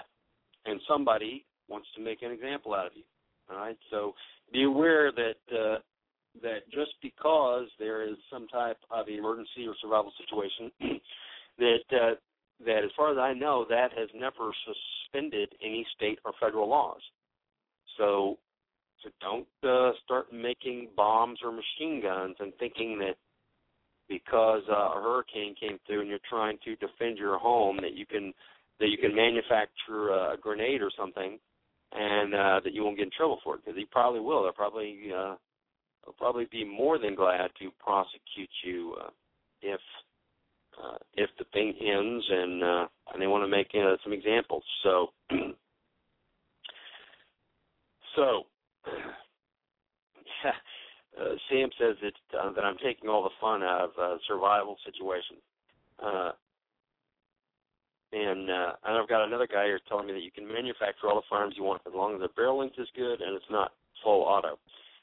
and 0.66 0.80
somebody 0.88 1.44
wants 1.68 1.88
to 1.96 2.02
make 2.02 2.22
an 2.22 2.30
example 2.30 2.74
out 2.74 2.86
of 2.86 2.92
you. 2.94 3.02
All 3.50 3.56
right, 3.56 3.78
so 3.90 4.14
be 4.52 4.64
aware 4.64 5.12
that 5.12 5.56
uh, 5.56 5.78
that 6.42 6.70
just 6.72 6.92
because 7.02 7.66
there 7.78 8.08
is 8.08 8.16
some 8.32 8.46
type 8.48 8.78
of 8.90 9.08
emergency 9.08 9.66
or 9.66 9.74
survival 9.80 10.12
situation, 10.18 10.70
that 11.58 11.78
uh, 11.92 12.14
that 12.64 12.84
as 12.84 12.90
far 12.96 13.10
as 13.12 13.18
I 13.18 13.34
know, 13.34 13.66
that 13.68 13.90
has 13.96 14.08
never 14.14 14.52
suspended 14.66 15.54
any 15.62 15.86
state 15.96 16.18
or 16.24 16.32
federal 16.40 16.68
laws. 16.68 17.00
So 17.98 18.38
so 19.02 19.10
don't 19.20 19.46
uh, 19.64 19.92
start 20.04 20.32
making 20.32 20.88
bombs 20.96 21.38
or 21.44 21.52
machine 21.52 22.02
guns 22.02 22.36
and 22.40 22.52
thinking 22.58 22.98
that 22.98 23.16
because 24.08 24.62
uh, 24.68 24.98
a 24.98 25.02
hurricane 25.02 25.54
came 25.58 25.78
through 25.86 26.00
and 26.00 26.08
you're 26.08 26.18
trying 26.28 26.58
to 26.64 26.76
defend 26.76 27.16
your 27.16 27.38
home 27.38 27.78
that 27.80 27.94
you 27.94 28.04
can 28.04 28.32
that 28.80 28.88
you 28.88 28.98
can 28.98 29.14
manufacture 29.14 30.10
a 30.10 30.36
grenade 30.40 30.80
or 30.82 30.90
something 30.98 31.38
and 31.92 32.34
uh, 32.34 32.60
that 32.64 32.72
you 32.72 32.84
won't 32.84 32.96
get 32.96 33.04
in 33.04 33.10
trouble 33.16 33.38
for 33.42 33.56
it 33.56 33.64
because 33.64 33.78
you 33.78 33.86
probably 33.90 34.20
will. 34.20 34.42
They'll 34.42 34.52
probably 34.52 35.10
uh, 35.14 35.34
they'll 36.04 36.14
probably 36.18 36.46
be 36.50 36.64
more 36.64 36.98
than 36.98 37.14
glad 37.14 37.50
to 37.60 37.70
prosecute 37.78 38.50
you 38.64 38.96
uh, 39.00 39.10
if 39.62 39.80
uh, 40.82 40.98
if 41.14 41.30
the 41.38 41.44
thing 41.52 41.74
ends 41.80 42.24
and 42.30 42.62
uh, 42.62 42.86
and 43.12 43.20
they 43.20 43.26
want 43.26 43.44
to 43.44 43.48
make 43.48 43.68
uh, 43.74 43.96
some 44.02 44.12
examples. 44.12 44.62
So 44.82 45.08
so 48.16 48.44
uh, 51.20 51.34
Sam 51.48 51.68
says 51.78 51.96
that 52.02 52.38
uh, 52.38 52.52
that 52.52 52.64
I'm 52.64 52.78
taking 52.82 53.08
all 53.08 53.22
the 53.22 53.36
fun 53.40 53.62
out 53.62 53.90
of 53.90 53.90
uh, 54.00 54.16
survival 54.26 54.76
situations. 54.84 55.40
Uh, 56.02 56.32
and 58.12 58.50
uh, 58.50 58.72
and 58.84 58.98
I've 58.98 59.08
got 59.08 59.24
another 59.24 59.46
guy 59.46 59.66
here 59.66 59.80
telling 59.88 60.06
me 60.06 60.12
that 60.14 60.22
you 60.22 60.32
can 60.32 60.46
manufacture 60.46 61.08
all 61.08 61.16
the 61.16 61.28
firearms 61.30 61.54
you 61.56 61.64
want 61.64 61.82
as 61.86 61.92
long 61.94 62.14
as 62.14 62.20
the 62.20 62.28
barrel 62.34 62.58
length 62.58 62.76
is 62.78 62.88
good 62.96 63.20
and 63.20 63.36
it's 63.36 63.50
not 63.50 63.72
full 64.02 64.22
auto. 64.22 64.58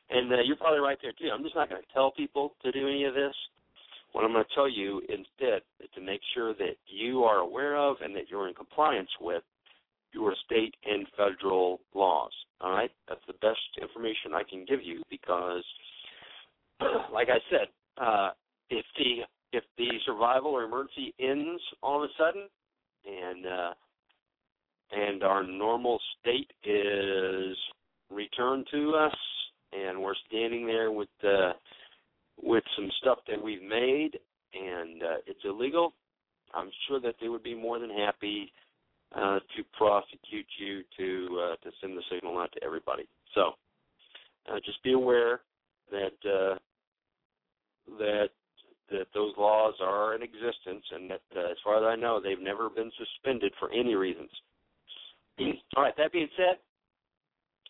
And 0.10 0.32
uh, 0.32 0.42
you're 0.44 0.56
probably 0.56 0.80
right 0.80 0.98
there 1.02 1.14
too. 1.14 1.30
I'm 1.34 1.44
just 1.44 1.56
not 1.56 1.70
going 1.70 1.82
to 1.82 1.94
tell 1.94 2.12
people 2.12 2.54
to 2.64 2.72
do 2.72 2.88
any 2.88 3.06
of 3.06 3.14
this. 3.14 3.34
What 4.14 4.24
I'm 4.24 4.32
going 4.32 4.44
to 4.44 4.56
tell 4.56 4.70
you 4.70 5.02
instead 5.10 5.62
is 5.80 5.90
to 5.96 6.02
make 6.02 6.22
sure 6.34 6.54
that 6.56 6.76
you 6.88 7.24
are 7.24 7.40
aware 7.40 7.78
of 7.78 7.98
and 8.02 8.16
that 8.16 8.30
you're 8.30 8.48
in 8.48 8.54
compliance 8.54 9.10
with 9.20 9.44
your 10.14 10.34
state 10.46 10.76
and 10.86 11.06
federal 11.18 11.80
laws. 11.94 12.32
All 12.62 12.72
right, 12.72 12.92
that's 13.08 13.22
the 13.28 13.34
best 13.34 13.60
information 13.82 14.34
I 14.34 14.44
can 14.50 14.66
give 14.68 14.82
you 14.84 15.04
because, 15.10 15.64
like 17.14 17.30
I 17.30 17.40
said, 17.50 17.68
uh, 18.02 18.30
if 18.70 18.86
the 18.98 19.22
if 19.54 19.64
the 19.78 19.88
survival 20.06 20.52
or 20.52 20.64
emergency 20.64 21.14
ends 21.20 21.62
all 21.82 22.04
of 22.04 22.10
a 22.10 22.14
sudden, 22.18 22.48
and 23.06 23.46
uh, 23.46 23.74
and 24.92 25.24
our 25.24 25.44
normal 25.44 26.00
state 26.20 26.52
is 26.64 27.56
returned 28.10 28.68
to 28.72 28.94
us, 28.96 29.16
and 29.74 30.02
we're 30.02 30.16
standing 30.28 30.66
there 30.66 30.92
with 30.92 31.10
uh, 31.24 31.54
with 32.42 32.64
some 32.76 32.90
stuff 33.02 33.20
that 33.28 33.42
we've 33.42 33.64
made, 33.64 34.12
and 34.54 35.04
uh, 35.04 35.18
it's 35.26 35.40
illegal, 35.46 35.94
I'm 36.54 36.70
sure 36.88 37.00
that 37.02 37.16
they 37.22 37.30
would 37.30 37.44
be 37.44 37.56
more 37.56 37.80
than 37.80 37.90
happy 37.90 38.52
uh, 39.16 39.40
to 39.56 39.64
prosecute 39.78 40.46
you 40.60 40.84
to 40.98 41.40
uh, 41.40 41.56
to 41.64 41.72
send 41.82 41.98
the 41.98 42.02
signal 42.12 42.38
out 42.38 42.52
to 42.54 42.64
everybody. 42.64 43.08
So 43.34 43.52
uh, 44.52 44.60
just 44.66 44.82
be 44.84 44.94
aware 44.94 45.42
that 45.92 46.18
uh, 46.26 46.56
that 47.98 48.30
that 48.92 49.08
those 49.14 49.34
laws 49.38 49.74
are 49.82 50.16
in 50.16 50.22
existence, 50.22 50.84
and 50.92 51.12
that 51.12 51.22
uh, 51.36 51.52
as 51.52 51.58
far 51.64 51.78
as 51.78 51.84
I 51.84 52.00
know, 52.00 52.22
they've 52.22 52.40
never 52.40 52.70
been 52.70 52.92
suspended 52.98 53.54
for 53.60 53.72
any 53.72 53.96
reasons. 53.96 54.30
All 55.76 55.84
right. 55.84 55.96
That 55.98 56.12
being 56.12 56.30
said, 56.38 56.58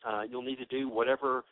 uh, 0.07 0.21
you'll 0.29 0.43
need 0.43 0.59
to 0.59 0.65
do 0.65 0.89
whatever 0.89 1.43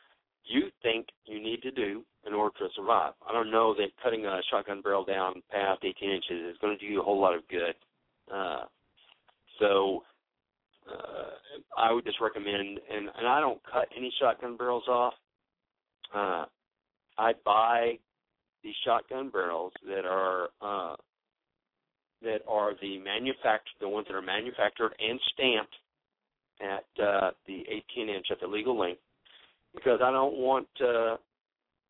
you 0.45 0.69
think 0.83 1.07
you 1.25 1.41
need 1.41 1.61
to 1.63 1.71
do 1.71 2.03
in 2.27 2.33
order 2.33 2.55
to 2.59 2.67
survive. 2.75 3.13
I 3.27 3.33
don't 3.33 3.51
know 3.51 3.73
that 3.75 3.89
cutting 4.03 4.25
a 4.25 4.41
shotgun 4.51 4.81
barrel 4.81 5.03
down 5.03 5.41
past 5.51 5.83
18 5.83 6.09
inches 6.09 6.53
is 6.53 6.57
going 6.61 6.77
to 6.77 6.79
do 6.79 6.91
you 6.91 7.01
a 7.01 7.03
whole 7.03 7.19
lot 7.19 7.35
of 7.35 7.47
good. 7.47 7.75
Uh, 8.31 8.65
so 9.59 10.03
uh, 10.89 11.29
I 11.77 11.91
would 11.91 12.05
just 12.05 12.21
recommend, 12.21 12.79
and, 12.91 13.09
and 13.17 13.27
I 13.27 13.39
don't 13.39 13.61
cut 13.71 13.87
any 13.95 14.13
shotgun 14.19 14.57
barrels 14.57 14.87
off. 14.87 15.13
Uh, 16.13 16.45
I 17.17 17.33
buy 17.43 17.97
these 18.63 18.75
shotgun 18.85 19.29
barrels 19.29 19.73
that 19.87 20.05
are 20.05 20.49
uh, 20.61 20.95
that 22.21 22.39
are 22.47 22.73
the 22.81 22.97
manufactured, 22.99 23.77
the 23.79 23.89
ones 23.89 24.07
that 24.09 24.15
are 24.15 24.21
manufactured 24.21 24.93
and 24.99 25.19
stamped 25.33 25.75
at 26.61 27.03
uh, 27.03 27.31
the 27.47 27.63
18 27.93 28.09
inch 28.09 28.27
at 28.31 28.39
the 28.39 28.47
legal 28.47 28.79
length 28.79 29.01
because 29.75 29.99
I 30.01 30.11
don't 30.11 30.35
want 30.35 30.67
uh, 30.81 31.17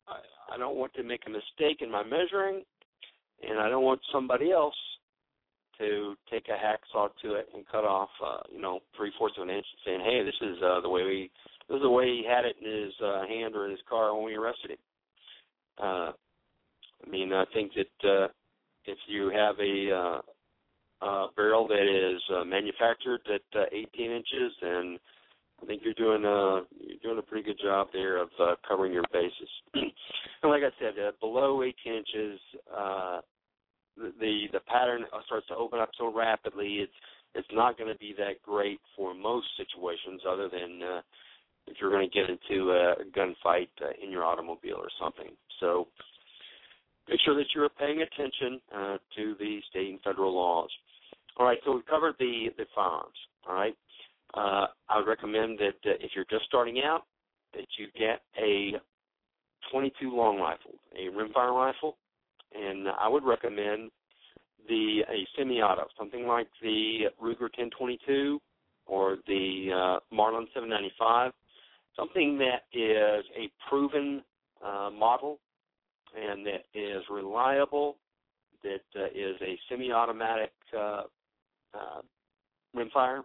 I, 0.08 0.54
I 0.54 0.58
don't 0.58 0.76
want 0.76 0.92
to 0.94 1.02
make 1.02 1.22
a 1.26 1.30
mistake 1.30 1.80
in 1.80 1.90
my 1.90 2.02
measuring, 2.02 2.64
and 3.48 3.58
I 3.58 3.68
don't 3.68 3.84
want 3.84 4.00
somebody 4.12 4.52
else 4.52 4.74
to 5.78 6.14
take 6.30 6.46
a 6.48 6.52
hacksaw 6.52 7.08
to 7.22 7.34
it 7.34 7.48
and 7.54 7.64
cut 7.70 7.84
off 7.84 8.10
uh, 8.24 8.38
you 8.52 8.60
know 8.60 8.80
three 8.96 9.12
fourths 9.18 9.36
of 9.38 9.44
an 9.44 9.54
inch, 9.54 9.66
and 9.72 9.80
saying, 9.84 10.00
"Hey, 10.00 10.24
this 10.24 10.34
is 10.40 10.62
uh, 10.62 10.80
the 10.80 10.88
way 10.88 11.02
we 11.04 11.30
this 11.68 11.76
is 11.76 11.82
the 11.82 11.90
way 11.90 12.06
he 12.06 12.24
had 12.28 12.44
it 12.44 12.56
in 12.60 12.84
his 12.84 12.92
uh, 13.04 13.26
hand 13.26 13.54
or 13.54 13.64
in 13.66 13.70
his 13.70 13.80
car 13.88 14.14
when 14.14 14.24
we 14.24 14.34
arrested 14.34 14.70
him." 14.72 14.78
Uh, 15.78 16.12
I 17.04 17.10
mean, 17.10 17.32
I 17.32 17.44
think 17.52 17.72
that 17.74 18.08
uh, 18.08 18.28
if 18.86 18.98
you 19.08 19.30
have 19.30 19.56
a 19.60 19.92
uh, 19.92 20.20
uh, 21.02 21.26
barrel 21.36 21.68
that 21.68 21.86
is 21.86 22.20
uh, 22.34 22.44
manufactured 22.44 23.20
at 23.32 23.60
uh, 23.60 23.64
18 23.72 24.10
inches, 24.10 24.52
then 24.62 24.98
I 25.62 25.66
think 25.66 25.82
you're 25.84 25.94
doing 25.94 26.24
a 26.24 26.62
you're 26.78 27.02
doing 27.02 27.18
a 27.18 27.22
pretty 27.22 27.44
good 27.44 27.60
job 27.62 27.88
there 27.92 28.18
of 28.18 28.28
uh, 28.40 28.54
covering 28.66 28.92
your 28.92 29.04
bases. 29.12 29.48
and 29.74 30.50
like 30.50 30.62
I 30.62 30.70
said, 30.80 30.94
uh, 30.98 31.12
below 31.20 31.62
18 31.62 31.92
inches, 31.92 32.40
uh, 32.74 33.20
the, 33.96 34.46
the 34.52 34.60
pattern 34.60 35.04
starts 35.26 35.46
to 35.48 35.56
open 35.56 35.80
up 35.80 35.90
so 35.98 36.12
rapidly. 36.14 36.78
It's 36.80 36.92
it's 37.34 37.48
not 37.52 37.76
going 37.76 37.92
to 37.92 37.98
be 37.98 38.14
that 38.16 38.42
great 38.42 38.80
for 38.96 39.14
most 39.14 39.46
situations, 39.58 40.22
other 40.26 40.48
than 40.48 40.80
uh, 40.82 41.00
if 41.66 41.76
you're 41.80 41.90
going 41.90 42.08
to 42.08 42.14
get 42.14 42.30
into 42.30 42.70
a 42.70 42.94
gunfight 43.14 43.68
uh, 43.82 43.92
in 44.02 44.10
your 44.10 44.24
automobile 44.24 44.76
or 44.78 44.88
something. 44.98 45.32
So 45.60 45.86
make 47.08 47.20
sure 47.24 47.34
that 47.34 47.46
you're 47.54 47.68
paying 47.68 48.02
attention 48.02 48.60
uh, 48.74 48.96
to 49.16 49.34
the 49.38 49.60
state 49.68 49.90
and 49.90 50.00
federal 50.00 50.34
laws. 50.34 50.70
All 51.36 51.44
right, 51.44 51.58
so 51.64 51.74
we've 51.74 51.86
covered 51.86 52.14
the 52.18 52.46
the 52.56 52.64
firearms. 52.74 53.18
All 53.46 53.54
right, 53.54 53.76
uh, 54.34 54.66
I 54.88 54.98
would 54.98 55.06
recommend 55.06 55.58
that 55.58 55.90
uh, 55.90 55.94
if 56.00 56.12
you're 56.14 56.24
just 56.30 56.46
starting 56.46 56.80
out, 56.82 57.02
that 57.52 57.66
you 57.78 57.88
get 57.98 58.22
a 58.42 58.72
22 59.70 60.10
long 60.14 60.38
rifle, 60.38 60.74
a 60.94 61.10
rimfire 61.14 61.54
rifle, 61.54 61.96
and 62.56 62.88
I 62.88 63.08
would 63.08 63.24
recommend 63.24 63.90
the 64.68 65.00
a 65.08 65.26
semi-auto, 65.36 65.86
something 65.98 66.26
like 66.26 66.48
the 66.62 67.06
Ruger 67.22 67.42
1022 67.42 68.40
or 68.86 69.18
the 69.26 69.68
uh, 69.74 70.14
Marlin 70.14 70.46
795, 70.54 71.32
something 71.96 72.38
that 72.38 72.64
is 72.72 73.24
a 73.36 73.50
proven 73.68 74.22
uh, 74.64 74.90
model 74.90 75.38
and 76.16 76.46
that 76.46 76.64
is 76.74 77.02
reliable, 77.10 77.96
that 78.62 79.00
uh, 79.00 79.06
is 79.06 79.36
a 79.42 79.58
semi-automatic 79.68 80.52
uh, 80.76 81.02
uh, 81.74 82.00
rimfire, 82.74 83.22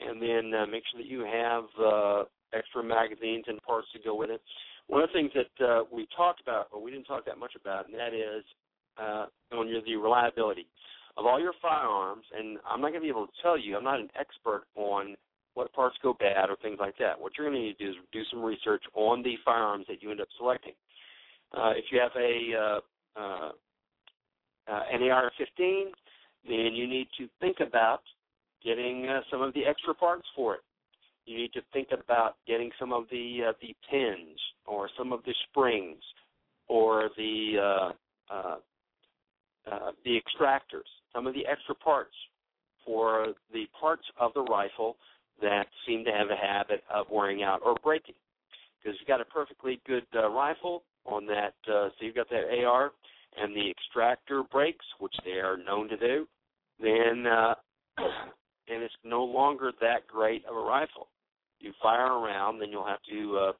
and 0.00 0.20
then 0.20 0.52
uh, 0.54 0.66
make 0.66 0.82
sure 0.90 1.00
that 1.00 1.06
you 1.06 1.24
have 1.24 1.64
uh, 1.80 2.24
extra 2.52 2.82
magazines 2.82 3.44
and 3.48 3.60
parts 3.62 3.88
to 3.92 3.98
go 4.02 4.14
with 4.14 4.30
it. 4.30 4.40
One 4.90 5.04
of 5.04 5.10
the 5.10 5.12
things 5.12 5.30
that 5.34 5.64
uh, 5.64 5.84
we 5.92 6.08
talked 6.16 6.40
about, 6.40 6.66
but 6.72 6.82
we 6.82 6.90
didn't 6.90 7.04
talk 7.06 7.24
that 7.26 7.38
much 7.38 7.52
about, 7.54 7.86
and 7.86 7.94
that 7.94 8.12
is 8.12 8.42
uh, 8.98 9.26
on 9.54 9.68
your, 9.68 9.80
the 9.82 9.94
reliability 9.94 10.66
of 11.16 11.26
all 11.26 11.38
your 11.38 11.52
firearms. 11.62 12.24
And 12.36 12.58
I'm 12.68 12.80
not 12.80 12.90
going 12.90 13.00
to 13.00 13.06
be 13.06 13.08
able 13.08 13.26
to 13.26 13.32
tell 13.40 13.56
you. 13.56 13.76
I'm 13.76 13.84
not 13.84 14.00
an 14.00 14.08
expert 14.18 14.64
on 14.74 15.14
what 15.54 15.72
parts 15.72 15.96
go 16.02 16.12
bad 16.18 16.50
or 16.50 16.56
things 16.60 16.78
like 16.80 16.98
that. 16.98 17.20
What 17.20 17.32
you're 17.38 17.48
going 17.48 17.60
to 17.60 17.66
need 17.68 17.78
to 17.78 17.84
do 17.84 17.90
is 17.90 17.96
do 18.12 18.22
some 18.32 18.42
research 18.42 18.82
on 18.94 19.22
the 19.22 19.34
firearms 19.44 19.86
that 19.88 20.02
you 20.02 20.10
end 20.10 20.20
up 20.20 20.28
selecting. 20.36 20.74
Uh, 21.56 21.70
if 21.76 21.84
you 21.92 22.00
have 22.00 22.12
a 22.16 22.56
uh, 22.58 22.80
uh, 23.20 23.50
uh, 24.68 24.82
an 24.92 25.02
AR-15, 25.02 25.84
then 26.48 26.74
you 26.74 26.88
need 26.88 27.06
to 27.16 27.28
think 27.40 27.58
about 27.60 28.02
getting 28.64 29.08
uh, 29.08 29.20
some 29.30 29.40
of 29.40 29.54
the 29.54 29.64
extra 29.64 29.94
parts 29.94 30.26
for 30.34 30.54
it. 30.54 30.60
You 31.30 31.36
need 31.36 31.52
to 31.52 31.62
think 31.72 31.90
about 31.92 32.38
getting 32.44 32.72
some 32.76 32.92
of 32.92 33.04
the 33.08 33.50
uh, 33.50 33.52
the 33.62 33.72
pins 33.88 34.36
or 34.66 34.90
some 34.98 35.12
of 35.12 35.20
the 35.24 35.32
springs 35.48 36.02
or 36.66 37.08
the 37.16 37.52
uh, 37.62 38.34
uh, 38.34 38.56
uh, 39.70 39.92
the 40.04 40.18
extractors, 40.18 40.90
some 41.14 41.28
of 41.28 41.34
the 41.34 41.46
extra 41.46 41.76
parts 41.76 42.14
for 42.84 43.28
the 43.52 43.66
parts 43.80 44.02
of 44.18 44.34
the 44.34 44.42
rifle 44.42 44.96
that 45.40 45.66
seem 45.86 46.04
to 46.04 46.10
have 46.10 46.30
a 46.30 46.36
habit 46.36 46.82
of 46.92 47.06
wearing 47.12 47.44
out 47.44 47.60
or 47.64 47.76
breaking. 47.84 48.16
Because 48.82 48.98
you've 48.98 49.06
got 49.06 49.20
a 49.20 49.24
perfectly 49.24 49.80
good 49.86 50.06
uh, 50.16 50.28
rifle 50.30 50.82
on 51.06 51.26
that, 51.26 51.54
uh, 51.68 51.90
so 51.90 51.92
you've 52.00 52.16
got 52.16 52.28
that 52.30 52.64
AR, 52.64 52.90
and 53.40 53.54
the 53.54 53.70
extractor 53.70 54.42
breaks, 54.50 54.84
which 54.98 55.14
they 55.24 55.38
are 55.38 55.56
known 55.56 55.88
to 55.90 55.96
do, 55.96 56.26
then 56.80 57.24
uh, 57.24 57.54
and 57.98 58.82
it's 58.82 58.94
no 59.04 59.22
longer 59.22 59.70
that 59.80 60.08
great 60.08 60.44
of 60.46 60.56
a 60.56 60.60
rifle. 60.60 61.06
You 61.60 61.72
fire 61.82 62.12
around, 62.12 62.58
then 62.58 62.70
you'll 62.70 62.86
have 62.86 63.02
to 63.10 63.38
uh, 63.38 63.52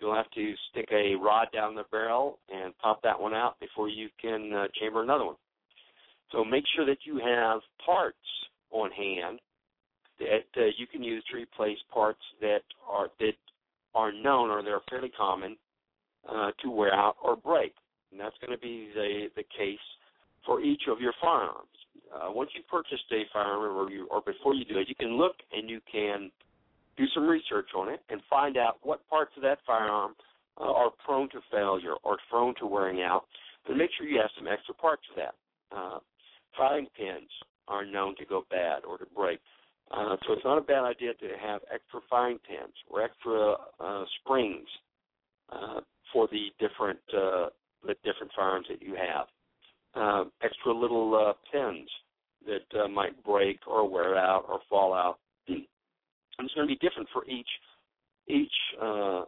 you'll 0.00 0.14
have 0.14 0.30
to 0.32 0.54
stick 0.70 0.88
a 0.92 1.14
rod 1.14 1.48
down 1.52 1.74
the 1.74 1.84
barrel 1.90 2.38
and 2.52 2.76
pop 2.78 3.02
that 3.02 3.18
one 3.18 3.34
out 3.34 3.58
before 3.60 3.88
you 3.88 4.08
can 4.20 4.52
uh, 4.52 4.66
chamber 4.80 5.02
another 5.02 5.26
one. 5.26 5.36
So 6.32 6.44
make 6.44 6.64
sure 6.74 6.86
that 6.86 6.98
you 7.04 7.18
have 7.18 7.60
parts 7.84 8.16
on 8.70 8.90
hand 8.90 9.40
that 10.20 10.60
uh, 10.60 10.66
you 10.76 10.86
can 10.86 11.02
use 11.02 11.24
to 11.30 11.36
replace 11.36 11.78
parts 11.92 12.20
that 12.40 12.62
are 12.88 13.08
that 13.20 13.34
are 13.94 14.12
known 14.12 14.50
or 14.50 14.62
they're 14.62 14.80
fairly 14.90 15.10
common 15.16 15.56
uh, 16.28 16.50
to 16.62 16.70
wear 16.70 16.94
out 16.94 17.16
or 17.22 17.36
break. 17.36 17.74
And 18.10 18.20
that's 18.20 18.36
going 18.44 18.56
to 18.56 18.62
be 18.62 18.88
the 18.94 19.28
the 19.36 19.44
case 19.56 19.78
for 20.46 20.60
each 20.60 20.82
of 20.88 21.00
your 21.00 21.12
firearms 21.20 21.68
uh, 22.14 22.30
once 22.30 22.50
you 22.54 22.62
purchase 22.70 23.00
a 23.12 23.22
firearm 23.32 23.76
or 23.76 23.90
you 23.90 24.06
or 24.10 24.20
before 24.20 24.54
you 24.54 24.64
do 24.64 24.78
it, 24.78 24.88
you 24.88 24.94
can 24.94 25.16
look 25.16 25.36
and 25.52 25.68
you 25.68 25.80
can 25.90 26.30
do 26.98 27.04
some 27.14 27.26
research 27.26 27.68
on 27.76 27.88
it 27.88 28.00
and 28.10 28.20
find 28.28 28.56
out 28.56 28.78
what 28.82 29.08
parts 29.08 29.32
of 29.36 29.42
that 29.42 29.58
firearm 29.66 30.14
uh, 30.60 30.72
are 30.72 30.90
prone 31.04 31.28
to 31.30 31.40
failure 31.50 31.94
or 32.04 32.18
prone 32.30 32.54
to 32.58 32.66
wearing 32.66 33.02
out. 33.02 33.24
But 33.66 33.76
make 33.76 33.90
sure 33.96 34.06
you 34.06 34.20
have 34.20 34.30
some 34.36 34.48
extra 34.48 34.74
parts 34.74 35.02
of 35.10 35.16
that. 35.16 35.34
Uh, 35.74 35.98
firing 36.56 36.86
pins 36.96 37.30
are 37.68 37.84
known 37.84 38.16
to 38.16 38.24
go 38.26 38.44
bad 38.50 38.84
or 38.84 38.98
to 38.98 39.06
break. 39.16 39.38
Uh, 39.90 40.16
so 40.26 40.34
it's 40.34 40.44
not 40.44 40.58
a 40.58 40.62
bad 40.62 40.84
idea 40.84 41.14
to 41.14 41.28
have 41.40 41.62
extra 41.72 42.00
firing 42.10 42.38
pins 42.46 42.74
or 42.90 43.02
extra 43.02 43.54
uh, 43.80 44.04
springs 44.20 44.68
uh, 45.50 45.80
for 46.12 46.28
the 46.30 46.48
different 46.58 46.98
uh, 47.14 47.48
the 47.86 47.94
different 48.04 48.32
firearms 48.36 48.66
that 48.68 48.82
you 48.82 48.94
have 48.94 49.26
uh, 49.94 50.24
extra 50.42 50.72
little 50.72 51.14
uh, 51.14 51.32
pins 51.52 51.88
that 52.46 52.80
uh, 52.80 52.88
might 52.88 53.22
break 53.24 53.58
or 53.66 53.88
wear 53.88 54.16
out 54.16 54.44
or 54.48 54.60
fall 54.68 54.94
out. 54.94 55.18
And 56.38 56.46
it's 56.46 56.54
going 56.54 56.68
to 56.68 56.74
be 56.74 56.78
different 56.86 57.08
for 57.12 57.24
each 57.26 57.48
each 58.28 58.52
uh, 58.80 59.22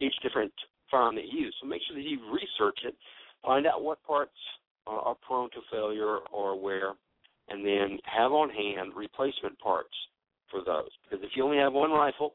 each 0.00 0.14
different 0.22 0.52
farm 0.90 1.14
that 1.16 1.26
you 1.26 1.46
use. 1.46 1.56
So 1.60 1.66
make 1.66 1.82
sure 1.86 1.96
that 1.96 2.02
you 2.02 2.18
research 2.32 2.78
it, 2.84 2.94
find 3.44 3.66
out 3.66 3.82
what 3.82 4.02
parts 4.04 4.32
are, 4.86 4.98
are 5.00 5.16
prone 5.26 5.50
to 5.50 5.60
failure 5.70 6.18
or 6.32 6.60
wear, 6.60 6.92
and 7.48 7.64
then 7.64 7.98
have 8.04 8.32
on 8.32 8.50
hand 8.50 8.92
replacement 8.96 9.58
parts 9.58 9.94
for 10.50 10.64
those. 10.64 10.90
Because 11.04 11.24
if 11.24 11.30
you 11.36 11.44
only 11.44 11.58
have 11.58 11.72
one 11.72 11.90
rifle 11.90 12.34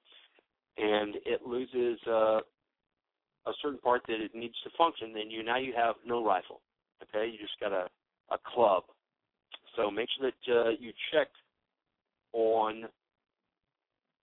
and 0.77 1.15
it 1.25 1.41
loses 1.45 1.99
uh, 2.07 2.39
a 3.45 3.53
certain 3.61 3.79
part 3.79 4.01
that 4.07 4.21
it 4.21 4.33
needs 4.33 4.55
to 4.63 4.69
function, 4.77 5.13
then 5.13 5.29
you 5.29 5.43
now 5.43 5.57
you 5.57 5.73
have 5.75 5.95
no 6.05 6.23
rifle. 6.25 6.61
Okay, 7.03 7.29
you 7.29 7.37
just 7.37 7.59
got 7.59 7.71
a 7.71 7.87
a 8.31 8.37
club. 8.53 8.83
So 9.75 9.89
make 9.89 10.07
sure 10.17 10.31
that 10.31 10.53
uh, 10.53 10.69
you 10.79 10.91
check 11.11 11.27
on, 12.33 12.85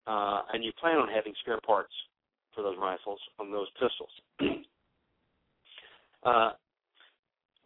uh, 0.07 0.41
and 0.53 0.63
you 0.63 0.71
plan 0.79 0.97
on 0.97 1.07
having 1.09 1.33
spare 1.41 1.59
parts 1.65 1.93
for 2.55 2.63
those 2.63 2.75
rifles 2.79 3.19
on 3.39 3.51
those 3.51 3.67
pistols. 3.79 4.09
uh, 6.23 6.51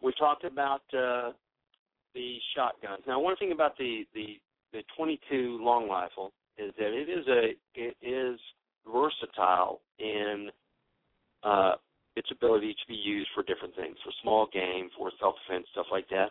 we 0.02 0.12
talked 0.18 0.44
about 0.44 0.82
uh, 0.96 1.32
the 2.14 2.36
shotguns. 2.54 3.02
Now, 3.06 3.20
one 3.20 3.36
thing 3.36 3.52
about 3.52 3.76
the 3.78 4.04
the 4.14 4.38
the 4.72 4.82
22 4.96 5.58
long 5.62 5.88
rifle 5.88 6.32
is 6.58 6.72
that 6.78 6.92
it 6.92 7.08
is 7.08 7.26
a 7.28 7.54
it 7.74 7.96
is 8.02 8.38
versatile 8.86 9.80
in 9.98 10.48
uh, 11.42 11.74
its 12.16 12.28
ability 12.30 12.72
to 12.72 12.88
be 12.88 12.94
used 12.94 13.28
for 13.34 13.42
different 13.42 13.74
things, 13.76 13.96
for 14.02 14.12
small 14.22 14.48
game, 14.52 14.88
for 14.96 15.10
self 15.20 15.34
defense, 15.46 15.66
stuff 15.72 15.86
like 15.90 16.08
that. 16.10 16.30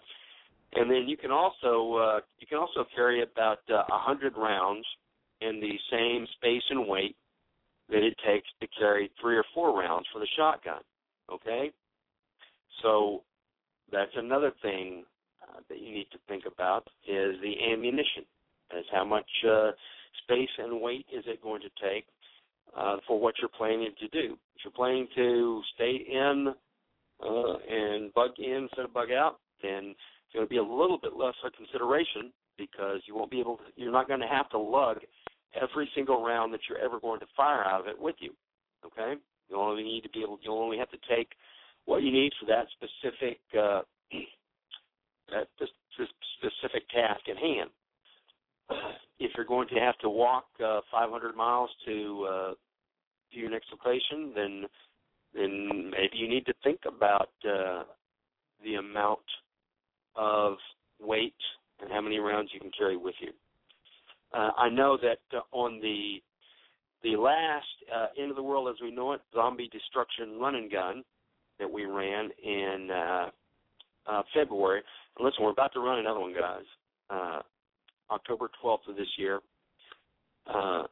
And 0.73 0.89
then 0.89 1.07
you 1.07 1.15
can 1.15 1.31
also 1.31 1.95
uh, 1.95 2.19
you 2.39 2.47
can 2.47 2.57
also 2.57 2.85
carry 2.95 3.21
about 3.21 3.59
uh, 3.69 3.75
a 3.75 3.77
uh, 3.77 3.99
hundred 3.99 4.33
rounds 4.37 4.85
in 5.41 5.59
the 5.59 5.73
same 5.91 6.27
space 6.37 6.63
and 6.69 6.87
weight 6.87 7.15
that 7.89 8.03
it 8.03 8.15
takes 8.25 8.47
to 8.59 8.67
carry 8.79 9.11
three 9.21 9.37
or 9.37 9.43
four 9.53 9.77
rounds 9.77 10.07
for 10.11 10.19
the 10.19 10.27
shotgun. 10.35 10.81
Okay, 11.31 11.71
so 12.81 13.23
that's 13.91 14.11
another 14.15 14.51
thing 14.61 15.03
uh, 15.43 15.59
that 15.69 15.79
you 15.79 15.91
need 15.93 16.07
to 16.11 16.17
think 16.27 16.43
about 16.45 16.87
is 17.07 17.35
the 17.41 17.55
ammunition. 17.71 18.23
Is 18.77 18.85
how 18.91 19.05
much 19.05 19.29
uh, 19.47 19.71
space 20.23 20.49
and 20.57 20.81
weight 20.81 21.05
is 21.13 21.23
it 21.27 21.41
going 21.41 21.61
to 21.61 21.69
take 21.81 22.05
uh, 22.75 22.97
for 23.07 23.19
what 23.19 23.35
you're 23.39 23.49
planning 23.49 23.91
to 23.99 24.07
do? 24.07 24.33
If 24.55 24.65
you're 24.65 24.73
planning 24.73 25.07
to 25.15 25.61
stay 25.75 26.03
in 26.11 26.53
uh, 27.23 27.53
and 27.69 28.13
bug 28.13 28.31
in 28.39 28.63
instead 28.63 28.85
of 28.85 28.93
bug 28.93 29.11
out, 29.11 29.37
then 29.61 29.93
it's 29.93 30.33
going 30.33 30.45
to 30.45 30.49
be 30.49 30.57
a 30.57 30.63
little 30.63 30.97
bit 30.97 31.15
less 31.15 31.35
of 31.43 31.51
a 31.53 31.57
consideration 31.57 32.33
because 32.57 33.01
you 33.05 33.15
won't 33.15 33.31
be 33.31 33.39
able 33.39 33.57
to. 33.57 33.63
You're 33.75 33.91
not 33.91 34.07
going 34.07 34.21
to 34.21 34.27
have 34.27 34.49
to 34.49 34.57
lug 34.57 34.97
every 35.61 35.89
single 35.95 36.23
round 36.23 36.53
that 36.53 36.61
you're 36.67 36.79
ever 36.79 36.99
going 36.99 37.19
to 37.19 37.25
fire 37.35 37.63
out 37.63 37.81
of 37.81 37.87
it 37.87 37.99
with 37.99 38.15
you. 38.19 38.31
Okay, 38.85 39.19
you 39.49 39.55
only 39.55 39.83
need 39.83 40.01
to 40.01 40.09
be 40.09 40.21
able. 40.21 40.39
You'll 40.41 40.59
only 40.59 40.77
have 40.77 40.91
to 40.91 40.97
take 41.09 41.29
what 41.85 42.03
you 42.03 42.11
need 42.11 42.33
for 42.39 42.45
that 42.47 42.67
specific 42.75 43.39
uh, 43.57 43.81
that 45.31 45.47
specific 46.37 46.87
task 46.89 47.21
at 47.29 47.37
hand. 47.37 47.69
If 49.17 49.31
you're 49.37 49.45
going 49.45 49.69
to 49.69 49.75
have 49.75 49.97
to 49.99 50.09
walk 50.09 50.43
uh, 50.61 50.81
500 50.91 51.37
miles 51.37 51.69
to 51.85 52.27
uh, 52.29 52.53
to 53.31 53.39
your 53.39 53.49
next 53.49 53.67
location, 53.71 54.33
then 54.35 54.65
then 55.33 55.91
maybe 55.91 56.17
you 56.17 56.27
need 56.27 56.45
to 56.47 56.53
think 56.63 56.81
about 56.85 57.29
uh, 57.47 57.83
the 58.61 58.75
amount 58.75 59.21
of 60.15 60.57
weight 60.99 61.33
and 61.81 61.91
how 61.91 62.01
many 62.01 62.19
rounds 62.19 62.51
you 62.53 62.59
can 62.59 62.71
carry 62.77 62.97
with 62.97 63.15
you. 63.21 63.31
Uh, 64.35 64.51
I 64.57 64.69
know 64.69 64.97
that 65.01 65.19
uh, 65.37 65.41
on 65.55 65.79
the 65.81 66.21
the 67.03 67.15
last 67.15 67.65
uh, 67.95 68.07
end 68.19 68.31
of 68.31 68.35
the 68.35 68.43
world 68.43 68.67
as 68.67 68.81
we 68.81 68.91
know 68.91 69.13
it, 69.13 69.21
zombie 69.33 69.69
destruction 69.71 70.39
run 70.39 70.55
and 70.55 70.71
gun 70.71 71.03
that 71.59 71.71
we 71.71 71.85
ran 71.85 72.29
in 72.43 72.89
uh, 72.91 73.29
uh, 74.07 74.23
February. 74.33 74.81
And 75.17 75.25
listen, 75.25 75.43
we're 75.43 75.51
about 75.51 75.71
to 75.73 75.79
run 75.79 75.99
another 75.99 76.19
one, 76.19 76.33
guys. 76.33 76.63
Uh, 77.09 77.39
October 78.11 78.49
12th 78.63 78.89
of 78.89 78.95
this 78.95 79.07
year. 79.17 79.39
Uh, 80.47 80.83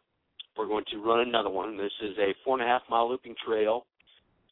we're 0.57 0.67
going 0.67 0.85
to 0.91 0.97
run 0.97 1.27
another 1.27 1.49
one. 1.49 1.77
This 1.77 1.91
is 2.01 2.17
a 2.19 2.33
four 2.43 2.59
and 2.59 2.67
a 2.67 2.71
half 2.71 2.83
mile 2.89 3.09
looping 3.09 3.35
trail 3.45 3.85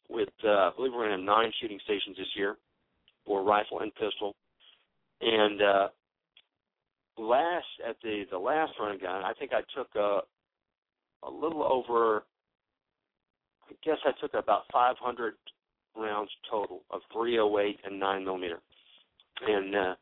with, 0.08 0.28
uh, 0.44 0.48
I 0.48 0.70
believe 0.76 0.92
we're 0.92 1.06
going 1.08 1.10
to 1.10 1.16
have 1.16 1.24
nine 1.24 1.52
shooting 1.60 1.78
stations 1.84 2.16
this 2.16 2.26
year 2.36 2.56
for 3.24 3.42
rifle 3.44 3.80
and 3.80 3.94
pistol. 3.94 4.34
And 5.20 5.62
uh, 5.62 5.88
last 7.18 7.66
at 7.86 7.96
the 8.02 8.24
the 8.30 8.38
last 8.38 8.72
run 8.80 8.98
gun, 8.98 9.22
I 9.22 9.32
think 9.38 9.52
I 9.52 9.60
took 9.76 9.88
a 9.94 10.20
a 11.24 11.30
little 11.30 11.62
over. 11.62 12.24
I 13.68 13.74
guess 13.84 13.98
I 14.04 14.10
took 14.20 14.34
about 14.34 14.62
500 14.72 15.34
rounds 15.96 16.30
total 16.50 16.82
of 16.90 17.00
308 17.12 17.78
and 17.84 17.98
9 17.98 18.24
millimeter, 18.24 18.60
and 19.46 19.74
uh, 19.74 19.94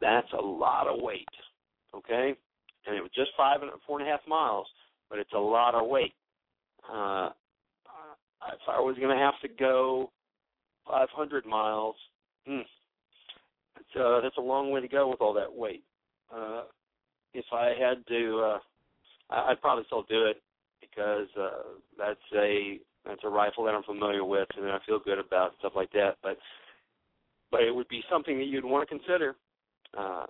that's 0.00 0.32
a 0.38 0.42
lot 0.42 0.86
of 0.86 1.00
weight. 1.00 1.28
Okay, 1.94 2.34
and 2.86 2.96
it 2.96 3.00
was 3.00 3.10
just 3.14 3.30
five 3.36 3.62
and 3.62 3.70
four 3.86 4.00
and 4.00 4.08
a 4.08 4.10
half 4.10 4.20
miles, 4.28 4.66
but 5.08 5.18
it's 5.18 5.32
a 5.34 5.38
lot 5.38 5.74
of 5.74 5.88
weight. 5.88 6.14
Uh, 6.92 7.30
if 8.48 8.60
I 8.68 8.80
was 8.80 8.96
going 8.96 9.16
to 9.16 9.22
have 9.22 9.34
to 9.42 9.48
go 9.48 10.10
500 10.86 11.46
miles, 11.46 11.96
hmm, 12.46 12.60
that's, 13.74 14.04
uh, 14.04 14.20
that's 14.20 14.36
a 14.38 14.42
long 14.42 14.70
way 14.70 14.80
to 14.80 14.88
go 14.88 15.08
with 15.08 15.20
all 15.20 15.34
that 15.34 15.52
weight. 15.52 15.84
Uh, 16.34 16.62
if 17.34 17.44
I 17.52 17.72
had 17.78 18.06
to, 18.08 18.40
uh, 18.40 18.58
I'd 19.30 19.60
probably 19.60 19.84
still 19.86 20.04
do 20.08 20.26
it 20.26 20.42
because 20.80 21.28
uh, 21.38 21.62
that's 21.98 22.18
a 22.36 22.80
that's 23.06 23.20
a 23.24 23.28
rifle 23.28 23.64
that 23.64 23.74
I'm 23.74 23.82
familiar 23.82 24.24
with 24.24 24.48
and 24.56 24.66
I 24.66 24.78
feel 24.86 24.98
good 24.98 25.18
about 25.18 25.52
stuff 25.58 25.72
like 25.74 25.90
that. 25.92 26.16
But 26.22 26.38
but 27.50 27.62
it 27.62 27.74
would 27.74 27.88
be 27.88 28.02
something 28.10 28.38
that 28.38 28.46
you'd 28.46 28.64
want 28.64 28.88
to 28.88 28.98
consider. 28.98 29.36
Uh, 29.96 30.26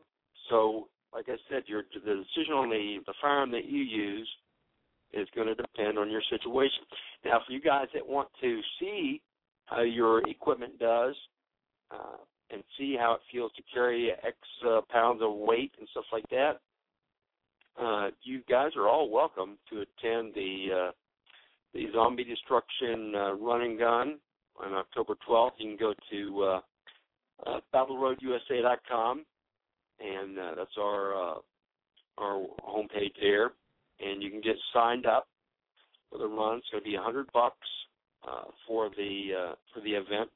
so, 0.48 0.88
like 1.12 1.26
I 1.28 1.36
said, 1.50 1.64
your 1.66 1.82
the 1.94 2.00
decision 2.00 2.54
on 2.54 2.70
the 2.70 2.98
the 3.06 3.14
firearm 3.20 3.50
that 3.52 3.66
you 3.66 3.82
use 3.82 4.28
is 5.12 5.26
going 5.34 5.48
to 5.48 5.54
depend 5.54 5.98
on 5.98 6.10
your 6.10 6.22
situation. 6.30 6.84
Now, 7.24 7.40
for 7.44 7.52
you 7.52 7.60
guys 7.60 7.88
that 7.94 8.06
want 8.06 8.28
to 8.40 8.60
see 8.78 9.20
how 9.66 9.82
your 9.82 10.26
equipment 10.28 10.78
does 10.78 11.14
uh, 11.90 12.16
and 12.52 12.62
see 12.78 12.96
how 12.98 13.14
it 13.14 13.20
feels 13.32 13.52
to 13.52 13.62
carry 13.72 14.10
X 14.10 14.36
uh, 14.68 14.80
pounds 14.90 15.20
of 15.22 15.32
weight 15.34 15.72
and 15.78 15.88
stuff 15.90 16.04
like 16.12 16.28
that, 16.30 16.60
uh, 17.80 18.10
you 18.22 18.42
guys 18.48 18.70
are 18.76 18.88
all 18.88 19.10
welcome 19.10 19.56
to 19.70 19.76
attend 19.76 20.34
the 20.34 20.66
uh, 20.88 20.90
the 21.72 21.86
Zombie 21.94 22.24
Destruction 22.24 23.14
uh, 23.14 23.32
Run 23.34 23.62
and 23.62 23.78
Gun 23.78 24.18
on 24.60 24.74
October 24.74 25.14
12th. 25.28 25.52
You 25.58 25.68
can 25.68 25.76
go 25.78 25.94
to 26.10 26.42
uh, 26.42 26.60
uh, 27.46 27.60
BattleRoadUSA.com, 27.72 29.24
and 30.00 30.38
uh, 30.38 30.54
that's 30.56 30.76
our 30.78 31.14
uh, 31.14 31.34
our 32.18 32.46
homepage 32.66 33.14
there 33.20 33.52
and 34.00 34.22
you 34.22 34.30
can 34.30 34.40
get 34.40 34.56
signed 34.72 35.06
up 35.06 35.28
for 36.10 36.18
the 36.18 36.26
run. 36.26 36.58
It's 36.58 36.68
going 36.70 36.82
to 36.82 36.90
be 36.90 36.96
hundred 36.96 37.30
bucks 37.32 37.68
uh, 38.26 38.44
for 38.66 38.90
the 38.96 39.28
uh, 39.38 39.54
for 39.72 39.80
the 39.80 39.90
event, 39.90 40.30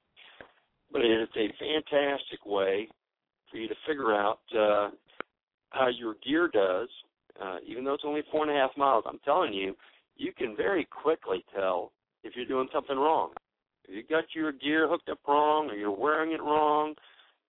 but 0.95 1.05
it 1.05 1.11
is 1.11 1.29
a 1.37 1.53
fantastic 1.59 2.47
way 2.47 2.89
for 3.51 3.57
you 3.59 3.67
to 3.67 3.75
figure 3.87 4.15
out 4.15 4.39
uh, 4.57 4.91
how 5.71 5.89
your 5.89 6.15
gear 6.25 6.49
does. 6.49 6.89
Uh, 7.43 7.57
even 7.67 7.83
though 7.85 7.95
it's 7.95 8.05
only 8.07 8.23
four 8.31 8.49
and 8.49 8.57
a 8.57 8.61
half 8.61 8.71
miles, 8.77 9.03
I'm 9.07 9.19
telling 9.25 9.53
you, 9.53 9.75
you 10.17 10.33
can 10.33 10.57
very 10.57 10.85
quickly 10.85 11.45
tell 11.53 11.91
if 12.23 12.37
you're 12.37 12.47
doing 12.47 12.69
something 12.73 12.97
wrong. 12.97 13.31
If 13.89 13.97
you 13.97 14.03
got 14.09 14.25
your 14.37 14.53
gear 14.53 14.89
hooked 14.89 15.09
up 15.09 15.19
wrong, 15.27 15.69
or 15.69 15.75
you're 15.75 15.91
wearing 15.91 16.31
it 16.31 16.41
wrong, 16.41 16.95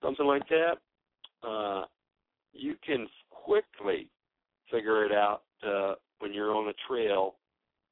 something 0.04 0.26
like 0.26 0.50
that, 0.50 1.48
uh, 1.48 1.86
you 2.52 2.76
can 2.84 3.08
quickly 3.30 4.10
figure 4.72 5.06
it 5.06 5.12
out 5.12 5.44
uh, 5.66 5.94
when 6.18 6.34
you're 6.34 6.56
on 6.56 6.68
a 6.68 6.74
trail 6.88 7.36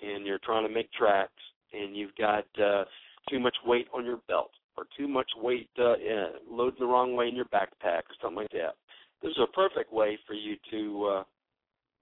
and 0.01 0.25
you're 0.25 0.39
trying 0.39 0.67
to 0.67 0.73
make 0.73 0.91
tracks 0.93 1.31
and 1.73 1.95
you've 1.95 2.15
got 2.15 2.45
uh, 2.59 2.85
too 3.29 3.39
much 3.39 3.55
weight 3.63 3.87
on 3.93 4.03
your 4.03 4.17
belt 4.27 4.49
or 4.77 4.85
too 4.97 5.07
much 5.07 5.29
weight 5.41 5.69
uh, 5.79 5.95
in, 5.95 6.27
loading 6.49 6.79
the 6.79 6.85
wrong 6.85 7.15
way 7.15 7.27
in 7.27 7.35
your 7.35 7.45
backpack 7.45 8.03
or 8.09 8.15
something 8.21 8.37
like 8.37 8.51
that. 8.51 8.75
This 9.21 9.31
is 9.31 9.43
a 9.43 9.51
perfect 9.53 9.93
way 9.93 10.17
for 10.27 10.33
you 10.33 10.55
to 10.71 11.05
uh, 11.05 11.23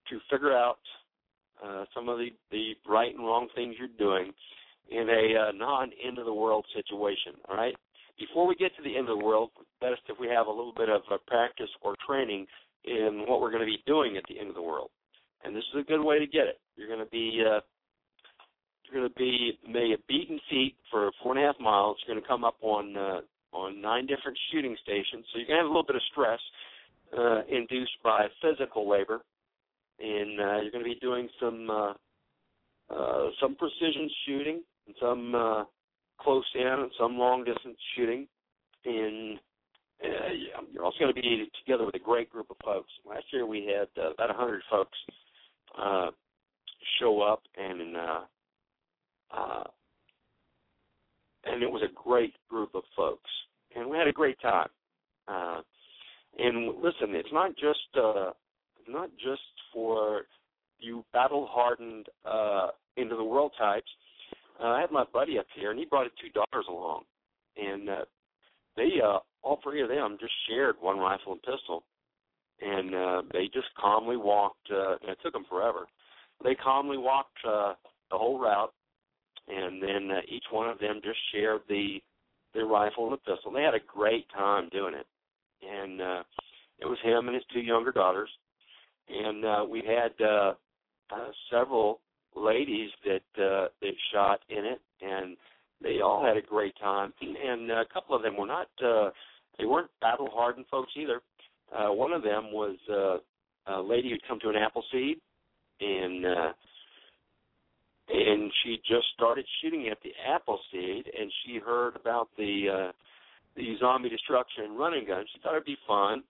to 0.10 0.20
figure 0.30 0.56
out 0.56 0.80
uh, 1.64 1.86
some 1.94 2.10
of 2.10 2.18
the, 2.18 2.30
the 2.52 2.74
right 2.88 3.14
and 3.14 3.26
wrong 3.26 3.48
things 3.56 3.76
you're 3.78 3.88
doing 4.00 4.32
in 4.90 5.10
a 5.10 5.50
uh, 5.50 5.52
non 5.52 5.92
end 6.06 6.18
of 6.18 6.26
the 6.26 6.34
world 6.34 6.66
situation. 6.76 7.34
All 7.50 7.56
right. 7.56 7.76
Before 8.20 8.46
we 8.46 8.56
get 8.56 8.76
to 8.76 8.84
the 8.84 8.96
end 8.98 9.10
of 9.10 9.18
the 9.18 9.26
world, 9.26 9.50
best 9.80 10.02
if 10.08 10.20
we 10.20 10.28
have 10.28 10.48
a 10.48 10.52
little 10.52 10.74
bit 10.76 10.90
of 10.90 11.02
uh, 11.12 11.18
practice 11.28 11.70
or 11.82 11.96
training 12.06 12.46
in 12.86 13.26
what 13.28 13.42
we're 13.42 13.52
going 13.52 13.62
to 13.62 13.66
be 13.66 13.82
doing 13.86 14.18
at 14.18 14.24
the 14.28 14.40
end 14.40 14.50
of 14.50 14.56
the 14.56 14.62
world 14.62 14.90
and 15.44 15.56
this 15.56 15.64
is 15.74 15.82
a 15.82 15.84
good 15.84 16.04
way 16.04 16.20
to 16.20 16.28
get 16.28 16.48
it. 16.48 16.60
You're 16.76 16.88
going 16.88 17.00
to 17.00 17.12
be 17.12 17.44
uh, 17.46 17.60
going 18.92 19.10
to 19.10 19.16
be 19.16 19.58
maybe 19.68 19.94
a 19.94 19.98
beaten 20.08 20.40
feet 20.50 20.76
for 20.90 21.12
four 21.22 21.36
and 21.36 21.44
a 21.44 21.48
half 21.48 21.60
miles. 21.60 21.98
You're 22.06 22.16
going 22.16 22.24
to 22.24 22.28
come 22.28 22.44
up 22.44 22.58
on 22.62 22.96
uh, 22.98 23.22
on 23.54 23.82
nine 23.82 24.06
different 24.06 24.38
shooting 24.52 24.76
stations, 24.82 25.26
so 25.32 25.40
you're 25.40 25.48
going 25.48 25.60
to 25.60 25.64
have 25.64 25.66
a 25.66 25.70
little 25.70 25.86
bit 25.86 25.98
of 25.98 26.02
stress 26.12 26.40
uh, 27.18 27.42
induced 27.50 27.98
by 28.04 28.28
physical 28.42 28.90
labor, 28.90 29.22
and 30.00 30.40
uh, 30.40 30.62
you're 30.62 30.72
going 30.72 30.84
to 30.84 30.90
be 30.90 31.00
doing 31.02 31.28
some 31.40 31.70
uh, 31.70 31.94
uh, 32.90 33.30
some 33.42 33.56
precision 33.56 34.10
shooting 34.26 34.62
and 34.88 34.96
some 35.02 35.36
uh, 35.36 35.64
close 36.20 36.46
in 36.56 36.68
and 36.68 36.92
some 37.00 37.18
long 37.18 37.44
distance 37.44 37.78
shooting, 37.96 38.28
and 38.86 39.40
uh, 40.04 40.64
you're 40.72 40.84
also 40.84 40.98
going 41.00 41.14
to 41.14 41.22
be 41.22 41.50
together 41.64 41.86
with 41.86 41.96
a 41.96 42.00
great 42.00 42.30
group 42.30 42.48
of 42.50 42.58
folks. 42.64 42.90
Last 43.08 43.26
year 43.32 43.46
we 43.46 43.66
had 43.66 43.88
uh, 44.02 44.12
about 44.12 44.30
100 44.30 44.62
folks 44.70 44.98
uh, 45.78 46.08
show 47.00 47.22
up 47.22 47.44
and 47.58 47.96
uh, 47.96 48.22
uh, 49.36 49.64
and 51.46 51.64
it 51.64 51.72
was 51.72 51.82
a 51.84 51.94
great 52.08 52.34
group 52.50 52.76
of 52.76 52.84
folks, 52.96 53.30
and 53.76 53.90
we 53.90 53.98
had 53.98 54.08
a 54.08 54.14
great 54.14 54.40
time. 54.42 54.70
Uh, 55.28 55.62
and 56.38 56.76
listen, 56.78 57.16
it's 57.16 57.32
not 57.32 57.52
just 57.56 57.80
uh, 57.98 58.32
not 58.88 59.10
just 59.18 59.42
for 59.74 60.24
you 60.80 61.04
battle 61.14 61.48
hardened 61.50 62.08
uh, 62.26 62.68
into 62.98 63.16
the 63.16 63.24
world 63.24 63.52
types. 63.58 63.90
Uh, 64.62 64.68
I 64.68 64.82
had 64.82 64.92
my 64.92 65.04
buddy 65.14 65.40
up 65.40 65.46
here, 65.56 65.72
and 65.72 65.80
he 65.80 65.86
brought 65.86 66.06
his 66.06 66.14
two 66.22 66.30
daughters 66.30 66.66
along, 66.70 67.04
and 67.58 67.90
uh, 67.90 68.06
they 68.76 68.90
uh, 69.04 69.20
all 69.44 69.60
three 69.64 69.82
of 69.82 69.90
them 69.90 70.18
just 70.20 70.34
shared 70.50 70.76
one 70.80 70.98
rifle 70.98 71.34
and 71.34 71.42
pistol, 71.42 71.84
and 72.62 72.96
uh, 72.96 73.22
they 73.34 73.46
just 73.46 73.68
calmly 73.80 74.18
walked. 74.18 74.70
Uh, 74.72 74.94
and 75.02 75.10
it 75.10 75.18
took 75.24 75.34
them 75.34 75.46
forever. 75.50 75.88
They 76.44 76.56
calmly 76.56 76.98
walked 76.98 77.38
uh, 77.48 77.74
the 78.10 78.18
whole 78.18 78.40
route, 78.40 78.74
and 79.52 79.82
then 79.82 80.12
uh, 80.12 80.22
each 80.28 80.46
one 80.52 80.70
of 80.70 80.80
them 80.80 81.02
just 81.04 81.20
shared 81.34 81.62
the 81.68 82.02
their 82.54 82.66
rifle 82.66 83.06
and 83.06 83.14
the 83.14 83.18
pistol. 83.18 83.52
They 83.52 83.64
had 83.64 83.76
a 83.76 83.80
great 83.88 84.26
time 84.36 84.70
doing 84.72 84.94
it, 84.94 85.08
and 85.68 86.02
uh, 86.02 86.24
it 86.80 86.86
was 86.86 86.98
him 87.04 87.28
and 87.28 87.36
his 87.36 87.46
two 87.54 87.62
younger 87.62 87.92
daughters, 87.92 88.30
and 89.10 89.46
uh, 89.46 89.66
we 89.70 89.84
had 89.86 90.12
uh, 90.24 90.54
uh, 91.14 91.32
several 91.52 92.00
ladies 92.36 92.90
that 93.06 93.44
uh, 93.44 93.68
that 93.82 93.94
shot 94.14 94.40
in 94.50 94.66
it, 94.66 94.82
and 95.02 95.38
they 95.82 96.02
all 96.02 96.24
had 96.26 96.38
a 96.38 96.42
great 96.42 96.74
time. 96.80 97.14
And 97.22 97.72
a 97.72 97.86
couple 97.94 98.16
of 98.16 98.22
them 98.22 98.38
were 98.38 98.48
not 98.48 98.68
uh, 98.84 99.12
they 99.58 99.66
weren't 99.66 99.90
battle 100.02 100.30
hardened 100.32 100.66
folks 100.70 100.92
either. 100.96 101.22
Uh, 101.76 101.94
one 101.94 102.12
of 102.12 102.24
them 102.24 102.52
was 102.52 102.78
uh, 102.92 103.74
a 103.74 103.82
lady 103.82 104.10
who'd 104.10 104.28
come 104.28 104.40
to 104.42 104.50
an 104.50 104.56
Appleseed, 104.56 105.18
and 105.80 106.26
uh, 106.26 106.52
and 108.12 108.52
she 108.64 108.78
just 108.88 109.06
started 109.14 109.46
shooting 109.62 109.88
at 109.90 109.98
the 110.04 110.12
Appleseed, 110.28 111.06
and 111.18 111.32
she 111.46 111.60
heard 111.60 111.96
about 111.96 112.30
the 112.38 112.66
uh, 112.70 112.92
the 113.56 113.76
zombie 113.80 114.10
destruction 114.10 114.76
running 114.78 115.06
gun. 115.08 115.26
She 115.34 115.40
thought 115.42 115.54
it'd 115.54 115.66
be 115.66 115.78
fun, 115.88 116.24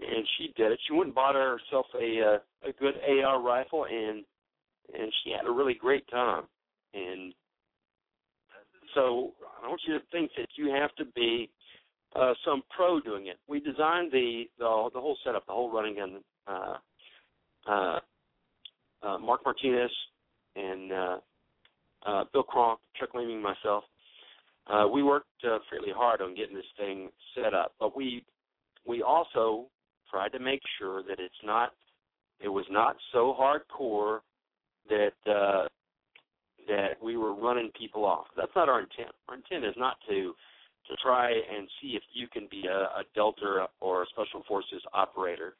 and 0.00 0.26
she 0.36 0.52
did 0.56 0.72
it. 0.72 0.80
She 0.86 0.92
went 0.92 1.06
and 1.06 1.14
bought 1.14 1.34
herself 1.34 1.86
a 2.00 2.36
uh, 2.36 2.68
a 2.68 2.72
good 2.72 2.94
AR 3.06 3.40
rifle, 3.40 3.84
and 3.84 4.24
and 4.98 5.12
she 5.22 5.30
had 5.30 5.46
a 5.46 5.52
really 5.52 5.74
great 5.74 6.08
time. 6.10 6.44
And 6.94 7.34
so 8.94 9.32
I 9.62 9.68
want 9.68 9.80
you 9.86 9.94
to 9.94 10.04
think 10.10 10.30
that 10.36 10.48
you 10.56 10.70
have 10.70 10.94
to 10.96 11.04
be 11.14 11.50
uh, 12.16 12.34
some 12.44 12.62
pro 12.74 13.00
doing 13.00 13.26
it. 13.26 13.38
We 13.46 13.60
designed 13.60 14.10
the 14.10 14.44
the, 14.58 14.90
the 14.94 15.00
whole 15.00 15.18
setup, 15.24 15.46
the 15.46 15.52
whole 15.52 15.72
running 15.72 15.96
gun. 15.96 16.20
Uh, 16.46 16.76
uh, 17.68 17.98
uh, 19.02 19.18
Mark 19.18 19.40
Martinez 19.44 19.90
and 20.56 20.92
uh, 20.92 21.16
uh, 22.06 22.24
Bill 22.32 22.42
Kronk, 22.42 22.80
Chuck 22.98 23.10
Leeming, 23.14 23.42
myself. 23.42 23.84
Uh, 24.66 24.86
we 24.86 25.02
worked 25.02 25.26
uh, 25.44 25.58
fairly 25.68 25.92
hard 25.94 26.20
on 26.20 26.34
getting 26.34 26.54
this 26.54 26.64
thing 26.78 27.08
set 27.34 27.54
up, 27.54 27.72
but 27.80 27.96
we 27.96 28.24
we 28.86 29.02
also 29.02 29.66
tried 30.10 30.30
to 30.32 30.38
make 30.38 30.60
sure 30.78 31.02
that 31.02 31.18
it's 31.18 31.34
not 31.44 31.72
it 32.40 32.48
was 32.48 32.64
not 32.70 32.96
so 33.12 33.36
hardcore 33.38 34.20
that 34.88 35.30
uh, 35.30 35.68
that 36.68 37.02
we 37.02 37.16
were 37.16 37.34
running 37.34 37.70
people 37.78 38.04
off. 38.04 38.26
That's 38.36 38.52
not 38.54 38.68
our 38.68 38.80
intent. 38.80 39.12
Our 39.28 39.36
intent 39.36 39.64
is 39.64 39.74
not 39.76 39.96
to 40.08 40.34
to 40.88 40.96
try 41.02 41.30
and 41.30 41.68
see 41.80 41.88
if 41.88 42.02
you 42.12 42.26
can 42.28 42.48
be 42.50 42.64
a, 42.66 43.00
a 43.00 43.04
Delta 43.14 43.66
or 43.80 44.02
a 44.02 44.06
Special 44.06 44.42
Forces 44.48 44.82
operator. 44.94 45.54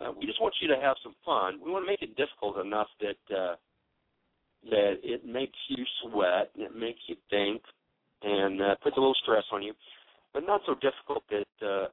Uh, 0.00 0.12
we 0.16 0.26
just 0.26 0.40
want 0.40 0.54
you 0.60 0.68
to 0.68 0.76
have 0.80 0.96
some 1.02 1.14
fun. 1.24 1.58
We 1.64 1.70
want 1.70 1.84
to 1.84 1.90
make 1.90 2.02
it 2.02 2.16
difficult 2.16 2.58
enough 2.64 2.86
that 3.00 3.36
uh, 3.36 3.54
that 4.64 4.94
it 5.02 5.24
makes 5.24 5.58
you 5.68 5.84
sweat 6.02 6.50
and 6.54 6.64
it 6.64 6.76
makes 6.76 7.00
you 7.06 7.16
think 7.30 7.62
and 8.22 8.60
uh, 8.60 8.74
puts 8.82 8.96
a 8.96 9.00
little 9.00 9.16
stress 9.22 9.44
on 9.52 9.62
you, 9.62 9.72
but 10.34 10.44
not 10.46 10.60
so 10.66 10.74
difficult 10.74 11.22
that 11.30 11.66
uh, 11.66 11.88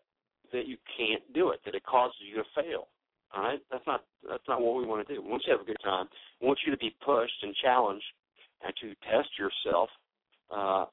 that 0.51 0.67
you 0.67 0.77
can't 0.97 1.21
do 1.33 1.49
it, 1.49 1.59
that 1.65 1.75
it 1.75 1.83
causes 1.85 2.17
you 2.27 2.35
to 2.35 2.43
fail. 2.55 2.87
All 3.35 3.43
right, 3.43 3.59
that's 3.71 3.85
not 3.85 4.03
that's 4.29 4.47
not 4.47 4.61
what 4.61 4.75
we 4.75 4.85
want 4.85 5.05
to 5.07 5.13
do. 5.13 5.21
We 5.21 5.29
want 5.29 5.43
you 5.45 5.53
to 5.53 5.57
have 5.57 5.65
a 5.65 5.69
good 5.69 5.81
time. 5.83 6.07
We 6.41 6.47
want 6.47 6.59
you 6.65 6.71
to 6.71 6.77
be 6.77 6.95
pushed 7.05 7.43
and 7.43 7.53
challenged 7.61 8.05
and 8.63 8.73
to 8.81 8.87
test 9.09 9.29
yourself. 9.37 9.89
Uh, 10.49 10.85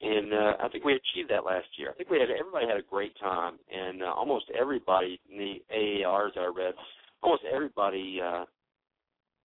and 0.00 0.32
uh, 0.32 0.52
I 0.62 0.68
think 0.68 0.84
we 0.84 0.92
achieved 0.92 1.30
that 1.30 1.44
last 1.44 1.66
year. 1.76 1.90
I 1.90 1.94
think 1.94 2.10
we 2.10 2.20
had 2.20 2.30
everybody 2.30 2.66
had 2.66 2.76
a 2.76 2.88
great 2.88 3.18
time, 3.18 3.54
and 3.72 4.02
uh, 4.02 4.06
almost 4.06 4.46
everybody 4.58 5.20
in 5.30 5.38
the 5.38 5.62
AARs 5.74 6.36
I 6.36 6.46
read, 6.54 6.74
almost 7.22 7.42
everybody 7.52 8.20
uh, 8.24 8.44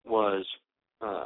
was. 0.06 0.46
Uh, 1.04 1.26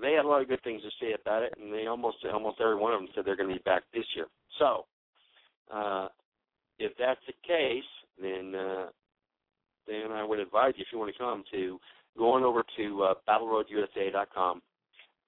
they 0.00 0.12
had 0.12 0.24
a 0.24 0.28
lot 0.28 0.42
of 0.42 0.48
good 0.48 0.62
things 0.62 0.82
to 0.82 0.90
say 1.00 1.14
about 1.20 1.42
it, 1.42 1.54
and 1.60 1.72
they 1.72 1.86
almost 1.86 2.16
almost 2.32 2.60
every 2.60 2.76
one 2.76 2.92
of 2.92 3.00
them 3.00 3.08
said 3.14 3.24
they're 3.24 3.36
going 3.36 3.48
to 3.48 3.56
be 3.56 3.62
back 3.64 3.82
this 3.92 4.04
year. 4.16 4.26
So, 4.58 4.86
uh, 5.72 6.08
if 6.78 6.92
that's 6.98 7.20
the 7.26 7.34
case, 7.46 7.84
then 8.20 8.54
uh, 8.54 8.86
then 9.86 10.12
I 10.12 10.24
would 10.24 10.38
advise 10.38 10.74
you 10.76 10.82
if 10.82 10.92
you 10.92 10.98
want 10.98 11.12
to 11.12 11.18
come 11.18 11.44
to 11.52 11.78
go 12.16 12.32
on 12.32 12.42
over 12.42 12.64
to 12.76 13.02
uh, 13.02 13.14
battleroadusa.com 13.28 14.62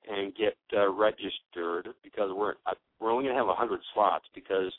and 0.09 0.35
get 0.35 0.57
uh, 0.75 0.91
registered 0.91 1.89
because 2.03 2.31
we're 2.35 2.55
uh, 2.67 2.75
we're 2.99 3.12
only 3.12 3.25
going 3.25 3.35
to 3.35 3.41
have 3.41 3.49
a 3.49 3.55
hundred 3.55 3.81
slots 3.95 4.25
because 4.35 4.73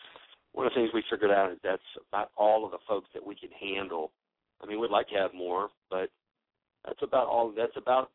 one 0.54 0.66
of 0.66 0.74
the 0.74 0.80
things 0.80 0.90
we 0.94 1.04
figured 1.10 1.32
out 1.32 1.52
is 1.52 1.58
that's 1.64 1.82
about 2.10 2.32
all 2.36 2.66
of 2.66 2.72
the 2.72 2.78
folks 2.88 3.10
that 3.14 3.26
we 3.26 3.36
can 3.36 3.50
handle. 3.52 4.12
I 4.62 4.66
mean, 4.66 4.80
we'd 4.80 4.92
like 4.92 5.08
to 5.10 5.16
have 5.16 5.34
more, 5.34 5.70
but 5.90 6.10
that's 6.86 7.02
about 7.02 7.28
all. 7.28 7.54
That's 7.56 7.76
about 7.76 8.10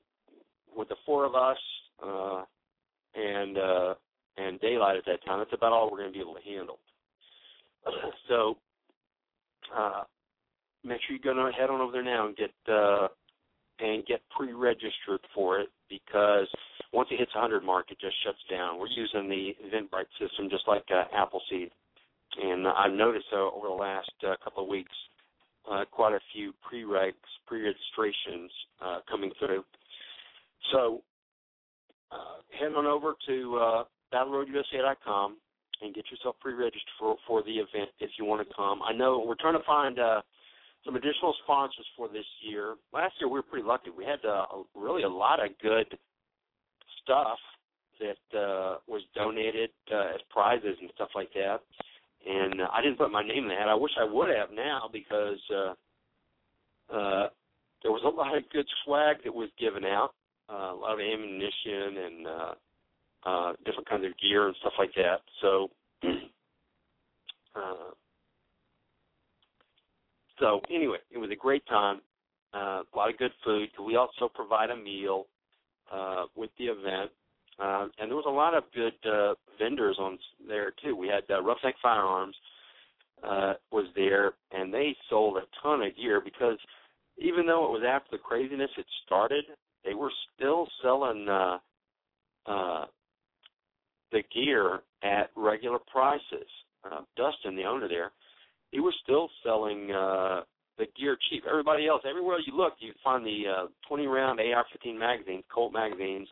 with 0.76 0.88
the 0.88 0.97
four 1.05 1.24
of 1.24 1.34
us 1.34 1.59
uh, 2.05 2.43
and 3.14 3.59
uh, 3.59 3.94
and 4.36 4.60
daylight 4.60 4.97
at 4.97 5.05
that 5.06 5.24
time. 5.24 5.38
That's 5.38 5.52
about 5.52 5.72
all 5.72 5.90
we're 5.90 5.98
going 5.98 6.12
to 6.12 6.14
be 6.14 6.20
able 6.20 6.34
to 6.34 6.43
handle. 6.43 6.78
so 8.28 8.56
uh, 9.74 10.02
make 10.84 11.01
sure 11.06 11.16
you 11.16 11.22
go 11.22 11.30
on, 11.30 11.52
head 11.52 11.70
on 11.70 11.80
over 11.80 11.93
there 11.93 12.05
now 12.05 12.26
and 12.26 12.36
get 12.36 12.52
uh, 12.68 13.09
and 13.78 14.05
get 14.06 14.20
pre-registered 14.36 15.20
for 15.34 15.60
it 15.60 15.68
because 15.88 16.48
once 16.93 17.09
it 17.12 17.18
hits 17.18 17.34
100 17.34 17.62
mark, 17.62 17.90
it 17.90 17.98
just 18.01 18.14
shuts 18.24 18.38
down. 18.51 18.78
We're 18.78 18.86
using 18.88 19.28
the 19.28 19.55
Eventbrite 19.66 20.10
system 20.18 20.48
just 20.51 20.66
like 20.66 20.84
uh, 20.90 21.05
Appleseed, 21.14 21.70
and 22.43 22.66
I've 22.66 22.93
noticed 22.93 23.26
uh, 23.32 23.51
over 23.55 23.68
the 23.68 23.74
last 23.74 24.10
uh, 24.26 24.34
couple 24.43 24.62
of 24.62 24.68
weeks 24.68 24.93
uh, 25.70 25.84
quite 25.90 26.14
a 26.14 26.20
few 26.32 26.52
pre-regs, 26.68 27.14
pre-registrations 27.47 28.51
uh, 28.84 28.98
coming 29.10 29.30
through. 29.38 29.64
So 30.72 31.02
uh, 32.10 32.40
head 32.59 32.72
on 32.76 32.86
over 32.86 33.14
to 33.26 33.56
uh, 33.56 33.84
battleroadusa.com 34.12 35.36
and 35.82 35.94
get 35.94 36.05
yourself 36.10 36.36
pre-registered 36.40 36.80
for 36.98 37.16
for 37.26 37.43
the 37.43 37.52
event 37.52 37.90
if 38.01 38.10
you 38.18 38.24
want 38.24 38.47
to 38.47 38.55
come. 38.55 38.80
I 38.82 38.93
know 38.93 39.22
we're 39.26 39.34
trying 39.34 39.59
to 39.59 39.64
find 39.66 39.98
uh, 39.98 40.22
some 40.84 40.97
additional 40.97 41.34
sponsors 41.44 41.86
for 41.97 42.09
this 42.09 42.24
year. 42.40 42.76
Last 42.93 43.14
year 43.20 43.28
we 43.28 43.38
were 43.38 43.43
pretty 43.43 43.66
lucky. 43.66 43.90
We 43.90 44.05
had 44.05 44.24
uh, 44.24 44.47
really 44.74 45.02
a 45.02 45.09
lot 45.09 45.44
of 45.44 45.51
good 45.60 45.98
stuff 47.02 47.38
that 48.01 48.38
uh, 48.38 48.76
was 48.86 49.02
donated 49.14 49.70
uh, 49.93 50.14
as 50.14 50.20
prizes 50.30 50.76
and 50.80 50.90
stuff 50.94 51.09
like 51.14 51.32
that. 51.34 51.60
And 52.27 52.61
I 52.73 52.82
didn't 52.82 52.98
put 52.98 53.12
my 53.12 53.23
name 53.23 53.44
in 53.44 53.48
the 53.48 53.55
hat. 53.55 53.69
I 53.69 53.74
wish 53.74 53.93
I 54.01 54.05
would 54.05 54.28
have 54.35 54.51
now 54.53 54.90
because 54.93 55.39
uh, 55.55 55.74
uh, 56.93 57.28
there 57.82 57.93
was 57.93 58.03
a 58.05 58.09
lot 58.09 58.36
of 58.36 58.43
good 58.53 58.66
swag 58.85 59.19
that 59.24 59.35
was 59.35 59.48
given 59.59 59.85
out, 59.85 60.11
uh, 60.51 60.73
a 60.73 60.77
lot 60.77 60.94
of 60.94 61.01
ammunition 61.01 61.97
and 62.05 62.27
uh, 62.27 62.55
uh, 63.24 63.53
different 63.65 63.89
kinds 63.89 64.05
of 64.05 64.12
gear 64.19 64.47
and 64.47 64.57
stuff 64.61 64.73
like 64.78 64.93
that. 64.97 65.20
So. 65.40 65.70
uh, 67.55 67.93
so 70.39 70.61
anyway, 70.70 70.98
it 71.11 71.19
was 71.19 71.31
a 71.31 71.36
great 71.36 71.66
time. 71.66 72.01
Uh, 72.55 72.82
a 72.82 72.97
lot 72.97 73.11
of 73.11 73.19
good 73.19 73.32
food. 73.44 73.69
We 73.85 73.97
also 73.97 74.31
provide 74.32 74.70
a 74.70 74.77
meal 74.77 75.27
uh, 75.93 76.24
with 76.35 76.51
the 76.59 76.66
event, 76.66 77.11
uh, 77.58 77.86
and 77.98 78.10
there 78.10 78.16
was 78.16 78.26
a 78.26 78.30
lot 78.30 78.54
of 78.54 78.64
good 78.74 78.94
uh, 79.10 79.34
vendors 79.58 79.96
on 79.98 80.18
there 80.46 80.72
too. 80.82 80.94
We 80.94 81.08
had 81.08 81.22
uh, 81.30 81.42
Roughneck 81.42 81.74
Firearms 81.82 82.36
uh, 83.26 83.54
was 83.72 83.86
there, 83.94 84.32
and 84.52 84.72
they 84.72 84.94
sold 85.08 85.38
a 85.38 85.62
ton 85.62 85.82
of 85.82 85.96
gear 85.96 86.20
because 86.22 86.58
even 87.18 87.46
though 87.46 87.64
it 87.64 87.70
was 87.70 87.82
after 87.86 88.10
the 88.12 88.22
craziness 88.22 88.70
had 88.76 88.84
started, 89.04 89.44
they 89.84 89.94
were 89.94 90.12
still 90.34 90.68
selling 90.82 91.26
uh, 91.28 91.58
uh, 92.46 92.84
the 94.12 94.22
gear 94.34 94.80
at 95.02 95.30
regular 95.34 95.78
prices. 95.90 96.48
Uh, 96.84 97.00
Dustin, 97.16 97.56
the 97.56 97.64
owner 97.64 97.88
there, 97.88 98.12
he 98.70 98.80
was 98.80 98.94
still 99.02 99.30
selling 99.42 99.90
uh 99.92 100.42
the 100.78 100.84
gear 100.98 101.16
cheap. 101.30 101.44
Everybody 101.48 101.88
else, 101.88 102.02
everywhere 102.08 102.36
you 102.46 102.54
look, 102.54 102.74
you 102.80 102.92
find 103.02 103.24
the 103.24 103.44
uh 103.48 103.66
20 103.88 104.06
round 104.06 104.40
AR-15 104.40 104.98
magazines, 104.98 105.44
Colt 105.52 105.72
magazines, 105.72 106.28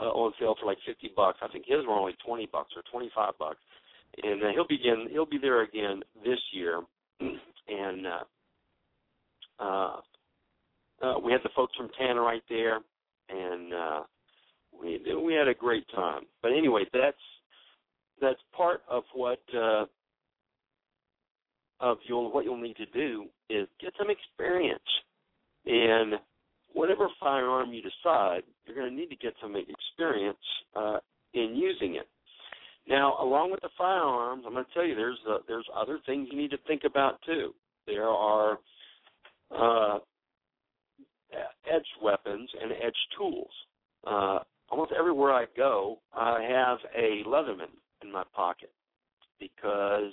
uh, 0.00 0.10
on 0.10 0.32
sale 0.38 0.54
for 0.60 0.66
like 0.66 0.78
50 0.86 1.12
bucks. 1.16 1.38
I 1.42 1.48
think 1.48 1.64
his 1.66 1.86
were 1.86 1.94
only 1.94 2.14
20 2.24 2.48
bucks 2.52 2.70
or 2.76 2.82
25 2.90 3.34
bucks. 3.38 3.58
And 4.22 4.42
uh, 4.42 4.46
he'll 4.54 4.68
begin. 4.68 5.08
He'll 5.10 5.26
be 5.26 5.38
there 5.38 5.62
again 5.62 6.02
this 6.24 6.38
year. 6.52 6.82
and 7.20 8.06
uh, 8.06 8.24
uh, 9.58 9.96
uh, 11.02 11.18
we 11.22 11.32
had 11.32 11.42
the 11.42 11.50
folks 11.54 11.74
from 11.76 11.90
Tannerite 12.00 12.24
right 12.24 12.42
there, 12.48 12.80
and 13.28 13.74
uh, 13.74 14.00
we 14.80 15.00
we 15.22 15.34
had 15.34 15.48
a 15.48 15.54
great 15.54 15.86
time. 15.94 16.22
But 16.42 16.52
anyway, 16.52 16.84
that's 16.92 17.16
that's 18.20 18.40
part 18.56 18.82
of 18.88 19.04
what 19.14 19.40
uh, 19.54 19.84
of 21.80 21.98
you'll 22.06 22.32
what 22.32 22.44
you'll 22.44 22.60
need 22.60 22.76
to 22.76 22.86
do 22.86 23.26
is 23.50 23.68
get 23.80 23.92
some 23.98 24.08
experience 24.10 24.80
in 25.66 26.12
whatever 26.72 27.08
firearm 27.20 27.72
you 27.72 27.82
decide. 27.82 28.42
You're 28.66 28.76
going 28.76 28.90
to 28.90 28.96
need 28.96 29.10
to 29.10 29.16
get 29.16 29.34
some 29.40 29.54
experience 29.56 30.38
uh, 30.74 30.98
in 31.34 31.54
using 31.54 31.96
it. 31.96 32.08
Now, 32.88 33.16
along 33.20 33.50
with 33.50 33.60
the 33.62 33.68
firearms, 33.76 34.44
I'm 34.46 34.52
going 34.52 34.64
to 34.64 34.74
tell 34.74 34.84
you 34.84 34.94
there's 34.94 35.18
uh, 35.28 35.38
there's 35.48 35.66
other 35.74 35.98
things 36.06 36.28
you 36.30 36.38
need 36.38 36.50
to 36.50 36.58
think 36.68 36.82
about 36.84 37.20
too. 37.26 37.52
There 37.86 38.08
are 38.08 38.58
uh, 39.50 39.98
edge 41.72 41.86
weapons 42.02 42.48
and 42.60 42.72
edge 42.72 42.94
tools. 43.16 43.50
Uh, 44.06 44.38
almost 44.70 44.92
everywhere 44.98 45.32
I 45.32 45.46
go, 45.56 45.98
I 46.14 46.42
have 46.48 46.78
a 46.96 47.28
Leatherman 47.28 47.70
in 48.02 48.12
my 48.12 48.22
pocket 48.34 48.70
because 49.40 50.12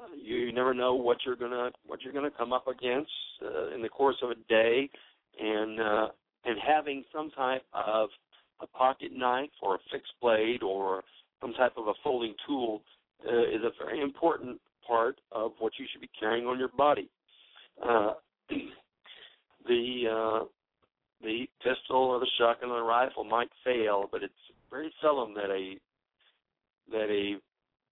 uh, 0.00 0.14
you 0.20 0.52
never 0.52 0.74
know 0.74 0.94
what 0.94 1.18
you're 1.24 1.36
gonna 1.36 1.70
what 1.86 2.02
you're 2.02 2.12
gonna 2.12 2.30
come 2.30 2.52
up 2.52 2.66
against 2.66 3.10
uh, 3.42 3.74
in 3.74 3.82
the 3.82 3.88
course 3.88 4.16
of 4.22 4.30
a 4.30 4.34
day, 4.48 4.88
and 5.40 5.80
uh, 5.80 6.08
and 6.48 6.58
having 6.66 7.04
some 7.14 7.30
type 7.30 7.62
of 7.74 8.08
a 8.60 8.66
pocket 8.66 9.12
knife 9.14 9.50
or 9.62 9.76
a 9.76 9.78
fixed 9.92 10.12
blade 10.20 10.62
or 10.62 11.04
some 11.40 11.52
type 11.52 11.74
of 11.76 11.88
a 11.88 11.92
folding 12.02 12.34
tool 12.46 12.82
uh, 13.26 13.42
is 13.42 13.62
a 13.62 13.84
very 13.84 14.00
important 14.00 14.58
part 14.86 15.20
of 15.30 15.52
what 15.58 15.72
you 15.78 15.86
should 15.92 16.00
be 16.00 16.10
carrying 16.18 16.46
on 16.46 16.58
your 16.58 16.68
body. 16.68 17.08
Uh, 17.86 18.14
the 19.66 20.04
uh, 20.10 20.44
the 21.22 21.46
pistol 21.62 21.96
or 21.96 22.20
the 22.20 22.30
shotgun 22.38 22.70
or 22.70 22.80
the 22.80 22.86
rifle 22.86 23.24
might 23.24 23.50
fail, 23.64 24.08
but 24.10 24.22
it's 24.22 24.32
very 24.70 24.92
seldom 25.02 25.34
that 25.34 25.50
a 25.50 25.74
that 26.90 27.10
a 27.10 27.36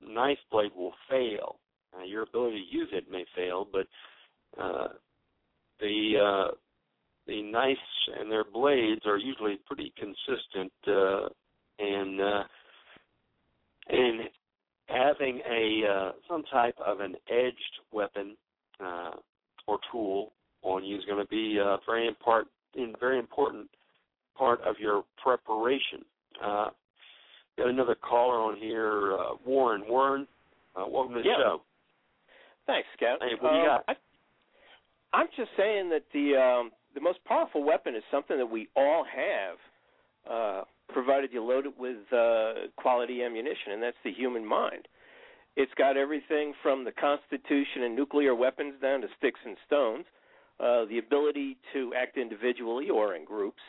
knife 0.05 0.39
blade 0.51 0.71
will 0.75 0.95
fail. 1.11 1.57
Uh, 1.97 2.05
your 2.05 2.23
ability 2.23 2.65
to 2.71 2.77
use 2.77 2.89
it 2.93 3.11
may 3.11 3.25
fail, 3.35 3.67
but 3.71 3.87
uh, 4.61 4.89
the 5.81 6.15
uh, 6.19 6.55
the 7.27 7.43
knives 7.43 7.81
and 8.19 8.31
their 8.31 8.45
blades 8.45 9.03
are 9.07 9.19
usually 9.19 9.59
pretty 9.67 9.93
consistent, 9.99 10.73
uh, 10.87 11.29
and 11.79 12.21
uh, 12.21 12.45
and 13.89 14.21
having 14.89 15.41
a 15.51 15.83
uh, 15.87 16.13
some 16.29 16.45
type 16.45 16.77
of 16.85 17.01
an 17.01 17.15
edged 17.29 17.81
weapon 17.93 18.37
uh, 18.81 19.13
or 19.67 19.79
tool 19.91 20.33
on 20.63 20.85
you 20.85 20.97
is 20.97 21.05
going 21.05 21.23
to 21.23 21.29
be 21.29 21.59
uh, 21.61 21.77
very 21.87 22.07
important, 22.07 22.51
very 23.01 23.19
important 23.19 23.69
part 24.37 24.61
of 24.63 24.77
your 24.79 25.05
preparation. 25.23 26.05
Uh, 26.43 26.69
got 27.57 27.69
another 27.69 27.95
caller 27.97 28.39
on 28.39 28.57
here, 28.57 29.15
uh, 29.15 29.35
Warren. 29.45 29.83
Warren, 29.89 30.27
uh, 30.77 30.85
welcome 30.89 31.15
to 31.15 31.23
the 31.23 31.29
Yeah. 31.29 31.37
show. 31.37 31.63
Thanks, 32.67 32.89
Scout. 32.97 33.23
Hey, 33.23 33.35
what 33.41 33.53
do 33.53 33.57
you 33.57 33.63
Um, 33.63 33.67
got? 33.67 33.85
I, 33.89 33.97
I'm 35.13 35.29
just 35.37 35.51
saying 35.57 35.89
that 35.91 36.03
the 36.13 36.37
um, 36.37 36.73
the 36.97 37.01
most 37.03 37.23
powerful 37.27 37.63
weapon 37.63 37.95
is 37.95 38.03
something 38.11 38.39
that 38.39 38.51
we 38.51 38.69
all 38.75 39.05
have, 39.05 39.57
uh, 40.29 40.65
provided 40.93 41.31
you 41.33 41.45
load 41.45 41.67
it 41.67 41.79
with 41.79 41.99
uh, 42.11 42.69
quality 42.77 43.23
ammunition, 43.23 43.73
and 43.73 43.83
that's 43.83 43.97
the 44.03 44.11
human 44.11 44.45
mind. 44.45 44.89
It's 45.57 45.73
got 45.77 45.97
everything 45.97 46.55
from 46.63 46.85
the 46.85 46.93
Constitution 46.93 47.83
and 47.85 47.95
nuclear 47.95 48.35
weapons 48.35 48.75
down 48.81 49.03
to 49.03 49.09
sticks 49.19 49.41
and 49.45 49.57
stones, 49.67 50.07
uh, 50.59 50.87
the 50.87 50.99
ability 50.99 51.59
to 51.75 51.93
act 51.95 52.17
individually 52.17 52.89
or 52.89 53.15
in 53.15 53.27
groups, 53.27 53.61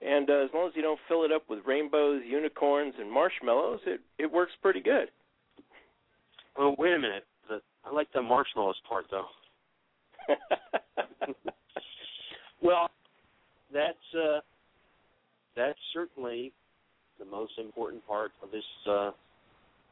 and 0.00 0.28
uh, 0.30 0.44
as 0.44 0.50
long 0.54 0.68
as 0.68 0.72
you 0.74 0.82
don't 0.82 0.98
fill 1.06 1.24
it 1.24 1.32
up 1.32 1.44
with 1.48 1.60
rainbows, 1.66 2.22
unicorns, 2.26 2.94
and 2.98 3.10
marshmallows, 3.10 3.80
it 3.86 4.00
it 4.18 4.30
works 4.30 4.52
pretty 4.62 4.80
good. 4.80 5.10
Well, 6.58 6.74
wait 6.78 6.94
a 6.94 6.98
minute. 6.98 7.26
The, 7.48 7.60
I 7.84 7.92
like 7.92 8.10
the 8.12 8.22
marshmallows 8.22 8.80
part 8.88 9.04
though. 9.10 9.26
well, 12.62 12.90
that's 13.72 14.14
uh, 14.14 14.40
that's 15.56 15.78
certainly 15.92 16.52
the 17.18 17.24
most 17.24 17.52
important 17.58 18.06
part 18.06 18.32
of 18.42 18.50
this 18.50 18.64
uh, 18.88 19.10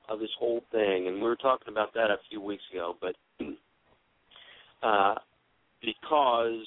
of 0.08 0.20
this 0.20 0.30
whole 0.38 0.62
thing, 0.70 1.08
and 1.08 1.16
we 1.16 1.22
were 1.22 1.36
talking 1.36 1.68
about 1.72 1.94
that 1.94 2.10
a 2.10 2.16
few 2.28 2.40
weeks 2.40 2.62
ago. 2.72 2.96
But 3.00 3.14
uh, 4.82 5.14
because 5.82 6.66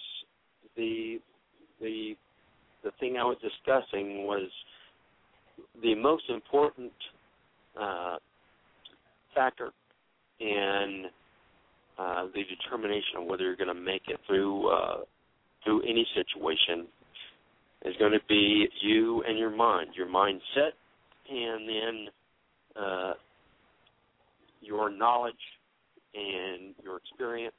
the 0.75 1.19
the 1.81 2.15
the 2.83 2.91
thing 2.99 3.17
I 3.17 3.23
was 3.23 3.37
discussing 3.41 4.25
was 4.25 4.49
the 5.81 5.95
most 5.95 6.23
important 6.29 6.91
uh, 7.79 8.17
factor 9.33 9.71
in 10.39 11.05
uh, 11.97 12.25
the 12.33 12.43
determination 12.43 13.17
of 13.19 13.25
whether 13.25 13.43
you're 13.43 13.55
going 13.55 13.73
to 13.73 13.73
make 13.73 14.03
it 14.07 14.19
through 14.27 14.69
uh, 14.69 14.97
through 15.65 15.81
any 15.81 16.07
situation 16.15 16.87
is 17.83 17.95
going 17.99 18.13
to 18.13 18.19
be 18.29 18.67
you 18.81 19.23
and 19.27 19.37
your 19.37 19.49
mind, 19.49 19.89
your 19.95 20.07
mindset, 20.07 20.71
and 21.29 21.67
then 21.67 22.07
uh, 22.81 23.13
your 24.61 24.89
knowledge 24.89 25.33
and 26.13 26.73
your 26.83 26.97
experience, 26.97 27.53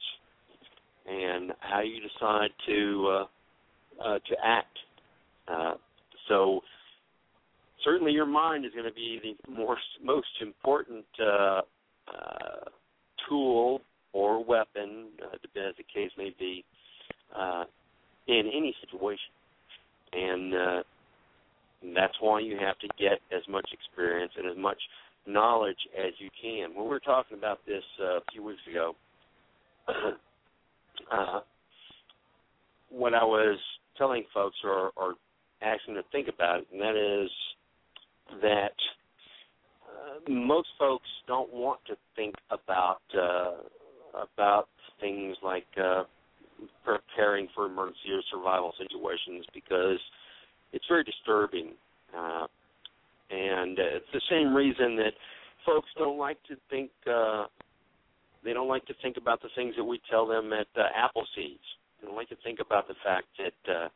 and 1.07 1.53
how 1.61 1.81
you 1.81 2.01
decide 2.01 2.51
to 2.67 3.09
uh, 3.09 4.05
uh, 4.05 4.19
to 4.19 4.37
act. 4.43 4.79
Uh, 5.49 5.75
so 6.29 6.61
certainly, 7.85 8.13
your 8.13 8.27
mind 8.27 8.65
is 8.65 8.73
going 8.73 8.87
to 8.87 8.95
be 8.95 9.21
the 9.23 9.53
more, 9.53 9.77
most 10.03 10.27
important 10.41 11.05
uh, 11.21 11.61
uh, 12.09 12.65
tool 13.29 13.81
or 14.13 14.45
weapon, 14.45 15.07
uh, 15.23 15.35
as 15.35 15.75
the 15.77 15.85
case 15.93 16.11
may 16.19 16.35
be, 16.39 16.65
uh, 17.37 17.65
in 18.29 18.51
any 18.55 18.75
situation. 18.81 19.33
And 20.13 20.55
uh, 20.55 20.83
that's 21.95 22.15
why 22.21 22.41
you 22.41 22.57
have 22.59 22.79
to 22.79 22.89
get 22.99 23.19
as 23.37 23.43
much 23.49 23.69
experience 23.73 24.33
and 24.37 24.51
as 24.51 24.57
much 24.57 24.79
knowledge 25.27 25.79
as 25.99 26.13
you 26.19 26.29
can. 26.41 26.75
When 26.75 26.85
we 26.85 26.91
were 26.91 27.01
talking 27.01 27.37
about 27.37 27.59
this 27.67 27.83
uh, 28.01 28.19
a 28.19 28.21
few 28.33 28.43
weeks 28.43 28.61
ago, 28.71 28.95
uh, 31.13 31.41
what 32.91 33.15
I 33.15 33.25
was 33.25 33.59
telling 33.99 34.25
folks 34.33 34.57
or, 34.65 34.91
or 34.97 35.15
asking 35.63 35.95
to 35.95 36.03
think 36.13 36.29
about, 36.29 36.61
it, 36.61 36.67
and 36.73 36.81
that 36.81 36.97
is 36.97 37.31
that 38.43 38.75
uh, 39.87 40.31
most 40.31 40.69
folks 40.79 41.09
don't 41.27 41.53
want 41.53 41.81
to 41.87 41.97
think 42.15 42.35
about 42.51 43.01
uh, 43.15 43.53
about 44.35 44.69
things 45.01 45.37
like 45.43 45.67
uh, 45.83 46.05
preparing 46.85 47.49
for 47.55 47.67
emergency 47.67 48.11
or 48.13 48.23
survival 48.31 48.73
situations 48.79 49.45
because 49.55 49.99
it's 50.73 50.85
very 50.89 51.05
disturbing, 51.05 51.73
uh, 52.17 52.47
and 53.31 53.79
uh, 53.79 53.97
it's 53.97 54.13
the 54.13 54.23
same 54.31 54.55
reason 54.55 54.97
that 54.97 55.13
folks 55.65 55.89
don't 55.99 56.19
like 56.19 56.39
to 56.49 56.57
think. 56.71 56.91
Uh, 57.07 57.47
they 58.45 58.53
don't 58.53 58.69
like 58.69 58.87
to 58.87 58.95
think 59.03 59.17
about 59.17 59.43
the 59.43 59.49
things 59.57 59.75
that 59.77 59.85
we 59.85 60.01
tell 60.11 60.27
them 60.27 60.53
at 60.53 60.69
uh, 60.77 60.87
Appleseeds. 60.97 61.67
They 62.01 62.07
don't 62.07 62.17
like 62.17 62.29
to 62.29 62.37
think 62.45 62.61
about 62.61 62.87
the 62.89 62.95
fact 63.05 63.27
that 63.39 63.73
uh, 63.73 63.89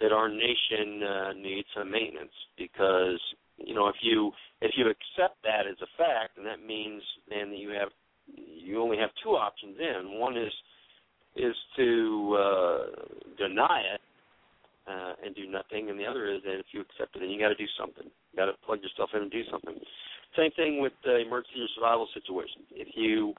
that 0.00 0.12
our 0.12 0.28
nation 0.28 1.02
uh, 1.02 1.32
needs 1.34 1.68
some 1.76 1.90
maintenance 1.90 2.32
because 2.56 3.20
you 3.58 3.74
know 3.74 3.88
if 3.88 3.96
you 4.00 4.32
if 4.60 4.72
you 4.76 4.86
accept 4.86 5.42
that 5.42 5.66
as 5.68 5.76
a 5.82 5.90
fact, 5.98 6.36
then 6.36 6.44
that 6.44 6.64
means 6.64 7.02
then 7.28 7.50
that 7.50 7.58
you 7.58 7.70
have 7.70 7.90
you 8.36 8.80
only 8.80 8.96
have 8.96 9.10
two 9.22 9.30
options. 9.30 9.76
In 9.78 10.18
one 10.18 10.36
is 10.36 10.52
is 11.36 11.54
to 11.76 12.36
uh, 12.38 12.78
deny 13.38 13.82
it 13.94 14.00
uh, 14.88 15.12
and 15.24 15.34
do 15.34 15.46
nothing, 15.46 15.90
and 15.90 15.98
the 15.98 16.04
other 16.04 16.32
is 16.32 16.42
that 16.44 16.58
if 16.58 16.66
you 16.72 16.80
accept 16.80 17.16
it, 17.16 17.20
then 17.20 17.30
you 17.30 17.38
got 17.38 17.48
to 17.48 17.54
do 17.54 17.68
something. 17.78 18.04
You 18.04 18.36
got 18.36 18.46
to 18.46 18.54
plug 18.66 18.80
yourself 18.82 19.10
in 19.14 19.22
and 19.22 19.30
do 19.30 19.42
something. 19.50 19.74
Same 20.36 20.50
thing 20.52 20.80
with 20.80 20.92
uh, 21.06 21.16
emergency 21.16 21.60
or 21.60 21.68
survival 21.74 22.08
situations. 22.14 22.66
If 22.70 22.88
you 22.94 23.34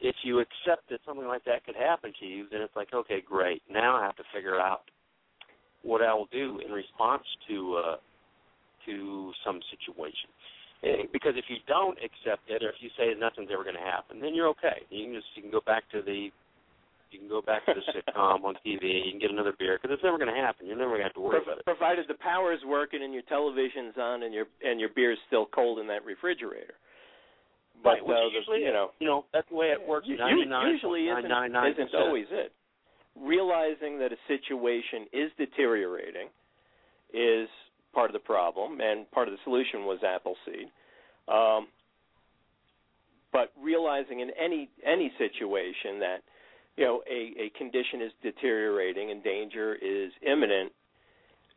if 0.00 0.16
you 0.22 0.40
accept 0.40 0.90
that 0.90 1.00
something 1.06 1.26
like 1.26 1.44
that 1.46 1.64
could 1.64 1.76
happen 1.76 2.12
to 2.20 2.26
you, 2.26 2.46
then 2.52 2.60
it's 2.60 2.76
like, 2.76 2.92
okay, 2.92 3.22
great. 3.26 3.62
Now 3.70 3.96
I 3.96 4.04
have 4.04 4.16
to 4.16 4.22
figure 4.34 4.60
out 4.60 4.82
what 5.82 6.02
I 6.02 6.12
will 6.12 6.28
do 6.30 6.60
in 6.64 6.72
response 6.72 7.22
to 7.48 7.76
uh, 7.76 7.96
to 8.86 9.32
some 9.46 9.60
situation. 9.70 10.28
Eh, 10.84 11.04
Because 11.12 11.32
if 11.36 11.46
you 11.48 11.56
don't 11.66 11.96
accept 12.04 12.44
it, 12.48 12.62
or 12.62 12.68
if 12.68 12.76
you 12.80 12.90
say 12.98 13.14
nothing's 13.18 13.48
ever 13.52 13.64
going 13.64 13.76
to 13.80 13.82
happen, 13.82 14.20
then 14.20 14.34
you're 14.34 14.48
okay. 14.52 14.84
You 14.90 15.06
can 15.08 15.14
just 15.14 15.26
you 15.34 15.42
can 15.42 15.50
go 15.50 15.62
back 15.64 15.88
to 15.92 16.02
the 16.02 16.28
you 17.10 17.18
can 17.22 17.28
go 17.28 17.40
back 17.40 17.64
to 17.66 17.74
the 17.74 17.84
sitcom 17.94 18.42
on 18.44 18.54
TV. 18.66 19.06
You 19.06 19.10
can 19.12 19.20
get 19.20 19.30
another 19.30 19.54
beer 19.58 19.78
because 19.80 19.94
it's 19.94 20.02
never 20.04 20.18
going 20.18 20.34
to 20.34 20.40
happen. 20.40 20.66
You're 20.66 20.76
never 20.76 20.90
going 20.98 21.06
to 21.06 21.08
have 21.08 21.14
to 21.14 21.20
worry 21.24 21.40
about 21.42 21.58
it. 21.58 21.64
provided 21.64 22.06
the 22.08 22.18
power 22.20 22.52
is 22.52 22.60
working 22.66 23.02
and 23.02 23.14
your 23.14 23.22
television's 23.30 23.94
on 23.96 24.24
and 24.24 24.34
your 24.34 24.46
and 24.62 24.78
your 24.80 24.90
beer's 24.94 25.18
still 25.26 25.46
cold 25.46 25.78
in 25.78 25.86
that 25.88 26.04
refrigerator. 26.04 26.74
But 27.82 28.02
Right, 28.02 28.06
which 28.06 28.16
uh, 28.16 28.28
the- 28.28 28.36
usually 28.38 28.60
you 28.66 28.72
know, 28.72 28.90
You 29.00 29.06
know 29.06 29.24
that's 29.32 29.48
the 29.48 29.56
way 29.56 29.68
it 29.72 29.80
works. 29.80 30.06
u- 30.08 30.16
Ninety 30.16 30.44
nine 30.44 30.70
usually 30.72 31.08
isn't, 31.08 31.24
isn't 31.30 31.94
always 31.94 32.26
it. 32.30 32.52
Realizing 33.16 33.98
that 34.00 34.10
a 34.12 34.18
situation 34.26 35.06
is 35.12 35.30
deteriorating 35.38 36.28
is 37.14 37.46
part 37.94 38.10
of 38.10 38.14
the 38.14 38.18
problem, 38.18 38.80
and 38.80 39.10
part 39.10 39.28
of 39.28 39.32
the 39.32 39.38
solution 39.44 39.84
was 39.84 39.98
Appleseed. 40.02 40.68
Um, 41.28 41.68
but 43.32 43.52
realizing 43.60 44.20
in 44.20 44.30
any 44.40 44.68
any 44.86 45.12
situation 45.18 46.00
that 46.00 46.18
you 46.76 46.84
know 46.84 47.02
a 47.10 47.46
a 47.46 47.58
condition 47.58 48.02
is 48.02 48.12
deteriorating 48.22 49.10
and 49.10 49.22
danger 49.24 49.74
is 49.74 50.12
imminent 50.22 50.72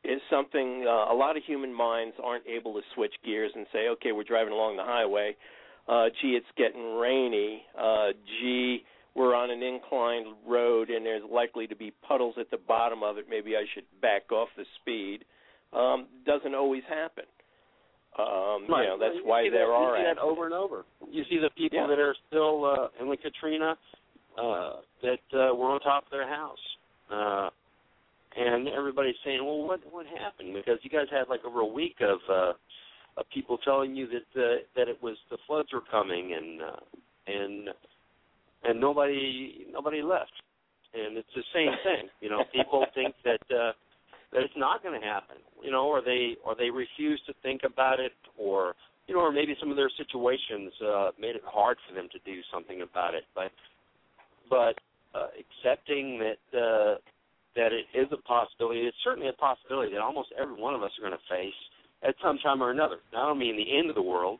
is 0.03 0.21
something 0.29 0.85
uh, 0.87 1.11
a 1.11 1.15
lot 1.15 1.37
of 1.37 1.43
human 1.43 1.73
minds 1.73 2.15
aren't 2.23 2.45
able 2.47 2.73
to 2.73 2.81
switch 2.95 3.13
gears 3.25 3.51
and 3.55 3.65
say, 3.73 3.89
okay, 3.89 4.11
we're 4.11 4.23
driving 4.23 4.53
along 4.53 4.77
the 4.77 4.83
highway. 4.83 5.35
Uh, 5.87 6.05
gee, 6.21 6.37
it's 6.37 6.45
getting 6.57 6.95
rainy. 6.95 7.63
Uh, 7.77 8.09
gee, 8.39 8.83
we're 9.15 9.35
on 9.35 9.49
an 9.49 9.63
inclined 9.63 10.27
road 10.47 10.89
and 10.89 11.05
there's 11.05 11.23
likely 11.29 11.67
to 11.67 11.75
be 11.75 11.91
puddles 12.07 12.35
at 12.39 12.49
the 12.51 12.57
bottom 12.57 13.03
of 13.03 13.17
it. 13.17 13.25
Maybe 13.29 13.55
I 13.55 13.65
should 13.73 13.85
back 14.01 14.31
off 14.31 14.49
the 14.55 14.65
speed. 14.81 15.25
Um, 15.73 16.07
doesn't 16.25 16.55
always 16.55 16.83
happen. 16.89 17.25
Um, 18.17 18.65
Right. 18.67 18.83
You 18.83 18.89
know, 18.89 18.97
that's 18.99 19.15
You 19.15 19.25
why 19.25 19.49
there 19.49 19.67
that, 19.67 19.73
are 19.73 19.97
you 19.97 20.03
see 20.03 20.07
that 20.15 20.17
over 20.21 20.45
and 20.45 20.53
over. 20.53 20.85
You 21.11 21.23
see 21.29 21.37
the 21.37 21.49
people 21.51 21.79
Yeah. 21.79 21.87
that 21.87 21.99
are 21.99 22.15
still 22.27 22.65
uh, 22.65 22.87
in 22.99 23.09
the 23.09 23.17
Katrina 23.17 23.77
uh, 24.37 24.77
that 25.03 25.19
uh, 25.33 25.53
were 25.55 25.69
on 25.69 25.79
top 25.81 26.05
of 26.05 26.11
their 26.11 26.27
house, 26.27 26.77
uh, 27.11 27.49
and 28.35 28.67
everybody's 28.69 29.15
saying, 29.23 29.43
"Well, 29.43 29.63
what 29.63 29.81
what 29.91 30.05
happened?" 30.07 30.53
Because 30.53 30.79
you 30.83 30.89
guys 30.89 31.07
had 31.11 31.27
like 31.29 31.43
over 31.45 31.59
a 31.61 31.65
week 31.65 31.97
of 32.01 32.19
uh, 32.29 32.53
of 33.17 33.25
people 33.33 33.57
telling 33.59 33.95
you 33.95 34.07
that 34.07 34.41
uh, 34.41 34.57
that 34.75 34.87
it 34.87 35.01
was 35.01 35.17
the 35.29 35.37
floods 35.47 35.69
were 35.73 35.81
coming, 35.91 36.33
and 36.33 36.61
uh, 36.61 36.79
and 37.27 37.69
and 38.63 38.79
nobody 38.79 39.65
nobody 39.71 40.01
left. 40.01 40.31
And 40.93 41.17
it's 41.17 41.33
the 41.35 41.43
same 41.53 41.71
thing. 41.83 42.09
You 42.21 42.29
know, 42.29 42.43
people 42.53 42.85
think 42.95 43.13
that 43.23 43.41
uh, 43.55 43.73
that 44.33 44.43
it's 44.43 44.57
not 44.57 44.83
going 44.83 44.99
to 44.99 45.05
happen. 45.05 45.37
You 45.63 45.71
know, 45.71 45.87
or 45.87 46.01
they 46.01 46.35
or 46.45 46.55
they 46.55 46.69
refuse 46.69 47.21
to 47.27 47.33
think 47.41 47.61
about 47.63 47.99
it, 47.99 48.13
or 48.37 48.75
you 49.07 49.15
know, 49.15 49.21
or 49.21 49.31
maybe 49.31 49.55
some 49.59 49.71
of 49.71 49.77
their 49.77 49.91
situations 49.97 50.71
uh, 50.83 51.09
made 51.19 51.35
it 51.35 51.43
hard 51.45 51.77
for 51.87 51.95
them 51.95 52.07
to 52.11 52.19
do 52.25 52.41
something 52.53 52.81
about 52.81 53.15
it. 53.15 53.23
But 53.33 53.51
but 54.49 54.75
uh, 55.15 55.27
accepting 55.33 56.19
that 56.19 56.41
uh, 56.53 56.95
that 57.55 57.71
it 57.73 57.87
is 57.97 58.07
a 58.11 58.21
possibility, 58.27 58.81
it's 58.81 58.97
certainly 59.03 59.29
a 59.29 59.39
possibility 59.39 59.93
that 59.93 60.01
almost 60.01 60.29
every 60.39 60.55
one 60.55 60.75
of 60.75 60.83
us 60.83 60.91
are 60.99 61.09
going 61.09 61.17
to 61.17 61.33
face 61.33 61.57
at 62.03 62.15
some 62.21 62.37
time 62.39 62.61
or 62.61 62.71
another. 62.71 62.97
I 63.13 63.25
don't 63.25 63.39
mean 63.39 63.57
the 63.57 63.77
end 63.77 63.89
of 63.89 63.95
the 63.95 64.05
world 64.05 64.39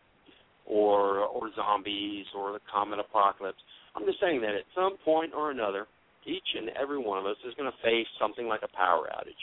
or 0.65 1.25
or 1.25 1.49
zombies 1.55 2.25
or 2.35 2.51
the 2.53 2.61
comet 2.71 2.99
apocalypse. 2.99 3.63
I'm 3.95 4.05
just 4.05 4.19
saying 4.19 4.41
that 4.41 4.53
at 4.53 4.67
some 4.75 4.97
point 5.03 5.33
or 5.33 5.49
another, 5.49 5.87
each 6.27 6.45
and 6.55 6.69
every 6.77 6.99
one 6.99 7.17
of 7.17 7.25
us 7.25 7.37
is 7.47 7.55
going 7.55 7.71
to 7.71 7.77
face 7.81 8.05
something 8.19 8.47
like 8.47 8.61
a 8.61 8.75
power 8.75 9.09
outage 9.15 9.41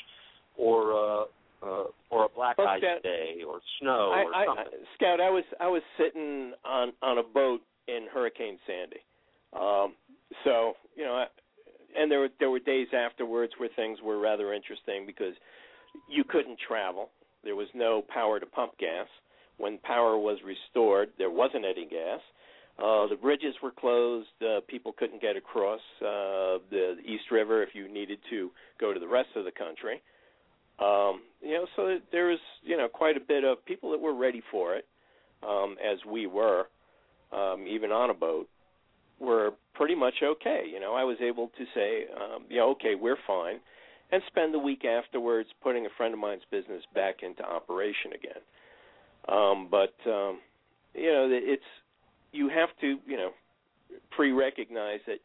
or 0.56 0.92
uh, 0.92 1.24
uh, 1.62 1.84
or 2.10 2.24
a 2.26 2.28
black 2.28 2.58
Well, 2.58 2.68
ice 2.68 2.80
Scout, 2.80 3.02
day 3.02 3.42
or 3.46 3.60
snow 3.80 4.12
I, 4.12 4.22
or 4.22 4.46
something. 4.46 4.80
I, 4.80 4.94
Scout, 4.94 5.20
I 5.20 5.30
was 5.30 5.44
I 5.60 5.68
was 5.68 5.82
sitting 5.98 6.52
on 6.64 6.92
on 7.02 7.18
a 7.18 7.22
boat 7.22 7.60
in 7.88 8.06
Hurricane 8.12 8.58
Sandy. 8.66 9.00
Um, 9.52 9.94
so 10.44 10.74
you 10.96 11.04
know, 11.04 11.14
I, 11.14 11.26
and 11.98 12.10
there 12.10 12.20
were 12.20 12.28
there 12.38 12.50
were 12.50 12.58
days 12.58 12.88
afterwards 12.94 13.52
where 13.58 13.70
things 13.76 13.98
were 14.02 14.18
rather 14.18 14.52
interesting 14.52 15.06
because 15.06 15.34
you 16.08 16.24
couldn't 16.24 16.58
travel. 16.66 17.10
There 17.44 17.56
was 17.56 17.68
no 17.74 18.02
power 18.12 18.40
to 18.40 18.46
pump 18.46 18.78
gas. 18.78 19.06
When 19.56 19.78
power 19.78 20.18
was 20.18 20.38
restored, 20.44 21.10
there 21.18 21.30
wasn't 21.30 21.64
any 21.64 21.86
gas. 21.86 22.20
Uh, 22.76 23.06
the 23.06 23.16
bridges 23.20 23.54
were 23.62 23.70
closed. 23.70 24.26
Uh, 24.42 24.60
people 24.66 24.92
couldn't 24.98 25.22
get 25.22 25.36
across 25.36 25.80
uh, 26.00 26.58
the 26.70 26.96
East 27.06 27.30
River 27.30 27.62
if 27.62 27.68
you 27.72 27.88
needed 27.88 28.18
to 28.30 28.50
go 28.80 28.92
to 28.92 28.98
the 28.98 29.06
rest 29.06 29.28
of 29.36 29.44
the 29.44 29.52
country. 29.52 30.02
Um, 30.78 31.22
you 31.40 31.52
know, 31.52 31.66
so 31.76 31.98
there 32.10 32.26
was 32.26 32.38
you 32.62 32.76
know 32.76 32.88
quite 32.88 33.16
a 33.16 33.20
bit 33.20 33.44
of 33.44 33.64
people 33.64 33.90
that 33.92 34.00
were 34.00 34.14
ready 34.14 34.42
for 34.50 34.74
it, 34.74 34.86
um, 35.46 35.76
as 35.84 35.98
we 36.10 36.26
were, 36.26 36.66
um, 37.32 37.66
even 37.68 37.90
on 37.92 38.10
a 38.10 38.14
boat, 38.14 38.48
were 39.20 39.52
pretty 39.74 39.94
much 39.94 40.14
okay. 40.22 40.64
You 40.70 40.80
know, 40.80 40.94
I 40.94 41.04
was 41.04 41.16
able 41.20 41.48
to 41.58 41.64
say, 41.74 42.04
um, 42.14 42.44
yeah, 42.50 42.62
okay, 42.62 42.94
we're 42.94 43.16
fine, 43.26 43.60
and 44.10 44.22
spend 44.26 44.52
the 44.52 44.58
week 44.58 44.84
afterwards 44.84 45.48
putting 45.62 45.86
a 45.86 45.90
friend 45.96 46.14
of 46.14 46.20
mine's 46.20 46.42
business 46.50 46.82
back 46.94 47.22
into 47.22 47.44
operation 47.44 48.12
again. 48.14 48.42
Um, 49.28 49.68
but 49.70 49.94
um, 50.10 50.40
you 50.94 51.10
know, 51.12 51.28
it's 51.30 51.62
you 52.32 52.48
have 52.48 52.70
to 52.80 52.98
you 53.06 53.16
know 53.16 53.30
pre-recognize 54.10 55.00
that 55.06 55.18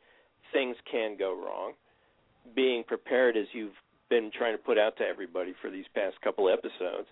things 0.53 0.75
can 0.91 1.17
go 1.17 1.33
wrong. 1.33 1.73
Being 2.55 2.83
prepared, 2.83 3.35
as 3.35 3.45
you've 3.53 3.73
been 4.09 4.31
trying 4.37 4.53
to 4.57 4.61
put 4.63 4.77
out 4.77 4.97
to 4.97 5.03
everybody 5.03 5.53
for 5.61 5.69
these 5.69 5.85
past 5.95 6.15
couple 6.23 6.49
episodes, 6.49 7.07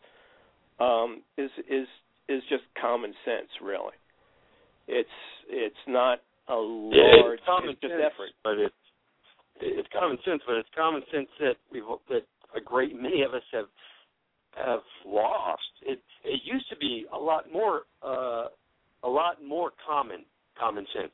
um, 0.80 1.22
is 1.38 1.52
is 1.70 1.88
is 2.30 2.42
just 2.50 2.64
common 2.80 3.14
sense, 3.26 3.50
really. 3.62 3.96
It's 4.88 5.10
it's 5.50 5.84
not 5.88 6.20
a 6.50 6.56
large 6.56 7.40
it's 7.40 7.46
common 7.46 7.70
it's 7.72 7.82
just 7.82 7.92
sense, 7.94 8.04
effort. 8.14 8.30
but 8.44 8.58
it's 8.58 8.76
it's 9.62 9.88
common 9.92 10.18
sense, 10.26 10.42
but 10.46 10.56
it's 10.58 10.70
common 10.76 11.02
sense 11.12 11.30
that 11.40 11.56
we've 11.72 11.84
that 12.10 12.24
a 12.56 12.62
great 12.62 12.96
many 13.00 13.22
of 13.24 13.34
us 13.34 13.44
have 13.52 13.68
have 14.56 14.80
lost. 15.06 15.62
It 15.82 16.00
it 16.24 16.42
used 16.44 16.70
to 16.70 16.78
be 16.78 17.06
a 17.14 17.18
lot 17.18 17.52
more 17.52 17.82
uh, 18.04 18.48
a 19.04 19.10
lot 19.10 19.44
more 19.46 19.72
common 19.88 20.26
common 20.60 20.86
sense. 20.96 21.14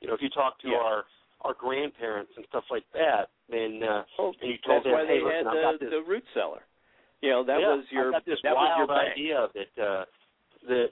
You 0.00 0.08
know, 0.08 0.14
if 0.14 0.22
you 0.22 0.28
talk 0.30 0.58
to 0.60 0.68
Yeah. 0.68 0.76
our 0.76 1.04
our 1.42 1.54
grandparents 1.54 2.32
and 2.36 2.44
stuff 2.48 2.64
like 2.70 2.84
that, 2.94 3.28
then 3.48 3.80
uh, 3.82 4.02
Well, 4.18 4.32
and 4.40 4.50
you 4.50 4.58
told 4.66 4.84
that's 4.84 4.84
them, 4.84 4.92
why 4.92 5.06
hey, 5.06 5.18
they 5.18 5.24
listen, 5.24 5.46
had 5.46 5.74
I've 5.74 5.80
the, 5.80 6.02
root 6.06 6.24
cellar. 6.34 6.62
You 7.20 7.30
know, 7.30 7.44
that 7.44 7.60
yeah, 7.60 7.74
was 7.76 7.84
your 7.90 8.10
got 8.12 8.24
this 8.26 8.38
that 8.42 8.54
was 8.54 8.68
your 8.76 8.86
wild 8.86 9.10
idea 9.12 9.48
that 9.54 9.82
uh, 9.82 10.04
that 10.68 10.88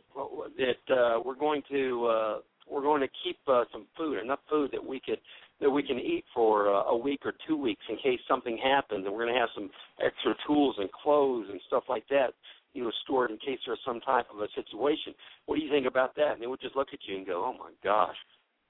that 0.56 0.94
uh, 0.94 1.20
we're 1.24 1.36
going 1.36 1.62
to 1.70 2.06
uh, 2.06 2.36
we're 2.70 2.82
going 2.82 3.00
to 3.00 3.08
keep 3.24 3.38
uh, 3.48 3.64
some 3.72 3.86
food, 3.96 4.18
enough 4.18 4.40
food 4.48 4.70
that 4.72 4.84
we 4.84 5.00
could 5.00 5.18
that 5.60 5.70
we 5.70 5.82
can 5.82 5.98
eat 5.98 6.24
for 6.34 6.74
uh, 6.74 6.84
a 6.84 6.96
week 6.96 7.20
or 7.24 7.32
two 7.46 7.56
weeks 7.56 7.82
in 7.88 7.96
case 7.96 8.18
something 8.26 8.58
happens, 8.58 9.04
and 9.06 9.14
we're 9.14 9.24
going 9.24 9.34
to 9.34 9.40
have 9.40 9.50
some 9.54 9.70
extra 10.04 10.34
tools 10.46 10.74
and 10.78 10.90
clothes 10.90 11.46
and 11.50 11.60
stuff 11.68 11.84
like 11.88 12.04
that, 12.08 12.34
you 12.72 12.82
know, 12.82 12.90
stored 13.04 13.30
in 13.30 13.36
case 13.38 13.58
there's 13.64 13.78
some 13.86 14.00
type 14.00 14.26
of 14.34 14.40
a 14.40 14.48
situation. 14.56 15.14
What 15.46 15.56
do 15.56 15.62
you 15.62 15.70
think 15.70 15.86
about 15.86 16.16
that? 16.16 16.32
And 16.32 16.42
they 16.42 16.46
would 16.48 16.60
just 16.60 16.74
look 16.76 16.88
at 16.92 16.98
you 17.06 17.16
and 17.16 17.26
go, 17.26 17.44
"Oh 17.44 17.52
my 17.52 17.72
gosh." 17.84 18.16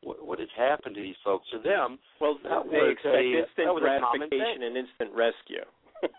What, 0.02 0.24
what 0.26 0.38
has 0.40 0.48
happened 0.56 0.94
to 0.96 1.02
these 1.02 1.16
folks? 1.24 1.46
To 1.52 1.58
them, 1.58 1.98
Well, 2.20 2.38
That 2.42 2.64
they 2.70 2.78
was 2.78 2.92
expect 2.92 3.16
a- 3.16 3.38
instant 3.38 3.66
that 3.68 3.74
was 3.74 3.82
gratification 3.82 4.62
and 4.64 4.76
instant 4.76 5.10
rescue. 5.14 5.64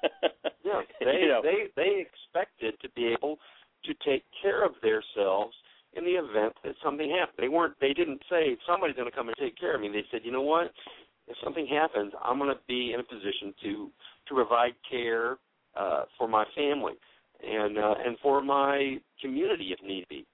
Yeah, 0.64 0.80
they 1.02 1.20
you 1.20 1.28
know, 1.28 1.42
they 1.44 1.68
they 1.76 2.00
expected 2.08 2.80
to 2.82 2.90
be 2.96 3.08
able 3.12 3.38
to 3.84 3.94
take 4.06 4.24
care 4.42 4.64
of 4.64 4.72
themselves 4.82 5.54
in 5.92 6.06
the 6.06 6.12
event 6.16 6.54
that 6.64 6.74
something 6.82 7.10
happened. 7.12 7.36
They 7.38 7.50
weren't. 7.50 7.76
They 7.82 7.92
didn't 7.92 8.22
say 8.30 8.56
somebody's 8.66 8.96
going 8.96 9.10
to 9.10 9.16
come 9.16 9.28
and 9.28 9.36
take 9.38 9.58
care 9.60 9.76
of 9.76 9.82
me. 9.82 9.90
They 9.90 10.06
said, 10.10 10.22
you 10.24 10.32
know 10.32 10.42
what? 10.42 10.72
If 11.28 11.36
something 11.44 11.68
happens, 11.68 12.14
I'm 12.24 12.38
going 12.40 12.50
to 12.50 12.60
be 12.66 12.94
in 12.94 13.02
a 13.02 13.04
position 13.04 13.54
to 13.64 13.90
to 14.30 14.34
provide 14.34 14.72
care 14.90 15.36
uh, 15.76 16.04
for 16.18 16.30
my 16.30 16.46
family 16.56 16.94
and 17.46 17.78
uh, 17.78 17.96
and 18.06 18.18
for 18.24 18.42
my 18.42 18.98
community 19.22 19.76
if 19.78 19.86
need 19.86 20.08
be. 20.08 20.26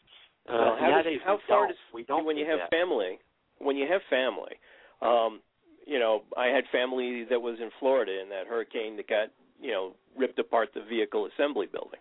Uh, 0.47 0.53
Well, 0.53 0.77
how, 0.79 1.01
does, 1.01 1.13
how 1.25 1.39
far 1.47 1.67
does 1.67 1.75
we 1.91 2.03
don't 2.03 2.23
when 2.25 2.37
you 2.37 2.45
have 2.45 2.59
that. 2.59 2.69
family? 2.69 3.17
When 3.59 3.75
you 3.75 3.87
have 3.89 4.01
family, 4.09 4.55
um, 5.01 5.41
you 5.85 5.99
know, 5.99 6.23
I 6.37 6.47
had 6.47 6.63
family 6.71 7.25
that 7.29 7.41
was 7.41 7.57
in 7.61 7.69
Florida 7.79 8.21
in 8.21 8.29
that 8.29 8.47
hurricane 8.47 8.97
that 8.97 9.07
got 9.07 9.29
you 9.61 9.71
know 9.71 9.93
ripped 10.17 10.39
apart 10.39 10.69
the 10.73 10.81
vehicle 10.81 11.27
assembly 11.27 11.67
building. 11.71 11.99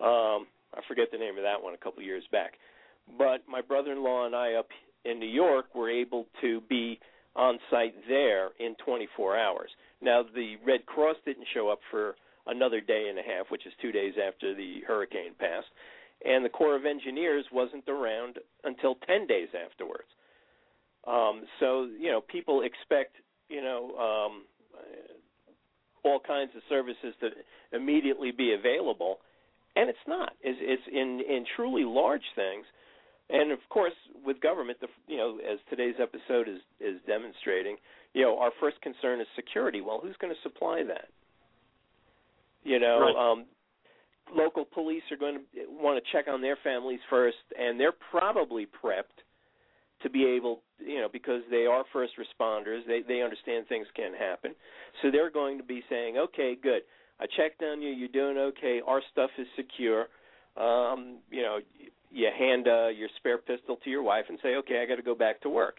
Um, 0.00 0.46
I 0.74 0.80
forget 0.88 1.08
the 1.12 1.18
name 1.18 1.36
of 1.36 1.42
that 1.42 1.62
one 1.62 1.74
a 1.74 1.78
couple 1.78 2.00
of 2.00 2.06
years 2.06 2.24
back, 2.32 2.54
but 3.18 3.42
my 3.48 3.60
brother-in-law 3.60 4.26
and 4.26 4.34
I 4.34 4.54
up 4.54 4.68
in 5.04 5.18
New 5.18 5.28
York 5.28 5.74
were 5.74 5.90
able 5.90 6.26
to 6.40 6.60
be 6.68 6.98
on 7.36 7.58
site 7.70 7.94
there 8.08 8.50
in 8.58 8.74
24 8.84 9.38
hours. 9.38 9.70
Now 10.00 10.22
the 10.22 10.56
Red 10.64 10.86
Cross 10.86 11.16
didn't 11.24 11.46
show 11.52 11.68
up 11.68 11.80
for 11.90 12.16
another 12.46 12.80
day 12.80 13.06
and 13.08 13.18
a 13.18 13.22
half, 13.22 13.50
which 13.50 13.66
is 13.66 13.72
two 13.80 13.92
days 13.92 14.14
after 14.20 14.54
the 14.54 14.80
hurricane 14.86 15.32
passed, 15.38 15.66
and 16.24 16.44
the 16.44 16.50
Corps 16.50 16.76
of 16.76 16.84
Engineers 16.84 17.44
wasn't 17.52 17.88
around 17.88 18.38
until 18.64 18.96
10 19.06 19.26
days 19.26 19.48
afterwards. 19.54 20.08
Um, 21.06 21.42
so 21.60 21.88
you 21.98 22.10
know, 22.10 22.20
people 22.20 22.62
expect 22.62 23.16
you 23.48 23.62
know 23.62 23.90
um, 23.98 24.42
all 26.02 26.20
kinds 26.20 26.52
of 26.56 26.62
services 26.68 27.14
to 27.20 27.30
immediately 27.76 28.30
be 28.30 28.54
available, 28.54 29.18
and 29.76 29.88
it's 29.88 30.06
not. 30.06 30.32
It's, 30.42 30.58
it's 30.60 30.82
in 30.90 31.20
in 31.28 31.44
truly 31.56 31.84
large 31.84 32.24
things, 32.34 32.64
and 33.30 33.52
of 33.52 33.58
course 33.70 33.94
with 34.24 34.40
government, 34.40 34.78
the 34.80 34.88
you 35.06 35.16
know 35.16 35.38
as 35.38 35.58
today's 35.70 35.96
episode 36.00 36.48
is 36.48 36.60
is 36.80 37.00
demonstrating, 37.06 37.76
you 38.12 38.22
know 38.22 38.38
our 38.38 38.50
first 38.60 38.80
concern 38.82 39.20
is 39.20 39.26
security. 39.36 39.80
Well, 39.80 40.00
who's 40.02 40.16
going 40.20 40.34
to 40.34 40.40
supply 40.42 40.82
that? 40.86 41.08
You 42.62 42.78
know, 42.78 42.98
Right. 43.00 43.32
um, 43.32 43.44
local 44.34 44.64
police 44.64 45.02
are 45.10 45.18
going 45.18 45.34
to 45.54 45.66
want 45.68 46.02
to 46.02 46.12
check 46.12 46.28
on 46.28 46.40
their 46.40 46.56
families 46.64 47.00
first, 47.10 47.36
and 47.58 47.78
they're 47.78 47.92
probably 47.92 48.66
prepped 48.66 49.20
to 50.04 50.10
be 50.10 50.24
able, 50.24 50.60
you 50.78 51.00
know, 51.00 51.08
because 51.12 51.42
they 51.50 51.66
are 51.66 51.84
first 51.92 52.12
responders, 52.16 52.86
they 52.86 53.02
they 53.06 53.22
understand 53.22 53.66
things 53.66 53.86
can 53.96 54.12
happen. 54.14 54.54
So 55.02 55.10
they're 55.10 55.30
going 55.30 55.58
to 55.58 55.64
be 55.64 55.82
saying, 55.90 56.16
"Okay, 56.16 56.56
good. 56.62 56.82
I 57.18 57.26
checked 57.36 57.62
on 57.62 57.82
you. 57.82 57.90
You're 57.90 58.08
doing 58.08 58.38
okay. 58.38 58.80
Our 58.86 59.02
stuff 59.10 59.30
is 59.38 59.46
secure. 59.56 60.06
Um, 60.56 61.18
you 61.30 61.42
know, 61.42 61.58
you 62.10 62.28
hand 62.38 62.68
uh, 62.68 62.88
your 62.88 63.08
spare 63.16 63.38
pistol 63.38 63.76
to 63.82 63.90
your 63.90 64.02
wife 64.02 64.26
and 64.28 64.38
say, 64.42 64.54
"Okay, 64.56 64.80
I 64.80 64.86
got 64.86 64.96
to 64.96 65.02
go 65.02 65.14
back 65.14 65.40
to 65.42 65.48
work." 65.48 65.78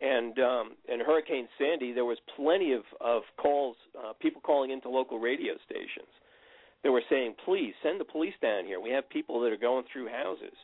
And 0.00 0.38
um, 0.38 0.72
and 0.88 1.00
Hurricane 1.00 1.48
Sandy, 1.56 1.92
there 1.92 2.04
was 2.04 2.18
plenty 2.36 2.72
of 2.72 2.82
of 3.00 3.22
calls, 3.40 3.76
uh, 3.96 4.12
people 4.20 4.42
calling 4.42 4.70
into 4.70 4.88
local 4.88 5.18
radio 5.18 5.54
stations. 5.64 6.12
They 6.82 6.88
were 6.88 7.02
saying, 7.08 7.36
"Please 7.44 7.74
send 7.82 8.00
the 8.00 8.04
police 8.04 8.34
down 8.42 8.66
here. 8.66 8.80
We 8.80 8.90
have 8.90 9.08
people 9.08 9.40
that 9.40 9.52
are 9.52 9.56
going 9.56 9.84
through 9.92 10.08
houses." 10.08 10.56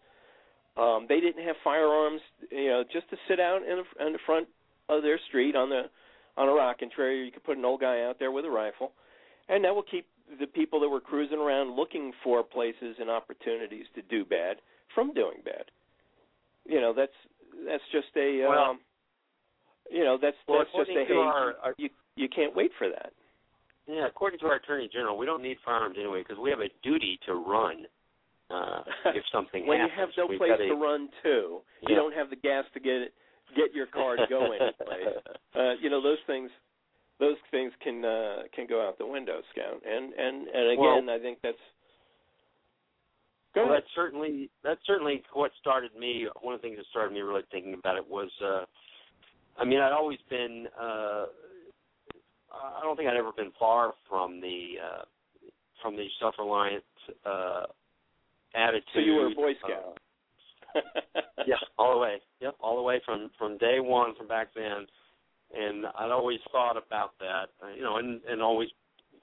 Um, 0.77 1.07
they 1.09 1.21
didn't 1.21 1.45
have 1.45 1.57
firearms, 1.65 2.21
you 2.51 2.69
know, 2.69 2.85
just 2.93 3.09
to 3.11 3.17
sit 3.29 3.41
out 3.41 3.63
in 3.63 3.81
the, 3.83 4.07
in 4.07 4.13
the 4.13 4.19
front 4.27 4.47
of 4.89 5.03
their 5.03 5.19
street 5.29 5.57
on 5.57 5.71
the 5.71 5.85
on 6.37 6.49
a 6.49 6.53
rocking 6.53 6.91
chair. 6.95 7.13
You 7.15 7.33
could 7.33 7.45
put 7.45 7.57
an 7.57 7.65
old 7.65 7.81
guy 7.81 8.03
out 8.03 8.19
there 8.19 8.31
with 8.31 8.45
a 8.45 8.51
rifle, 8.51 8.93
and 9.49 9.65
that 9.65 9.75
will 9.75 9.83
keep 9.83 10.07
the 10.39 10.47
people 10.47 10.81
that 10.81 10.89
were 10.89 11.01
cruising 11.01 11.39
around 11.39 11.77
looking 11.77 12.13
for 12.23 12.43
places 12.43 12.97
and 13.01 13.09
opportunities 13.09 13.87
to 13.95 14.03
do 14.03 14.25
bad 14.25 14.57
from 14.95 15.15
doing 15.15 15.39
bad. 15.45 15.65
You 16.67 16.81
know, 16.81 16.93
that's 16.93 17.13
that's 17.65 17.85
just 17.91 18.09
a 18.17 18.47
Well- 18.47 18.59
um, 18.59 18.81
you 19.91 20.05
know 20.05 20.19
that's 20.21 20.37
Well, 20.47 20.59
that's 20.59 20.73
just 20.73 20.91
a 20.91 21.05
hey 21.07 21.17
our- 21.17 21.57
our- 21.63 21.75
you 21.79 21.89
you 22.17 22.29
can't 22.29 22.55
wait 22.55 22.73
for 22.75 22.89
that. 22.91 23.13
Yeah, 23.87 24.07
according 24.07 24.41
to 24.41 24.47
our 24.47 24.57
attorney 24.57 24.89
general, 24.89 25.17
we 25.17 25.27
don't 25.27 25.43
need 25.43 25.59
firearms 25.65 25.97
anyway 25.97 26.21
because 26.21 26.39
we 26.39 26.51
have 26.51 26.61
a 26.61 26.69
duty 26.83 27.19
to 27.25 27.35
run 27.35 27.87
uh, 28.51 28.83
if 29.07 29.25
something 29.33 29.67
when 29.67 29.81
happens. 29.81 29.93
you 29.97 30.01
have 30.01 30.31
no 30.31 30.39
place 30.39 30.51
got 30.51 30.61
a- 30.61 30.69
to 30.69 30.75
run 30.75 31.09
to, 31.23 31.29
you 31.31 31.89
Yeah. 31.89 31.97
don't 31.97 32.15
have 32.15 32.31
the 32.31 32.37
gas 32.37 32.65
to 32.75 32.81
get 32.81 32.95
it, 33.03 33.15
get 33.57 33.75
your 33.75 33.87
car 33.87 34.17
to 34.17 34.27
go 34.29 34.53
anyplace. 34.53 35.17
uh, 35.55 35.75
you 35.81 35.91
know 35.91 36.03
those 36.03 36.19
things. 36.27 36.51
Those 37.19 37.37
things 37.51 37.73
can 37.83 38.05
uh, 38.05 38.43
can 38.55 38.67
go 38.69 38.87
out 38.87 38.99
the 38.99 39.07
window, 39.07 39.41
Scout. 39.53 39.81
And 39.89 40.13
and 40.13 40.49
and 40.49 40.71
again, 40.79 41.09
I 41.09 41.19
think 41.19 41.39
that's. 41.43 41.57
Well, 43.55 43.71
that's 43.71 43.87
certainly 43.95 44.51
that's 44.63 44.81
certainly 44.87 45.23
what 45.33 45.51
started 45.59 45.93
me. 45.99 46.27
One 46.43 46.55
of 46.55 46.61
the 46.61 46.69
things 46.69 46.77
that 46.77 46.85
started 46.91 47.15
me 47.15 47.21
really 47.21 47.41
thinking 47.51 47.73
about 47.73 47.97
it 47.97 48.07
was, 48.07 48.29
uh, 48.45 48.67
I 49.59 49.65
mean, 49.65 49.81
I'd 49.81 49.93
always 49.93 50.19
been. 50.29 50.67
Uh, 50.79 51.25
I 52.53 52.81
don't 52.83 52.97
think 52.97 53.09
I'd 53.09 53.17
ever 53.17 53.33
been 53.33 53.53
far 53.59 53.95
from 54.11 54.43
the 54.43 54.75
uh, 54.85 55.03
from 55.81 55.97
the 55.97 56.07
self-reliant 56.21 56.85
uh, 57.25 57.63
attitude. 58.55 58.85
So 58.95 59.01
you 59.01 59.15
were 59.15 59.27
a 59.29 59.35
Boy 59.35 59.51
uh, 59.65 59.67
Scout. 59.67 59.99
yeah, 61.47 61.57
all 61.79 61.95
the 61.95 61.99
way. 62.01 62.17
Yep, 62.41 62.57
all 62.61 62.77
the 62.77 62.83
way 62.83 63.01
from 63.05 63.31
from 63.39 63.59
day 63.59 63.81
one 63.81 64.15
from 64.17 64.29
back 64.29 64.49
then. 64.55 64.87
And 65.55 65.87
I'd 65.99 66.11
always 66.11 66.41
thought 66.51 66.77
about 66.77 67.13
that, 67.21 67.47
uh, 67.63 67.73
you 67.75 67.83
know, 67.83 67.97
and 67.99 68.21
and 68.29 68.43
always 68.43 68.69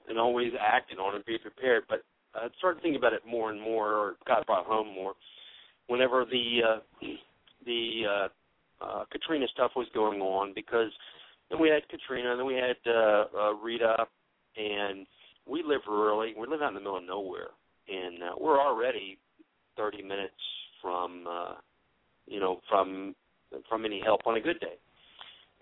and 0.08 0.18
always 0.18 0.52
acted 0.60 0.98
on 0.98 1.14
it, 1.14 1.26
be 1.26 1.38
prepared. 1.38 1.84
But 1.88 2.02
I 2.34 2.48
started 2.58 2.82
thinking 2.82 2.98
about 2.98 3.12
it 3.12 3.22
more 3.26 3.50
and 3.50 3.60
more, 3.60 3.92
or 3.92 4.16
got 4.26 4.46
brought 4.46 4.66
home 4.66 4.88
more, 4.94 5.14
whenever 5.86 6.24
the 6.24 6.60
uh, 6.66 6.78
the 7.66 8.02
uh, 8.08 8.84
uh, 8.84 9.04
Katrina 9.10 9.46
stuff 9.52 9.72
was 9.76 9.86
going 9.94 10.20
on, 10.20 10.52
because 10.54 10.90
then 11.50 11.60
we 11.60 11.68
had 11.68 11.88
Katrina, 11.88 12.36
then 12.36 12.46
we 12.46 12.54
had 12.54 12.76
uh, 12.86 13.24
uh, 13.36 13.52
Rita, 13.54 14.06
and 14.56 15.06
we 15.46 15.62
live 15.62 15.82
rurally. 15.88 16.36
We 16.36 16.46
live 16.46 16.62
out 16.62 16.68
in 16.68 16.74
the 16.74 16.80
middle 16.80 16.98
of 16.98 17.04
nowhere, 17.04 17.48
and 17.88 18.22
uh, 18.22 18.34
we're 18.40 18.60
already 18.60 19.18
30 19.76 20.02
minutes 20.02 20.34
from 20.80 21.24
uh 21.28 21.54
you 22.26 22.40
know 22.40 22.60
from 22.68 23.14
from 23.68 23.84
any 23.84 24.00
help 24.04 24.20
on 24.26 24.36
a 24.36 24.40
good 24.40 24.60
day. 24.60 24.76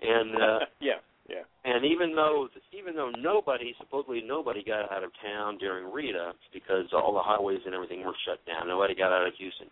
And 0.03 0.35
uh 0.37 0.59
yeah, 0.81 1.01
yeah. 1.29 1.45
and 1.65 1.85
even 1.85 2.15
though 2.15 2.49
even 2.73 2.95
though 2.97 3.11
nobody 3.11 3.75
supposedly 3.79 4.23
nobody 4.27 4.65
got 4.65 4.91
out 4.93 5.05
of 5.05 5.11
town 5.23 5.59
during 5.59 5.93
Rita 5.93 6.33
because 6.53 6.87
all 6.93 7.15
the 7.15 7.23
highways 7.23 7.61
and 7.65 7.75
everything 7.75 8.05
were 8.05 8.15
shut 8.27 8.45
down 8.47 8.69
nobody 8.69 8.95
got 8.95 9.13
out 9.13 9.27
of 9.27 9.33
Houston. 9.39 9.69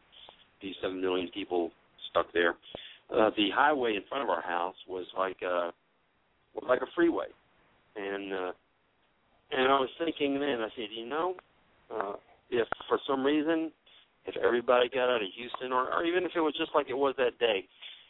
These 0.62 0.74
seven 0.82 1.00
million 1.00 1.30
people 1.32 1.70
stuck 2.10 2.32
there. 2.32 2.54
Uh 3.12 3.30
the 3.36 3.48
highway 3.54 3.94
in 3.96 4.02
front 4.08 4.24
of 4.24 4.30
our 4.30 4.42
house 4.42 4.76
was 4.88 5.06
like 5.16 5.38
uh 5.42 5.70
was 6.54 6.64
like 6.68 6.82
a 6.82 6.90
freeway. 6.94 7.26
And 7.96 8.32
uh 8.32 8.52
and 9.52 9.62
I 9.66 9.80
was 9.80 9.90
thinking 9.98 10.34
then 10.34 10.60
I 10.60 10.68
said 10.76 10.88
you 10.96 11.06
know 11.08 11.34
uh 11.92 12.12
if 12.50 12.68
for 12.88 12.98
some 13.06 13.24
reason 13.24 13.72
if 14.26 14.36
everybody 14.44 14.88
got 14.88 15.08
out 15.08 15.22
of 15.22 15.28
Houston, 15.36 15.72
or, 15.72 15.92
or 15.92 16.04
even 16.04 16.24
if 16.24 16.32
it 16.36 16.40
was 16.40 16.54
just 16.58 16.70
like 16.74 16.86
it 16.90 16.96
was 16.96 17.14
that 17.16 17.38
day, 17.38 17.64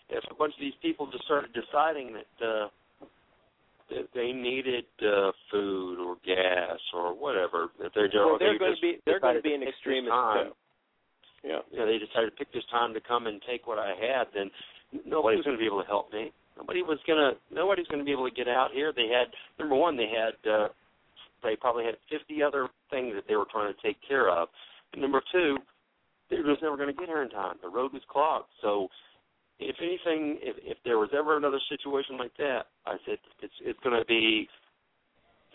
if 0.09 0.25
a 0.31 0.35
bunch 0.35 0.55
of 0.55 0.61
these 0.61 0.75
people 0.83 1.09
just 1.11 1.25
started 1.25 1.51
deciding 1.55 2.15
that 2.15 2.35
uh, 2.45 2.69
that 3.91 4.07
they 4.15 4.33
needed 4.33 4.85
uh, 5.03 5.31
food 5.51 5.99
or 5.99 6.17
gas 6.27 6.79
or 6.95 7.15
whatever, 7.15 7.69
that 7.79 7.91
they're 7.95 8.11
Well, 8.15 8.39
they 8.39 8.47
they're 8.47 8.59
going 8.59 8.75
to 8.75 8.83
be 8.83 8.99
they're 9.07 9.21
going 9.21 9.37
to 9.37 9.43
be 9.43 9.55
an 9.55 9.63
extremist 9.63 10.11
time, 10.11 10.47
too. 10.47 10.53
Yeah. 11.49 11.61
You 11.71 11.79
know, 11.79 11.87
they 11.87 11.99
decided 11.99 12.31
to 12.31 12.37
pick 12.37 12.53
this 12.53 12.67
time 12.71 12.93
to 12.95 13.01
come 13.01 13.27
and 13.27 13.41
take 13.49 13.67
what 13.67 13.79
I 13.79 13.95
had. 13.95 14.29
Then 14.35 14.51
nobody 15.07 15.37
was 15.37 15.45
going 15.45 15.57
to 15.57 15.61
be 15.61 15.67
able 15.67 15.81
to 15.81 15.89
help 15.89 16.13
me. 16.13 16.33
Nobody 16.59 16.83
was 16.83 16.99
going 17.07 17.19
to. 17.19 17.39
Nobody's 17.55 17.87
going 17.87 18.01
to 18.01 18.05
be 18.05 18.13
able 18.13 18.29
to 18.29 18.35
get 18.35 18.49
out 18.49 18.71
here. 18.75 18.93
They 18.95 19.09
had 19.09 19.31
number 19.59 19.77
one. 19.77 19.97
They 19.97 20.11
had. 20.11 20.51
uh 20.51 20.69
They 21.43 21.57
probably 21.57 21.85
had 21.85 21.97
50 22.11 22.43
other 22.43 22.69
things 22.91 23.15
that 23.15 23.25
they 23.29 23.37
were 23.37 23.47
trying 23.51 23.73
to 23.73 23.83
take 23.83 23.97
care 24.07 24.31
of. 24.31 24.49
And 24.93 25.03
number 25.03 25.23
two, 25.33 25.57
they 26.31 26.37
were 26.37 26.53
just 26.53 26.63
never 26.63 26.77
going 26.77 26.89
to 26.89 26.99
get 26.99 27.09
here 27.09 27.23
in 27.23 27.31
time. 27.31 27.57
The 27.63 27.69
road 27.69 27.93
was 27.93 28.03
clogged. 28.09 28.49
So, 28.63 28.89
if 29.59 29.77
anything, 29.79 30.39
if 30.41 30.57
if 30.63 30.79
there 30.85 30.99
was 30.99 31.11
ever 31.17 31.37
another 31.37 31.61
situation 31.69 32.17
like 32.17 32.35
that, 32.39 32.63
I 32.87 32.97
said 33.05 33.19
it's 33.43 33.53
it's 33.63 33.79
going 33.85 33.99
to 33.99 34.07
be 34.07 34.49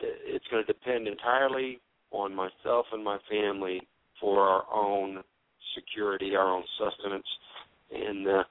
it's 0.01 0.45
going 0.51 0.63
to 0.63 0.71
depend 0.71 1.07
entirely 1.07 1.79
on 2.11 2.35
myself 2.35 2.85
and 2.91 3.03
my 3.03 3.17
family 3.29 3.81
for 4.21 4.41
our 4.41 4.63
own 4.71 5.23
security, 5.75 6.35
our 6.35 6.51
own 6.51 6.63
sustenance, 6.77 7.25
and 7.91 8.27
uh, 8.27 8.43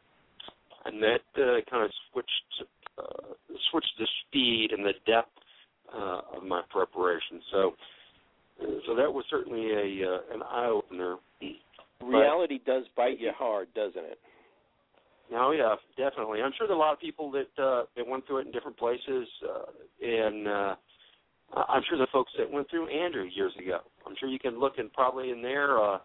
and 0.87 1.03
that 1.03 1.23
uh, 1.37 1.61
kind 1.71 1.85
of 1.85 1.91
switched 2.11 2.69
uh, 2.99 3.35
switched 3.71 3.95
the 3.99 4.09
speed 4.27 4.73
and 4.73 4.85
the 4.85 4.95
depth 5.07 5.31
uh, 5.95 6.37
of 6.37 6.45
my 6.45 6.63
preparation. 6.71 7.41
So. 7.53 7.73
So 8.87 8.95
that 8.95 9.13
was 9.13 9.25
certainly 9.31 9.73
a 9.73 10.09
uh, 10.09 10.19
an 10.33 10.41
eye 10.45 10.69
opener. 10.69 11.17
Reality 12.01 12.61
does 12.65 12.85
bite 12.97 13.19
you 13.19 13.33
hard, 13.37 13.67
doesn't 13.75 14.05
it? 14.05 14.19
Oh 15.33 15.51
yeah, 15.51 15.75
definitely. 15.97 16.41
I'm 16.41 16.53
sure 16.57 16.69
there 16.69 16.77
are 16.77 16.79
a 16.79 16.81
lot 16.81 16.93
of 16.93 17.01
people 17.01 17.33
that 17.33 17.63
uh, 17.63 17.83
that 17.97 18.07
went 18.07 18.27
through 18.29 18.39
it 18.39 18.47
in 18.47 18.53
different 18.53 18.77
places, 18.77 19.27
uh, 19.43 20.07
and 20.07 20.47
uh, 20.47 20.75
I'm 21.69 21.83
sure 21.89 21.99
the 21.99 22.07
folks 22.13 22.31
that 22.39 22.49
went 22.49 22.71
through 22.71 22.89
Andrew 22.89 23.25
years 23.35 23.53
ago. 23.61 23.79
I'm 24.07 24.15
sure 24.21 24.29
you 24.29 24.39
can 24.39 24.61
look 24.61 24.75
in 24.79 24.89
probably 24.91 25.31
in 25.31 25.43
their 25.43 25.79
uh, 25.83 25.99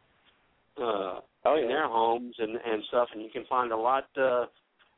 uh, 0.81 1.19
Oh 1.45 1.55
in 1.55 1.67
their 1.67 1.87
homes 1.87 2.35
and 2.37 2.51
and 2.51 2.83
stuff, 2.89 3.09
and 3.13 3.23
you 3.23 3.29
can 3.31 3.45
find 3.49 3.71
a 3.71 3.77
lot 3.77 4.05
uh, 4.17 4.45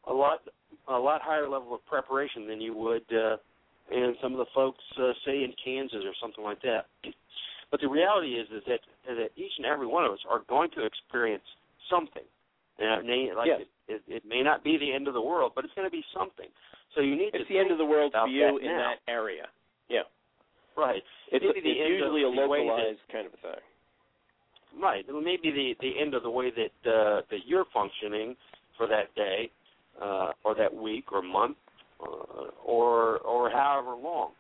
a 0.08 0.14
lot 0.14 0.40
a 0.88 0.98
lot 0.98 1.22
higher 1.22 1.48
level 1.48 1.76
of 1.76 1.86
preparation 1.86 2.48
than 2.48 2.60
you 2.60 2.76
would 2.76 3.06
uh, 3.14 3.38
in 3.90 4.16
some 4.22 4.32
of 4.34 4.38
the 4.40 4.46
folks 4.54 4.84
uh, 5.00 5.12
say 5.26 5.44
in 5.44 5.54
Kansas 5.64 6.04
or 6.06 6.14
something 6.22 6.44
like 6.44 6.62
that. 6.62 6.86
But 7.72 7.80
the 7.82 7.88
reality 7.90 8.36
is 8.36 8.48
is 8.52 8.64
that 8.68 8.80
that 9.08 9.30
each 9.36 9.52
and 9.58 9.66
every 9.66 9.88
one 9.88 10.04
of 10.06 10.12
us 10.12 10.20
are 10.30 10.42
going 10.50 10.70
to 10.76 10.86
experience 10.86 11.44
something. 11.90 12.24
And 12.80 13.02
it 13.02 13.06
may, 13.08 13.34
like 13.36 13.48
Yes. 13.48 13.62
it, 13.88 14.02
it, 14.08 14.16
it 14.18 14.24
may 14.28 14.42
not 14.42 14.64
be 14.64 14.78
the 14.78 14.92
end 14.94 15.08
of 15.08 15.14
the 15.14 15.22
world, 15.22 15.52
but 15.56 15.66
it's 15.66 15.74
going 15.74 15.88
to 15.88 15.92
be 15.92 16.04
something. 16.16 16.48
So 16.96 17.02
you 17.02 17.16
need 17.16 17.32
It's 17.34 17.38
to 17.38 17.40
It's 17.42 17.50
the 17.50 17.60
end 17.60 17.72
of 17.72 17.78
the 17.78 17.86
world 17.86 18.12
for 18.14 18.28
you 18.28 18.42
that 18.60 18.66
in 18.66 18.72
now. 18.72 18.94
that 18.96 19.12
area. 19.12 19.48
Yeah. 19.90 20.08
right. 20.78 21.04
It's, 21.32 21.44
Maybe 21.46 21.70
it's 21.70 21.90
usually 21.90 22.24
a 22.24 22.30
way 22.30 22.36
that- 22.36 22.48
localized 22.66 23.00
kind 23.12 23.28
of 23.28 23.34
a 23.34 23.38
thing. 23.38 23.62
Right. 24.82 25.06
It 25.08 25.12
may 25.24 25.36
be 25.42 25.52
the 25.52 25.76
the 25.82 26.00
end 26.00 26.14
of 26.14 26.24
the 26.24 26.30
way 26.30 26.50
that 26.52 26.90
uh, 26.90 27.22
that 27.30 27.42
you're 27.46 27.66
functioning 27.74 28.36
for 28.78 28.88
that 28.88 29.14
day, 29.16 29.52
uh, 30.02 30.32
or 30.46 30.56
that 30.56 30.74
week, 30.74 31.12
or 31.12 31.22
month, 31.22 31.58
or 32.66 33.18
or 33.20 33.50
however 33.50 33.96
long. 33.96 34.32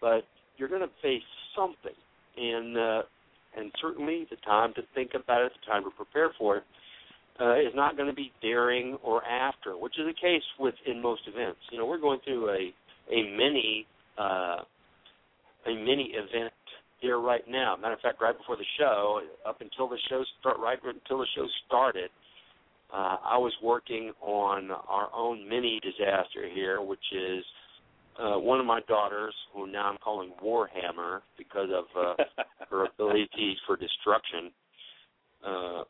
But 0.00 0.24
you're 0.56 0.68
going 0.68 0.82
to 0.82 0.90
face 1.02 1.22
something, 1.56 1.96
and 2.36 2.76
uh, 2.76 3.02
and 3.56 3.72
certainly 3.80 4.26
the 4.30 4.36
time 4.36 4.72
to 4.74 4.82
think 4.94 5.10
about 5.14 5.42
it, 5.42 5.52
the 5.60 5.70
time 5.70 5.84
to 5.84 5.90
prepare 5.90 6.30
for 6.38 6.58
it, 6.58 6.64
uh, 7.40 7.56
is 7.56 7.74
not 7.74 7.96
going 7.96 8.08
to 8.08 8.14
be 8.14 8.32
during 8.42 8.96
or 9.02 9.24
after, 9.24 9.76
which 9.76 9.98
is 9.98 10.06
the 10.06 10.14
case 10.20 10.42
with 10.58 10.74
in 10.86 11.00
most 11.00 11.22
events. 11.26 11.60
You 11.70 11.78
know, 11.78 11.86
we're 11.86 12.00
going 12.00 12.20
through 12.24 12.50
a 12.50 12.72
a 13.12 13.22
mini 13.36 13.86
uh, 14.18 14.62
a 15.66 15.74
mini 15.74 16.12
event 16.14 16.52
here 17.00 17.20
right 17.20 17.46
now. 17.48 17.76
Matter 17.76 17.94
of 17.94 18.00
fact, 18.00 18.20
right 18.20 18.36
before 18.36 18.56
the 18.56 18.66
show, 18.78 19.20
up 19.46 19.60
until 19.60 19.88
the 19.88 19.98
show 20.08 20.24
start, 20.40 20.58
right 20.58 20.78
until 20.82 21.18
the 21.18 21.26
show 21.36 21.46
started, 21.66 22.10
uh, 22.92 23.16
I 23.24 23.36
was 23.36 23.52
working 23.62 24.12
on 24.20 24.70
our 24.70 25.08
own 25.14 25.48
mini 25.48 25.80
disaster 25.82 26.48
here, 26.52 26.80
which 26.80 27.04
is 27.12 27.44
uh, 28.18 28.38
one 28.38 28.58
of 28.58 28.66
my 28.66 28.80
daughters, 28.88 29.34
who 29.52 29.66
now 29.66 29.90
I'm 29.90 29.98
calling 29.98 30.32
Warhammer 30.42 31.20
because 31.36 31.68
of 31.72 31.84
uh, 31.96 32.42
her 32.70 32.86
ability 32.86 33.56
for 33.66 33.76
destruction, 33.76 34.50
uh, 35.46 35.82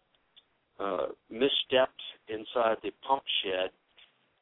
uh, 0.80 1.06
misstepped 1.32 2.02
inside 2.28 2.76
the 2.82 2.90
pump 3.06 3.22
shed 3.42 3.70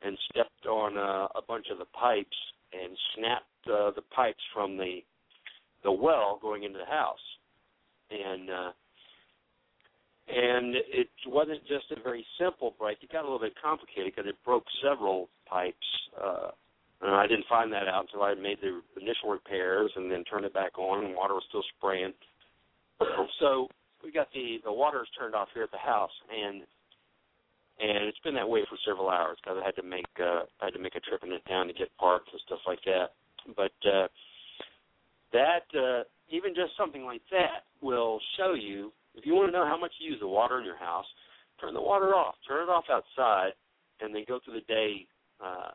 and 0.03 0.19
stepped 0.31 0.67
on 0.67 0.99
uh, 0.99 1.29
a 1.35 1.43
bunch 1.47 1.67
of 1.71 1.79
the 1.79 1.85
pipes 1.87 2.37
and 2.73 2.97
snapped 3.15 3.45
uh, 3.69 3.91
the 3.95 4.03
pipes 4.15 4.43
from 4.53 4.77
the 4.77 5.01
the 5.85 5.93
well 5.93 6.39
going 6.43 6.65
into 6.65 6.79
the 6.79 6.85
house. 6.85 7.19
And 8.11 8.51
uh, 8.51 8.71
and 10.29 10.75
it 10.75 11.09
wasn't 11.27 11.61
just 11.67 11.91
a 11.93 12.03
very 12.03 12.27
simple 12.39 12.75
break. 12.79 12.99
It 13.03 13.13
got 13.13 13.23
a 13.23 13.29
little 13.29 13.39
bit 13.39 13.55
complicated 13.63 14.13
because 14.15 14.29
it 14.29 14.37
broke 14.45 14.65
several 14.83 15.29
pipes. 15.49 15.87
Uh, 16.21 16.51
and 17.03 17.15
I 17.15 17.27
didn't 17.27 17.47
find 17.49 17.73
that 17.73 17.89
out 17.89 18.07
until 18.09 18.23
I 18.23 18.35
made 18.35 18.59
the 18.61 18.81
initial 19.01 19.31
repairs 19.31 19.91
and 19.97 20.11
then 20.11 20.25
turned 20.25 20.45
it 20.45 20.55
back 20.55 20.79
on, 20.79 21.05
and 21.05 21.15
water 21.15 21.35
was 21.35 21.45
still 21.49 21.63
spraying. 21.77 22.13
so 23.41 23.69
we 24.03 24.11
got 24.11 24.29
the 24.33 24.59
the 24.65 24.73
waters 24.73 25.09
turned 25.19 25.35
off 25.35 25.49
here 25.53 25.63
at 25.63 25.71
the 25.71 25.79
house, 25.79 26.11
and 26.33 26.63
and 27.79 28.09
it's 28.09 28.19
been 28.25 28.35
that 28.35 28.49
way 28.49 28.63
for 28.69 28.79
several 28.87 29.11
hours 29.11 29.37
because 29.43 29.59
I 29.61 29.67
had 29.67 29.77
to 29.77 29.83
make 29.83 30.07
uh, 30.19 30.49
I 30.61 30.67
had 30.67 30.75
to 30.75 30.81
make 30.81 30.95
a 30.97 31.01
trip 31.01 31.23
in 31.23 31.33
it 31.33 31.45
down 31.49 31.67
to 31.69 31.75
get 31.75 31.95
parts 31.99 32.27
and 32.33 32.41
stuff 32.47 32.61
like 32.67 32.81
that. 32.87 33.13
But 33.55 33.77
uh, 33.87 34.09
that 35.33 35.67
uh, 35.77 36.05
even 36.31 36.55
just 36.55 36.73
something 36.79 37.05
like 37.05 37.23
that 37.31 37.69
will 37.83 38.19
show 38.39 38.55
you 38.55 38.93
if 39.17 39.27
you 39.27 39.35
want 39.35 39.49
to 39.49 39.53
know 39.53 39.67
how 39.67 39.79
much 39.79 39.93
you 39.99 40.11
use 40.11 40.21
the 40.21 40.29
water 40.29 40.59
in 40.59 40.65
your 40.65 40.79
house, 40.79 41.07
turn 41.61 41.75
the 41.75 41.81
water 41.81 42.15
off, 42.15 42.35
turn 42.47 42.63
it 42.63 42.71
off 42.71 42.85
outside, 42.91 43.53
and 44.01 44.15
then 44.15 44.25
go 44.29 44.39
through 44.45 44.55
the 44.55 44.67
day 44.73 45.07
uh, 45.43 45.71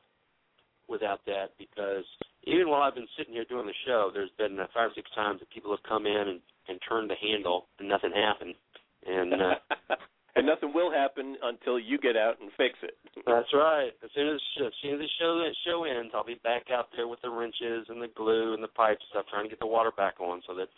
without 0.87 1.19
that 1.25 1.51
because 1.57 2.05
even 2.43 2.69
while 2.69 2.81
I've 2.81 2.95
been 2.95 3.09
sitting 3.17 3.33
here 3.33 3.45
doing 3.45 3.65
the 3.65 3.81
show, 3.85 4.11
there's 4.13 4.31
been 4.37 4.59
uh, 4.59 4.67
five 4.73 4.91
or 4.91 4.93
six 4.95 5.09
times 5.15 5.39
that 5.39 5.49
people 5.49 5.71
have 5.71 5.83
come 5.87 6.05
in 6.05 6.27
and, 6.27 6.41
and 6.67 6.79
turned 6.87 7.09
the 7.09 7.15
handle 7.21 7.67
and 7.79 7.89
nothing 7.89 8.11
happened. 8.13 8.55
And 9.05 9.33
uh, 9.33 9.55
and 10.35 10.45
nothing 10.45 10.73
will 10.73 10.91
happen 10.91 11.35
until 11.43 11.79
you 11.79 11.97
get 11.97 12.15
out 12.15 12.39
and 12.41 12.51
fix 12.57 12.77
it. 12.83 12.95
That's 13.25 13.49
right. 13.53 13.91
As 14.03 14.09
soon 14.13 14.29
as 14.29 14.41
as 14.65 14.73
soon 14.81 14.93
as 14.95 14.99
the 14.99 15.11
show 15.19 15.37
that 15.39 15.53
show 15.65 15.83
ends, 15.85 16.13
I'll 16.13 16.25
be 16.25 16.39
back 16.43 16.69
out 16.71 16.89
there 16.95 17.07
with 17.07 17.21
the 17.21 17.29
wrenches 17.29 17.87
and 17.89 18.01
the 18.01 18.11
glue 18.15 18.53
and 18.53 18.63
the 18.63 18.73
pipe 18.73 18.99
stuff, 19.09 19.25
trying 19.29 19.45
to 19.45 19.49
get 19.49 19.59
the 19.59 19.67
water 19.67 19.91
back 19.95 20.19
on, 20.19 20.41
so 20.47 20.53
that 20.55 20.69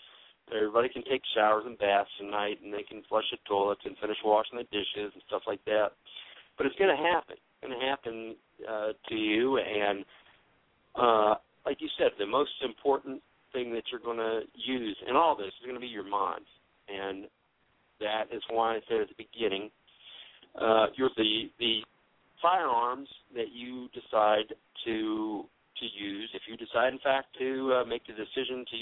everybody 0.52 0.90
can 0.90 1.04
take 1.04 1.22
showers 1.36 1.64
and 1.66 1.78
baths 1.78 2.10
tonight, 2.20 2.60
and 2.64 2.74
they 2.74 2.84
can 2.84 3.04
flush 3.08 3.24
the 3.32 3.38
toilets 3.48 3.82
and 3.86 3.98
finish 3.98 4.18
washing 4.24 4.58
the 4.58 4.64
dishes 4.66 5.12
and 5.14 5.24
stuff 5.28 5.44
like 5.48 5.64
that. 5.66 5.90
But 6.58 6.68
it's 6.68 6.76
going 6.76 6.96
to 6.96 7.02
happen. 7.02 7.36
It's 7.38 7.62
going 7.62 7.80
to 7.80 7.86
happen 7.86 8.36
uh, 8.68 8.92
to 9.10 9.16
you, 9.16 9.58
and 9.58 10.06
uh, 10.96 11.36
like 11.66 11.78
you 11.80 11.90
said, 11.98 12.12
the 12.20 12.26
most 12.26 12.52
important 12.64 13.22
thing 13.54 13.72
that 13.74 13.84
you're 13.92 14.02
going 14.02 14.18
to 14.18 14.42
use 14.56 14.98
in 15.08 15.16
all 15.16 15.36
this 15.36 15.48
is 15.48 15.66
going 15.66 15.76
to 15.76 15.82
be 15.82 15.88
your 15.88 16.08
mind, 16.08 16.46
and 16.90 17.26
that 18.00 18.26
is 18.36 18.42
why 18.50 18.76
I 18.76 18.80
said 18.90 19.02
at 19.02 19.08
the 19.08 19.18
beginning, 19.18 19.70
uh, 20.60 20.88
you're 20.96 21.10
the 21.18 21.50
the 21.60 21.82
firearms 22.42 23.08
that 23.34 23.52
you 23.54 23.88
decide 23.94 24.54
to 24.86 25.46
to 25.80 25.86
use. 25.86 26.30
If 26.34 26.44
you 26.48 26.58
decide, 26.58 26.94
in 26.94 27.00
fact, 27.00 27.28
to 27.40 27.82
uh, 27.82 27.86
make 27.86 28.06
the 28.06 28.14
decision 28.14 28.66
to 28.70 28.76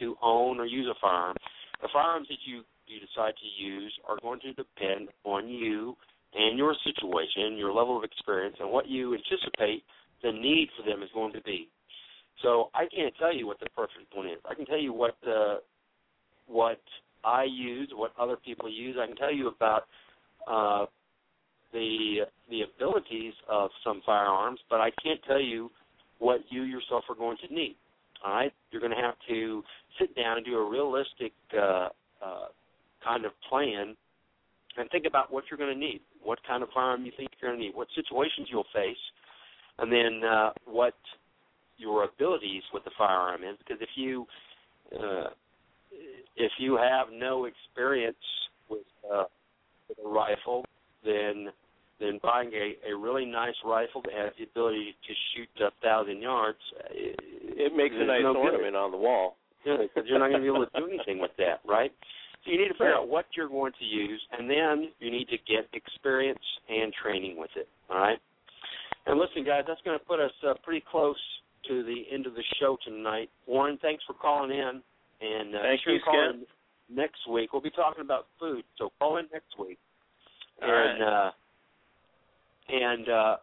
to 0.00 0.16
own 0.22 0.60
or 0.60 0.66
use 0.66 0.86
a 0.90 0.98
firearm, 1.00 1.36
the 1.82 1.88
firearms 1.92 2.28
that 2.28 2.38
you 2.44 2.62
you 2.86 3.00
decide 3.00 3.34
to 3.34 3.62
use 3.64 3.92
are 4.08 4.16
going 4.22 4.38
to 4.40 4.52
depend 4.52 5.08
on 5.24 5.48
you 5.48 5.96
and 6.34 6.56
your 6.56 6.74
situation, 6.84 7.56
your 7.56 7.72
level 7.72 7.98
of 7.98 8.04
experience, 8.04 8.56
and 8.60 8.70
what 8.70 8.88
you 8.88 9.14
anticipate 9.14 9.82
the 10.22 10.30
need 10.30 10.68
for 10.76 10.88
them 10.88 11.02
is 11.02 11.08
going 11.12 11.32
to 11.32 11.42
be. 11.42 11.68
So 12.42 12.70
I 12.74 12.86
can't 12.94 13.14
tell 13.18 13.34
you 13.34 13.46
what 13.46 13.58
the 13.60 13.66
perfect 13.74 14.14
one 14.14 14.26
is. 14.26 14.38
I 14.48 14.54
can 14.54 14.66
tell 14.66 14.78
you 14.78 14.92
what 14.92 15.16
uh, 15.26 15.56
what 16.46 16.80
I 17.24 17.44
use, 17.44 17.90
what 17.94 18.12
other 18.18 18.36
people 18.36 18.70
use. 18.70 18.96
I 19.00 19.06
can 19.06 19.16
tell 19.16 19.32
you 19.32 19.48
about 19.48 19.84
uh, 20.46 20.86
the 21.72 22.20
the 22.50 22.62
abilities 22.62 23.34
of 23.50 23.70
some 23.82 24.02
firearms, 24.04 24.60
but 24.70 24.80
I 24.80 24.90
can't 25.02 25.20
tell 25.26 25.40
you 25.40 25.70
what 26.18 26.40
you 26.50 26.62
yourself 26.62 27.04
are 27.08 27.16
going 27.16 27.36
to 27.46 27.54
need. 27.54 27.76
All 28.26 28.32
right, 28.32 28.52
you're 28.72 28.80
going 28.80 28.92
to 28.92 29.00
have 29.00 29.14
to 29.28 29.62
sit 30.00 30.16
down 30.16 30.36
and 30.38 30.44
do 30.44 30.56
a 30.56 30.68
realistic 30.68 31.32
uh, 31.56 31.88
uh, 32.20 32.46
kind 33.04 33.24
of 33.24 33.30
plan 33.48 33.94
and 34.76 34.90
think 34.90 35.04
about 35.06 35.32
what 35.32 35.44
you're 35.48 35.58
going 35.58 35.72
to 35.72 35.78
need, 35.78 36.00
what 36.24 36.40
kind 36.46 36.64
of 36.64 36.68
firearm 36.74 37.04
you 37.04 37.12
think 37.16 37.30
you're 37.40 37.50
going 37.50 37.60
to 37.60 37.66
need, 37.66 37.76
what 37.76 37.86
situations 37.94 38.48
you'll 38.50 38.66
face, 38.74 38.96
and 39.78 39.92
then 39.92 40.28
uh, 40.28 40.50
what 40.64 40.94
your 41.78 42.02
abilities 42.02 42.64
with 42.74 42.82
the 42.84 42.90
firearm 42.98 43.42
is. 43.44 43.56
Because 43.58 43.80
if 43.80 43.90
you 43.94 44.26
uh, 44.92 45.28
if 46.36 46.50
you 46.58 46.76
have 46.76 47.06
no 47.12 47.44
experience 47.44 48.16
with, 48.68 48.80
uh, 49.08 49.24
with 49.88 49.98
a 50.04 50.08
rifle, 50.08 50.64
then 51.04 51.46
then 52.00 52.18
buying 52.22 52.50
a, 52.52 52.76
a 52.92 52.96
really 52.96 53.24
nice 53.24 53.54
rifle 53.64 54.02
that 54.02 54.12
has 54.12 54.32
the 54.38 54.44
ability 54.44 54.94
to 55.06 55.12
shoot 55.34 55.48
a 55.64 55.70
thousand 55.82 56.20
yards, 56.20 56.58
it, 56.90 57.18
It 57.56 57.76
makes 57.76 57.94
a 57.98 58.04
nice 58.04 58.22
no 58.22 58.34
ornament 58.36 58.72
good. 58.72 58.74
on 58.74 58.90
the 58.90 58.96
wall. 58.98 59.36
Yeah, 59.64 59.78
because 59.80 60.08
you're 60.08 60.18
not 60.18 60.28
going 60.28 60.42
to 60.42 60.46
be 60.46 60.54
able 60.54 60.64
to 60.66 60.70
do 60.78 60.86
anything 60.86 61.18
with 61.20 61.32
that, 61.38 61.60
right? 61.66 61.90
So 62.44 62.52
you 62.52 62.58
need 62.58 62.68
to 62.68 62.74
figure 62.74 62.94
out 62.94 63.08
what 63.08 63.24
you're 63.36 63.48
going 63.48 63.72
to 63.80 63.84
use, 63.84 64.20
and 64.38 64.48
then 64.48 64.92
you 65.00 65.10
need 65.10 65.28
to 65.28 65.38
get 65.38 65.66
experience 65.72 66.38
and 66.68 66.92
training 67.02 67.36
with 67.36 67.50
it. 67.56 67.66
All 67.90 67.98
right. 67.98 68.18
And 69.06 69.18
listen, 69.18 69.44
guys, 69.44 69.64
that's 69.66 69.80
going 69.84 69.98
to 69.98 70.04
put 70.04 70.20
us 70.20 70.30
uh, 70.46 70.54
pretty 70.62 70.84
close 70.88 71.16
to 71.68 71.82
the 71.82 72.04
end 72.12 72.26
of 72.26 72.34
the 72.34 72.44
show 72.60 72.76
tonight. 72.84 73.28
Warren, 73.46 73.78
thanks 73.82 74.04
for 74.06 74.12
calling 74.14 74.50
in, 74.52 74.80
and 75.20 75.54
uh, 75.54 75.58
Thank 75.62 75.80
sure 75.82 75.94
you, 75.94 76.00
call 76.04 76.14
Skip. 76.14 76.46
in 76.90 76.96
next 76.96 77.26
week. 77.28 77.52
We'll 77.52 77.62
be 77.62 77.70
talking 77.70 78.02
about 78.04 78.26
food, 78.38 78.62
so 78.78 78.90
call 79.00 79.16
in 79.16 79.26
next 79.32 79.58
week. 79.58 79.78
All 80.62 80.70
and 80.70 81.02
uh, 81.02 81.30
and 82.68 83.08
uh, 83.08 83.36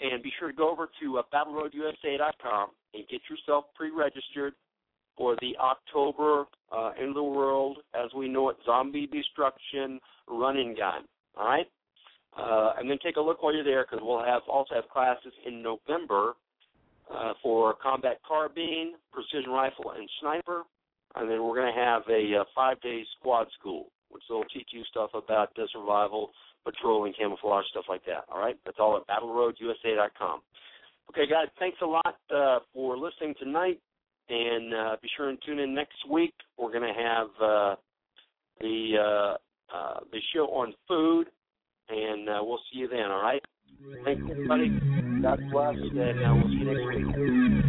and 0.00 0.22
be 0.22 0.32
sure 0.38 0.50
to 0.50 0.56
go 0.56 0.70
over 0.70 0.88
to 1.00 1.18
uh, 1.18 1.22
BattleRoadUSA.com 1.32 2.70
and 2.94 3.08
get 3.08 3.20
yourself 3.30 3.66
pre-registered 3.74 4.54
for 5.16 5.36
the 5.40 5.56
October 5.58 6.46
uh, 6.72 6.90
End 6.98 7.10
of 7.10 7.14
the 7.14 7.22
World, 7.22 7.78
as 7.94 8.10
we 8.16 8.28
know 8.28 8.48
it, 8.48 8.56
Zombie 8.64 9.06
Destruction 9.06 10.00
Run 10.28 10.56
and 10.56 10.76
Gun. 10.76 11.02
All 11.36 11.46
right, 11.46 11.66
uh, 12.36 12.72
and 12.78 12.90
then 12.90 12.98
take 13.02 13.16
a 13.16 13.20
look 13.20 13.42
while 13.42 13.54
you're 13.54 13.64
there 13.64 13.86
because 13.88 14.04
we'll 14.04 14.24
have 14.24 14.42
also 14.48 14.74
have 14.74 14.88
classes 14.88 15.32
in 15.46 15.62
November 15.62 16.34
uh, 17.14 17.32
for 17.42 17.74
combat 17.82 18.20
carbine, 18.26 18.92
precision 19.12 19.50
rifle, 19.50 19.92
and 19.96 20.08
sniper. 20.20 20.62
And 21.14 21.30
then 21.30 21.42
we're 21.42 21.56
going 21.56 21.72
to 21.74 21.80
have 21.80 22.02
a 22.08 22.40
uh, 22.40 22.44
five-day 22.54 23.04
squad 23.18 23.46
school, 23.58 23.88
which 24.12 24.22
will 24.30 24.44
teach 24.54 24.68
you 24.72 24.82
stuff 24.90 25.10
about 25.14 25.50
uh, 25.58 25.64
survival, 25.72 26.30
patrolling, 26.64 27.12
camouflage, 27.18 27.64
stuff 27.70 27.84
like 27.88 28.04
that. 28.06 28.24
All 28.30 28.38
right, 28.38 28.56
that's 28.64 28.78
all 28.78 28.96
at 28.96 29.06
BattleRoadUSA.com. 29.08 30.40
Okay, 31.10 31.26
guys, 31.28 31.48
thanks 31.58 31.78
a 31.82 31.86
lot 31.86 32.16
uh, 32.34 32.60
for 32.72 32.96
listening 32.96 33.34
tonight, 33.38 33.80
and 34.28 34.72
uh, 34.72 34.96
be 35.02 35.08
sure 35.16 35.28
and 35.28 35.38
tune 35.44 35.58
in 35.58 35.74
next 35.74 35.98
week. 36.10 36.34
We're 36.58 36.72
going 36.72 36.94
to 36.94 37.00
have 37.00 37.26
uh, 37.42 37.74
the 38.60 38.92
uh, 38.98 39.76
uh, 39.76 40.00
the 40.10 40.18
show 40.34 40.46
on 40.46 40.72
food, 40.86 41.28
and 41.88 42.28
uh, 42.28 42.38
we'll 42.42 42.60
see 42.72 42.80
you 42.80 42.88
then. 42.88 43.10
All 43.10 43.22
right. 43.22 43.42
Thanks, 44.04 44.22
everybody. 44.30 44.68
God 45.22 45.40
bless, 45.50 45.74
and 45.74 46.40
we'll 46.40 46.48
see 46.48 46.58
you 46.58 46.64
next 46.64 46.96
week. 46.96 47.61